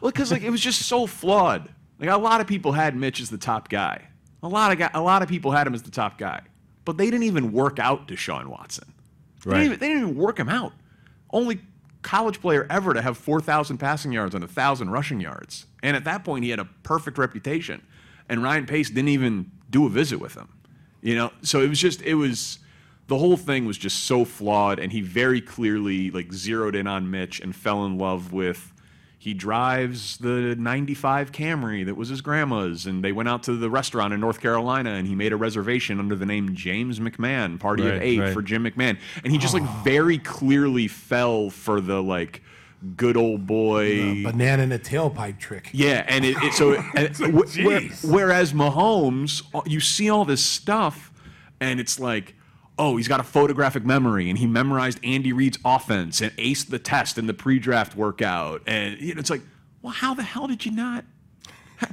Well, 0.00 0.10
because 0.12 0.30
like 0.30 0.42
it 0.42 0.50
was 0.50 0.60
just 0.60 0.82
so 0.82 1.06
flawed. 1.06 1.68
Like 1.98 2.10
a 2.10 2.16
lot 2.16 2.40
of 2.40 2.46
people 2.46 2.72
had 2.72 2.94
Mitch 2.96 3.20
as 3.20 3.30
the 3.30 3.38
top 3.38 3.68
guy. 3.68 4.02
A 4.42 4.48
lot 4.48 4.70
of 4.72 4.78
guy, 4.78 4.90
a 4.94 5.00
lot 5.00 5.22
of 5.22 5.28
people 5.28 5.50
had 5.50 5.66
him 5.66 5.74
as 5.74 5.82
the 5.82 5.90
top 5.90 6.18
guy, 6.18 6.40
but 6.84 6.96
they 6.98 7.06
didn't 7.06 7.22
even 7.24 7.52
work 7.52 7.78
out 7.78 8.06
Deshaun 8.06 8.46
Watson. 8.46 8.92
They, 9.44 9.50
Right. 9.50 9.56
didn't 9.58 9.66
even, 9.66 9.78
they 9.80 9.88
didn't 9.88 10.02
even 10.02 10.16
work 10.16 10.38
him 10.38 10.48
out. 10.48 10.72
Only 11.30 11.60
college 12.02 12.40
player 12.40 12.66
ever 12.70 12.94
to 12.94 13.02
have 13.02 13.16
4,000 13.16 13.78
passing 13.78 14.12
yards 14.12 14.34
and 14.34 14.42
1,000 14.44 14.90
rushing 14.90 15.20
yards. 15.20 15.66
And 15.82 15.96
at 15.96 16.04
that 16.04 16.24
point, 16.24 16.44
he 16.44 16.50
had 16.50 16.58
a 16.58 16.64
perfect 16.82 17.18
reputation. 17.18 17.82
And 18.28 18.42
Ryan 18.42 18.66
Pace 18.66 18.90
didn't 18.90 19.08
even 19.08 19.50
do 19.70 19.86
a 19.86 19.88
visit 19.88 20.20
with 20.20 20.34
him. 20.34 20.48
You 21.02 21.14
know, 21.16 21.32
so 21.42 21.60
it 21.60 21.68
was 21.68 21.80
just, 21.80 22.02
it 22.02 22.14
was, 22.14 22.58
the 23.08 23.18
whole 23.18 23.36
thing 23.36 23.66
was 23.66 23.78
just 23.78 24.04
so 24.04 24.24
flawed. 24.24 24.78
And 24.78 24.92
he 24.92 25.00
very 25.00 25.40
clearly 25.40 26.10
like 26.10 26.32
zeroed 26.32 26.74
in 26.74 26.86
on 26.86 27.10
Mitch 27.10 27.40
and 27.40 27.54
fell 27.54 27.84
in 27.86 27.98
love 27.98 28.32
with, 28.32 28.72
he 29.26 29.34
drives 29.34 30.18
the 30.18 30.54
95 30.56 31.32
Camry 31.32 31.84
that 31.84 31.96
was 31.96 32.10
his 32.10 32.20
grandma's. 32.20 32.86
And 32.86 33.02
they 33.02 33.10
went 33.10 33.28
out 33.28 33.42
to 33.42 33.56
the 33.56 33.68
restaurant 33.68 34.14
in 34.14 34.20
North 34.20 34.40
Carolina 34.40 34.90
and 34.90 35.08
he 35.08 35.16
made 35.16 35.32
a 35.32 35.36
reservation 35.36 35.98
under 35.98 36.14
the 36.14 36.24
name 36.24 36.54
James 36.54 37.00
McMahon, 37.00 37.58
party 37.58 37.88
of 37.88 38.00
eight 38.00 38.20
right. 38.20 38.32
for 38.32 38.40
Jim 38.40 38.62
McMahon. 38.62 38.96
And 39.24 39.32
he 39.32 39.38
just 39.38 39.52
like 39.52 39.64
very 39.82 40.18
clearly 40.18 40.86
fell 40.86 41.50
for 41.50 41.80
the 41.80 42.00
like 42.00 42.40
good 42.96 43.16
old 43.16 43.48
boy. 43.48 44.22
Banana 44.22 44.62
in 44.62 44.70
a 44.70 44.78
tailpipe 44.78 45.40
trick. 45.40 45.70
Yeah, 45.72 46.04
and 46.06 46.24
it, 46.24 46.36
it 46.44 46.52
so 46.52 46.74
and 46.94 47.16
wh- 47.16 47.66
where- 47.66 47.80
whereas 48.04 48.52
Mahomes, 48.52 49.42
uh, 49.52 49.62
you 49.66 49.80
see 49.80 50.08
all 50.08 50.24
this 50.24 50.44
stuff, 50.44 51.12
and 51.58 51.80
it's 51.80 51.98
like, 51.98 52.35
oh, 52.78 52.96
he's 52.96 53.08
got 53.08 53.20
a 53.20 53.24
photographic 53.24 53.84
memory, 53.84 54.28
and 54.28 54.38
he 54.38 54.46
memorized 54.46 54.98
Andy 55.02 55.32
Reid's 55.32 55.58
offense 55.64 56.20
and 56.20 56.30
aced 56.36 56.68
the 56.68 56.78
test 56.78 57.16
in 57.18 57.26
the 57.26 57.34
pre-draft 57.34 57.96
workout, 57.96 58.62
and 58.66 59.00
you 59.00 59.14
know, 59.14 59.18
it's 59.20 59.30
like, 59.30 59.42
well, 59.82 59.92
how 59.92 60.14
the 60.14 60.22
hell 60.22 60.46
did 60.46 60.64
you 60.66 60.72
not? 60.72 61.04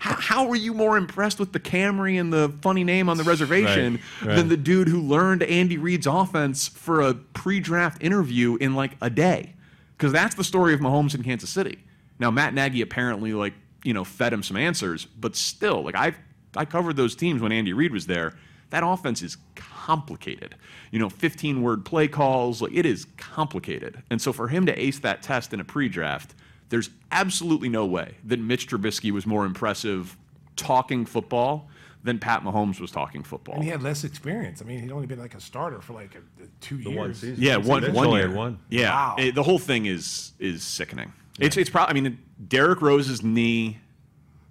How, 0.00 0.16
how 0.20 0.46
were 0.48 0.56
you 0.56 0.74
more 0.74 0.96
impressed 0.96 1.38
with 1.38 1.52
the 1.52 1.60
Camry 1.60 2.18
and 2.20 2.32
the 2.32 2.52
funny 2.62 2.82
name 2.82 3.08
on 3.08 3.16
the 3.16 3.22
reservation 3.22 4.00
Right, 4.20 4.26
right. 4.28 4.34
than 4.36 4.48
the 4.48 4.56
dude 4.56 4.88
who 4.88 5.00
learned 5.00 5.44
Andy 5.44 5.78
Reid's 5.78 6.08
offense 6.08 6.66
for 6.66 7.00
a 7.00 7.14
pre-draft 7.14 8.02
interview 8.02 8.56
in 8.56 8.74
like 8.74 8.96
a 9.00 9.08
day? 9.08 9.54
Because 9.96 10.10
that's 10.12 10.34
the 10.34 10.42
story 10.42 10.74
of 10.74 10.80
Mahomes 10.80 11.14
in 11.14 11.22
Kansas 11.22 11.48
City. 11.48 11.78
Now 12.18 12.32
Matt 12.32 12.54
Nagy 12.54 12.82
apparently 12.82 13.32
like 13.32 13.54
you 13.84 13.94
know 13.94 14.02
fed 14.02 14.32
him 14.32 14.42
some 14.42 14.56
answers, 14.56 15.04
but 15.04 15.36
still, 15.36 15.84
like 15.84 15.94
I 15.94 16.12
I 16.56 16.64
covered 16.64 16.96
those 16.96 17.14
teams 17.14 17.40
when 17.40 17.52
Andy 17.52 17.72
Reid 17.72 17.92
was 17.92 18.06
there. 18.06 18.34
That 18.70 18.82
offense 18.84 19.20
is 19.22 19.36
complicated. 19.56 20.54
You 20.90 20.98
know, 21.00 21.08
15 21.08 21.62
word 21.62 21.84
play 21.84 22.08
calls, 22.08 22.62
like 22.62 22.72
it 22.74 22.86
is 22.86 23.06
complicated. 23.16 24.02
And 24.10 24.20
so 24.22 24.32
for 24.32 24.48
him 24.48 24.66
to 24.66 24.80
ace 24.80 24.98
that 25.00 25.22
test 25.22 25.52
in 25.52 25.60
a 25.60 25.64
pre 25.64 25.88
draft, 25.88 26.34
there's 26.68 26.90
absolutely 27.10 27.68
no 27.68 27.84
way 27.84 28.14
that 28.24 28.38
Mitch 28.38 28.68
Trubisky 28.68 29.10
was 29.10 29.26
more 29.26 29.44
impressive 29.44 30.16
talking 30.56 31.04
football 31.04 31.68
than 32.02 32.18
Pat 32.18 32.42
Mahomes 32.42 32.80
was 32.80 32.90
talking 32.90 33.22
football. 33.22 33.56
And 33.56 33.64
he 33.64 33.70
had 33.70 33.82
less 33.82 34.04
experience. 34.04 34.62
I 34.62 34.64
mean, 34.64 34.80
he'd 34.80 34.92
only 34.92 35.06
been 35.06 35.18
like 35.18 35.34
a 35.34 35.40
starter 35.40 35.80
for 35.80 35.92
like 35.92 36.14
a, 36.14 36.44
a 36.44 36.46
two 36.60 36.76
years. 36.76 36.96
one 36.96 37.14
season. 37.14 37.36
Yeah, 37.38 37.58
Mitch 37.58 37.66
one 37.66 37.92
one 37.92 38.10
year. 38.12 38.30
one. 38.30 38.58
Yeah, 38.70 38.90
Wow. 38.90 39.16
it- 39.18 39.34
the 39.34 39.42
whole 39.42 39.58
thing 39.58 39.86
is 39.86 40.32
is 40.38 40.62
sickening. 40.62 41.12
It's 41.38 41.56
it's 41.56 41.70
probably. 41.70 41.98
I 41.98 42.00
mean, 42.02 42.18
Derrick 42.48 42.80
Rose's 42.82 43.22
knee, 43.22 43.78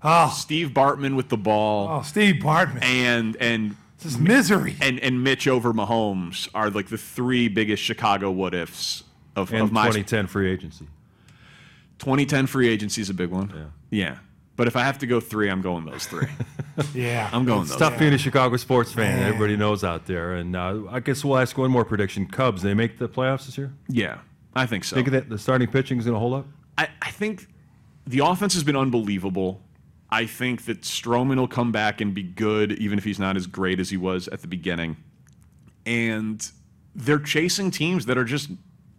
Oh, 0.03 0.34
Steve 0.36 0.70
Bartman 0.70 1.15
with 1.15 1.30
the 1.30 1.38
ball, 1.38 1.88
oh, 1.89 2.01
Steve 2.03 2.36
Bartman. 2.36 2.84
and 2.84 3.36
and 3.38 3.76
This 4.02 4.14
is 4.14 4.18
misery. 4.20 4.76
and 4.82 5.00
and 5.00 5.24
Mitch 5.24 5.47
over 5.47 5.74
Mahomes 5.74 6.47
are 6.54 6.70
like 6.70 6.88
the 6.88 6.97
three 6.97 7.47
biggest 7.47 7.84
Chicago 7.84 8.32
what 8.32 8.54
ifs 8.54 9.04
of, 9.36 9.52
And 9.54 9.62
of 9.64 9.72
my 9.72 9.84
2010 9.88 10.28
free 10.28 10.50
agency. 10.52 10.88
2010 12.00 12.47
free 12.47 12.70
agency 12.70 13.02
is 13.02 13.10
a 13.10 13.14
big 13.14 13.30
one. 13.30 13.52
Yeah. 13.56 13.66
Yeah. 14.08 14.18
But 14.56 14.68
if 14.68 14.76
I 14.76 14.82
have 14.84 15.00
to 15.00 15.08
go 15.08 15.20
three, 15.22 15.50
I'm 15.50 15.62
going 15.62 15.86
those 15.86 16.06
three. 16.06 16.28
Yeah. 16.93 17.30
I'm 17.34 17.43
going 17.43 17.64
It's 17.64 17.72
those. 17.72 17.80
tough 17.80 18.00
being 18.00 18.14
a 18.14 18.18
Chicago 18.18 18.56
sports 18.56 18.93
fan. 18.93 19.18
Man. 19.18 19.28
Everybody 19.28 19.58
knows 19.58 19.84
out 19.84 20.06
there. 20.06 20.36
And 20.36 20.56
uh, 20.56 20.84
I 20.89 21.02
guess 21.02 21.26
we'll 21.26 21.38
ask 21.38 21.58
one 21.58 21.70
more 21.70 21.84
prediction. 21.84 22.26
Cubs, 22.26 22.62
they 22.62 22.74
make 22.74 22.97
the 23.00 23.10
playoffs 23.10 23.47
this 23.47 23.58
year? 23.58 23.74
Yeah, 23.89 24.20
I 24.56 24.66
think 24.66 24.86
so. 24.86 24.95
Think 24.95 25.10
that 25.12 25.28
the 25.28 25.38
starting 25.38 25.68
pitching 25.68 25.97
is 26.00 26.06
going 26.06 26.16
to 26.16 26.20
hold 26.20 26.36
up? 26.36 26.45
I, 26.78 26.88
I 27.02 27.12
think 27.12 27.47
the 28.08 28.20
offense 28.20 28.54
has 28.54 28.64
been 28.64 28.78
unbelievable. 28.78 29.62
I 30.12 30.26
think 30.26 30.66
that 30.66 30.82
Stroman 30.82 31.38
will 31.38 31.47
come 31.47 31.72
back 31.72 32.01
and 32.01 32.14
be 32.14 32.24
good, 32.24 32.72
even 32.74 32.97
if 32.97 33.03
he's 33.03 33.20
not 33.20 33.38
as 33.38 33.45
great 33.47 33.80
as 33.80 33.89
he 33.89 33.97
was 33.97 34.28
at 34.30 34.41
the 34.41 34.47
beginning. 34.47 34.97
And 35.86 36.49
they're 36.95 37.20
chasing 37.20 37.72
teams 37.72 38.07
that 38.07 38.18
are 38.18 38.24
just 38.24 38.49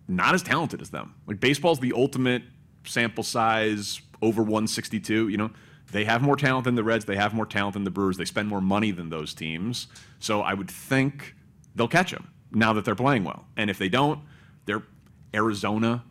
not 0.06 0.34
as 0.34 0.42
talented 0.42 0.80
as 0.80 0.90
them. 0.90 1.14
Like 1.26 1.40
baseball's 1.40 1.80
the 1.80 1.92
ultimate 1.94 2.42
sample 2.84 3.24
size 3.24 4.00
over 4.22 4.42
162. 4.42 5.28
You 5.28 5.36
know, 5.36 5.50
they 5.92 6.04
have 6.04 6.22
more 6.22 6.36
talent 6.36 6.64
than 6.64 6.74
the 6.74 6.84
Reds. 6.84 7.04
They 7.04 7.16
have 7.16 7.34
more 7.34 7.46
talent 7.46 7.74
than 7.74 7.84
the 7.84 7.90
Brewers. 7.90 8.16
They 8.16 8.24
spend 8.24 8.48
more 8.48 8.60
money 8.60 8.90
than 8.90 9.10
those 9.10 9.34
teams. 9.34 9.88
So 10.18 10.42
I 10.42 10.54
would 10.54 10.70
think 10.70 11.34
they'll 11.74 11.88
catch 11.88 12.12
them 12.12 12.28
now 12.52 12.72
that 12.72 12.84
they're 12.84 12.94
playing 12.94 13.24
well. 13.24 13.46
And 13.56 13.70
if 13.70 13.78
they 13.78 13.88
don't, 13.88 14.20
they're 14.66 14.82
Arizona, 15.34 16.04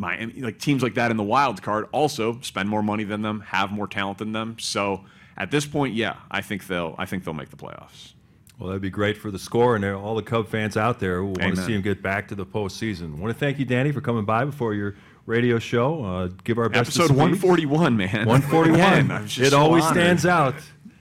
Miami, 0.00 0.32
like 0.40 0.58
teams 0.58 0.82
like 0.82 0.94
that 0.94 1.10
in 1.10 1.18
the 1.18 1.22
wild 1.22 1.60
card 1.60 1.86
also 1.92 2.40
spend 2.40 2.70
more 2.70 2.82
money 2.82 3.04
than 3.04 3.20
them, 3.20 3.40
have 3.40 3.70
more 3.70 3.86
talent 3.86 4.16
than 4.16 4.32
them. 4.32 4.56
So 4.58 5.04
at 5.36 5.50
this 5.50 5.66
point, 5.66 5.94
yeah, 5.94 6.16
I 6.30 6.40
think 6.40 6.66
they'll 6.66 6.94
I 6.96 7.04
think 7.04 7.24
they'll 7.24 7.34
make 7.34 7.50
the 7.50 7.56
playoffs. 7.56 8.14
Well, 8.58 8.68
that'd 8.68 8.82
be 8.82 8.90
great 8.90 9.16
for 9.16 9.30
the 9.30 9.38
score 9.38 9.76
and 9.76 9.84
all 9.84 10.14
the 10.14 10.22
Cub 10.22 10.48
fans 10.48 10.76
out 10.76 11.00
there 11.00 11.18
who 11.18 11.26
want 11.26 11.56
to 11.56 11.62
see 11.62 11.74
him 11.74 11.82
get 11.82 12.02
back 12.02 12.28
to 12.28 12.34
the 12.34 12.44
postseason. 12.46 13.18
want 13.18 13.32
to 13.32 13.38
thank 13.38 13.58
you, 13.58 13.64
Danny, 13.64 13.92
for 13.92 14.00
coming 14.00 14.24
by 14.24 14.44
before 14.44 14.74
your 14.74 14.96
radio 15.26 15.58
show. 15.58 16.04
Uh, 16.04 16.28
give 16.44 16.58
our 16.58 16.68
best 16.68 16.96
Episode 16.96 17.10
141, 17.10 17.96
man. 17.96 18.08
141. 18.26 18.74
Again, 18.74 19.10
I'm 19.10 19.26
just 19.26 19.52
it 19.52 19.54
always 19.54 19.84
honored. 19.84 19.96
stands 19.96 20.26
out. 20.26 20.54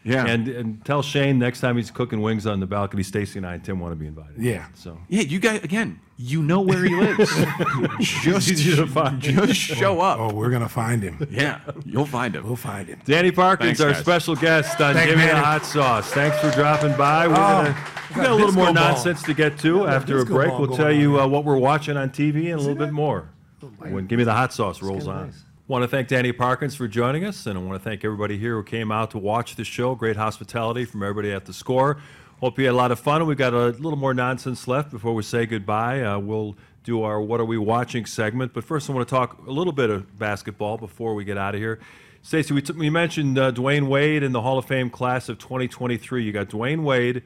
Yeah. 0.09 0.25
And 0.25 0.47
and 0.47 0.85
tell 0.85 1.01
Shane 1.01 1.37
next 1.39 1.61
time 1.61 1.77
he's 1.77 1.91
cooking 1.91 2.21
wings 2.21 2.45
on 2.47 2.59
the 2.59 2.65
balcony, 2.65 3.03
Stacy 3.03 3.39
and 3.39 3.45
I 3.45 3.53
and 3.55 3.63
Tim 3.63 3.79
want 3.79 3.91
to 3.91 3.95
be 3.95 4.07
invited. 4.07 4.41
Yeah. 4.41 4.67
So 4.73 4.97
Yeah, 5.07 5.21
you 5.21 5.39
guys 5.39 5.63
again. 5.63 5.99
You 6.21 6.41
know 6.43 6.59
where 6.61 6.83
he 6.83 6.93
lives. 6.95 7.29
just, 7.99 8.49
Easy 8.49 8.75
to 8.75 8.85
find. 8.87 9.21
just 9.21 9.55
show 9.55 10.01
up. 10.01 10.19
Oh, 10.19 10.33
we're 10.33 10.49
gonna 10.49 10.67
find 10.67 11.01
him. 11.01 11.25
Yeah, 11.31 11.61
you'll 11.85 12.05
find 12.05 12.35
him. 12.35 12.43
We'll 12.45 12.55
find 12.57 12.87
him. 12.89 12.99
Danny 13.05 13.31
Parkins, 13.31 13.67
Thanks, 13.77 13.81
our 13.81 13.91
guys. 13.91 14.01
special 14.01 14.35
guest 14.35 14.81
on 14.81 14.95
Thank 14.95 15.09
Give 15.09 15.17
Me 15.17 15.25
the 15.27 15.33
man. 15.33 15.43
Hot 15.43 15.65
Sauce. 15.65 16.11
Thanks 16.11 16.37
for 16.39 16.51
dropping 16.51 16.97
by. 16.97 17.27
We're 17.27 17.33
Oh, 17.35 17.37
gonna, 17.37 17.77
we 18.09 18.15
got 18.15 18.23
got 18.23 18.31
a 18.31 18.35
little 18.35 18.51
more 18.51 18.65
ball. 18.65 18.73
nonsense 18.73 19.23
to 19.23 19.33
get 19.33 19.57
to 19.59 19.87
after 19.87 20.17
a 20.17 20.19
disco 20.21 20.33
break. 20.33 20.49
ball 20.49 20.59
We'll 20.59 20.67
going 20.67 20.77
tell 20.77 20.87
on 20.87 20.99
you 20.99 21.19
uh, 21.21 21.27
what 21.27 21.45
we're 21.45 21.57
watching 21.57 21.95
on 21.95 22.09
TV 22.09 22.45
and 22.51 22.55
a 22.55 22.57
little 22.57 22.75
bit 22.75 22.91
more 22.91 23.29
when 23.77 24.05
Give 24.07 24.17
Me 24.17 24.25
the 24.25 24.33
Hot 24.33 24.51
Sauce 24.51 24.81
rolls 24.81 25.05
kinda 25.05 25.19
on. 25.19 25.33
Want 25.69 25.83
to 25.83 25.87
thank 25.87 26.07
Danny 26.07 26.31
Parkins 26.31 26.73
for 26.73 26.87
joining 26.87 27.23
us, 27.25 27.45
and 27.45 27.55
I 27.55 27.61
want 27.61 27.79
to 27.79 27.87
thank 27.87 28.03
everybody 28.03 28.39
here 28.39 28.55
who 28.55 28.63
came 28.63 28.91
out 28.91 29.11
to 29.11 29.19
watch 29.19 29.55
the 29.55 29.63
show. 29.63 29.93
Great 29.93 30.15
hospitality 30.15 30.83
from 30.83 31.03
everybody 31.03 31.31
at 31.31 31.45
the 31.45 31.53
score. 31.53 32.01
Hope 32.39 32.57
you 32.57 32.65
had 32.65 32.73
a 32.73 32.75
lot 32.75 32.91
of 32.91 32.99
fun. 32.99 33.23
We've 33.27 33.37
got 33.37 33.53
a 33.53 33.67
little 33.67 33.95
more 33.95 34.15
nonsense 34.15 34.67
left 34.67 34.89
before 34.89 35.13
we 35.13 35.21
say 35.21 35.45
goodbye. 35.45 36.01
Uh, 36.01 36.17
we'll 36.17 36.57
do 36.83 37.03
our 37.03 37.21
What 37.21 37.39
Are 37.39 37.45
We 37.45 37.59
Watching 37.59 38.07
segment, 38.07 38.51
but 38.51 38.63
first 38.63 38.89
I 38.89 38.93
want 38.93 39.07
to 39.07 39.13
talk 39.13 39.45
a 39.45 39.51
little 39.51 39.71
bit 39.71 39.91
of 39.91 40.17
basketball 40.17 40.79
before 40.79 41.13
we 41.13 41.23
get 41.23 41.37
out 41.37 41.53
of 41.53 41.61
here. 41.61 41.77
Stacey, 42.23 42.51
we, 42.55 42.63
t- 42.63 42.73
we 42.73 42.89
mentioned 42.89 43.37
uh, 43.37 43.51
Dwyane 43.51 43.87
Wade 43.87 44.23
in 44.23 44.31
the 44.31 44.41
Hall 44.41 44.57
of 44.57 44.65
Fame 44.65 44.89
class 44.89 45.29
of 45.29 45.37
2023. 45.37 46.23
You 46.23 46.31
got 46.31 46.49
Dwyane 46.49 46.81
Wade, 46.81 47.21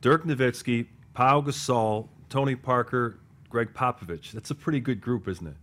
Dirk 0.00 0.22
Nowitzki, 0.22 0.86
Pau 1.12 1.40
Gasol, 1.40 2.06
Tony 2.28 2.54
Parker, 2.54 3.18
Gregg 3.48 3.74
Popovich. 3.74 4.30
That's 4.30 4.52
a 4.52 4.54
pretty 4.54 4.78
good 4.78 5.00
group, 5.00 5.26
isn't 5.26 5.48
it? 5.48 5.56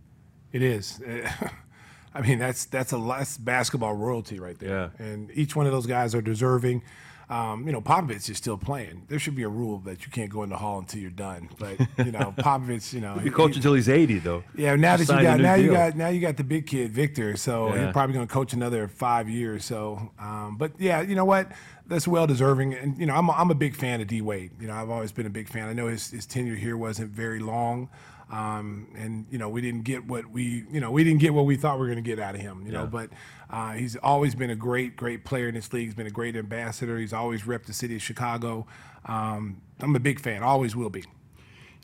It 0.52 0.60
is. 0.60 1.00
I 2.14 2.20
mean, 2.22 2.38
that's 2.38 2.64
that's 2.66 2.92
a 2.92 2.98
that's 2.98 3.36
basketball 3.38 3.94
royalty 3.94 4.38
right 4.40 4.58
there. 4.58 4.90
Yeah. 4.98 5.04
And 5.06 5.30
each 5.34 5.54
one 5.56 5.66
of 5.66 5.72
those 5.72 5.86
guys 5.86 6.14
are 6.14 6.22
deserving. 6.22 6.82
Um, 7.30 7.66
you 7.66 7.72
know, 7.72 7.82
Popovich 7.82 8.30
is 8.30 8.38
still 8.38 8.56
playing. 8.56 9.02
There 9.08 9.18
should 9.18 9.34
be 9.34 9.42
a 9.42 9.50
rule 9.50 9.80
that 9.80 10.06
you 10.06 10.10
can't 10.10 10.30
go 10.30 10.42
in 10.44 10.48
the 10.48 10.56
hall 10.56 10.78
until 10.78 11.00
you're 11.02 11.10
done. 11.10 11.50
But 11.58 11.78
you 11.98 12.10
know, 12.10 12.32
Popovich, 12.38 12.94
you 12.94 13.02
know, 13.02 13.16
He 13.16 13.24
he- 13.24 13.30
coach 13.30 13.54
until 13.54 13.74
he's 13.74 13.86
80, 13.90 14.20
though. 14.20 14.44
Yeah, 14.56 14.76
now 14.76 14.96
Just 14.96 15.10
that 15.10 15.18
you 15.18 15.22
got 15.24 15.38
now 15.40 15.52
you 15.54 15.70
got 15.70 15.94
now 15.94 16.08
you 16.08 16.22
got 16.22 16.38
the 16.38 16.44
big 16.44 16.66
kid 16.66 16.90
Victor, 16.90 17.36
so 17.36 17.68
Yeah. 17.74 17.84
he's 17.84 17.92
probably 17.92 18.14
going 18.14 18.26
to 18.26 18.32
coach 18.32 18.54
another 18.54 18.88
five 18.88 19.28
years. 19.28 19.66
So, 19.66 20.10
um, 20.18 20.56
but 20.56 20.72
yeah, 20.78 21.02
you 21.02 21.14
know 21.14 21.26
what? 21.26 21.52
That's 21.86 22.08
well 22.08 22.26
deserving, 22.26 22.72
and 22.72 22.98
you 22.98 23.04
know 23.04 23.14
I'm 23.14 23.28
a, 23.28 23.32
I'm 23.32 23.50
a 23.50 23.54
big 23.54 23.74
fan 23.76 24.00
of 24.00 24.06
D 24.06 24.22
Wade. 24.22 24.52
You 24.58 24.66
know 24.66 24.74
I've 24.74 24.88
always 24.90 25.12
been 25.12 25.26
a 25.26 25.30
big 25.30 25.48
fan. 25.50 25.68
I 25.68 25.74
know 25.74 25.88
his 25.88 26.10
his 26.10 26.24
tenure 26.24 26.54
here 26.54 26.78
wasn't 26.78 27.10
very 27.10 27.40
long, 27.40 27.90
um, 28.30 28.88
and 28.96 29.26
you 29.30 29.38
know 29.38 29.48
we 29.48 29.60
didn't 29.60 29.84
get 29.84 30.06
what 30.06 30.30
we 30.30 30.64
you 30.70 30.80
know 30.80 30.90
we 30.90 31.02
didn't 31.04 31.20
get 31.20 31.32
what 31.32 31.46
we 31.46 31.56
thought 31.56 31.76
we 31.76 31.80
were 31.80 31.92
going 31.92 32.02
to 32.02 32.08
get 32.08 32.18
out 32.18 32.34
of 32.34 32.40
him. 32.40 32.64
You 32.66 32.72
know, 32.72 32.86
but 32.86 33.10
uh, 33.50 33.72
he's 33.72 33.96
always 33.96 34.34
been 34.34 34.50
a 34.50 34.56
great 34.56 34.96
great 34.96 35.24
player 35.24 35.48
in 35.48 35.54
this 35.54 35.72
league. 35.72 35.86
He's 35.86 35.94
been 35.94 36.06
a 36.06 36.10
great 36.10 36.36
ambassador. 36.36 36.98
He's 36.98 37.12
always 37.12 37.42
repped 37.42 37.64
the 37.66 37.72
city 37.72 37.96
of 37.96 38.02
Chicago. 38.02 38.66
Um, 39.06 39.62
I'm 39.80 39.96
a 39.96 40.00
big 40.00 40.20
fan. 40.20 40.42
Always 40.42 40.76
will 40.76 40.90
be. 40.90 41.00
You 41.00 41.06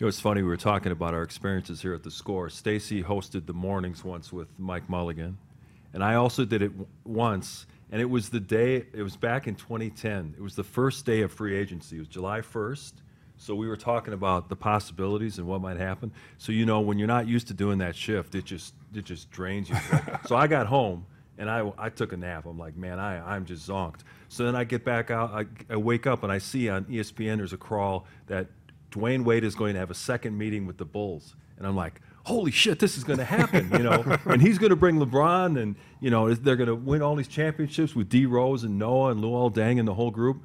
know, 0.00 0.08
it's 0.08 0.20
funny. 0.20 0.42
We 0.42 0.48
were 0.48 0.56
talking 0.56 0.92
about 0.92 1.14
our 1.14 1.22
experiences 1.22 1.80
here 1.80 1.94
at 1.94 2.02
the 2.02 2.10
score. 2.10 2.50
Stacy 2.50 3.02
hosted 3.02 3.46
the 3.46 3.54
mornings 3.54 4.04
once 4.04 4.32
with 4.32 4.48
Mike 4.58 4.88
Mulligan, 4.90 5.38
and 5.92 6.02
I 6.04 6.16
also 6.16 6.44
did 6.44 6.62
it 6.62 6.68
w- 6.68 6.86
once. 7.04 7.66
And 7.92 8.00
it 8.00 8.06
was 8.10 8.30
the 8.30 8.40
day. 8.40 8.86
It 8.92 9.02
was 9.02 9.16
back 9.16 9.46
in 9.46 9.54
2010. 9.54 10.34
It 10.36 10.42
was 10.42 10.56
the 10.56 10.64
first 10.64 11.06
day 11.06 11.20
of 11.20 11.30
free 11.30 11.56
agency. 11.56 11.96
It 11.96 12.00
was 12.00 12.08
July 12.08 12.40
1st. 12.40 12.92
So 13.36 13.54
we 13.54 13.66
were 13.66 13.76
talking 13.76 14.14
about 14.14 14.48
the 14.48 14.56
possibilities 14.56 15.38
and 15.38 15.46
what 15.46 15.60
might 15.60 15.76
happen. 15.76 16.12
So 16.38 16.52
you 16.52 16.64
know, 16.64 16.80
when 16.80 16.98
you're 16.98 17.08
not 17.08 17.26
used 17.26 17.48
to 17.48 17.54
doing 17.54 17.78
that 17.78 17.96
shift, 17.96 18.34
it 18.34 18.44
just 18.44 18.74
it 18.94 19.04
just 19.04 19.30
drains 19.30 19.68
you. 19.68 19.76
so 20.26 20.36
I 20.36 20.46
got 20.46 20.66
home 20.66 21.06
and 21.38 21.50
I, 21.50 21.72
I 21.76 21.88
took 21.88 22.12
a 22.12 22.16
nap. 22.16 22.46
I'm 22.46 22.58
like, 22.58 22.76
man, 22.76 22.98
I, 22.98 23.34
I'm 23.34 23.44
just 23.44 23.68
zonked. 23.68 24.00
So 24.28 24.44
then 24.44 24.54
I 24.54 24.64
get 24.64 24.84
back 24.84 25.10
out. 25.10 25.32
I, 25.32 25.46
I 25.72 25.76
wake 25.76 26.06
up 26.06 26.22
and 26.22 26.32
I 26.32 26.38
see 26.38 26.68
on 26.68 26.84
ESPN 26.84 27.38
there's 27.38 27.52
a 27.52 27.58
crawl 27.58 28.06
that 28.26 28.46
Dwyane 28.90 29.24
Wade 29.24 29.44
is 29.44 29.54
going 29.54 29.74
to 29.74 29.80
have 29.80 29.90
a 29.90 29.94
second 29.94 30.38
meeting 30.38 30.66
with 30.66 30.78
the 30.78 30.84
Bulls. 30.84 31.34
And 31.58 31.66
I'm 31.66 31.76
like, 31.76 32.00
holy 32.24 32.50
shit, 32.50 32.78
this 32.78 32.96
is 32.96 33.04
going 33.04 33.18
to 33.18 33.24
happen, 33.24 33.70
you 33.72 33.78
know? 33.78 34.18
and 34.26 34.40
he's 34.40 34.58
going 34.58 34.70
to 34.70 34.76
bring 34.76 34.98
LeBron 34.98 35.60
and, 35.60 35.76
you 36.00 36.10
know, 36.10 36.32
they're 36.34 36.56
going 36.56 36.68
to 36.68 36.74
win 36.74 37.02
all 37.02 37.16
these 37.16 37.28
championships 37.28 37.94
with 37.94 38.08
D 38.08 38.26
Rose 38.26 38.64
and 38.64 38.78
Noah 38.78 39.10
and 39.10 39.20
Luol 39.20 39.52
Deng 39.52 39.78
and 39.78 39.86
the 39.86 39.94
whole 39.94 40.10
group. 40.10 40.42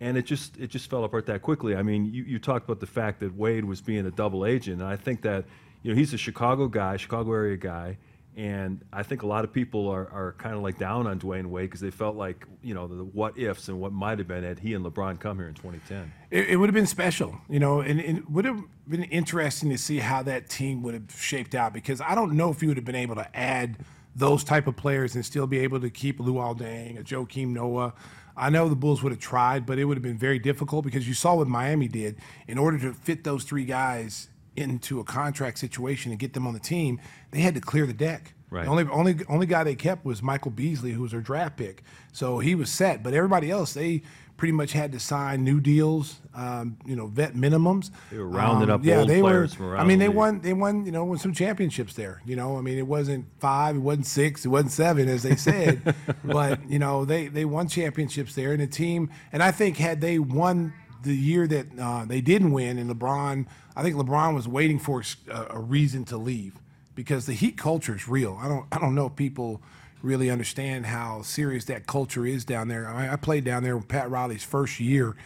And 0.00 0.16
it 0.16 0.26
just 0.26 0.56
it 0.58 0.68
just 0.68 0.88
fell 0.88 1.04
apart 1.04 1.26
that 1.26 1.42
quickly. 1.42 1.74
I 1.74 1.82
mean, 1.82 2.04
you, 2.06 2.22
you 2.22 2.38
talked 2.38 2.64
about 2.64 2.80
the 2.80 2.86
fact 2.86 3.20
that 3.20 3.34
Wade 3.34 3.64
was 3.64 3.80
being 3.80 4.06
a 4.06 4.10
double 4.10 4.46
agent, 4.46 4.80
and 4.80 4.88
I 4.88 4.96
think 4.96 5.22
that 5.22 5.44
you 5.82 5.92
know 5.92 5.98
he's 5.98 6.14
a 6.14 6.18
Chicago 6.18 6.68
guy, 6.68 6.96
Chicago 6.96 7.32
area 7.32 7.56
guy, 7.56 7.98
and 8.38 8.84
I 8.92 9.02
think 9.02 9.22
a 9.22 9.26
lot 9.26 9.42
of 9.42 9.52
people 9.52 9.88
are, 9.88 10.08
are 10.12 10.36
kind 10.38 10.54
of 10.54 10.62
like 10.62 10.78
down 10.78 11.08
on 11.08 11.18
Dwyane 11.18 11.46
Wade 11.46 11.68
because 11.68 11.80
they 11.80 11.90
felt 11.90 12.14
like 12.14 12.46
you 12.62 12.72
know 12.72 12.86
the 12.86 13.02
what 13.02 13.36
ifs 13.36 13.66
and 13.66 13.80
what 13.80 13.92
might 13.92 14.18
have 14.18 14.28
been 14.28 14.44
had 14.44 14.60
he 14.60 14.74
and 14.74 14.86
LeBron 14.86 15.18
come 15.18 15.38
here 15.38 15.48
in 15.48 15.54
2010. 15.54 16.12
It, 16.30 16.50
it 16.50 16.56
would 16.56 16.68
have 16.68 16.74
been 16.74 16.86
special, 16.86 17.40
you 17.48 17.58
know, 17.58 17.80
and, 17.80 18.00
and 18.00 18.18
it 18.18 18.30
would 18.30 18.44
have 18.44 18.62
been 18.86 19.02
interesting 19.02 19.70
to 19.70 19.78
see 19.78 19.98
how 19.98 20.22
that 20.22 20.48
team 20.48 20.84
would 20.84 20.94
have 20.94 21.10
shaped 21.18 21.56
out 21.56 21.72
because 21.72 22.00
I 22.00 22.14
don't 22.14 22.34
know 22.34 22.50
if 22.50 22.62
you 22.62 22.68
would 22.68 22.76
have 22.76 22.86
been 22.86 22.94
able 22.94 23.16
to 23.16 23.36
add 23.36 23.78
those 24.14 24.44
type 24.44 24.68
of 24.68 24.76
players 24.76 25.16
and 25.16 25.26
still 25.26 25.48
be 25.48 25.58
able 25.58 25.80
to 25.80 25.90
keep 25.90 26.18
Luol 26.18 26.56
Deng, 26.56 27.00
a 27.00 27.02
Joakim 27.02 27.48
Noah. 27.48 27.92
I 28.38 28.50
know 28.50 28.68
the 28.68 28.76
Bulls 28.76 29.02
would 29.02 29.12
have 29.12 29.20
tried, 29.20 29.66
but 29.66 29.78
it 29.78 29.84
would 29.84 29.96
have 29.96 30.02
been 30.02 30.18
very 30.18 30.38
difficult 30.38 30.84
because 30.84 31.06
you 31.08 31.14
saw 31.14 31.34
what 31.36 31.48
Miami 31.48 31.88
did. 31.88 32.16
In 32.46 32.58
order 32.58 32.78
to 32.78 32.92
fit 32.92 33.24
those 33.24 33.44
three 33.44 33.64
guys 33.64 34.28
into 34.56 35.00
a 35.00 35.04
contract 35.04 35.58
situation 35.58 36.10
and 36.10 36.18
get 36.18 36.32
them 36.32 36.46
on 36.46 36.54
the 36.54 36.60
team, 36.60 37.00
they 37.30 37.40
had 37.40 37.54
to 37.54 37.60
clear 37.60 37.86
the 37.86 37.92
deck. 37.92 38.34
Right. 38.50 38.64
The 38.64 38.70
only 38.70 38.84
only 38.84 39.16
only 39.28 39.46
guy 39.46 39.62
they 39.64 39.74
kept 39.74 40.04
was 40.04 40.22
Michael 40.22 40.50
Beasley, 40.50 40.92
who 40.92 41.02
was 41.02 41.10
their 41.10 41.20
draft 41.20 41.56
pick. 41.58 41.82
So 42.12 42.38
he 42.38 42.54
was 42.54 42.70
set. 42.70 43.02
But 43.02 43.12
everybody 43.12 43.50
else, 43.50 43.74
they 43.74 44.02
pretty 44.38 44.52
much 44.52 44.72
had 44.72 44.92
to 44.92 44.98
sign 45.00 45.44
new 45.44 45.60
deals, 45.60 46.16
um, 46.34 46.78
you 46.86 46.96
know, 46.96 47.06
vet 47.08 47.34
minimums. 47.34 47.90
They 48.10 48.16
were 48.16 48.26
rounding 48.26 48.70
Um, 48.70 48.80
up 48.80 48.86
old 48.88 49.08
they 49.08 49.20
players 49.20 49.58
were. 49.58 49.72
from 49.72 49.80
I 49.80 49.84
mean, 49.84 49.98
the 49.98 50.04
they 50.04 50.08
league. 50.08 50.16
won. 50.16 50.40
They 50.40 50.52
won. 50.54 50.86
You 50.86 50.92
know, 50.92 51.04
won 51.04 51.18
some 51.18 51.34
championships 51.34 51.92
there. 51.92 52.22
You 52.24 52.36
know, 52.36 52.56
I 52.56 52.62
mean, 52.62 52.78
it 52.78 52.86
wasn't 52.86 53.26
five, 53.40 53.76
it 53.76 53.80
wasn't 53.80 54.06
six, 54.06 54.46
it 54.46 54.48
wasn't 54.48 54.72
seven, 54.72 55.08
as 55.08 55.22
they 55.24 55.36
said. 55.36 55.94
but 56.24 56.70
you 56.70 56.78
know, 56.78 57.04
they 57.04 57.28
they 57.28 57.44
won 57.44 57.68
championships 57.68 58.34
there, 58.34 58.52
and 58.52 58.60
the 58.62 58.66
team. 58.66 59.10
And 59.32 59.42
I 59.42 59.50
think 59.50 59.76
had 59.76 60.00
they 60.00 60.18
won 60.18 60.72
the 61.02 61.14
year 61.14 61.46
that 61.46 61.66
uh, 61.78 62.04
they 62.06 62.20
didn't 62.20 62.52
win, 62.52 62.78
and 62.78 62.90
LeBron, 62.90 63.46
I 63.76 63.82
think 63.82 63.96
LeBron 63.96 64.34
was 64.34 64.48
waiting 64.48 64.78
for 64.78 65.02
a, 65.30 65.46
a 65.50 65.60
reason 65.60 66.04
to 66.06 66.16
leave 66.16 66.54
because 66.94 67.26
the 67.26 67.34
Heat 67.34 67.56
culture 67.56 67.94
is 67.94 68.08
real. 68.08 68.36
I 68.40 68.48
don't, 68.48 68.66
I 68.72 68.78
don't 68.78 68.94
know 68.96 69.06
if 69.06 69.14
people 69.14 69.62
really 70.02 70.30
understand 70.30 70.86
how 70.86 71.22
serious 71.22 71.64
that 71.66 71.86
culture 71.86 72.26
is 72.26 72.44
down 72.44 72.68
there. 72.68 72.88
I, 72.88 73.12
I 73.12 73.16
played 73.16 73.44
down 73.44 73.62
there 73.62 73.76
with 73.76 73.88
Pat 73.88 74.10
Riley's 74.10 74.44
first 74.44 74.80
year, 74.80 75.16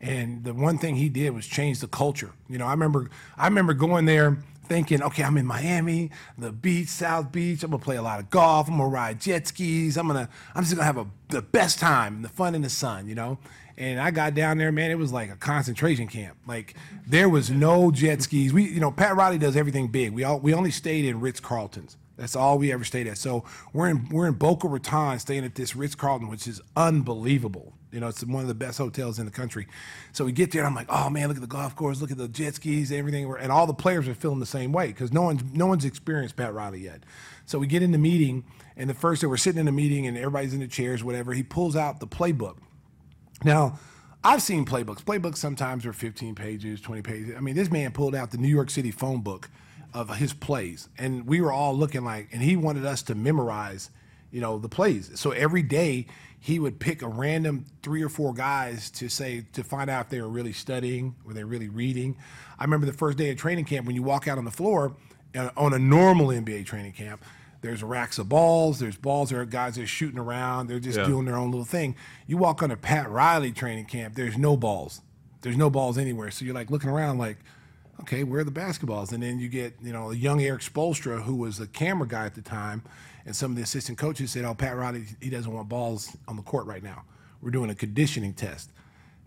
and 0.00 0.44
the 0.44 0.54
one 0.54 0.78
thing 0.78 0.96
he 0.96 1.08
did 1.08 1.30
was 1.30 1.46
change 1.46 1.80
the 1.80 1.88
culture. 1.88 2.32
You 2.48 2.58
know, 2.58 2.66
I 2.66 2.72
remember, 2.72 3.10
I 3.36 3.46
remember 3.46 3.74
going 3.74 4.04
there 4.04 4.38
thinking, 4.70 5.02
okay, 5.02 5.24
I'm 5.24 5.36
in 5.36 5.46
Miami, 5.46 6.10
the 6.38 6.52
beach, 6.52 6.88
South 6.88 7.32
Beach. 7.32 7.64
I'm 7.64 7.72
gonna 7.72 7.82
play 7.82 7.96
a 7.96 8.02
lot 8.02 8.20
of 8.20 8.30
golf. 8.30 8.68
I'm 8.68 8.78
gonna 8.78 8.88
ride 8.88 9.20
jet 9.20 9.48
skis. 9.48 9.96
I'm 9.96 10.06
gonna, 10.06 10.28
I'm 10.54 10.62
just 10.62 10.74
gonna 10.74 10.86
have 10.86 10.96
a, 10.96 11.06
the 11.28 11.42
best 11.42 11.80
time, 11.80 12.22
the 12.22 12.28
fun 12.28 12.54
in 12.54 12.62
the 12.62 12.70
sun, 12.70 13.08
you 13.08 13.16
know. 13.16 13.38
And 13.76 13.98
I 13.98 14.10
got 14.10 14.34
down 14.34 14.58
there, 14.58 14.70
man. 14.70 14.90
It 14.90 14.98
was 14.98 15.12
like 15.12 15.30
a 15.30 15.36
concentration 15.36 16.06
camp. 16.06 16.36
Like 16.46 16.74
there 17.06 17.28
was 17.28 17.50
no 17.50 17.90
jet 17.90 18.22
skis. 18.22 18.52
We, 18.52 18.64
you 18.64 18.78
know, 18.78 18.92
Pat 18.92 19.16
Riley 19.16 19.38
does 19.38 19.56
everything 19.56 19.88
big. 19.88 20.12
We 20.12 20.22
all, 20.22 20.38
we 20.38 20.54
only 20.54 20.70
stayed 20.70 21.04
in 21.04 21.18
Ritz 21.18 21.40
Carltons. 21.40 21.96
That's 22.20 22.36
all 22.36 22.58
we 22.58 22.70
ever 22.70 22.84
stayed 22.84 23.06
at. 23.06 23.16
So 23.16 23.44
we're 23.72 23.88
in 23.88 24.06
we're 24.10 24.28
in 24.28 24.34
Boca 24.34 24.68
Raton, 24.68 25.18
staying 25.18 25.46
at 25.46 25.54
this 25.54 25.74
Ritz 25.74 25.94
Carlton, 25.94 26.28
which 26.28 26.46
is 26.46 26.60
unbelievable. 26.76 27.72
You 27.90 27.98
know, 27.98 28.08
it's 28.08 28.22
one 28.22 28.42
of 28.42 28.48
the 28.48 28.54
best 28.54 28.76
hotels 28.76 29.18
in 29.18 29.24
the 29.24 29.32
country. 29.32 29.66
So 30.12 30.26
we 30.26 30.32
get 30.32 30.52
there, 30.52 30.60
and 30.60 30.68
I'm 30.68 30.74
like, 30.74 30.86
oh 30.90 31.08
man, 31.08 31.28
look 31.28 31.38
at 31.38 31.40
the 31.40 31.46
golf 31.46 31.74
course, 31.74 32.02
look 32.02 32.10
at 32.10 32.18
the 32.18 32.28
jet 32.28 32.56
skis, 32.56 32.92
everything. 32.92 33.34
And 33.40 33.50
all 33.50 33.66
the 33.66 33.72
players 33.72 34.06
are 34.06 34.14
feeling 34.14 34.38
the 34.38 34.44
same 34.44 34.70
way 34.70 34.88
because 34.88 35.14
no 35.14 35.22
one's 35.22 35.42
no 35.54 35.66
one's 35.66 35.86
experienced 35.86 36.36
Pat 36.36 36.52
Riley 36.52 36.80
yet. 36.80 37.04
So 37.46 37.58
we 37.58 37.66
get 37.66 37.82
in 37.82 37.90
the 37.90 37.98
meeting, 37.98 38.44
and 38.76 38.90
the 38.90 38.94
first 38.94 39.22
day 39.22 39.26
we're 39.26 39.38
sitting 39.38 39.58
in 39.58 39.66
the 39.66 39.72
meeting, 39.72 40.06
and 40.06 40.18
everybody's 40.18 40.52
in 40.52 40.60
the 40.60 40.68
chairs, 40.68 41.02
whatever. 41.02 41.32
He 41.32 41.42
pulls 41.42 41.74
out 41.74 42.00
the 42.00 42.06
playbook. 42.06 42.58
Now. 43.42 43.78
I've 44.22 44.42
seen 44.42 44.66
playbooks. 44.66 45.02
Playbooks 45.02 45.38
sometimes 45.38 45.86
are 45.86 45.94
15 45.94 46.34
pages, 46.34 46.82
20 46.82 47.00
pages. 47.00 47.34
I 47.34 47.40
mean, 47.40 47.56
this 47.56 47.70
man 47.70 47.90
pulled 47.90 48.14
out 48.14 48.32
the 48.32 48.36
New 48.36 48.48
York 48.48 48.68
City 48.68 48.90
phone 48.90 49.22
book 49.22 49.48
of 49.94 50.16
his 50.16 50.32
plays, 50.32 50.88
and 50.98 51.26
we 51.26 51.40
were 51.40 51.52
all 51.52 51.76
looking 51.76 52.04
like, 52.04 52.28
and 52.32 52.42
he 52.42 52.56
wanted 52.56 52.84
us 52.86 53.02
to 53.02 53.14
memorize, 53.14 53.90
you 54.30 54.40
know, 54.40 54.58
the 54.58 54.68
plays. 54.68 55.10
So 55.18 55.30
every 55.32 55.62
day 55.62 56.06
he 56.38 56.58
would 56.58 56.78
pick 56.78 57.02
a 57.02 57.08
random 57.08 57.66
three 57.82 58.02
or 58.02 58.08
four 58.08 58.32
guys 58.32 58.90
to 58.92 59.08
say 59.08 59.44
to 59.52 59.62
find 59.62 59.90
out 59.90 60.06
if 60.06 60.10
they 60.10 60.20
were 60.22 60.28
really 60.28 60.52
studying 60.52 61.14
were 61.24 61.34
they're 61.34 61.44
really 61.46 61.68
reading. 61.68 62.16
I 62.58 62.64
remember 62.64 62.86
the 62.86 62.92
first 62.94 63.18
day 63.18 63.30
of 63.30 63.36
training 63.36 63.66
camp 63.66 63.86
when 63.86 63.94
you 63.96 64.02
walk 64.02 64.26
out 64.28 64.38
on 64.38 64.44
the 64.44 64.50
floor 64.50 64.96
uh, 65.36 65.50
on 65.56 65.74
a 65.74 65.78
normal 65.78 66.28
NBA 66.28 66.64
training 66.66 66.92
camp. 66.92 67.22
There's 67.62 67.82
racks 67.82 68.18
of 68.18 68.30
balls. 68.30 68.78
There's 68.78 68.96
balls. 68.96 69.28
There 69.28 69.40
are 69.40 69.44
guys 69.44 69.74
that 69.74 69.82
are 69.82 69.86
shooting 69.86 70.18
around. 70.18 70.68
They're 70.68 70.80
just 70.80 70.96
Yeah. 70.98 71.04
doing 71.04 71.26
their 71.26 71.36
own 71.36 71.50
little 71.50 71.66
thing. 71.66 71.94
You 72.26 72.38
walk 72.38 72.62
on 72.62 72.70
a 72.70 72.76
Pat 72.76 73.10
Riley 73.10 73.52
training 73.52 73.84
camp. 73.84 74.14
There's 74.14 74.38
no 74.38 74.56
balls. 74.56 75.02
There's 75.42 75.58
no 75.58 75.68
balls 75.68 75.98
anywhere. 75.98 76.30
So 76.30 76.46
you're 76.46 76.54
like 76.54 76.70
looking 76.70 76.88
around, 76.88 77.18
like, 77.18 77.36
okay, 78.00 78.24
where 78.24 78.40
are 78.40 78.44
the 78.44 78.50
basketballs? 78.50 79.12
And 79.12 79.22
then 79.22 79.38
you 79.38 79.48
get, 79.48 79.74
you 79.82 79.92
know, 79.92 80.10
a 80.10 80.14
young 80.14 80.40
Erik 80.42 80.62
Spoelstra, 80.62 81.22
who 81.22 81.34
was 81.36 81.60
a 81.60 81.66
camera 81.66 82.06
guy 82.08 82.26
at 82.26 82.34
the 82.34 82.42
time, 82.42 82.82
and 83.26 83.34
some 83.36 83.50
of 83.52 83.56
the 83.56 83.62
assistant 83.62 83.98
coaches 83.98 84.30
said, 84.32 84.44
"Oh, 84.44 84.54
Pat 84.54 84.76
Riley, 84.76 85.04
he 85.20 85.30
doesn't 85.30 85.52
want 85.52 85.68
balls 85.68 86.16
on 86.28 86.36
the 86.36 86.42
court 86.42 86.66
right 86.66 86.82
now. 86.82 87.04
We're 87.42 87.50
doing 87.50 87.70
a 87.70 87.74
conditioning 87.74 88.32
test." 88.34 88.70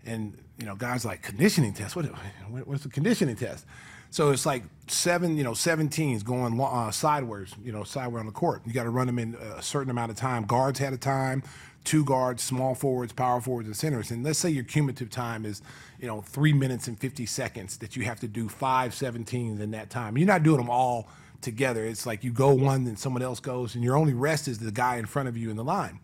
And 0.04 0.36
you 0.58 0.66
know, 0.66 0.76
guys 0.76 1.04
like 1.04 1.22
conditioning 1.22 1.72
test. 1.72 1.96
What, 1.96 2.06
what- 2.50 2.66
what's 2.68 2.82
the 2.84 2.88
conditioning 2.90 3.36
test? 3.36 3.66
So 4.10 4.30
it's 4.30 4.46
like 4.46 4.62
seven, 4.86 5.36
you 5.36 5.42
know, 5.42 5.52
17s 5.52 6.22
going 6.22 6.60
uh, 6.60 6.92
sideways, 6.92 7.52
you 7.64 7.72
know, 7.72 7.82
sideways 7.82 8.20
on 8.20 8.26
the 8.26 8.32
court. 8.32 8.62
You 8.64 8.72
got 8.72 8.84
to 8.84 8.90
run 8.90 9.08
them 9.08 9.18
in 9.18 9.34
a 9.34 9.60
certain 9.60 9.90
amount 9.90 10.12
of 10.12 10.16
time. 10.16 10.44
Guards 10.44 10.78
had 10.78 10.92
a 10.92 10.96
time, 10.96 11.42
two 11.84 12.04
guards, 12.04 12.42
small 12.42 12.74
forwards, 12.74 13.12
power 13.12 13.40
forwards, 13.40 13.68
and 13.68 13.76
centers. 13.76 14.10
And 14.10 14.24
let's 14.24 14.38
say 14.38 14.50
your 14.50 14.64
cumulative 14.64 15.10
time 15.10 15.44
is, 15.44 15.62
you 16.00 16.06
know, 16.06 16.22
three 16.22 16.52
minutes 16.52 16.88
and 16.88 16.98
50 16.98 17.26
seconds 17.26 17.76
that 17.78 17.96
you 17.96 18.04
have 18.04 18.20
to 18.20 18.28
do 18.28 18.48
five 18.48 18.92
17s 18.92 19.60
in 19.60 19.70
that 19.72 19.90
time. 19.90 20.16
You're 20.18 20.26
not 20.26 20.42
doing 20.42 20.58
them 20.58 20.70
all 20.70 21.08
together. 21.40 21.84
It's 21.84 22.06
like 22.06 22.24
you 22.24 22.32
go 22.32 22.52
one, 22.54 22.84
then 22.84 22.96
someone 22.96 23.22
else 23.22 23.38
goes, 23.38 23.74
and 23.74 23.84
your 23.84 23.96
only 23.96 24.14
rest 24.14 24.48
is 24.48 24.58
the 24.58 24.72
guy 24.72 24.96
in 24.96 25.06
front 25.06 25.28
of 25.28 25.36
you 25.36 25.50
in 25.50 25.56
the 25.56 25.64
line. 25.64 26.00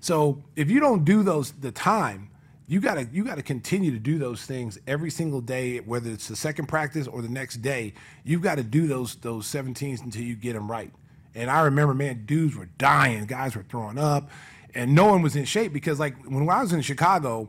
So 0.00 0.42
if 0.56 0.70
you 0.70 0.80
don't 0.80 1.04
do 1.04 1.22
those 1.22 1.52
the 1.52 1.72
time, 1.72 2.30
you 2.66 2.80
gotta 2.80 3.06
you 3.12 3.24
gotta 3.24 3.42
continue 3.42 3.90
to 3.90 3.98
do 3.98 4.18
those 4.18 4.46
things 4.46 4.78
every 4.86 5.10
single 5.10 5.40
day, 5.40 5.78
whether 5.78 6.10
it's 6.10 6.28
the 6.28 6.36
second 6.36 6.66
practice 6.66 7.06
or 7.06 7.20
the 7.20 7.28
next 7.28 7.56
day. 7.56 7.92
You've 8.22 8.40
got 8.40 8.54
to 8.54 8.62
do 8.62 8.86
those 8.86 9.16
those 9.16 9.46
17s 9.46 10.02
until 10.02 10.22
you 10.22 10.34
get 10.34 10.54
them 10.54 10.70
right. 10.70 10.92
And 11.34 11.50
I 11.50 11.62
remember, 11.62 11.94
man, 11.94 12.24
dudes 12.26 12.56
were 12.56 12.68
dying, 12.78 13.26
guys 13.26 13.56
were 13.56 13.64
throwing 13.64 13.98
up, 13.98 14.30
and 14.74 14.94
no 14.94 15.06
one 15.06 15.22
was 15.22 15.36
in 15.36 15.44
shape 15.44 15.72
because 15.72 16.00
like 16.00 16.16
when 16.24 16.48
I 16.48 16.60
was 16.60 16.72
in 16.72 16.80
Chicago, 16.82 17.48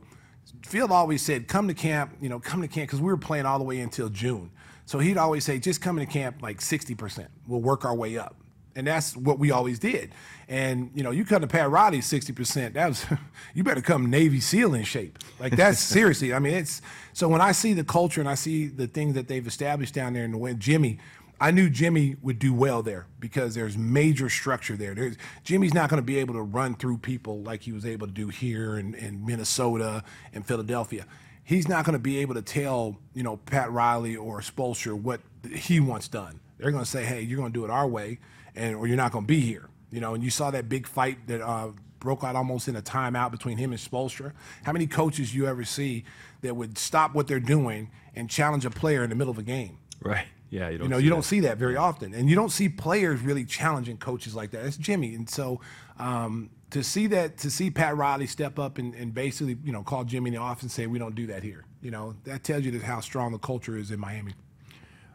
Phil 0.63 0.91
always 0.91 1.21
said, 1.21 1.47
"Come 1.47 1.67
to 1.67 1.73
camp, 1.73 2.15
you 2.21 2.29
know, 2.29 2.39
come 2.39 2.61
to 2.61 2.67
camp," 2.67 2.89
because 2.89 3.01
we 3.01 3.07
were 3.07 3.17
playing 3.17 3.45
all 3.45 3.57
the 3.57 3.65
way 3.65 3.79
until 3.79 4.09
June. 4.09 4.51
So 4.85 4.99
he'd 4.99 5.17
always 5.17 5.43
say, 5.43 5.59
"Just 5.59 5.81
come 5.81 5.97
to 5.97 6.05
camp 6.05 6.41
like 6.41 6.61
60%. 6.61 7.27
We'll 7.47 7.61
work 7.61 7.85
our 7.85 7.95
way 7.95 8.17
up." 8.17 8.35
And 8.77 8.85
that's 8.85 9.15
what 9.15 9.39
we 9.39 9.51
always 9.51 9.79
did. 9.79 10.11
And 10.47 10.91
you 10.93 11.01
know, 11.01 11.11
you 11.11 11.25
come 11.25 11.41
to 11.41 11.47
Pat 11.47 11.69
Riley 11.69 11.99
60%, 11.99 12.73
that 12.73 12.87
was 12.87 13.05
you 13.53 13.63
better 13.63 13.81
come 13.81 14.09
Navy 14.09 14.39
SEAL 14.39 14.73
in 14.73 14.83
shape. 14.83 15.17
Like 15.39 15.55
that's 15.55 15.79
seriously. 15.95 16.33
I 16.33 16.39
mean, 16.39 16.53
it's 16.53 16.81
so 17.13 17.27
when 17.27 17.41
I 17.41 17.51
see 17.51 17.73
the 17.73 17.83
culture 17.83 18.21
and 18.21 18.29
I 18.29 18.35
see 18.35 18.67
the 18.67 18.87
things 18.87 19.15
that 19.15 19.27
they've 19.27 19.45
established 19.47 19.93
down 19.93 20.13
there 20.13 20.25
in 20.25 20.31
the 20.31 20.37
way 20.37 20.53
Jimmy, 20.53 20.99
I 21.45 21.51
knew 21.51 21.69
Jimmy 21.69 22.15
would 22.23 22.39
do 22.39 22.55
well 22.55 22.81
there 22.81 23.05
because 23.19 23.53
there's 23.53 23.77
major 23.77 24.29
structure 24.29 24.75
there. 24.75 24.95
There's 24.95 25.15
Jimmy's 25.43 25.75
not 25.75 25.91
going 25.91 26.01
to 26.01 26.03
be 26.03 26.17
able 26.17 26.33
to 26.33 26.41
run 26.41 26.73
through 26.73 26.97
people 26.97 27.43
like 27.43 27.61
he 27.61 27.71
was 27.71 27.85
able 27.85 28.07
to 28.07 28.13
do 28.13 28.29
here 28.29 28.79
in, 28.79 28.95
in 28.95 29.23
Minnesota 29.23 30.03
and 30.33 30.43
Philadelphia. 30.43 31.05
He's 31.43 31.67
not 31.67 31.85
going 31.85 31.93
to 31.93 31.99
be 31.99 32.17
able 32.17 32.33
to 32.33 32.41
tell, 32.41 32.97
you 33.13 33.21
know, 33.21 33.37
Pat 33.37 33.71
Riley 33.71 34.15
or 34.15 34.39
Spoelstra 34.41 34.99
what 34.99 35.21
he 35.47 35.79
wants 35.79 36.07
done. 36.07 36.39
They're 36.57 36.71
going 36.71 36.83
to 36.83 36.89
say, 36.89 37.05
"Hey, 37.05 37.21
you're 37.21 37.37
going 37.37 37.53
to 37.53 37.59
do 37.59 37.63
it 37.63 37.69
our 37.69 37.87
way, 37.87 38.17
and 38.55 38.75
or 38.75 38.87
you're 38.87 38.97
not 38.97 39.11
going 39.11 39.25
to 39.25 39.27
be 39.27 39.41
here." 39.41 39.69
You 39.91 39.99
know, 39.99 40.15
and 40.15 40.23
you 40.23 40.31
saw 40.31 40.49
that 40.49 40.67
big 40.67 40.87
fight 40.87 41.27
that 41.27 41.41
uh, 41.41 41.73
broke 41.99 42.23
out 42.23 42.35
almost 42.35 42.67
in 42.67 42.75
a 42.75 42.81
timeout 42.81 43.29
between 43.29 43.59
him 43.59 43.71
and 43.71 43.79
Spoelstra. 43.79 44.31
How 44.63 44.71
many 44.71 44.87
coaches 44.87 45.35
you 45.35 45.45
ever 45.45 45.63
see 45.63 46.05
that 46.41 46.55
would 46.55 46.79
stop 46.79 47.13
what 47.13 47.27
they're 47.27 47.39
doing 47.39 47.91
and 48.15 48.31
challenge 48.31 48.65
a 48.65 48.71
player 48.71 49.03
in 49.03 49.11
the 49.11 49.15
middle 49.15 49.31
of 49.31 49.37
a 49.37 49.43
game? 49.43 49.77
Right. 50.01 50.25
Yeah. 50.49 50.69
You 50.69 50.77
don't. 50.77 50.85
You 50.85 50.89
know, 50.89 50.97
see 50.97 51.03
you 51.03 51.09
don't 51.09 51.23
see 51.23 51.39
that 51.41 51.57
very 51.57 51.75
often, 51.75 52.13
and 52.13 52.29
you 52.29 52.35
don't 52.35 52.51
see 52.51 52.69
players 52.69 53.21
really 53.21 53.45
challenging 53.45 53.97
coaches 53.97 54.35
like 54.35 54.51
that. 54.51 54.65
It's 54.65 54.77
Jimmy, 54.77 55.15
and 55.15 55.29
so 55.29 55.61
um, 55.99 56.49
to 56.71 56.83
see 56.83 57.07
that, 57.07 57.37
to 57.39 57.51
see 57.51 57.69
Pat 57.69 57.95
Riley 57.95 58.27
step 58.27 58.59
up 58.59 58.77
and, 58.77 58.93
and 58.95 59.13
basically, 59.13 59.57
you 59.63 59.71
know, 59.71 59.83
call 59.83 60.03
Jimmy 60.03 60.29
in 60.29 60.33
the 60.35 60.41
office 60.41 60.63
and 60.63 60.71
say, 60.71 60.87
"We 60.87 60.99
don't 60.99 61.15
do 61.15 61.27
that 61.27 61.43
here," 61.43 61.65
you 61.81 61.91
know, 61.91 62.15
that 62.23 62.43
tells 62.43 62.63
you 62.63 62.71
that 62.71 62.83
how 62.83 62.99
strong 62.99 63.31
the 63.31 63.37
culture 63.37 63.77
is 63.77 63.91
in 63.91 63.99
Miami. 63.99 64.33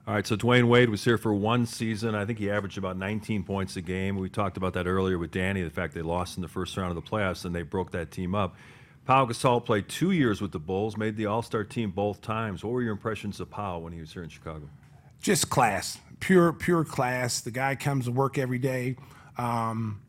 All 0.06 0.14
right, 0.14 0.26
so 0.26 0.34
Dwyane 0.36 0.66
Wade 0.66 0.88
was 0.88 1.04
here 1.04 1.18
for 1.18 1.32
one 1.32 1.66
season. 1.66 2.14
I 2.14 2.24
think 2.24 2.38
he 2.38 2.50
averaged 2.50 2.78
about 2.78 2.96
19 2.96 3.44
points 3.44 3.76
a 3.76 3.82
game. 3.82 4.16
We 4.16 4.28
talked 4.28 4.56
about 4.56 4.72
that 4.72 4.86
earlier 4.86 5.18
with 5.18 5.30
Danny, 5.30 5.62
the 5.62 5.70
fact 5.70 5.94
they 5.94 6.02
lost 6.02 6.36
in 6.36 6.42
the 6.42 6.48
first 6.48 6.76
round 6.76 6.96
of 6.96 6.96
the 6.96 7.08
playoffs 7.08 7.44
and 7.44 7.54
they 7.54 7.62
broke 7.62 7.92
that 7.92 8.10
team 8.10 8.34
up. 8.34 8.56
Pau 9.04 9.26
Gasol 9.26 9.64
played 9.64 9.88
two 9.88 10.10
years 10.10 10.40
with 10.40 10.52
the 10.52 10.58
Bulls, 10.58 10.96
made 10.96 11.16
the 11.16 11.26
All 11.26 11.42
Star 11.42 11.64
team 11.64 11.90
both 11.90 12.22
times. 12.22 12.64
What 12.64 12.72
were 12.72 12.82
your 12.82 12.92
impressions 12.92 13.40
of 13.40 13.50
Pau 13.50 13.78
when 13.78 13.92
he 13.92 14.00
was 14.00 14.12
here 14.12 14.22
in 14.22 14.30
Chicago? 14.30 14.68
Just 15.20 15.50
class, 15.50 15.98
pure 16.20 16.52
pure 16.52 16.84
class. 16.84 17.40
The 17.40 17.50
guy 17.50 17.74
comes 17.74 18.06
to 18.06 18.12
work 18.12 18.38
every 18.38 18.58
day. 18.58 18.96
Um, 19.36 20.00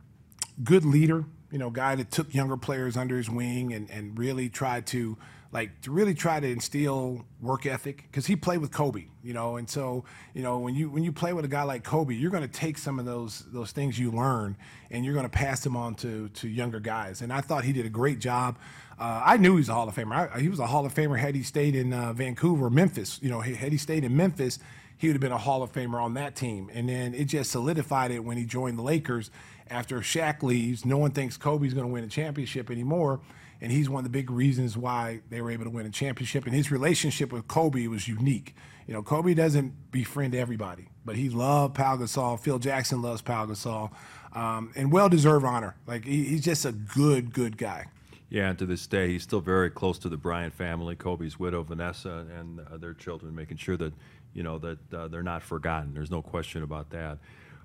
good 0.63 0.85
leader, 0.85 1.25
you 1.51 1.57
know, 1.57 1.69
guy 1.69 1.95
that 1.95 2.11
took 2.11 2.33
younger 2.33 2.57
players 2.57 2.97
under 2.97 3.17
his 3.17 3.29
wing 3.29 3.73
and, 3.73 3.89
and 3.89 4.17
really 4.17 4.49
tried 4.49 4.87
to 4.87 5.17
like 5.53 5.81
to 5.81 5.91
really 5.91 6.13
try 6.13 6.39
to 6.39 6.47
instill 6.47 7.25
work 7.41 7.65
ethic 7.65 8.03
because 8.09 8.25
he 8.25 8.35
played 8.37 8.59
with 8.59 8.71
Kobe, 8.71 9.05
you 9.21 9.33
know, 9.33 9.57
and 9.57 9.69
so 9.69 10.05
you 10.33 10.43
know 10.43 10.59
when 10.59 10.75
you 10.75 10.89
when 10.89 11.03
you 11.03 11.11
play 11.11 11.33
with 11.33 11.43
a 11.43 11.49
guy 11.49 11.63
like 11.63 11.83
Kobe, 11.83 12.13
you're 12.13 12.31
going 12.31 12.43
to 12.43 12.49
take 12.49 12.77
some 12.77 12.99
of 12.99 13.05
those 13.05 13.45
those 13.51 13.71
things 13.71 13.99
you 13.99 14.11
learn 14.11 14.55
and 14.91 15.03
you're 15.03 15.13
going 15.13 15.25
to 15.25 15.29
pass 15.29 15.61
them 15.61 15.75
on 15.75 15.95
to 15.95 16.29
to 16.29 16.47
younger 16.47 16.79
guys. 16.79 17.21
And 17.21 17.33
I 17.33 17.41
thought 17.41 17.65
he 17.65 17.73
did 17.73 17.85
a 17.85 17.89
great 17.89 18.19
job. 18.19 18.57
Uh, 18.97 19.21
I 19.25 19.37
knew 19.37 19.53
he 19.53 19.57
was 19.57 19.69
a 19.69 19.73
Hall 19.73 19.89
of 19.89 19.95
Famer. 19.95 20.33
I, 20.33 20.39
he 20.39 20.47
was 20.47 20.59
a 20.59 20.67
Hall 20.67 20.85
of 20.85 20.93
Famer 20.93 21.19
had 21.19 21.35
he 21.35 21.43
stayed 21.43 21.75
in 21.75 21.91
uh, 21.91 22.13
Vancouver, 22.13 22.69
Memphis. 22.69 23.19
You 23.21 23.29
know, 23.29 23.41
had 23.41 23.71
he 23.71 23.77
stayed 23.77 24.03
in 24.05 24.15
Memphis, 24.15 24.59
he 25.01 25.07
would 25.07 25.15
have 25.15 25.21
been 25.21 25.31
a 25.31 25.37
Hall 25.39 25.63
of 25.63 25.71
Famer 25.71 25.99
on 25.99 26.13
that 26.13 26.35
team. 26.35 26.69
And 26.71 26.87
then 26.87 27.15
it 27.15 27.25
just 27.25 27.49
solidified 27.49 28.11
it 28.11 28.23
when 28.23 28.37
he 28.37 28.45
joined 28.45 28.77
the 28.77 28.83
Lakers 28.83 29.31
after 29.67 29.99
Shaq 30.01 30.43
leaves. 30.43 30.85
No 30.85 30.99
one 30.99 31.09
thinks 31.09 31.37
Kobe's 31.37 31.73
going 31.73 31.87
to 31.87 31.91
win 31.91 32.03
a 32.03 32.07
championship 32.07 32.69
anymore. 32.69 33.19
And 33.59 33.71
he's 33.71 33.89
one 33.89 34.01
of 34.01 34.03
the 34.03 34.11
big 34.11 34.29
reasons 34.29 34.77
why 34.77 35.21
they 35.31 35.41
were 35.41 35.49
able 35.49 35.63
to 35.63 35.71
win 35.71 35.87
a 35.87 35.89
championship. 35.89 36.45
And 36.45 36.53
his 36.53 36.69
relationship 36.69 37.33
with 37.33 37.47
Kobe 37.47 37.87
was 37.87 38.07
unique. 38.07 38.55
You 38.85 38.93
know, 38.93 39.01
Kobe 39.01 39.33
doesn't 39.33 39.91
befriend 39.91 40.35
everybody, 40.35 40.89
but 41.03 41.15
he 41.15 41.29
loved 41.29 41.73
Pau 41.73 41.97
Gasol. 41.97 42.39
Phil 42.39 42.59
Jackson 42.59 43.01
loves 43.01 43.23
Pau 43.23 43.47
Gasol. 43.47 43.89
Um, 44.33 44.71
and 44.75 44.91
well 44.91 45.09
deserved 45.09 45.43
honor. 45.43 45.77
Like, 45.87 46.05
he, 46.05 46.25
he's 46.25 46.43
just 46.43 46.63
a 46.63 46.71
good, 46.71 47.33
good 47.33 47.57
guy. 47.57 47.87
Yeah, 48.29 48.49
and 48.49 48.57
to 48.59 48.65
this 48.65 48.87
day, 48.87 49.09
he's 49.09 49.23
still 49.23 49.41
very 49.41 49.69
close 49.69 49.99
to 49.99 50.09
the 50.09 50.15
Bryant 50.15 50.53
family, 50.53 50.95
Kobe's 50.95 51.37
widow, 51.37 51.63
Vanessa, 51.63 52.25
and 52.39 52.61
uh, 52.61 52.77
their 52.77 52.93
children, 52.93 53.35
making 53.35 53.57
sure 53.57 53.75
that, 53.75 53.93
you 54.33 54.43
know, 54.43 54.57
that 54.59 54.93
uh, 54.93 55.07
they're 55.07 55.23
not 55.23 55.43
forgotten. 55.43 55.93
There's 55.93 56.11
no 56.11 56.21
question 56.21 56.63
about 56.63 56.89
that. 56.91 57.17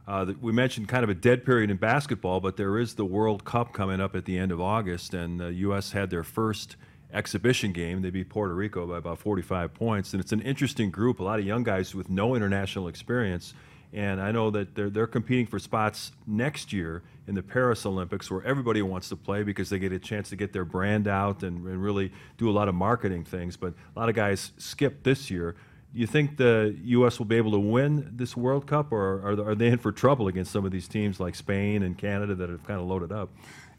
Uh, 0.07 0.33
we 0.41 0.53
mentioned 0.53 0.87
kind 0.89 1.03
of 1.03 1.11
a 1.11 1.15
dead 1.15 1.45
period 1.45 1.71
in 1.71 1.77
basketball, 1.77 2.41
but 2.41 2.57
there 2.57 2.79
is 2.79 2.95
the 2.95 3.05
World 3.05 3.45
Cup 3.45 3.73
coming 3.73 4.01
up 4.01 4.15
at 4.15 4.25
the 4.25 4.39
end 4.39 4.53
of 4.53 4.61
August, 4.61 5.15
and 5.15 5.41
the 5.41 5.53
U.S. 5.55 5.91
had 5.91 6.11
their 6.11 6.23
first 6.23 6.77
exhibition 7.13 7.73
game. 7.73 8.03
They 8.03 8.11
beat 8.11 8.29
Puerto 8.29 8.55
Rico 8.55 8.87
by 8.87 8.99
about 8.99 9.19
45 9.19 9.75
points, 9.75 10.13
and 10.13 10.21
it's 10.21 10.33
an 10.33 10.43
interesting 10.43 10.91
group. 10.91 11.19
A 11.19 11.25
lot 11.25 11.41
of 11.41 11.45
young 11.45 11.65
guys 11.65 11.93
with 11.93 12.09
no 12.09 12.37
international 12.37 12.87
experience, 12.87 13.53
and 13.93 14.21
I 14.21 14.31
know 14.31 14.51
that 14.51 14.77
they're 14.77 14.91
they're 14.91 15.07
competing 15.09 15.47
for 15.47 15.59
spots 15.59 16.13
next 16.25 16.73
year 16.73 17.03
in 17.27 17.35
the 17.35 17.43
Paris 17.43 17.85
Olympics, 17.85 18.31
where 18.31 18.45
everybody 18.45 18.83
wants 18.83 19.09
to 19.09 19.17
play 19.17 19.43
because 19.43 19.71
they 19.71 19.81
get 19.81 19.93
a 19.93 19.99
chance 19.99 20.29
to 20.29 20.37
get 20.37 20.53
their 20.53 20.65
brand 20.65 21.09
out 21.09 21.43
and, 21.43 21.67
and 21.67 21.83
really 21.83 22.13
do 22.39 22.49
a 22.49 22.53
lot 22.53 22.69
of 22.69 22.77
marketing 22.77 23.25
things. 23.25 23.57
But 23.57 23.75
a 23.95 23.99
lot 23.99 24.09
of 24.09 24.15
guys 24.15 24.53
skipped 24.59 25.03
this 25.03 25.31
year. 25.33 25.57
You 25.97 26.07
think 26.07 26.37
the 26.37 26.77
U.S. 26.85 27.19
will 27.19 27.27
be 27.27 27.37
able 27.37 27.53
to 27.53 27.59
win 27.59 28.13
this 28.15 28.37
World 28.37 28.67
Cup, 28.67 28.93
or 28.93 29.15
are, 29.23 29.51
are 29.51 29.55
they 29.55 29.69
in 29.69 29.79
for 29.79 29.93
trouble 29.93 30.29
against 30.29 30.53
some 30.53 30.67
of 30.67 30.71
these 30.71 30.87
teams 30.87 31.19
like 31.19 31.35
Spain 31.35 31.83
and 31.83 31.97
Canada 31.97 32.35
that 32.35 32.51
have 32.51 32.63
kind 32.65 32.79
of 32.79 32.87
loaded 32.87 33.13
up? 33.13 33.31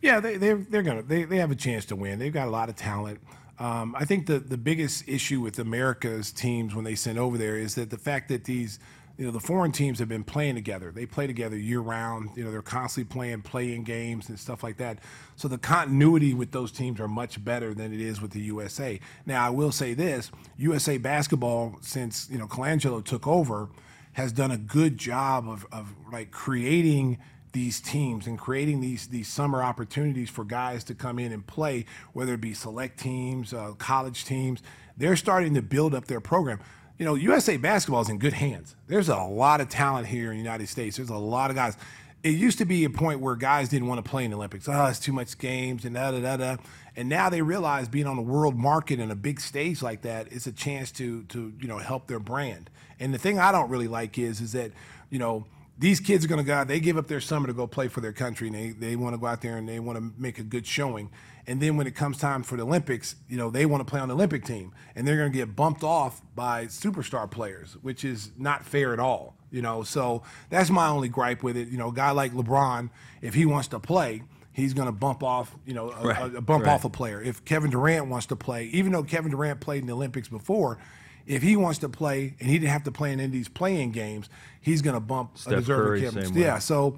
Yeah, 0.01 0.19
they 0.19 0.37
they're, 0.37 0.57
they're 0.57 0.81
gonna 0.81 1.03
they, 1.03 1.25
they 1.25 1.37
have 1.37 1.51
a 1.51 1.55
chance 1.55 1.85
to 1.85 1.95
win. 1.95 2.17
They've 2.17 2.33
got 2.33 2.47
a 2.47 2.51
lot 2.51 2.69
of 2.69 2.75
talent. 2.75 3.19
Um, 3.59 3.95
I 3.97 4.05
think 4.05 4.25
the 4.25 4.39
the 4.39 4.57
biggest 4.57 5.07
issue 5.07 5.41
with 5.41 5.59
America's 5.59 6.31
teams 6.31 6.73
when 6.73 6.85
they 6.85 6.95
send 6.95 7.19
over 7.19 7.37
there 7.37 7.55
is 7.55 7.75
that 7.75 7.89
the 7.91 7.97
fact 7.97 8.29
that 8.29 8.45
these 8.45 8.79
you 9.17 9.25
know 9.25 9.31
the 9.31 9.39
foreign 9.39 9.71
teams 9.71 9.99
have 9.99 10.07
been 10.07 10.23
playing 10.23 10.55
together. 10.55 10.91
They 10.91 11.05
play 11.05 11.25
together 11.25 11.57
year 11.57 11.79
round. 11.79 12.29
You 12.35 12.43
know 12.43 12.51
they're 12.51 12.61
constantly 12.61 13.11
playing 13.11 13.41
playing 13.41 13.83
games 13.83 14.29
and 14.29 14.39
stuff 14.39 14.63
like 14.63 14.77
that. 14.77 14.99
So 15.35 15.47
the 15.47 15.57
continuity 15.57 16.33
with 16.33 16.51
those 16.51 16.71
teams 16.71 16.99
are 16.99 17.07
much 17.07 17.43
better 17.43 17.73
than 17.73 17.93
it 17.93 17.99
is 17.99 18.21
with 18.21 18.31
the 18.31 18.41
USA. 18.41 18.99
Now 19.25 19.45
I 19.45 19.49
will 19.49 19.71
say 19.71 19.93
this: 19.93 20.31
USA 20.57 20.97
basketball 20.97 21.77
since 21.81 22.29
you 22.29 22.37
know 22.37 22.47
Colangelo 22.47 23.03
took 23.03 23.27
over 23.27 23.69
has 24.13 24.31
done 24.31 24.51
a 24.51 24.57
good 24.57 24.97
job 24.97 25.49
of 25.49 25.65
of 25.71 25.93
like 26.11 26.31
creating 26.31 27.17
these 27.53 27.79
teams 27.81 28.27
and 28.27 28.37
creating 28.37 28.81
these 28.81 29.07
these 29.07 29.27
summer 29.27 29.63
opportunities 29.63 30.29
for 30.29 30.43
guys 30.43 30.83
to 30.83 30.93
come 30.93 31.17
in 31.17 31.31
and 31.31 31.45
play, 31.47 31.85
whether 32.13 32.35
it 32.35 32.41
be 32.41 32.53
select 32.53 32.99
teams, 32.99 33.51
uh, 33.51 33.71
college 33.79 34.25
teams. 34.25 34.61
They're 34.95 35.15
starting 35.15 35.53
to 35.55 35.61
build 35.61 35.95
up 35.95 36.05
their 36.05 36.19
program. 36.19 36.59
You 36.97 37.05
know, 37.05 37.15
USA 37.15 37.57
basketball 37.57 38.01
is 38.01 38.09
in 38.09 38.17
good 38.17 38.33
hands. 38.33 38.75
There's 38.87 39.09
a 39.09 39.17
lot 39.17 39.61
of 39.61 39.69
talent 39.69 40.07
here 40.07 40.31
in 40.31 40.37
the 40.37 40.43
United 40.43 40.67
States. 40.67 40.97
There's 40.97 41.09
a 41.09 41.15
lot 41.15 41.51
of 41.51 41.55
guys. 41.55 41.77
It 42.23 42.31
used 42.31 42.57
to 42.57 42.65
be 42.65 42.83
a 42.85 42.89
point 42.89 43.19
where 43.19 43.35
guys 43.35 43.69
didn't 43.69 43.87
want 43.87 44.03
to 44.03 44.09
play 44.09 44.25
in 44.25 44.31
the 44.31 44.37
Olympics. 44.37 44.67
Oh, 44.67 44.85
it's 44.85 44.99
too 44.99 45.13
much 45.13 45.37
games 45.37 45.85
and 45.85 45.93
da 45.93 46.11
da 46.11 46.19
da 46.19 46.37
da. 46.37 46.57
And 46.95 47.07
now 47.07 47.29
they 47.29 47.43
realize 47.43 47.87
being 47.87 48.07
on 48.07 48.15
the 48.15 48.23
world 48.23 48.55
market 48.55 48.99
and 48.99 49.11
a 49.11 49.15
big 49.15 49.39
stage 49.39 49.83
like 49.83 50.01
that 50.01 50.31
is 50.31 50.47
a 50.47 50.51
chance 50.51 50.91
to 50.93 51.23
to 51.25 51.53
you 51.61 51.67
know 51.67 51.77
help 51.77 52.07
their 52.07 52.19
brand. 52.19 52.71
And 52.99 53.13
the 53.13 53.19
thing 53.19 53.37
I 53.37 53.51
don't 53.51 53.69
really 53.69 53.87
like 53.87 54.17
is 54.17 54.41
is 54.41 54.53
that 54.53 54.71
you 55.11 55.19
know 55.19 55.45
these 55.77 55.99
kids 55.99 56.25
are 56.25 56.27
going 56.27 56.39
to 56.39 56.47
go 56.47 56.53
out, 56.53 56.67
they 56.67 56.79
give 56.79 56.97
up 56.97 57.07
their 57.07 57.21
summer 57.21 57.47
to 57.47 57.53
go 57.53 57.67
play 57.67 57.87
for 57.87 58.01
their 58.01 58.13
country 58.13 58.47
and 58.47 58.55
they, 58.55 58.69
they 58.69 58.95
want 58.95 59.13
to 59.13 59.17
go 59.17 59.27
out 59.27 59.41
there 59.41 59.57
and 59.57 59.69
they 59.69 59.79
want 59.79 59.97
to 59.97 60.11
make 60.17 60.39
a 60.39 60.43
good 60.43 60.65
showing. 60.65 61.09
And 61.45 61.61
then 61.61 61.77
when 61.77 61.87
it 61.87 61.95
comes 61.95 62.17
time 62.17 62.43
for 62.43 62.57
the 62.57 62.63
Olympics, 62.63 63.15
you 63.29 63.37
know, 63.37 63.49
they 63.49 63.65
want 63.65 63.85
to 63.85 63.89
play 63.89 63.99
on 63.99 64.07
the 64.07 64.15
Olympic 64.15 64.43
team 64.43 64.73
and 64.95 65.07
they're 65.07 65.17
going 65.17 65.31
to 65.31 65.37
get 65.37 65.55
bumped 65.55 65.83
off 65.83 66.21
by 66.35 66.65
superstar 66.65 67.29
players, 67.29 67.77
which 67.81 68.03
is 68.03 68.31
not 68.37 68.65
fair 68.65 68.91
at 68.91 68.99
all, 68.99 69.35
you 69.51 69.61
know. 69.61 69.83
So 69.83 70.23
that's 70.49 70.69
my 70.69 70.87
only 70.87 71.09
gripe 71.09 71.43
with 71.43 71.55
it. 71.55 71.69
You 71.69 71.77
know, 71.77 71.89
a 71.89 71.93
guy 71.93 72.11
like 72.11 72.33
LeBron, 72.33 72.89
if 73.21 73.33
he 73.33 73.45
wants 73.45 73.69
to 73.69 73.79
play, 73.79 74.23
he's 74.51 74.73
going 74.73 74.87
to 74.87 74.91
bump 74.91 75.23
off, 75.23 75.55
you 75.65 75.73
know, 75.75 75.91
a, 75.91 76.07
Right, 76.07 76.35
a 76.35 76.41
bump 76.41 76.65
right. 76.65 76.73
off 76.73 76.83
a 76.83 76.89
player. 76.89 77.21
If 77.21 77.45
Kevin 77.45 77.69
Durant 77.69 78.07
wants 78.07 78.25
to 78.27 78.35
play, 78.35 78.65
even 78.65 78.91
though 78.91 79.03
Kevin 79.03 79.31
Durant 79.31 79.59
played 79.59 79.81
in 79.81 79.87
the 79.87 79.93
Olympics 79.93 80.27
before, 80.27 80.79
if 81.27 81.43
he 81.43 81.55
wants 81.55 81.79
to 81.79 81.89
play 81.89 82.33
and 82.39 82.49
he 82.49 82.57
didn't 82.57 82.71
have 82.71 82.83
to 82.83 82.91
play 82.91 83.11
in 83.11 83.19
any 83.19 83.25
of 83.25 83.31
these 83.31 83.49
playing 83.49 83.91
games, 83.91 84.29
he's 84.61 84.81
going 84.81 84.95
to 84.95 84.99
bump 84.99 85.35
a 85.35 85.37
Steph 85.37 85.59
deserving 85.59 85.85
Curry, 85.85 86.01
Kevin. 86.01 86.25
same 86.25 86.35
way. 86.35 86.41
Yeah, 86.41 86.59
so 86.59 86.97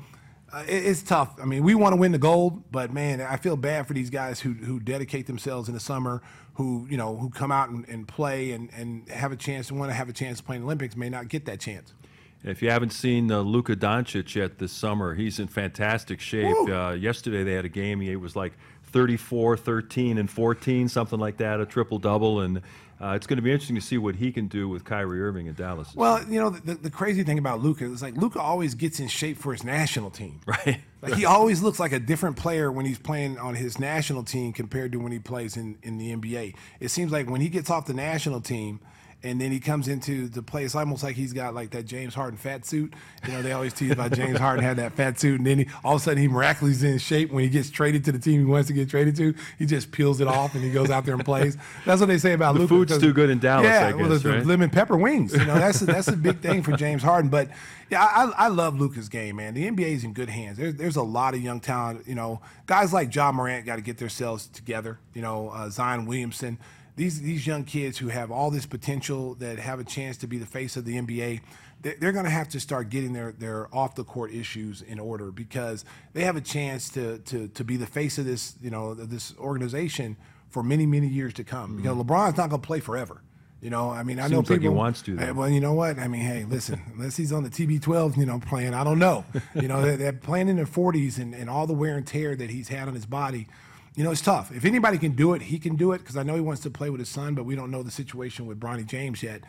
uh, 0.54 0.64
it, 0.68 0.86
it's 0.86 1.02
tough. 1.02 1.36
I 1.42 1.46
mean, 1.46 1.64
we 1.64 1.76
want 1.76 1.94
to 1.94 1.98
win 2.00 2.12
the 2.12 2.20
gold, 2.20 2.72
but 2.72 2.94
man, 2.94 3.22
I 3.22 3.38
feel 3.38 3.58
bad 3.58 3.88
for 3.88 3.94
these 3.94 4.10
guys 4.10 4.40
who 4.40 4.54
who 4.54 4.80
dedicate 4.80 5.26
themselves 5.28 5.68
in 5.68 5.74
the 5.74 5.80
summer, 5.80 6.22
who 6.54 6.88
you 6.90 6.98
know 6.98 7.18
who 7.18 7.30
come 7.30 7.52
out 7.52 7.70
and, 7.70 7.88
and 7.90 8.08
play 8.08 8.52
and, 8.52 8.70
and 8.76 9.10
have 9.10 9.32
a 9.32 9.36
chance 9.36 9.70
and 9.70 9.80
want 9.80 9.90
to 9.90 9.96
have 9.96 10.10
a 10.10 10.14
chance 10.14 10.38
to 10.38 10.44
play 10.44 10.56
in 10.56 10.62
the 10.62 10.66
Olympics 10.66 10.96
may 10.96 11.10
not 11.10 11.28
get 11.28 11.46
that 11.46 11.60
chance. 11.60 11.94
If 12.42 12.62
you 12.62 12.70
haven't 12.70 12.94
seen 12.94 13.30
uh, 13.32 13.42
Luka 13.42 13.76
Doncic 13.76 14.34
yet 14.34 14.60
this 14.60 14.72
summer, 14.72 15.14
he's 15.14 15.40
in 15.40 15.50
fantastic 15.50 16.22
shape. 16.22 16.56
Uh, 16.70 16.92
yesterday 16.92 17.44
they 17.44 17.52
had 17.52 17.66
a 17.66 17.70
game. 17.70 18.00
He 18.00 18.16
was 18.16 18.34
like 18.34 18.54
34, 18.84 19.58
13, 19.58 20.18
and 20.18 20.30
14, 20.30 20.88
something 20.88 21.20
like 21.20 21.38
that, 21.38 21.60
a 21.60 21.66
triple 21.66 22.00
double. 22.00 22.40
And 22.40 22.62
uh, 23.02 23.14
it's 23.16 23.28
going 23.28 23.38
to 23.38 23.42
be 23.42 23.52
interesting 23.52 23.76
to 23.76 23.82
see 23.82 23.98
what 23.98 24.16
he 24.16 24.32
can 24.32 24.48
do 24.48 24.68
with 24.68 24.84
Kyrie 24.84 25.22
Irving 25.22 25.48
in 25.48 25.54
Dallas. 25.54 25.96
Well, 25.96 26.24
you 26.28 26.40
know 26.40 26.50
the, 26.50 26.76
the 26.76 26.90
crazy 26.90 27.24
thing 27.24 27.40
about 27.40 27.62
Luka 27.62 27.86
is 27.86 28.02
like 28.02 28.18
Luka 28.18 28.40
always 28.40 28.76
gets 28.76 29.00
in 29.00 29.08
shape 29.08 29.38
for 29.38 29.54
his 29.54 29.64
national 29.64 30.10
team. 30.12 30.42
Right. 30.50 30.82
Like 31.02 31.14
he 31.14 31.26
always 31.26 31.62
looks 31.62 31.80
like 31.80 31.94
a 31.94 32.00
different 32.00 32.36
player 32.36 32.70
when 32.72 32.86
he's 32.86 33.00
playing 33.00 33.38
on 33.38 33.56
his 33.56 33.80
national 33.80 34.24
team 34.24 34.52
compared 34.52 34.92
to 34.92 34.98
when 34.98 35.14
he 35.14 35.20
plays 35.20 35.56
in, 35.56 35.78
in 35.84 35.98
the 35.98 36.14
NBA. 36.14 36.56
It 36.82 36.90
seems 36.90 37.12
like 37.12 37.30
when 37.30 37.40
he 37.40 37.48
gets 37.48 37.70
off 37.70 37.86
the 37.86 37.94
national 37.94 38.42
team 38.42 38.82
and 39.22 39.40
then 39.42 39.52
he 39.52 39.60
comes 39.60 39.88
into 39.88 40.28
the 40.30 40.42
place 40.42 40.76
almost 40.76 41.04
like 41.04 41.16
he's 41.16 41.34
got 41.34 41.54
like 41.54 41.72
that 41.72 41.84
James 41.86 42.14
Harden 42.16 42.38
fat 42.38 42.66
suit. 42.66 42.94
You 43.28 43.34
know, 43.34 43.42
they 43.42 43.52
always 43.52 43.74
tease 43.74 43.92
about 43.92 44.14
James 44.14 44.40
Harden 44.40 44.64
had 44.64 44.78
that 44.78 44.94
fat 44.94 45.20
suit, 45.20 45.40
and 45.40 45.48
then 45.48 45.60
he, 45.60 45.68
all 45.84 45.96
of 45.96 46.02
a 46.02 46.04
sudden 46.04 46.22
he 46.22 46.28
miraculously 46.28 46.72
is 46.72 46.84
in 46.94 46.98
shape 47.00 47.32
when 47.32 47.44
he 47.44 47.50
gets 47.50 47.70
traded 47.70 48.06
to 48.06 48.12
the 48.12 48.20
team 48.20 48.40
he 48.40 48.46
wants 48.46 48.68
to 48.68 48.74
get 48.74 48.90
traded 48.90 49.16
to. 49.18 49.34
He 49.58 49.66
just 49.66 49.92
peels 49.92 50.22
it 50.22 50.28
off 50.28 50.56
and 50.56 50.64
he 50.64 50.72
goes 50.72 50.90
out 50.90 51.06
there 51.06 51.16
and 51.16 51.26
plays. 51.26 51.58
That's 51.86 52.00
what 52.00 52.08
they 52.08 52.18
say 52.18 52.34
about 52.34 52.54
The 52.54 52.62
Luka. 52.62 52.70
food's 52.74 52.98
too 52.98 53.12
good 53.14 53.30
in 53.30 53.40
Dallas, 53.40 53.66
Yeah, 53.66 53.88
I 53.88 53.94
well, 53.94 54.10
guess, 54.10 54.24
the, 54.24 54.30
the 54.30 54.36
right? 54.38 54.46
lemon 54.46 54.70
pepper 54.70 54.96
wings. 54.98 55.34
You 55.34 55.46
know, 55.46 55.56
that's 55.56 55.82
a, 55.82 55.86
that's 55.86 56.08
a 56.08 56.16
big 56.16 56.40
thing 56.40 56.64
for 56.64 56.76
James 56.78 57.04
Harden. 57.04 57.30
But 57.30 57.50
yeah, 57.90 58.04
I, 58.04 58.46
I 58.46 58.48
love 58.48 58.80
Luka's 58.80 59.10
game, 59.10 59.36
man. 59.38 59.54
The 59.54 59.70
NBA 59.70 59.96
is 59.96 60.04
in 60.04 60.14
good 60.14 60.30
hands. 60.30 60.58
There's 60.58 60.76
there's 60.76 60.96
a 60.96 61.02
lot 61.04 61.34
of 61.34 61.42
young 61.42 61.60
talent. 61.60 62.08
You 62.08 62.16
know, 62.16 62.40
guys 62.68 62.94
like 62.94 63.14
Ja 63.14 63.32
Morant 63.32 63.66
got 63.66 63.76
to 63.78 63.82
get 63.82 63.98
themselves 63.98 64.48
together. 64.48 65.00
You 65.14 65.22
know, 65.24 65.50
uh, 65.50 65.70
Zion 65.70 66.06
Williamson. 66.06 66.58
These 67.00 67.22
these 67.22 67.48
young 67.48 67.64
kids 67.64 67.98
who 67.98 68.10
have 68.10 68.30
all 68.30 68.52
this 68.52 68.66
potential 68.66 69.36
that 69.36 69.58
have 69.58 69.80
a 69.80 69.86
chance 69.86 70.18
to 70.18 70.28
be 70.28 70.38
the 70.38 70.46
face 70.46 70.76
of 70.76 70.84
the 70.84 70.98
NBA. 70.98 71.40
they- 71.82 71.96
They're 71.96 72.12
going 72.12 72.26
to 72.26 72.30
have 72.30 72.50
to 72.50 72.60
start 72.60 72.90
getting 72.90 73.14
their, 73.14 73.32
their 73.32 73.74
off 73.74 73.96
the 73.96 74.04
court 74.04 74.34
issues 74.34 74.82
in 74.82 75.00
order 75.00 75.32
because 75.32 75.86
they 76.12 76.26
have 76.26 76.36
a 76.36 76.42
chance 76.42 76.90
to, 76.90 77.20
to, 77.20 77.48
to 77.48 77.64
be 77.64 77.78
the 77.78 77.86
face 77.86 78.18
of 78.18 78.26
this 78.26 78.56
you 78.62 78.70
know 78.70 78.94
this 78.94 79.34
organization 79.38 80.18
for 80.50 80.62
many 80.62 80.86
many 80.86 81.08
years 81.08 81.34
to 81.36 81.46
come. 81.46 81.78
Because 81.78 81.96
mm-hmm. 81.96 82.12
LeBron's 82.12 82.36
not 82.36 82.50
going 82.50 82.62
to 82.62 82.68
play 82.68 82.82
forever. 82.82 83.22
You 83.62 83.70
know, 83.70 83.90
I 83.90 84.04
mean, 84.04 84.20
I 84.20 84.28
know 84.28 84.38
Seems 84.38 84.50
like 84.50 84.62
he 84.62 84.68
wants 84.70 85.02
to, 85.04 85.16
though. 85.16 85.34
Well, 85.34 85.50
you 85.50 85.60
know 85.60 85.74
what? 85.74 86.00
I 86.00 86.08
mean, 86.08 86.22
hey, 86.22 86.46
listen, 86.46 86.82
unless 86.94 87.18
he's 87.18 87.32
on 87.32 87.44
the 87.44 87.50
TB12, 87.50 88.18
you 88.18 88.26
know, 88.26 88.40
playing, 88.40 88.74
I 88.74 88.84
don't 88.84 89.00
know. 89.00 89.26
You 89.54 89.68
know, 89.68 89.82
they're, 89.86 89.98
they're 89.98 90.14
playing 90.14 90.48
in 90.48 90.56
their 90.58 90.66
40s 90.66 91.18
and, 91.18 91.34
and 91.34 91.50
all 91.50 91.68
the 91.68 91.74
wear 91.74 91.98
and 91.98 92.08
tear 92.08 92.36
that 92.36 92.50
he's 92.50 92.70
had 92.70 92.88
on 92.88 92.94
his 92.94 93.06
body. 93.06 93.48
You 93.96 94.04
know, 94.04 94.12
it's 94.12 94.22
tough. 94.22 94.52
If 94.52 94.66
anybody 94.66 94.98
can 94.98 95.14
do 95.14 95.34
it, 95.34 95.42
he 95.42 95.60
can 95.60 95.76
do 95.76 95.92
it 95.92 96.00
because 96.00 96.16
I 96.16 96.24
know 96.24 96.36
he 96.36 96.42
wants 96.42 96.62
to 96.64 96.70
play 96.70 96.90
with 96.90 97.00
his 97.00 97.10
son, 97.10 97.36
but 97.36 97.44
we 97.44 97.56
don't 97.56 97.72
know 97.72 97.84
the 97.84 97.92
situation 97.92 98.46
with 98.46 98.60
Bronny 98.60 98.86
James 98.86 99.22
yet. 99.22 99.44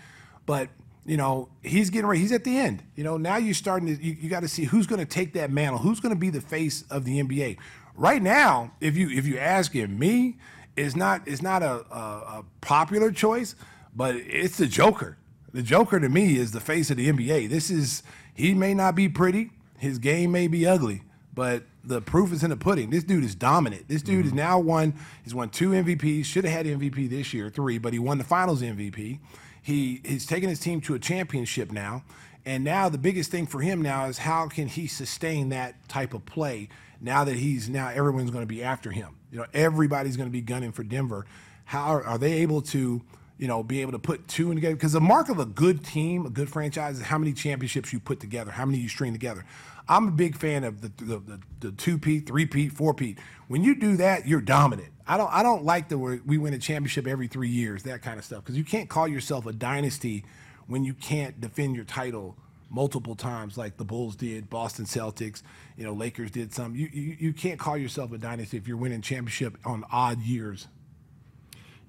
But 0.47 0.69
you 1.07 1.17
know, 1.17 1.49
he's 1.63 1.91
getting 1.91 2.07
ready. 2.07 2.21
He's 2.21 2.33
at 2.33 2.45
the 2.45 2.59
end. 2.59 2.83
You 2.95 3.05
know, 3.05 3.17
now 3.17 3.37
you're 3.37 3.55
starting 3.55 3.97
to. 3.97 4.05
You, 4.05 4.17
you 4.21 4.29
got 4.29 4.41
to 4.41 4.49
see 4.49 4.65
who's 4.65 4.87
going 4.87 5.01
to 5.01 5.07
take 5.07 5.33
that 5.35 5.51
mantle. 5.51 5.79
Who's 5.79 6.01
going 6.01 6.15
to 6.15 6.19
be 6.19 6.31
the 6.31 6.41
face 6.41 6.85
of 6.91 7.05
the 7.05 7.23
NBA. 7.23 7.59
Right 7.95 8.23
now, 8.23 8.73
if 8.81 8.97
you 8.97 9.11
if 9.11 9.27
you 9.27 9.39
ask 9.39 9.73
him, 9.73 9.99
me, 9.99 10.39
it's 10.77 10.97
not 10.97 11.27
it's 11.27 11.43
not 11.43 11.63
a, 11.63 11.85
a, 11.91 12.41
a 12.41 12.45
popular 12.61 13.11
choice, 13.13 13.55
but 13.95 14.15
it's 14.15 14.57
the 14.57 14.67
Joker. 14.67 15.17
The 15.53 15.63
Joker 15.63 15.99
to 15.99 16.09
me 16.09 16.37
is 16.37 16.53
the 16.53 16.61
face 16.61 16.91
of 16.91 16.97
the 16.97 17.11
NBA. 17.11 17.49
This 17.49 17.71
is 17.71 18.03
he 18.35 18.55
may 18.55 18.75
not 18.75 18.95
be 18.95 19.09
pretty, 19.09 19.51
his 19.79 19.99
game 19.99 20.33
may 20.33 20.49
be 20.49 20.67
ugly, 20.67 21.03
but 21.35 21.65
the 21.85 22.01
proof 22.01 22.33
is 22.33 22.43
in 22.43 22.51
the 22.51 22.57
pudding. 22.57 22.91
This 22.91 23.05
dude 23.05 23.25
is 23.25 23.35
dominant. 23.35 23.89
This 23.89 24.03
dude 24.03 24.27
is 24.27 24.31
mm-hmm. 24.31 24.39
now 24.39 24.59
won. 24.59 24.95
He's 25.25 25.35
won 25.35 25.49
two 25.51 25.71
MVPs. 25.71 26.25
Should 26.25 26.45
have 26.45 26.53
had 26.53 26.67
MVP 26.67 27.09
this 27.09 27.33
year, 27.33 27.51
three, 27.51 27.79
but 27.79 27.93
he 27.93 27.99
won 27.99 28.19
the 28.19 28.25
Finals 28.25 28.63
MVP. 28.63 29.19
He 29.63 30.01
he's 30.05 30.27
taken 30.27 30.49
his 30.49 30.61
team 30.61 30.81
to 30.83 30.95
a 30.95 30.99
championship 30.99 31.71
now, 31.71 32.05
and 32.45 32.65
now 32.65 32.89
the 32.89 32.99
biggest 32.99 33.31
thing 33.31 33.47
for 33.47 33.61
him 33.61 33.83
now 33.83 34.07
is 34.07 34.19
how 34.19 34.49
can 34.49 34.69
he 34.69 34.87
sustain 34.87 35.51
that 35.51 35.89
type 35.89 36.15
of 36.15 36.25
play 36.27 36.69
now 37.01 37.25
that 37.25 37.37
he's 37.37 37.69
now 37.69 37.89
everyone's 37.89 38.31
going 38.31 38.43
to 38.43 38.49
be 38.49 38.63
after 38.63 38.91
him. 38.91 39.17
You 39.31 39.39
know, 39.39 39.47
everybody's 39.55 40.17
going 40.17 40.29
to 40.29 40.33
be 40.33 40.43
gunning 40.43 40.73
for 40.73 40.83
Denver. 40.83 41.27
How 41.65 41.85
are, 41.85 42.05
are 42.05 42.19
they 42.19 42.35
able 42.35 42.63
to? 42.63 43.03
you 43.41 43.49
know, 43.49 43.63
be 43.63 43.81
able 43.81 43.93
to 43.93 43.99
put 43.99 44.29
two 44.29 44.51
in 44.51 44.57
together. 44.57 44.75
Because 44.75 44.93
the 44.93 45.01
mark 45.01 45.31
of 45.31 45.39
a 45.39 45.47
good 45.47 45.83
team, 45.83 46.27
a 46.27 46.31
good 46.31 46.51
franchise, 46.51 46.99
is 46.99 47.07
how 47.07 47.17
many 47.17 47.33
championships 47.33 47.91
you 47.91 47.99
put 47.99 48.21
together, 48.21 48.51
how 48.51 48.67
many 48.67 48.77
you 48.77 48.89
string 48.91 49.15
together. 49.15 49.47
I'm 49.91 50.07
a 50.07 50.13
big 50.13 50.37
fan 50.37 50.63
of 50.63 50.81
the 50.81 50.89
the, 51.05 51.19
the, 51.19 51.41
the 51.59 51.73
two 51.73 51.99
peat, 51.99 52.27
three 52.27 52.47
peat, 52.47 52.73
four 52.73 52.95
peat. 52.95 53.19
When 53.49 53.65
you 53.65 53.75
do 53.75 53.97
that, 53.97 54.27
you're 54.27 54.41
dominant. 54.41 54.93
I 55.07 55.17
don't 55.17 55.31
I 55.33 55.43
don't 55.43 55.65
like 55.65 55.89
the 55.89 55.99
we 55.99 56.39
win 56.39 56.55
a 56.55 56.59
championship 56.59 57.09
every 57.09 57.27
three 57.27 57.49
years, 57.49 57.83
that 57.83 58.01
kind 58.01 58.17
of 58.17 58.25
stuff. 58.25 58.45
Because 58.45 58.57
you 58.57 58.65
can't 58.65 58.89
call 58.89 59.09
yourself 59.09 59.47
a 59.47 59.53
dynasty 59.53 60.25
when 60.69 60.85
you 60.85 60.95
can't 60.95 61.41
defend 61.41 61.75
your 61.75 61.85
title 61.85 62.37
multiple 62.71 63.17
times 63.17 63.59
like 63.59 63.77
the 63.77 63.85
Bulls 63.85 64.15
did, 64.15 64.49
Boston 64.49 64.85
Celtics, 64.85 65.43
you 65.77 65.83
know, 65.83 65.93
Lakers 65.93 66.31
did 66.31 66.55
some. 66.55 66.77
You 66.77 66.89
you, 66.93 67.17
you 67.19 67.33
can't 67.33 67.59
call 67.59 67.77
yourself 67.77 68.13
a 68.13 68.19
dynasty 68.19 68.57
if 68.57 68.69
you're 68.69 68.77
winning 68.77 69.03
championship 69.03 69.59
on 69.65 69.85
odd 69.91 70.21
years. 70.21 70.69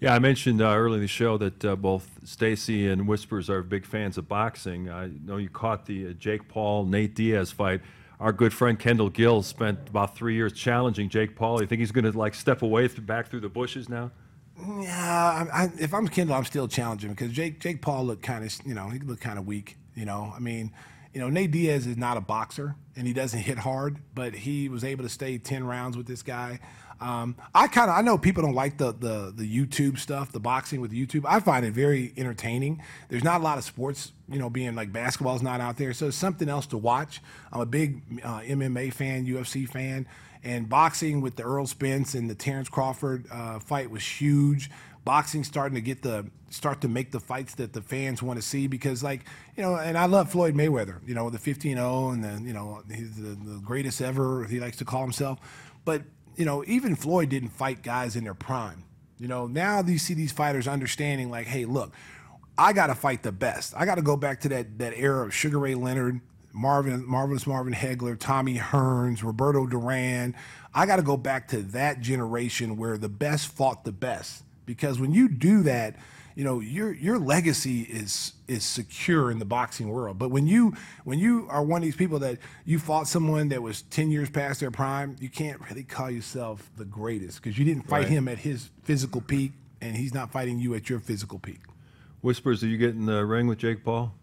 Yeah, 0.02 0.16
I 0.16 0.20
mentioned 0.20 0.64
uh, 0.64 0.76
earlier 0.76 0.96
in 0.96 1.02
the 1.02 1.08
show 1.08 1.38
that 1.38 1.64
uh, 1.64 1.76
both 1.76 2.10
Stacy 2.24 2.88
and 2.88 3.08
Whispers 3.08 3.52
are 3.52 3.62
big 3.62 3.86
fans 3.86 4.18
of 4.18 4.28
boxing. 4.28 4.90
I 4.90 5.12
know 5.24 5.38
you 5.38 5.48
caught 5.48 5.86
the 5.86 6.08
uh, 6.08 6.14
Jake 6.14 6.48
Paul 6.48 6.86
Nate 6.86 7.14
Diaz 7.14 7.52
fight. 7.52 7.82
Our 8.20 8.34
good 8.34 8.52
friend 8.52 8.80
Kendall 8.80 9.12
Gill 9.12 9.44
spent 9.44 9.90
about 9.90 10.16
three 10.16 10.34
years 10.34 10.54
challenging 10.54 11.08
Jake 11.08 11.36
Paul. 11.36 11.62
You 11.62 11.68
think 11.68 11.82
he's 11.82 11.92
going 11.92 12.12
to 12.12 12.18
like 12.18 12.34
step 12.34 12.64
away 12.64 12.88
th- 12.88 13.06
back 13.06 13.28
through 13.28 13.42
the 13.42 13.50
bushes 13.50 13.90
now? 13.90 14.10
Yeah, 14.58 15.48
I, 15.54 15.66
I, 15.66 15.70
if 15.78 15.94
I'm 15.94 16.08
Kendall, 16.08 16.36
I'm 16.36 16.46
still 16.46 16.68
challenging 16.68 17.12
because 17.12 17.32
Jake 17.32 17.60
Jake 17.60 17.84
Paul 17.84 18.06
looked 18.06 18.24
kind 18.24 18.44
of 18.44 18.52
you 18.66 18.74
know 18.74 18.90
he 18.90 18.98
looked 18.98 19.22
kind 19.22 19.38
of 19.38 19.46
weak. 19.46 19.78
You 19.94 20.06
know, 20.06 20.34
I 20.36 20.40
mean, 20.40 20.72
you 21.14 21.22
know 21.22 21.30
Nate 21.30 21.52
Diaz 21.52 21.86
is 21.86 21.98
not 21.98 22.18
a 22.18 22.22
boxer 22.22 22.76
and 22.96 23.06
he 23.06 23.14
doesn't 23.14 23.40
hit 23.40 23.60
hard, 23.60 24.00
but 24.16 24.34
he 24.34 24.68
was 24.68 24.84
able 24.84 25.04
to 25.04 25.10
stay 25.10 25.38
ten 25.38 25.64
rounds 25.64 25.96
with 25.96 26.08
this 26.08 26.24
guy. 26.24 26.60
Um, 27.02 27.36
I 27.56 27.68
kind 27.68 27.90
of 27.90 27.98
I 27.98 28.02
know 28.02 28.18
people 28.18 28.44
don't 28.44 28.54
like 28.54 28.78
the, 28.78 28.94
the 28.94 29.34
the 29.36 29.44
YouTube 29.44 29.98
stuff, 29.98 30.32
the 30.32 30.40
boxing 30.40 30.82
with 30.82 30.92
YouTube. 30.92 31.26
I 31.28 31.40
find 31.40 31.66
it 31.66 31.72
very 31.74 32.14
entertaining. 32.16 32.82
There's 33.10 33.24
not 33.24 33.42
a 33.42 33.44
lot 33.44 33.58
of 33.58 33.64
sports, 33.64 34.14
you 34.30 34.38
know, 34.38 34.52
being 34.52 34.76
like 34.76 34.94
basketball's 34.94 35.42
not 35.42 35.60
out 35.60 35.78
there, 35.78 35.94
so 35.94 36.08
it's 36.08 36.18
something 36.18 36.48
else 36.48 36.68
to 36.68 36.78
watch. 36.78 37.20
I'm 37.52 37.60
a 37.60 37.66
big 37.66 38.22
uh, 38.24 38.42
MMA 38.42 38.94
fan, 38.94 39.26
UFC 39.26 39.68
fan, 39.68 40.08
and 40.44 40.70
boxing 40.70 41.22
with 41.22 41.38
the 41.38 41.44
Errol 41.44 41.66
Spence 41.66 42.14
and 42.14 42.30
the 42.30 42.36
Terrence 42.36 42.70
Crawford 42.70 43.26
uh, 43.32 43.60
fight 43.60 43.90
was 43.90 44.06
huge. 44.06 44.70
Boxing 45.04 45.44
starting 45.44 45.74
to 45.74 45.82
get 45.82 46.04
the 46.04 46.30
start 46.52 46.82
to 46.82 46.88
make 46.88 47.12
the 47.12 47.20
fights 47.20 47.56
that 47.56 47.74
the 47.74 47.82
fans 47.82 48.22
want 48.22 48.40
to 48.40 48.46
see 48.46 48.68
because 48.68 49.02
like 49.02 49.22
you 49.56 49.64
know 49.64 49.76
and 49.76 49.98
I 49.98 50.06
love 50.06 50.32
Floyd 50.32 50.54
Mayweather 50.54 51.00
you 51.08 51.16
know 51.16 51.30
the 51.30 51.40
15-0 51.40 52.14
and 52.14 52.24
the 52.24 52.48
you 52.48 52.54
know 52.54 52.84
he's 52.94 53.16
the, 53.16 53.30
the 53.30 53.60
greatest 53.64 54.02
ever 54.02 54.44
he 54.46 54.60
likes 54.60 54.78
to 54.78 54.86
call 54.86 55.02
himself 55.02 55.40
but 55.86 56.04
you 56.36 56.46
know, 56.46 56.64
even 56.66 56.96
Floyd 56.96 57.30
didn't 57.30 57.50
fight 57.50 57.84
guys 57.84 58.16
in 58.16 58.24
their 58.24 58.34
prime. 58.34 58.84
You 59.20 59.28
know, 59.28 59.48
now 59.48 59.82
you 59.82 59.98
see 59.98 60.14
these 60.14 60.32
fighters 60.32 60.68
understanding, 60.68 61.30
like, 61.30 61.48
hey, 61.48 61.66
look, 61.66 61.94
I 62.58 62.74
got 62.74 62.88
to 62.88 62.96
fight 62.96 63.24
the 63.24 63.32
best. 63.32 63.74
I 63.78 63.86
got 63.86 63.96
to 63.96 64.02
go 64.02 64.18
back 64.18 64.42
to 64.42 64.50
that 64.50 64.80
that 64.80 64.94
era 64.96 65.26
of 65.26 65.34
Sugar 65.34 65.60
Ray 65.60 65.76
Leonard, 65.76 66.22
Marvin, 66.54 67.06
Marvelous 67.06 67.46
Marvin 67.46 67.74
Hagler, 67.74 68.18
Tommy 68.20 68.58
Hearns, 68.58 69.24
Roberto 69.24 69.68
Duran. 69.68 70.36
I 70.74 70.86
got 70.86 70.98
to 70.98 71.02
go 71.02 71.18
back 71.18 71.48
to 71.50 71.62
that 71.64 72.02
generation 72.02 72.78
where 72.78 72.98
the 72.98 73.10
best 73.10 73.48
fought 73.48 73.84
the 73.84 73.92
best. 73.92 74.44
Because 74.66 75.00
when 75.00 75.14
you 75.14 75.28
do 75.28 75.64
that, 75.64 75.96
you 76.36 76.44
know 76.44 76.60
your 76.60 76.92
your 76.94 77.18
legacy 77.20 77.82
is 77.82 78.34
is 78.48 78.64
secure 78.64 79.32
in 79.32 79.40
the 79.40 79.46
boxing 79.46 79.90
world. 79.90 80.18
But 80.20 80.30
when 80.32 80.48
you 80.48 80.74
when 81.04 81.20
you 81.20 81.48
are 81.50 81.64
one 81.64 81.82
of 81.82 81.84
these 81.84 81.96
people 81.96 82.20
that 82.20 82.38
you 82.66 82.80
fought 82.80 83.08
someone 83.08 83.50
that 83.50 83.62
was 83.62 83.82
ten 83.84 84.12
years 84.12 84.30
past 84.30 84.60
their 84.60 84.72
prime, 84.72 85.16
you 85.20 85.30
can't 85.30 85.60
really 85.70 85.84
call 85.84 86.10
yourself 86.10 86.70
the 86.78 86.86
greatest 86.86 87.42
because 87.42 87.58
you 87.58 87.66
didn't 87.66 87.84
fight 87.88 88.00
Right. 88.04 88.08
him 88.10 88.28
at 88.28 88.40
his 88.40 88.70
physical 88.84 89.22
peak, 89.22 89.52
and 89.82 89.96
he's 89.96 90.14
not 90.14 90.32
fighting 90.32 90.60
you 90.60 90.74
at 90.76 90.90
your 90.90 91.00
physical 91.00 91.40
peak. 91.40 91.60
Whispers, 92.22 92.64
are 92.64 92.68
you 92.68 92.78
getting 92.78 93.02
in 93.02 93.06
the 93.08 93.26
ring 93.26 93.48
with 93.48 93.58
Jake 93.58 93.84
Paul? 93.84 94.14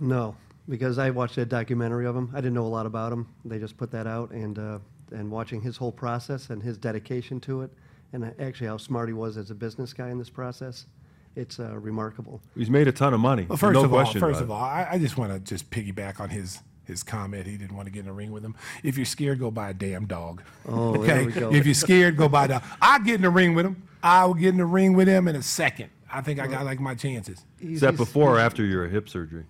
No, 0.00 0.36
because 0.68 0.98
I 0.98 1.10
watched 1.10 1.36
that 1.36 1.48
documentary 1.48 2.06
of 2.06 2.16
him. 2.16 2.30
I 2.32 2.36
didn't 2.36 2.54
know 2.54 2.66
a 2.66 2.68
lot 2.68 2.86
about 2.86 3.12
him. 3.12 3.26
They 3.44 3.58
just 3.58 3.76
put 3.76 3.90
that 3.92 4.06
out, 4.06 4.30
and 4.30 4.58
uh, 4.58 4.78
and 5.10 5.30
watching 5.30 5.60
his 5.60 5.76
whole 5.76 5.92
process 5.92 6.48
and 6.50 6.62
his 6.62 6.78
dedication 6.78 7.38
to 7.40 7.62
it, 7.62 7.70
and 8.12 8.34
actually 8.38 8.66
how 8.66 8.76
smart 8.76 9.08
he 9.08 9.14
was 9.14 9.36
as 9.36 9.50
a 9.50 9.54
business 9.54 9.92
guy 9.92 10.10
in 10.10 10.18
this 10.18 10.30
process, 10.30 10.86
it's 11.34 11.58
uh, 11.58 11.76
remarkable. 11.78 12.40
He's 12.54 12.70
made 12.70 12.88
a 12.88 12.92
ton 12.92 13.14
of 13.14 13.20
money. 13.20 13.46
Well, 13.48 13.56
first 13.56 13.74
no 13.74 13.84
of 13.84 13.92
all, 13.92 14.00
question 14.00 14.20
first 14.20 14.40
of 14.40 14.50
all, 14.50 14.62
I, 14.62 14.86
I 14.92 14.98
just 14.98 15.16
want 15.16 15.32
to 15.32 15.38
just 15.40 15.70
piggyback 15.70 16.20
on 16.20 16.30
his 16.30 16.60
his 16.84 17.02
comment. 17.02 17.46
He 17.46 17.56
didn't 17.56 17.76
want 17.76 17.86
to 17.86 17.92
get 17.92 18.00
in 18.00 18.06
the 18.06 18.12
ring 18.12 18.32
with 18.32 18.44
him. 18.44 18.54
If 18.82 18.96
you're 18.96 19.06
scared, 19.06 19.38
go 19.38 19.50
buy 19.50 19.70
a 19.70 19.74
damn 19.74 20.06
dog. 20.06 20.42
Oh, 20.68 20.96
okay. 20.96 21.06
there 21.06 21.24
we 21.26 21.32
go. 21.32 21.52
If 21.52 21.64
you're 21.64 21.74
scared, 21.74 22.16
go 22.16 22.28
buy 22.28 22.46
a 22.46 22.48
dog. 22.48 22.62
I 22.80 22.98
get 22.98 23.16
in 23.16 23.22
the 23.22 23.30
ring 23.30 23.54
with 23.54 23.66
him. 23.66 23.82
I 24.02 24.24
will 24.24 24.34
get 24.34 24.48
in 24.48 24.56
the 24.56 24.66
ring 24.66 24.94
with 24.94 25.08
him 25.08 25.28
in 25.28 25.36
a 25.36 25.42
second. 25.42 25.90
I 26.10 26.20
think 26.20 26.40
I 26.40 26.46
got 26.46 26.64
like 26.64 26.80
my 26.80 26.94
chances. 26.94 27.44
Is 27.60 27.80
that 27.80 27.96
before 27.96 28.36
or 28.36 28.38
after 28.38 28.64
your 28.64 28.86
hip 28.88 29.08
surgery? 29.08 29.44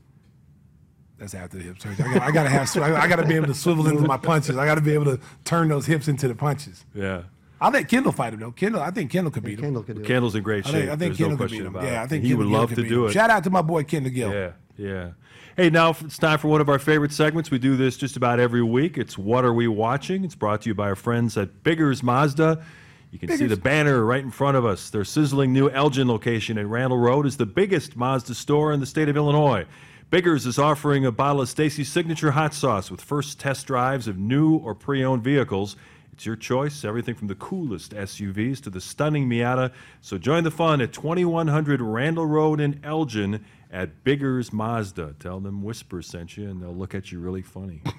That's 1.18 1.34
after 1.34 1.56
the 1.56 1.64
hip 1.64 1.80
surgery. 1.80 2.04
I 2.04 2.14
got, 2.14 2.22
I 2.22 2.30
got 2.30 2.42
to 2.44 2.48
have. 2.50 2.76
I 2.76 3.08
got 3.08 3.16
to 3.16 3.26
be 3.26 3.34
able 3.34 3.46
to 3.46 3.54
swivel 3.54 3.86
into 3.88 4.02
my 4.02 4.16
punches. 4.16 4.56
I 4.56 4.66
got 4.66 4.76
to 4.76 4.80
be 4.80 4.92
able 4.92 5.06
to 5.06 5.20
turn 5.44 5.68
those 5.68 5.86
hips 5.86 6.08
into 6.08 6.28
the 6.28 6.34
punches. 6.34 6.84
Yeah. 6.94 7.22
I'll 7.62 7.70
let 7.70 7.88
Kendall 7.88 8.12
fight 8.12 8.34
him 8.34 8.40
though. 8.40 8.50
Kendall, 8.52 8.82
I 8.82 8.90
think 8.90 9.10
Kendall 9.10 9.30
could 9.30 9.42
beat 9.44 9.58
him. 9.58 9.64
Kendall 9.66 9.82
could 9.84 9.96
do 9.96 10.02
it. 10.02 10.06
Kendall's 10.06 10.34
in 10.34 10.42
great 10.42 10.66
I 10.66 10.70
shape. 10.70 10.80
think, 10.80 10.90
I 10.90 10.96
think 10.96 10.98
There's 10.98 11.20
no 11.20 11.24
Kendall 11.26 11.36
could 11.38 11.42
question 11.48 11.58
beat 11.58 11.66
him. 11.66 11.74
about 11.76 11.84
Yeah, 11.84 12.00
it. 12.00 12.04
I 12.04 12.06
think 12.08 12.22
he 12.24 12.30
Kendall 12.30 12.48
would 12.50 12.58
love 12.58 12.68
could 12.70 12.76
to 12.82 12.88
do 12.88 13.06
it. 13.06 13.12
Shout 13.12 13.30
out 13.30 13.44
to 13.44 13.50
my 13.50 13.62
boy 13.62 13.84
Kendall 13.84 14.12
Gill. 14.12 14.32
Yeah, 14.32 14.50
yeah. 14.76 15.10
Hey, 15.56 15.68
now 15.70 15.90
it's 15.90 16.16
time 16.18 16.38
for 16.38 16.48
one 16.48 16.60
of 16.60 16.68
our 16.68 16.78
favorite 16.78 17.12
segments. 17.12 17.50
We 17.50 17.58
do 17.58 17.76
this 17.76 17.96
just 17.96 18.16
about 18.16 18.40
every 18.40 18.62
week. 18.62 18.96
It's 18.98 19.16
What 19.18 19.44
Are 19.44 19.52
We 19.52 19.68
Watching? 19.68 20.24
It's 20.24 20.34
brought 20.34 20.62
to 20.62 20.70
you 20.70 20.74
by 20.74 20.88
our 20.88 20.96
friends 20.96 21.36
at 21.36 21.62
Biggers 21.62 22.02
Mazda. 22.02 22.64
You 23.10 23.18
can 23.18 23.36
see 23.36 23.46
the 23.46 23.58
banner 23.58 24.02
right 24.04 24.24
in 24.24 24.30
front 24.30 24.56
of 24.56 24.64
us. 24.64 24.88
Their 24.88 25.04
sizzling 25.04 25.52
new 25.52 25.68
Elgin 25.68 26.08
location 26.08 26.56
in 26.56 26.70
Randall 26.70 26.96
Road 26.98 27.26
is 27.26 27.36
the 27.36 27.44
biggest 27.44 27.94
Mazda 27.96 28.34
store 28.34 28.72
in 28.72 28.80
the 28.80 28.86
state 28.86 29.10
of 29.10 29.16
Illinois. 29.18 29.66
Biggers 30.08 30.46
is 30.46 30.58
offering 30.58 31.04
a 31.04 31.12
bottle 31.12 31.42
of 31.42 31.48
Stacy's 31.50 31.90
signature 31.92 32.30
hot 32.30 32.54
sauce 32.54 32.90
with 32.90 33.02
first 33.02 33.38
test 33.38 33.66
drives 33.66 34.08
of 34.08 34.16
new 34.18 34.56
or 34.56 34.74
pre 34.74 35.04
owned 35.04 35.22
vehicles. 35.22 35.76
It's 36.12 36.26
your 36.26 36.36
choice, 36.36 36.84
everything 36.84 37.14
from 37.14 37.28
the 37.28 37.34
coolest 37.34 37.92
SUVs 37.92 38.60
to 38.62 38.70
the 38.70 38.80
stunning 38.80 39.28
Miata. 39.28 39.72
So 40.02 40.18
join 40.18 40.44
the 40.44 40.50
fun 40.50 40.80
at 40.80 40.92
2100 40.92 41.80
Randall 41.80 42.26
Road 42.26 42.60
in 42.60 42.80
Elgin 42.84 43.44
at 43.70 44.04
Biggers 44.04 44.52
Mazda. 44.52 45.16
Tell 45.18 45.40
them 45.40 45.62
Whisper 45.62 46.02
sent 46.02 46.36
you, 46.36 46.50
and 46.50 46.62
they'll 46.62 46.74
look 46.74 46.94
at 46.94 47.10
you 47.10 47.18
really 47.18 47.42
funny. 47.42 47.82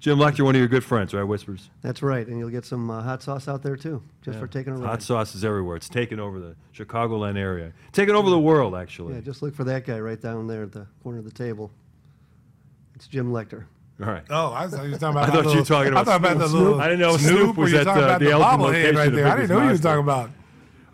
Jim 0.00 0.18
Lecter, 0.18 0.44
one 0.44 0.56
of 0.56 0.58
your 0.58 0.68
good 0.68 0.82
friends, 0.82 1.14
right, 1.14 1.22
Whispers? 1.22 1.70
That's 1.80 2.02
right, 2.02 2.26
and 2.26 2.36
you'll 2.36 2.50
get 2.50 2.64
some 2.64 2.90
uh, 2.90 3.02
hot 3.02 3.22
sauce 3.22 3.46
out 3.46 3.62
there 3.62 3.76
too, 3.76 4.02
just 4.22 4.36
for 4.36 4.48
taking 4.48 4.72
a 4.72 4.76
ride. 4.76 4.88
Hot 4.88 5.02
sauce 5.02 5.36
is 5.36 5.44
everywhere. 5.44 5.76
It's 5.76 5.88
taken 5.88 6.18
over 6.18 6.40
the 6.40 6.56
Chicagoland 6.74 7.38
area, 7.38 7.72
taken 7.92 8.16
over 8.16 8.28
the 8.28 8.38
world, 8.38 8.74
actually. 8.74 9.14
Yeah, 9.14 9.20
just 9.20 9.42
look 9.42 9.54
for 9.54 9.62
that 9.62 9.86
guy 9.86 10.00
right 10.00 10.20
down 10.20 10.48
there 10.48 10.64
at 10.64 10.72
the 10.72 10.88
corner 11.04 11.20
of 11.20 11.24
the 11.24 11.30
table. 11.30 11.70
It's 12.96 13.06
Jim 13.06 13.30
Lecter. 13.30 13.66
All 14.02 14.08
right. 14.12 14.24
Oh, 14.30 14.52
I 14.52 14.66
thought 14.66 14.84
you 14.84 14.90
were 14.92 14.98
talking 14.98 15.16
about. 15.16 15.28
I 15.30 15.36
that 15.36 15.44
thought 15.44 15.52
you 15.52 15.60
were 15.60 15.64
talking 15.64 15.92
about 15.92 16.00
I 16.00 16.04
thought 16.04 16.20
about 16.20 16.38
the 16.38 16.48
Snoop. 16.48 16.62
little. 16.62 16.80
I 16.80 16.84
didn't 16.88 17.00
know 17.00 17.16
Snoop, 17.16 17.38
Snoop 17.38 17.56
was 17.56 17.74
at, 17.74 17.84
talking 17.84 18.02
the 18.02 18.18
the 18.18 18.30
Elgin 18.32 18.48
bobblehead 18.48 18.60
location 18.60 18.96
right 18.96 19.12
there. 19.12 19.26
I 19.26 19.36
didn't 19.36 19.48
know 19.50 19.58
you 19.62 19.68
was 19.68 19.82
Mazda. 19.82 19.88
talking 19.88 20.02
about. 20.02 20.30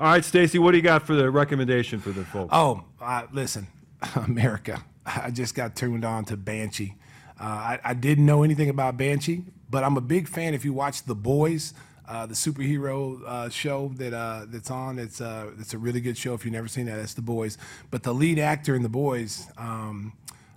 All 0.01 0.07
right, 0.07 0.25
Stacy, 0.25 0.59
what 0.59 0.73
do 0.73 0.77
you 0.77 0.83
got 0.83 1.03
for 1.07 1.15
the 1.15 1.31
recommendation 1.31 1.99
for 1.99 2.11
the 2.11 2.25
folks? 2.25 2.51
Oh, 2.53 2.85
uh, 3.01 3.23
listen, 3.33 3.67
America. 4.15 4.85
I 5.05 5.31
just 5.31 5.55
got 5.55 5.75
turned 5.75 6.05
on 6.05 6.25
to 6.27 6.37
Banshee. 6.37 6.95
Uh, 7.41 7.45
I, 7.45 7.81
I 7.83 7.95
didn't 7.95 8.27
know 8.27 8.43
anything 8.43 8.69
about 8.69 8.97
Banshee, 8.97 9.45
but 9.71 9.83
I'm 9.83 9.97
a 9.97 10.01
big 10.01 10.29
fan. 10.29 10.55
If 10.55 10.65
you 10.65 10.73
watch 10.73 11.05
The 11.05 11.15
Boys, 11.15 11.73
uh, 12.07 12.27
the 12.27 12.35
superhero 12.35 13.21
uh, 13.27 13.49
show 13.49 13.89
that 13.97 14.13
uh, 14.13 14.45
that's 14.49 14.71
on, 14.71 14.99
it's 14.99 15.21
uh, 15.21 15.51
it's 15.59 15.75
a 15.75 15.79
really 15.79 16.01
good 16.01 16.17
show. 16.19 16.35
If 16.35 16.45
you've 16.45 16.55
never 16.55 16.69
seen 16.69 16.87
that, 16.87 16.97
that's 16.97 17.15
The 17.15 17.23
Boys. 17.23 17.59
But 17.91 18.03
the 18.03 18.13
lead 18.15 18.39
actor 18.39 18.75
in 18.75 18.83
The 18.83 18.89
Boys, 18.89 19.47
um, 19.57 20.13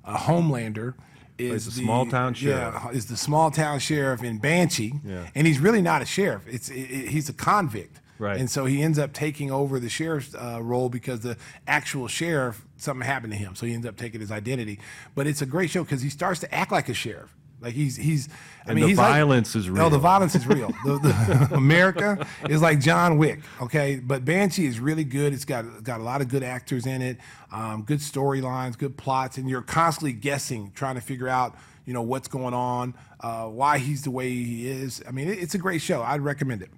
uh, 0.06 0.18
Homelander. 0.18 0.96
Is 1.38 1.66
the 1.66 1.72
small 1.72 2.06
town 2.06 2.34
sheriff. 2.34 2.74
Yeah, 2.84 2.90
is 2.92 3.06
the 3.08 3.18
small 3.18 3.52
town 3.52 3.80
sheriff 3.80 4.24
in 4.24 4.38
Banshee, 4.40 4.94
Yeah. 5.06 5.28
and 5.36 5.48
he's 5.48 5.60
really 5.60 5.82
not 5.82 6.02
a 6.02 6.06
sheriff. 6.06 6.44
It's 6.48 6.70
it, 6.70 6.80
it- 6.82 7.10
he's 7.10 7.30
a 7.30 7.34
convict, 7.34 7.98
Right. 8.20 8.40
And 8.40 8.50
so 8.52 8.66
he 8.66 8.84
ends 8.84 9.00
up 9.00 9.14
taking 9.14 9.50
over 9.50 9.80
the 9.80 9.90
sheriff's 9.90 10.36
uh, 10.36 10.60
role 10.62 10.90
because 10.90 11.22
the 11.22 11.38
actual 11.68 12.08
sheriff 12.08 12.64
something 12.78 13.06
happened 13.06 13.34
to 13.34 13.38
him, 13.40 13.56
so 13.56 13.66
he 13.66 13.74
ends 13.74 13.88
up 13.88 13.98
taking 13.98 14.22
his 14.22 14.32
identity. 14.32 14.80
But 15.16 15.26
it's 15.26 15.42
a 15.42 15.46
great 15.48 15.72
show 15.72 15.84
because 15.84 16.04
he 16.04 16.10
starts 16.10 16.40
to 16.42 16.54
act 16.54 16.72
like 16.72 16.88
a 16.90 16.94
sheriff. 16.94 17.36
Like 17.62 17.74
he's 17.74 17.96
he's. 17.96 18.28
I 18.66 18.70
And 18.72 18.76
mean, 18.76 18.84
the 18.84 18.90
he's 18.90 18.98
like- 18.98 19.12
violence 19.12 19.56
is 19.56 19.70
real. 19.70 19.84
No, 19.84 19.90
the 19.90 19.98
violence 20.00 20.34
is 20.36 20.48
real. 20.48 20.72
The- 20.84 20.98
the- 21.00 21.50
America 21.56 22.26
is 22.50 22.62
like 22.62 22.80
John 22.80 23.18
Wick. 23.18 23.40
Okay, 23.62 23.98
but 24.04 24.26
Banshee 24.26 24.66
is 24.66 24.80
really 24.80 25.04
good. 25.04 25.32
It's 25.34 25.46
got 25.46 25.84
got 25.84 26.00
a 26.00 26.04
lot 26.04 26.22
of 26.22 26.28
good 26.28 26.44
actors 26.44 26.86
in 26.88 27.02
it, 27.02 27.18
um, 27.52 27.84
good 27.84 28.00
storylines, 28.00 28.78
good 28.78 28.98
plots, 28.98 29.38
and 29.38 29.48
you're 29.50 29.62
constantly 29.62 30.14
guessing, 30.14 30.72
trying 30.76 30.96
to 30.96 31.02
figure 31.02 31.28
out 31.28 31.56
you 31.86 31.94
know 31.94 32.02
what's 32.02 32.28
going 32.28 32.54
on, 32.54 32.94
uh, 33.22 33.46
why 33.46 33.78
he's 33.78 34.04
the 34.04 34.12
way 34.12 34.30
he 34.30 34.68
is. 34.68 35.02
I 35.08 35.12
mean, 35.12 35.28
it, 35.30 35.38
it's 35.40 35.54
a 35.56 35.60
great 35.60 35.82
show. 35.82 36.02
I'd 36.02 36.22
recommend 36.22 36.62
it. 36.62 36.70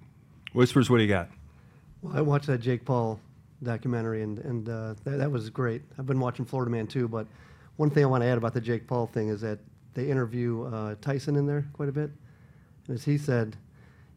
Whispers, 0.52 0.88
what 0.90 0.98
do 0.98 1.02
you 1.04 1.08
got? 1.08 1.28
Well, 2.02 2.16
I 2.16 2.20
watched 2.20 2.46
that 2.48 2.58
Jake 2.58 2.84
Paul 2.84 3.18
documentary, 3.62 4.22
and 4.22 4.38
and 4.40 4.68
uh, 4.68 4.94
that, 5.04 5.16
that 5.18 5.30
was 5.30 5.48
great. 5.50 5.82
I've 5.98 6.06
been 6.06 6.20
watching 6.20 6.44
Florida 6.44 6.70
Man 6.70 6.86
too, 6.86 7.08
but 7.08 7.26
one 7.76 7.90
thing 7.90 8.04
I 8.04 8.06
want 8.06 8.22
to 8.22 8.28
add 8.28 8.38
about 8.38 8.54
the 8.54 8.60
Jake 8.60 8.86
Paul 8.86 9.06
thing 9.06 9.28
is 9.28 9.40
that 9.40 9.58
they 9.94 10.10
interview 10.10 10.64
uh, 10.64 10.94
Tyson 11.00 11.36
in 11.36 11.46
there 11.46 11.66
quite 11.72 11.88
a 11.88 11.92
bit, 11.92 12.10
and 12.88 12.94
as 12.96 13.04
he 13.04 13.16
said, 13.18 13.56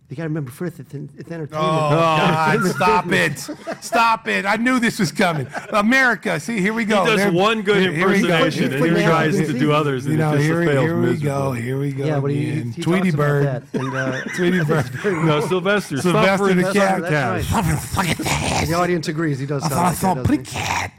you 0.10 0.16
got 0.16 0.24
to 0.24 0.30
remember 0.30 0.52
first 0.52 0.80
it's, 0.80 0.94
it's 0.94 1.30
entertainment. 1.30 1.52
Oh, 1.54 1.90
God, 1.92 2.64
stop 2.68 3.12
it. 3.12 3.38
Stop 3.84 4.28
it. 4.30 4.46
I 4.46 4.56
knew 4.56 4.80
this 4.80 5.00
was 5.00 5.12
coming. 5.12 5.48
America, 5.72 6.40
see, 6.40 6.62
here 6.62 6.72
we 6.74 6.86
go. 6.86 7.04
He 7.04 7.10
does 7.12 7.20
There- 7.20 7.32
one 7.34 7.62
good 7.62 7.82
here- 7.82 7.92
here 7.92 8.08
go. 8.08 8.14
impersonation, 8.38 8.74
and 8.74 8.98
he 8.98 9.04
tries 9.04 9.36
to 9.36 9.52
do 9.60 9.74
others, 9.74 10.06
and 10.06 10.14
You 10.18 10.20
it 10.22 10.24
know, 10.26 10.32
just 10.36 10.46
here, 10.46 10.66
fails 10.66 10.86
here 10.86 11.02
we 11.02 11.18
go. 11.18 11.52
Here 11.52 11.78
we 11.78 11.92
go. 11.92 12.06
Yeah, 12.06 12.20
but 12.22 12.32
he, 12.32 12.50
again. 12.52 12.64
he, 12.68 12.72
he 12.72 12.82
Tweety 12.82 13.12
talks 13.12 13.18
Bird. 13.18 13.42
about 13.46 13.72
that, 13.74 13.82
and 13.82 13.96
uh, 13.96 14.22
Tweety 14.38 14.64
Bird. 14.64 14.90
No, 15.26 15.42
Sylvester. 15.42 15.98
Sylvester 15.98 16.38
Suffering 16.38 16.58
the 16.58 16.64
the 16.64 16.74
cat. 16.74 17.02
That's 17.02 17.52
right. 17.52 18.68
the 18.68 18.74
audience 18.76 19.10
agrees. 19.10 19.40
He 19.40 19.46
does 19.46 19.64
I 19.64 19.68
thought 19.70 19.86
I 19.86 19.94
saw 19.94 20.20
a 20.20 20.24
pretty 20.24 20.44
cat. 20.44 20.94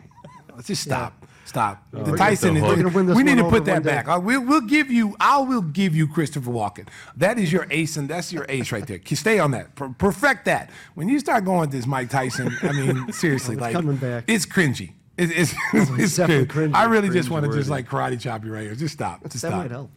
Let's 0.55 0.69
just 0.69 0.83
stop. 0.83 1.25
Stop. 1.49 1.83
the 1.93 2.15
Tyson. 2.17 2.55
gonna- 2.55 2.67
is- 2.67 2.77
we're 2.77 2.83
gonna 2.83 2.95
win 2.95 3.07
this 3.07 3.17
we 3.17 3.23
need 3.23 3.39
to 3.39 3.49
put 3.49 3.65
that 3.65 3.83
back. 3.83 4.07
Uh, 4.07 4.21
We'll, 4.23 4.43
we'll 4.45 4.61
give 4.61 4.91
you. 4.91 5.17
I 5.19 5.39
will 5.39 5.63
give 5.63 5.97
you 5.97 6.07
Christopher 6.07 6.51
Walken. 6.51 6.87
That 7.17 7.39
is 7.39 7.51
your 7.53 7.67
ace, 7.71 7.97
and 7.97 8.09
that's 8.09 8.33
your 8.33 8.45
ace 8.51 8.71
right 8.71 8.87
there. 8.87 9.01
Stay 9.15 9.39
on 9.39 9.53
that. 9.53 9.75
Perfect 9.75 10.45
that. 10.45 10.71
When 10.95 11.09
you 11.09 11.19
start 11.19 11.45
going 11.47 11.61
with 11.61 11.71
this 11.73 11.87
Mike 11.87 12.11
Tyson, 12.11 12.55
I 12.63 12.73
mean, 12.73 13.13
seriously, 13.13 13.55
It's 13.55 13.63
like 13.63 13.73
coming 13.73 13.97
back. 13.97 14.25
it's 14.27 14.45
cringy. 14.45 14.93
It, 15.17 15.31
it's 15.37 15.55
it's, 15.73 16.17
definitely 16.17 16.47
cringe. 16.47 16.73
cringy. 16.73 16.77
I 16.77 16.85
really 16.85 17.09
just 17.09 17.31
want 17.31 17.45
to 17.47 17.53
just 17.53 17.71
like 17.71 17.89
karate 17.89 18.21
chop 18.21 18.45
you 18.45 18.53
right 18.53 18.63
here. 18.65 18.75
Just 18.75 18.95
stop. 18.95 19.23
Just 19.23 19.33
That 19.43 19.49
stop. 19.49 19.63
might 19.63 19.71
help. 19.71 19.91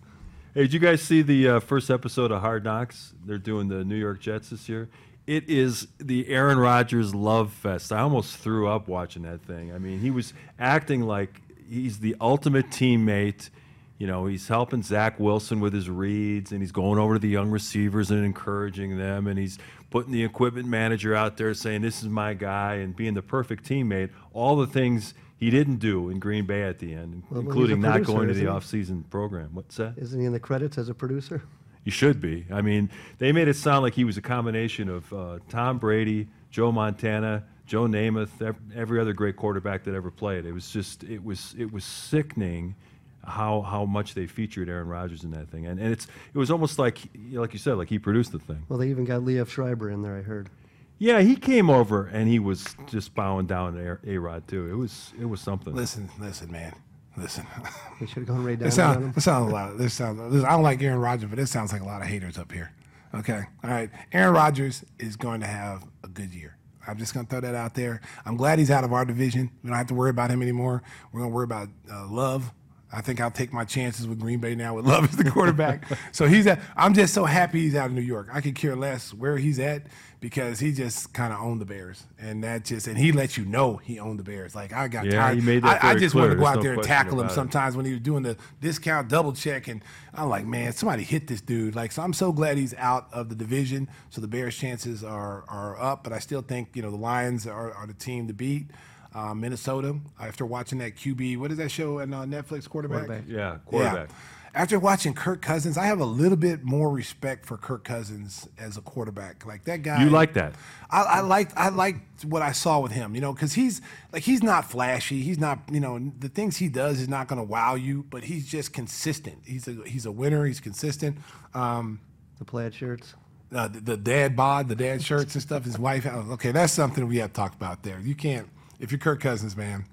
Hey, 0.53 0.61
did 0.63 0.73
you 0.73 0.79
guys 0.79 1.01
see 1.01 1.21
the 1.21 1.47
uh, 1.47 1.59
first 1.59 1.89
episode 1.89 2.31
of 2.31 2.41
Hard 2.41 2.63
Knocks? 2.63 3.13
They're 3.25 3.37
doing 3.37 3.67
the 3.67 3.83
New 3.85 3.95
York 3.95 4.19
Jets 4.19 4.49
this 4.49 4.67
year. 4.67 4.89
It 5.31 5.49
is 5.49 5.87
the 5.97 6.27
Aaron 6.27 6.57
Rodgers 6.57 7.15
love 7.15 7.53
fest. 7.53 7.93
I 7.93 7.99
almost 7.99 8.35
threw 8.35 8.67
up 8.67 8.89
watching 8.89 9.23
that 9.23 9.41
thing. 9.43 9.73
I 9.73 9.77
mean, 9.77 9.99
he 9.99 10.11
was 10.11 10.33
acting 10.59 11.03
like 11.03 11.41
he's 11.69 11.99
the 11.99 12.17
ultimate 12.19 12.69
teammate. 12.69 13.49
You 13.97 14.07
know, 14.07 14.25
he's 14.25 14.49
helping 14.49 14.83
Zach 14.83 15.21
Wilson 15.21 15.61
with 15.61 15.71
his 15.71 15.89
reads, 15.89 16.51
and 16.51 16.59
he's 16.59 16.73
going 16.73 16.99
over 16.99 17.13
to 17.13 17.19
the 17.19 17.29
young 17.29 17.49
receivers 17.49 18.11
and 18.11 18.25
encouraging 18.25 18.97
them, 18.97 19.25
and 19.25 19.39
he's 19.39 19.57
putting 19.89 20.11
the 20.11 20.21
equipment 20.21 20.67
manager 20.67 21.15
out 21.15 21.37
there 21.37 21.53
saying, 21.53 21.81
"This 21.81 22.03
is 22.03 22.09
my 22.09 22.33
guy," 22.33 22.73
and 22.75 22.93
being 22.93 23.13
the 23.13 23.21
perfect 23.21 23.63
teammate. 23.63 24.09
All 24.33 24.57
the 24.57 24.67
things 24.67 25.13
he 25.37 25.49
didn't 25.49 25.77
do 25.77 26.09
in 26.09 26.19
Green 26.19 26.45
Bay 26.45 26.63
at 26.63 26.79
the 26.79 26.93
end, 26.93 27.23
Well, 27.29 27.39
including 27.39 27.79
not 27.79 28.03
going 28.03 28.27
to 28.27 28.33
the 28.33 28.47
off-season 28.47 29.05
program. 29.09 29.51
What's 29.53 29.77
that? 29.77 29.93
Isn't 29.97 30.19
he 30.19 30.25
in 30.25 30.33
the 30.33 30.41
credits 30.41 30.77
as 30.77 30.89
a 30.89 30.93
producer? 30.93 31.41
You 31.83 31.91
should 31.91 32.21
be. 32.21 32.45
I 32.51 32.61
mean, 32.61 32.89
they 33.17 33.31
made 33.31 33.47
it 33.47 33.55
sound 33.55 33.83
like 33.83 33.93
he 33.93 34.03
was 34.03 34.17
a 34.17 34.21
combination 34.21 34.87
of 34.89 35.11
uh, 35.11 35.39
Tom 35.49 35.79
Brady, 35.79 36.27
Joe 36.51 36.71
Montana, 36.71 37.43
Joe 37.65 37.87
Namath, 37.87 38.55
every 38.75 38.99
other 38.99 39.13
great 39.13 39.35
quarterback 39.35 39.83
that 39.85 39.95
ever 39.95 40.11
played. 40.11 40.45
It 40.45 40.51
was 40.51 40.69
just, 40.69 41.03
it 41.03 41.23
was, 41.23 41.55
it 41.57 41.71
was 41.71 41.83
sickening 41.83 42.75
how 43.23 43.61
how 43.61 43.85
much 43.85 44.13
they 44.13 44.25
featured 44.25 44.67
Aaron 44.69 44.87
Rodgers 44.87 45.23
in 45.23 45.31
that 45.31 45.49
thing, 45.49 45.67
and 45.67 45.79
and 45.79 45.91
it's 45.91 46.07
it 46.33 46.37
was 46.37 46.49
almost 46.49 46.79
like 46.79 46.99
like 47.33 47.53
you 47.53 47.59
said, 47.59 47.73
like 47.77 47.89
he 47.89 47.99
produced 47.99 48.31
the 48.31 48.39
thing. 48.39 48.63
Well, 48.67 48.79
they 48.79 48.89
even 48.89 49.05
got 49.05 49.21
Liev 49.21 49.47
Schreiber 49.47 49.89
in 49.89 50.01
there. 50.01 50.17
I 50.17 50.21
heard. 50.21 50.49
Yeah, 50.97 51.21
he 51.21 51.35
came 51.35 51.69
over 51.69 52.05
and 52.07 52.27
he 52.27 52.37
was 52.37 52.75
just 52.87 53.15
bowing 53.15 53.47
down 53.47 53.73
to 53.73 53.97
A 54.05 54.17
Rod 54.17 54.47
too. 54.47 54.69
It 54.69 54.75
was 54.75 55.13
it 55.19 55.25
was 55.25 55.41
something. 55.41 55.73
Listen, 55.73 56.09
listen, 56.19 56.51
man. 56.51 56.73
Listen. 57.17 57.45
They 57.99 58.07
should 58.07 58.17
have 58.17 58.29
gone 58.29 58.43
right 58.43 58.57
down. 58.57 58.65
On 58.65 58.71
sounds, 58.71 59.23
sounds 59.23 59.51
a 59.51 59.53
lot. 59.53 59.77
This 59.77 59.93
sounds. 59.93 60.19
Listen, 60.19 60.47
I 60.47 60.53
don't 60.53 60.63
like 60.63 60.81
Aaron 60.81 60.97
Rodgers, 60.97 61.29
but 61.29 61.37
it 61.37 61.45
sounds 61.45 61.71
like 61.71 61.83
a 61.83 61.85
lot 61.85 62.01
of 62.01 62.07
haters 62.07 62.35
up 62.39 62.51
here. 62.51 62.71
Okay, 63.13 63.43
all 63.63 63.69
right. 63.69 63.91
Aaron 64.11 64.33
Rodgers 64.33 64.83
is 64.97 65.15
going 65.17 65.41
to 65.41 65.45
have 65.45 65.83
a 66.03 66.07
good 66.07 66.33
year. 66.33 66.57
I'm 66.87 66.97
just 66.97 67.13
going 67.13 67.27
to 67.27 67.29
throw 67.29 67.41
that 67.41 67.53
out 67.53 67.75
there. 67.75 68.01
I'm 68.25 68.37
glad 68.37 68.57
he's 68.57 68.71
out 68.71 68.83
of 68.83 68.91
our 68.91 69.05
division. 69.05 69.51
We 69.63 69.69
don't 69.69 69.77
have 69.77 69.85
to 69.87 69.93
worry 69.93 70.09
about 70.09 70.31
him 70.31 70.41
anymore. 70.41 70.81
We're 71.11 71.19
going 71.19 71.31
to 71.31 71.35
worry 71.35 71.43
about 71.43 71.67
uh, 71.91 72.07
Love. 72.07 72.51
I 72.91 73.01
think 73.01 73.21
I'll 73.21 73.29
take 73.29 73.53
my 73.53 73.65
chances 73.65 74.07
with 74.07 74.19
Green 74.19 74.39
Bay 74.39 74.55
now 74.55 74.73
with 74.73 74.85
Love 74.87 75.03
as 75.03 75.15
the 75.15 75.29
quarterback. 75.29 75.85
so 76.11 76.27
he's 76.27 76.47
at. 76.47 76.59
I'm 76.75 76.95
just 76.95 77.13
so 77.13 77.25
happy 77.25 77.61
he's 77.61 77.75
out 77.75 77.85
of 77.87 77.93
New 77.93 78.01
York. 78.01 78.29
I 78.33 78.41
could 78.41 78.55
care 78.55 78.75
less 78.75 79.13
where 79.13 79.37
he's 79.37 79.59
at 79.59 79.83
because 80.21 80.59
he 80.59 80.71
just 80.71 81.11
kind 81.13 81.33
of 81.33 81.41
owned 81.41 81.59
the 81.59 81.65
Bears, 81.65 82.05
and 82.19 82.43
that 82.45 82.63
just 82.63 82.87
and 82.87 82.97
he 82.97 83.11
let 83.11 83.35
you 83.37 83.43
know 83.43 83.77
he 83.77 83.99
owned 83.99 84.19
the 84.19 84.23
Bears. 84.23 84.55
Like 84.55 84.71
I 84.71 84.87
got 84.87 85.05
Yeah, 85.05 85.15
tired. 85.15 85.35
he 85.39 85.41
made 85.41 85.63
that 85.63 85.83
I, 85.83 85.89
I 85.89 85.89
very 85.91 85.99
just 85.99 86.15
wanted 86.15 86.29
to 86.29 86.35
clear. 86.35 86.43
go 86.45 86.45
out 86.47 86.53
There's 86.53 86.63
there 86.63 86.75
no 86.75 86.79
and 86.79 86.87
tackle 86.87 87.19
him 87.19 87.27
it. 87.27 87.31
sometimes 87.31 87.75
when 87.75 87.85
he 87.85 87.91
was 87.91 88.01
doing 88.01 88.23
the 88.23 88.37
discount 88.61 89.09
double 89.09 89.33
check, 89.33 89.67
and 89.67 89.83
I'm 90.13 90.29
like, 90.29 90.45
man, 90.45 90.71
somebody 90.73 91.03
hit 91.03 91.27
this 91.27 91.41
dude. 91.41 91.75
Like, 91.75 91.91
so 91.91 92.03
I'm 92.03 92.13
so 92.13 92.31
glad 92.31 92.57
he's 92.57 92.73
out 92.75 93.07
of 93.11 93.29
the 93.29 93.35
division. 93.35 93.89
So 94.11 94.21
the 94.21 94.27
Bears' 94.27 94.55
chances 94.55 95.03
are 95.03 95.43
are 95.49 95.77
up, 95.81 96.03
but 96.03 96.13
I 96.13 96.19
still 96.19 96.41
think 96.43 96.69
you 96.75 96.81
know 96.83 96.91
the 96.91 96.97
Lions 96.97 97.47
are, 97.47 97.73
are 97.73 97.87
the 97.87 97.93
team 97.93 98.27
to 98.27 98.33
beat. 98.33 98.67
Uh, 99.13 99.33
Minnesota, 99.33 99.97
after 100.21 100.45
watching 100.45 100.77
that 100.79 100.95
QB, 100.95 101.37
what 101.37 101.51
is 101.51 101.57
that 101.57 101.69
show 101.69 101.99
on 101.99 102.13
uh, 102.13 102.21
Netflix? 102.21 102.69
Quarterback. 102.69 103.07
Quarterback. 103.07 103.23
Yeah, 103.27 103.57
quarterback. 103.65 104.09
After 104.53 104.77
watching 104.79 105.13
Kirk 105.13 105.41
Cousins, 105.41 105.77
I 105.77 105.85
have 105.85 106.01
a 106.01 106.05
little 106.05 106.35
bit 106.37 106.63
more 106.63 106.89
respect 106.91 107.45
for 107.45 107.55
Kirk 107.57 107.85
Cousins 107.85 108.49
as 108.59 108.75
a 108.75 108.81
quarterback. 108.81 109.45
Like 109.45 109.63
that 109.63 109.81
guy. 109.81 110.03
You 110.03 110.09
like 110.09 110.33
that? 110.33 110.55
I, 110.89 111.03
I 111.03 111.19
liked 111.21 111.53
I 111.55 111.69
liked 111.69 112.25
what 112.25 112.41
I 112.41 112.51
saw 112.51 112.79
with 112.81 112.91
him, 112.91 113.15
you 113.15 113.21
know, 113.21 113.31
because 113.31 113.53
he's 113.53 113.81
like 114.11 114.23
he's 114.23 114.43
not 114.43 114.69
flashy. 114.69 115.21
He's 115.21 115.39
not, 115.39 115.59
you 115.71 115.79
know, 115.79 116.11
the 116.19 116.27
things 116.27 116.57
he 116.57 116.67
does 116.67 116.99
is 116.99 117.07
not 117.07 117.29
going 117.29 117.37
to 117.37 117.45
wow 117.45 117.75
you, 117.75 118.03
but 118.09 118.25
he's 118.25 118.45
just 118.45 118.73
consistent. 118.73 119.37
He's 119.45 119.67
a 119.69 119.77
he's 119.85 120.05
a 120.05 120.11
winner. 120.11 120.45
He's 120.45 120.59
consistent. 120.59 121.17
Um, 121.53 122.01
The 122.39 122.45
plaid 122.45 122.73
shirts. 122.73 123.13
uh, 123.55 123.69
the, 123.69 123.79
the 123.79 123.97
dad 123.97 124.35
bod, 124.35 124.67
the 124.67 124.75
dad 124.75 125.01
shirts 125.01 125.33
and 125.33 125.41
stuff. 125.41 125.63
His 125.63 125.79
wife. 125.79 126.05
Okay, 126.05 126.51
that's 126.51 126.73
something 126.73 127.07
we 127.07 127.17
have 127.17 127.29
to 127.29 127.35
talk 127.35 127.53
about 127.55 127.83
there. 127.83 127.99
You 128.01 128.15
can't 128.15 128.49
if 128.81 128.91
you're 128.91 128.99
Kirk 128.99 129.21
Cousins, 129.21 129.55
man. 129.55 129.85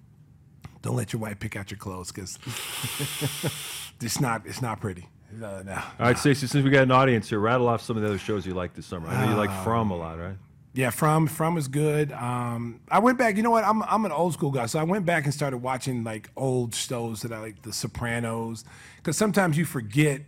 Don't 0.80 0.94
let 0.96 1.12
your 1.12 1.20
wife 1.20 1.38
pick 1.40 1.56
out 1.56 1.70
your 1.72 1.78
clothes 1.78 2.12
because 2.12 2.38
it's 4.00 4.20
not 4.20 4.42
it's 4.46 4.62
not 4.62 4.80
pretty. 4.80 5.08
Uh, 5.34 5.62
no. 5.64 5.74
All 5.74 5.82
right, 6.06 6.16
Stacey, 6.18 6.46
since 6.46 6.64
we 6.64 6.70
got 6.70 6.84
an 6.84 6.90
audience 6.90 7.28
here, 7.28 7.38
rattle 7.38 7.68
off 7.68 7.82
some 7.82 7.96
of 7.96 8.02
the 8.02 8.08
other 8.08 8.18
shows 8.18 8.46
you 8.46 8.54
like 8.54 8.72
this 8.74 8.86
summer. 8.86 9.08
I 9.08 9.24
know 9.26 9.32
you 9.32 9.36
like 9.36 9.50
Um, 9.50 9.64
From 9.64 9.90
a 9.90 9.96
lot, 9.96 10.18
right? 10.18 10.36
Yeah, 10.72 10.90
From 10.90 11.26
From 11.26 11.56
is 11.58 11.68
good. 11.68 12.12
Um, 12.12 12.80
I 12.90 12.98
went 13.00 13.18
back. 13.18 13.36
You 13.36 13.42
know 13.42 13.50
what? 13.50 13.64
I'm 13.64 13.82
I'm 13.82 14.04
an 14.04 14.12
old 14.12 14.32
school 14.32 14.50
guy, 14.50 14.66
so 14.66 14.78
I 14.78 14.84
went 14.84 15.04
back 15.04 15.24
and 15.24 15.34
started 15.34 15.58
watching 15.58 16.02
like 16.04 16.30
old 16.36 16.74
shows 16.74 17.22
that 17.22 17.32
I 17.32 17.40
like, 17.40 17.62
The 17.62 17.72
Sopranos, 17.72 18.64
because 18.96 19.16
sometimes 19.16 19.58
you 19.58 19.64
forget 19.64 20.22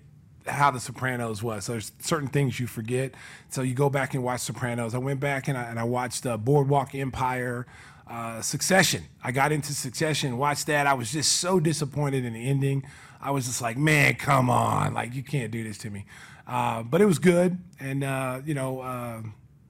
how 0.47 0.71
The 0.71 0.81
Sopranos 0.81 1.43
was. 1.43 1.65
So 1.67 1.73
there's 1.73 1.93
certain 2.01 2.29
things 2.29 2.59
you 2.61 2.67
forget. 2.67 3.15
So 3.49 3.63
you 3.63 3.75
go 3.75 3.89
back 3.91 4.15
and 4.15 4.23
watch 4.23 4.41
Sopranos. 4.41 4.95
I 4.95 4.99
went 4.99 5.21
back 5.21 5.49
and 5.49 5.57
I, 5.57 5.65
and 5.65 5.79
I 5.79 5.85
watched 5.85 6.27
uh, 6.27 6.37
Boardwalk 6.37 6.95
Empire. 6.95 7.67
Uh, 8.09 8.41
Succession. 8.43 9.05
I 9.23 9.31
got 9.31 9.53
into 9.53 9.73
Succession, 9.73 10.37
watched 10.37 10.67
that. 10.67 10.89
I 10.89 10.95
was 10.95 11.13
just 11.13 11.31
so 11.37 11.61
disappointed 11.61 12.25
in 12.25 12.33
the 12.33 12.45
ending. 12.49 12.83
I 13.21 13.31
was 13.31 13.47
just 13.47 13.61
like, 13.61 13.77
man, 13.77 14.15
come 14.15 14.49
on, 14.51 14.95
like 14.95 15.15
you 15.15 15.23
can't 15.23 15.51
do 15.51 15.63
this 15.63 15.79
to 15.79 15.91
me. 15.91 16.07
Uh, 16.47 16.83
but 16.83 17.01
it 17.01 17.07
was 17.07 17.19
good, 17.19 17.59
and 17.79 18.03
uh, 18.03 18.41
you 18.45 18.55
know, 18.55 18.81
uh, 18.81 19.23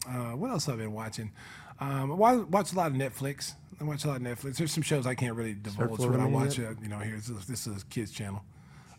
uh, 0.09 0.37
what 0.37 0.51
else 0.51 0.67
have 0.67 0.77
I 0.77 0.79
been 0.79 0.93
watching? 0.93 1.31
Um, 1.79 2.13
I 2.13 2.15
wa- 2.15 2.45
watch 2.51 2.73
a 2.73 2.77
lot 2.77 2.91
of 2.91 2.97
Netflix. 2.97 3.53
I 3.81 3.85
watch 3.85 4.05
a 4.05 4.09
lot 4.09 4.17
of 4.17 4.23
Netflix. 4.23 4.57
There's 4.57 4.73
some 4.73 4.83
shows 4.83 5.07
I 5.07 5.15
can't 5.15 5.35
really 5.35 5.55
divulge 5.55 5.99
what 6.11 6.21
I 6.21 6.27
watch. 6.27 6.59
Uh, 6.59 6.75
you 6.83 6.89
know, 6.89 6.99
here 6.99 7.17
this 7.17 7.29
is, 7.29 7.47
this 7.47 7.67
is 7.67 7.83
a 7.83 7.87
kids 7.87 8.13
channel, 8.13 8.43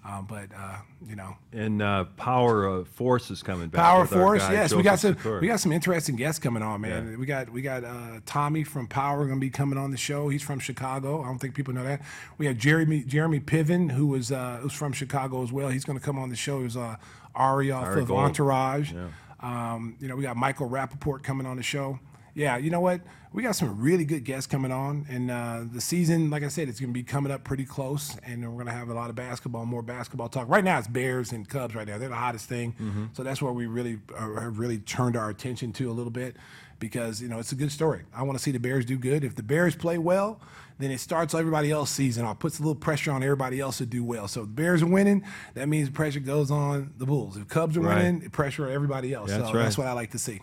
um, 0.03 0.25
but 0.27 0.47
uh, 0.57 0.77
you 1.07 1.15
know, 1.15 1.35
And 1.53 1.81
uh, 1.81 2.05
Power 2.17 2.65
of 2.65 2.87
Force 2.87 3.29
is 3.29 3.43
coming 3.43 3.69
back. 3.69 3.81
Power 3.83 4.05
Force, 4.05 4.41
guy, 4.41 4.53
yes, 4.53 4.73
we 4.73 4.81
got 4.81 4.99
some 4.99 5.11
Joseph 5.11 5.23
Sikora. 5.23 5.41
we 5.41 5.47
got 5.47 5.59
some 5.59 5.71
interesting 5.71 6.15
guests 6.15 6.39
coming 6.39 6.63
on, 6.63 6.81
man. 6.81 7.11
Yeah. 7.11 7.17
We 7.17 7.25
got 7.25 7.51
we 7.51 7.61
got 7.61 7.83
uh, 7.83 8.19
Tommy 8.25 8.63
from 8.63 8.87
Power 8.87 9.25
going 9.25 9.37
to 9.39 9.45
be 9.45 9.51
coming 9.51 9.77
on 9.77 9.91
the 9.91 9.97
show. 9.97 10.29
He's 10.29 10.41
from 10.41 10.59
Chicago. 10.59 11.21
I 11.21 11.25
don't 11.27 11.37
think 11.39 11.53
people 11.53 11.73
know 11.73 11.83
that. 11.83 12.01
We 12.39 12.47
have 12.47 12.57
Jeremy 12.57 13.03
Jeremy 13.03 13.39
Piven, 13.39 13.91
who 13.91 14.07
was 14.07 14.31
uh, 14.31 14.57
who's 14.61 14.73
from 14.73 14.91
Chicago 14.91 15.43
as 15.43 15.51
well. 15.51 15.69
He's 15.69 15.85
going 15.85 15.99
to 15.99 16.03
come 16.03 16.17
on 16.17 16.29
the 16.29 16.35
show. 16.35 16.57
He 16.57 16.63
was 16.63 16.77
uh, 16.77 16.95
Ari 17.35 17.71
off 17.71 17.85
Ari 17.85 18.01
of 18.01 18.07
Gold. 18.07 18.19
Entourage. 18.21 18.93
Yeah. 18.93 19.07
Um, 19.39 19.95
you 19.99 20.07
know, 20.07 20.15
we 20.15 20.23
got 20.23 20.35
Michael 20.37 20.69
Rapaport 20.69 21.23
coming 21.23 21.45
on 21.45 21.57
the 21.57 21.63
show. 21.63 21.99
Yeah, 22.33 22.57
you 22.57 22.69
know 22.69 22.79
what? 22.79 23.01
We 23.33 23.43
got 23.43 23.55
some 23.55 23.79
really 23.79 24.03
good 24.03 24.25
guests 24.25 24.45
coming 24.47 24.71
on, 24.73 25.05
and 25.09 25.31
uh, 25.31 25.61
the 25.71 25.79
season, 25.81 26.29
like 26.29 26.43
I 26.43 26.49
said, 26.49 26.67
it's 26.67 26.79
going 26.81 26.89
to 26.89 26.93
be 26.93 27.03
coming 27.03 27.31
up 27.31 27.43
pretty 27.45 27.63
close, 27.65 28.17
and 28.25 28.41
we're 28.43 28.53
going 28.63 28.65
to 28.65 28.71
have 28.73 28.89
a 28.89 28.93
lot 28.93 29.09
of 29.09 29.15
basketball, 29.15 29.65
more 29.65 29.81
basketball 29.81 30.27
talk. 30.27 30.49
Right 30.49 30.63
now, 30.63 30.77
it's 30.79 30.87
Bears 30.87 31.31
and 31.31 31.47
Cubs. 31.47 31.73
Right 31.75 31.87
now, 31.87 31.97
they're 31.97 32.09
the 32.09 32.15
hottest 32.15 32.47
thing, 32.49 32.73
Mm-hmm. 32.73 33.05
so 33.13 33.23
that's 33.23 33.41
where 33.41 33.53
we 33.53 33.67
really 33.67 33.99
uh, 34.17 34.39
have 34.41 34.59
really 34.59 34.79
turned 34.79 35.15
our 35.15 35.29
attention 35.29 35.71
to 35.73 35.89
a 35.89 35.93
little 35.93 36.11
bit, 36.11 36.35
because 36.79 37.21
you 37.21 37.29
know 37.29 37.39
it's 37.39 37.51
a 37.53 37.55
good 37.55 37.71
story. 37.71 38.01
I 38.13 38.23
want 38.23 38.37
to 38.37 38.43
see 38.43 38.51
the 38.51 38.59
Bears 38.59 38.85
do 38.85 38.97
good. 38.97 39.23
If 39.23 39.35
the 39.35 39.43
Bears 39.43 39.75
play 39.75 39.97
well, 39.97 40.41
then 40.79 40.91
it 40.91 40.99
starts 40.99 41.33
everybody 41.33 41.71
else's 41.71 41.95
season 41.95 42.25
off, 42.25 42.39
puts 42.39 42.59
a 42.59 42.61
little 42.63 42.75
pressure 42.75 43.11
on 43.11 43.23
everybody 43.23 43.59
else 43.61 43.77
to 43.77 43.85
do 43.85 44.03
well. 44.03 44.27
So 44.27 44.41
if 44.41 44.47
the 44.47 44.53
Bears 44.53 44.81
are 44.81 44.87
winning, 44.87 45.23
that 45.53 45.69
means 45.69 45.89
pressure 45.89 46.19
goes 46.19 46.49
on 46.51 46.91
the 46.97 47.05
Bulls. 47.05 47.37
If 47.37 47.47
Cubs 47.47 47.77
are 47.77 47.81
Right. 47.81 47.97
winning, 48.03 48.29
pressure 48.31 48.65
on 48.67 48.73
everybody 48.73 49.13
else. 49.13 49.29
That's 49.29 49.43
so 49.47 49.53
right. 49.53 49.63
that's 49.63 49.77
what 49.77 49.87
I 49.87 49.93
like 49.93 50.11
to 50.11 50.17
see. 50.19 50.41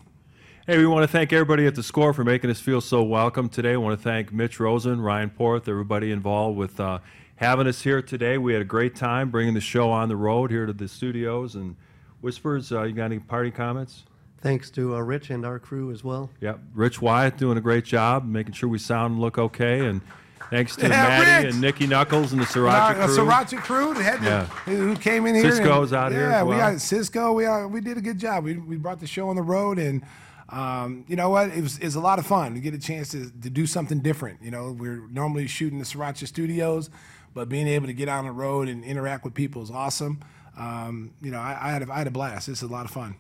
Hey, 0.68 0.76
we 0.76 0.86
want 0.86 1.02
to 1.02 1.08
thank 1.08 1.32
everybody 1.32 1.66
at 1.66 1.74
the 1.74 1.82
score 1.82 2.12
for 2.12 2.24
making 2.24 2.50
us 2.50 2.60
feel 2.60 2.82
so 2.82 3.02
welcome 3.02 3.48
today. 3.48 3.72
I 3.72 3.76
want 3.78 3.98
to 3.98 4.02
thank 4.04 4.34
Mitch 4.34 4.60
Rosen, 4.60 5.00
Ryan 5.00 5.30
Porth, 5.30 5.66
everybody 5.66 6.10
involved 6.12 6.58
with 6.58 6.78
uh, 6.78 6.98
having 7.36 7.66
us 7.66 7.80
here 7.80 8.02
today. 8.02 8.36
We 8.36 8.52
had 8.52 8.60
a 8.60 8.66
great 8.66 8.94
time 8.94 9.30
bringing 9.30 9.54
the 9.54 9.62
show 9.62 9.90
on 9.90 10.10
the 10.10 10.16
road 10.16 10.50
here 10.50 10.66
to 10.66 10.74
the 10.74 10.86
studios. 10.86 11.54
And 11.54 11.74
Whispers, 12.20 12.70
uh, 12.70 12.82
you 12.82 12.92
got 12.92 13.06
any 13.06 13.18
party 13.18 13.50
comments? 13.50 14.04
Thanks 14.42 14.68
to 14.72 14.94
uh, 14.94 15.00
Rich 15.00 15.30
and 15.30 15.46
our 15.46 15.58
crew 15.58 15.90
as 15.90 16.04
well. 16.04 16.28
Yep. 16.42 16.60
Rich 16.74 17.00
Wyatt 17.00 17.38
doing 17.38 17.56
a 17.56 17.62
great 17.62 17.86
job, 17.86 18.26
making 18.26 18.52
sure 18.52 18.68
we 18.68 18.78
sound 18.78 19.12
and 19.12 19.22
look 19.22 19.38
okay. 19.38 19.86
And 19.86 20.02
thanks 20.50 20.76
to 20.76 20.82
Yeah, 20.88 20.90
Maddie 20.90 21.46
Rich! 21.46 21.54
and 21.54 21.62
Nikki 21.62 21.86
Knuckles 21.86 22.32
and 22.32 22.42
the 22.42 22.44
Sriracha 22.44 22.90
a 22.90 23.06
crew. 23.06 23.16
Sriracha 23.16 23.56
crew 23.62 23.94
that 23.94 24.02
had 24.02 24.18
to- 24.20 24.26
Yeah. 24.26 24.44
who 24.76 24.94
came 24.96 25.24
in 25.24 25.34
here. 25.34 25.50
Cisco's 25.50 25.92
and- 25.92 25.98
out 25.98 26.12
here 26.12 26.28
Yeah, 26.28 26.42
as 26.42 26.46
we 26.46 26.56
got 26.56 26.78
Cisco. 26.82 27.32
We 27.32 27.46
uh, 27.46 27.66
we 27.68 27.80
did 27.80 27.96
a 27.96 28.02
good 28.02 28.18
job. 28.18 28.44
We, 28.44 28.58
we 28.58 28.76
brought 28.76 29.00
the 29.00 29.06
show 29.06 29.30
on 29.30 29.36
the 29.36 29.42
road, 29.42 29.78
and 29.78 30.02
um, 30.48 31.04
you 31.08 31.16
know 31.16 31.30
what? 31.30 31.50
It 31.50 31.62
was, 31.62 31.78
it 31.78 31.84
was 31.84 31.94
a 31.94 32.00
lot 32.00 32.18
of 32.18 32.26
fun 32.26 32.54
to 32.54 32.60
get 32.60 32.74
a 32.74 32.78
chance 32.78 33.10
to, 33.10 33.30
to 33.30 33.50
do 33.50 33.66
something 33.66 34.00
different. 34.00 34.42
You 34.42 34.50
know, 34.50 34.72
we're 34.72 35.06
normally 35.08 35.46
shooting 35.46 35.78
the 35.78 35.84
Sriracha 35.84 36.26
studios, 36.26 36.90
but 37.34 37.48
being 37.48 37.68
able 37.68 37.86
to 37.86 37.92
get 37.92 38.08
out 38.08 38.20
on 38.20 38.24
the 38.24 38.32
road 38.32 38.68
and 38.68 38.82
interact 38.84 39.24
with 39.24 39.34
people 39.34 39.62
is 39.62 39.70
awesome. 39.70 40.20
Um, 40.56 41.12
you 41.20 41.30
know, 41.30 41.38
I, 41.38 41.56
I 41.60 41.70
had 41.70 41.82
a, 41.82 41.92
I 41.92 41.98
had 41.98 42.06
a 42.06 42.10
blast. 42.10 42.46
This 42.46 42.58
is 42.58 42.68
a 42.68 42.72
lot 42.72 42.84
of 42.84 42.90
fun. 42.90 43.16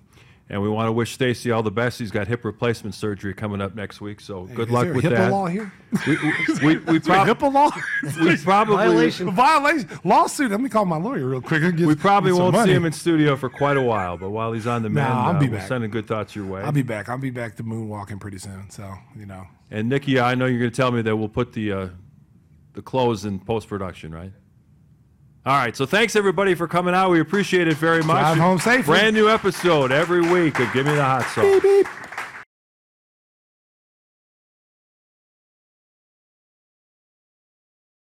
And 0.50 0.62
we 0.62 0.68
want 0.70 0.88
to 0.88 0.92
wish 0.92 1.12
Stacy 1.12 1.50
all 1.50 1.62
the 1.62 1.70
best. 1.70 1.98
He's 1.98 2.10
got 2.10 2.26
hip 2.26 2.42
replacement 2.42 2.94
surgery 2.94 3.34
coming 3.34 3.60
up 3.60 3.74
next 3.74 4.00
week, 4.00 4.18
so 4.18 4.44
good 4.54 4.68
Is 4.68 4.72
luck 4.72 4.84
there 4.84 4.92
a 4.92 4.96
with 4.96 5.04
HIPAA 5.04 5.10
that. 5.10 5.30
law 5.30 5.46
here? 5.46 5.70
We, 6.06 6.16
we, 6.16 6.32
we, 6.62 6.76
we, 6.92 6.98
prob- 7.00 7.28
HIPAA 7.28 7.52
law? 7.52 7.70
we 8.24 8.36
probably 8.44 8.76
violation. 8.76 9.30
Violation. 9.30 9.90
Lawsuit. 10.04 10.50
Let 10.50 10.62
me 10.62 10.70
call 10.70 10.86
my 10.86 10.96
lawyer 10.96 11.26
real 11.26 11.42
quick. 11.42 11.62
I'll 11.62 11.72
get- 11.72 11.86
we 11.86 11.94
probably 11.94 12.30
get 12.30 12.36
some 12.36 12.44
won't 12.44 12.54
money. 12.54 12.70
see 12.72 12.76
him 12.76 12.86
in 12.86 12.92
studio 12.92 13.36
for 13.36 13.50
quite 13.50 13.76
a 13.76 13.82
while, 13.82 14.16
but 14.16 14.30
while 14.30 14.52
he's 14.54 14.66
on 14.66 14.82
the 14.82 14.88
Nah, 14.88 14.94
mend, 15.02 15.12
I'll 15.12 15.36
uh, 15.36 15.38
be 15.38 15.48
we're 15.50 15.58
back. 15.58 15.68
sending 15.68 15.90
good 15.90 16.06
thoughts 16.06 16.34
your 16.34 16.46
way. 16.46 16.62
I'll 16.62 16.72
be 16.72 16.80
back. 16.80 17.10
I'll 17.10 17.18
be 17.18 17.28
back 17.30 17.56
to 17.56 17.62
moonwalking 17.62 18.18
pretty 18.18 18.38
soon. 18.38 18.70
So 18.70 18.90
you 19.18 19.26
know. 19.26 19.46
and 19.70 19.90
Nikki, 19.90 20.18
I 20.18 20.34
know 20.34 20.46
you're 20.46 20.60
going 20.60 20.70
to 20.70 20.76
tell 20.76 20.92
me 20.92 21.02
that 21.02 21.14
we'll 21.14 21.28
put 21.28 21.52
the 21.52 21.72
uh, 21.72 21.88
the 22.72 22.80
clothes 22.80 23.26
in 23.26 23.38
post 23.38 23.68
production, 23.68 24.14
right? 24.14 24.32
All 25.48 25.56
right. 25.56 25.74
So 25.74 25.86
thanks 25.86 26.14
everybody 26.14 26.54
for 26.54 26.68
coming 26.68 26.94
out. 26.94 27.10
We 27.10 27.20
appreciate 27.20 27.68
it 27.68 27.78
very 27.78 28.02
much. 28.02 28.20
Drive 28.20 28.36
home 28.36 28.58
safely. 28.58 28.92
Brand 28.98 29.16
new 29.16 29.30
episode 29.30 29.92
every 29.92 30.20
week 30.20 30.60
of 30.60 30.70
Give 30.74 30.84
Me 30.84 30.94
the 30.94 31.02
Hot 31.02 31.22
Sauce. 31.30 32.07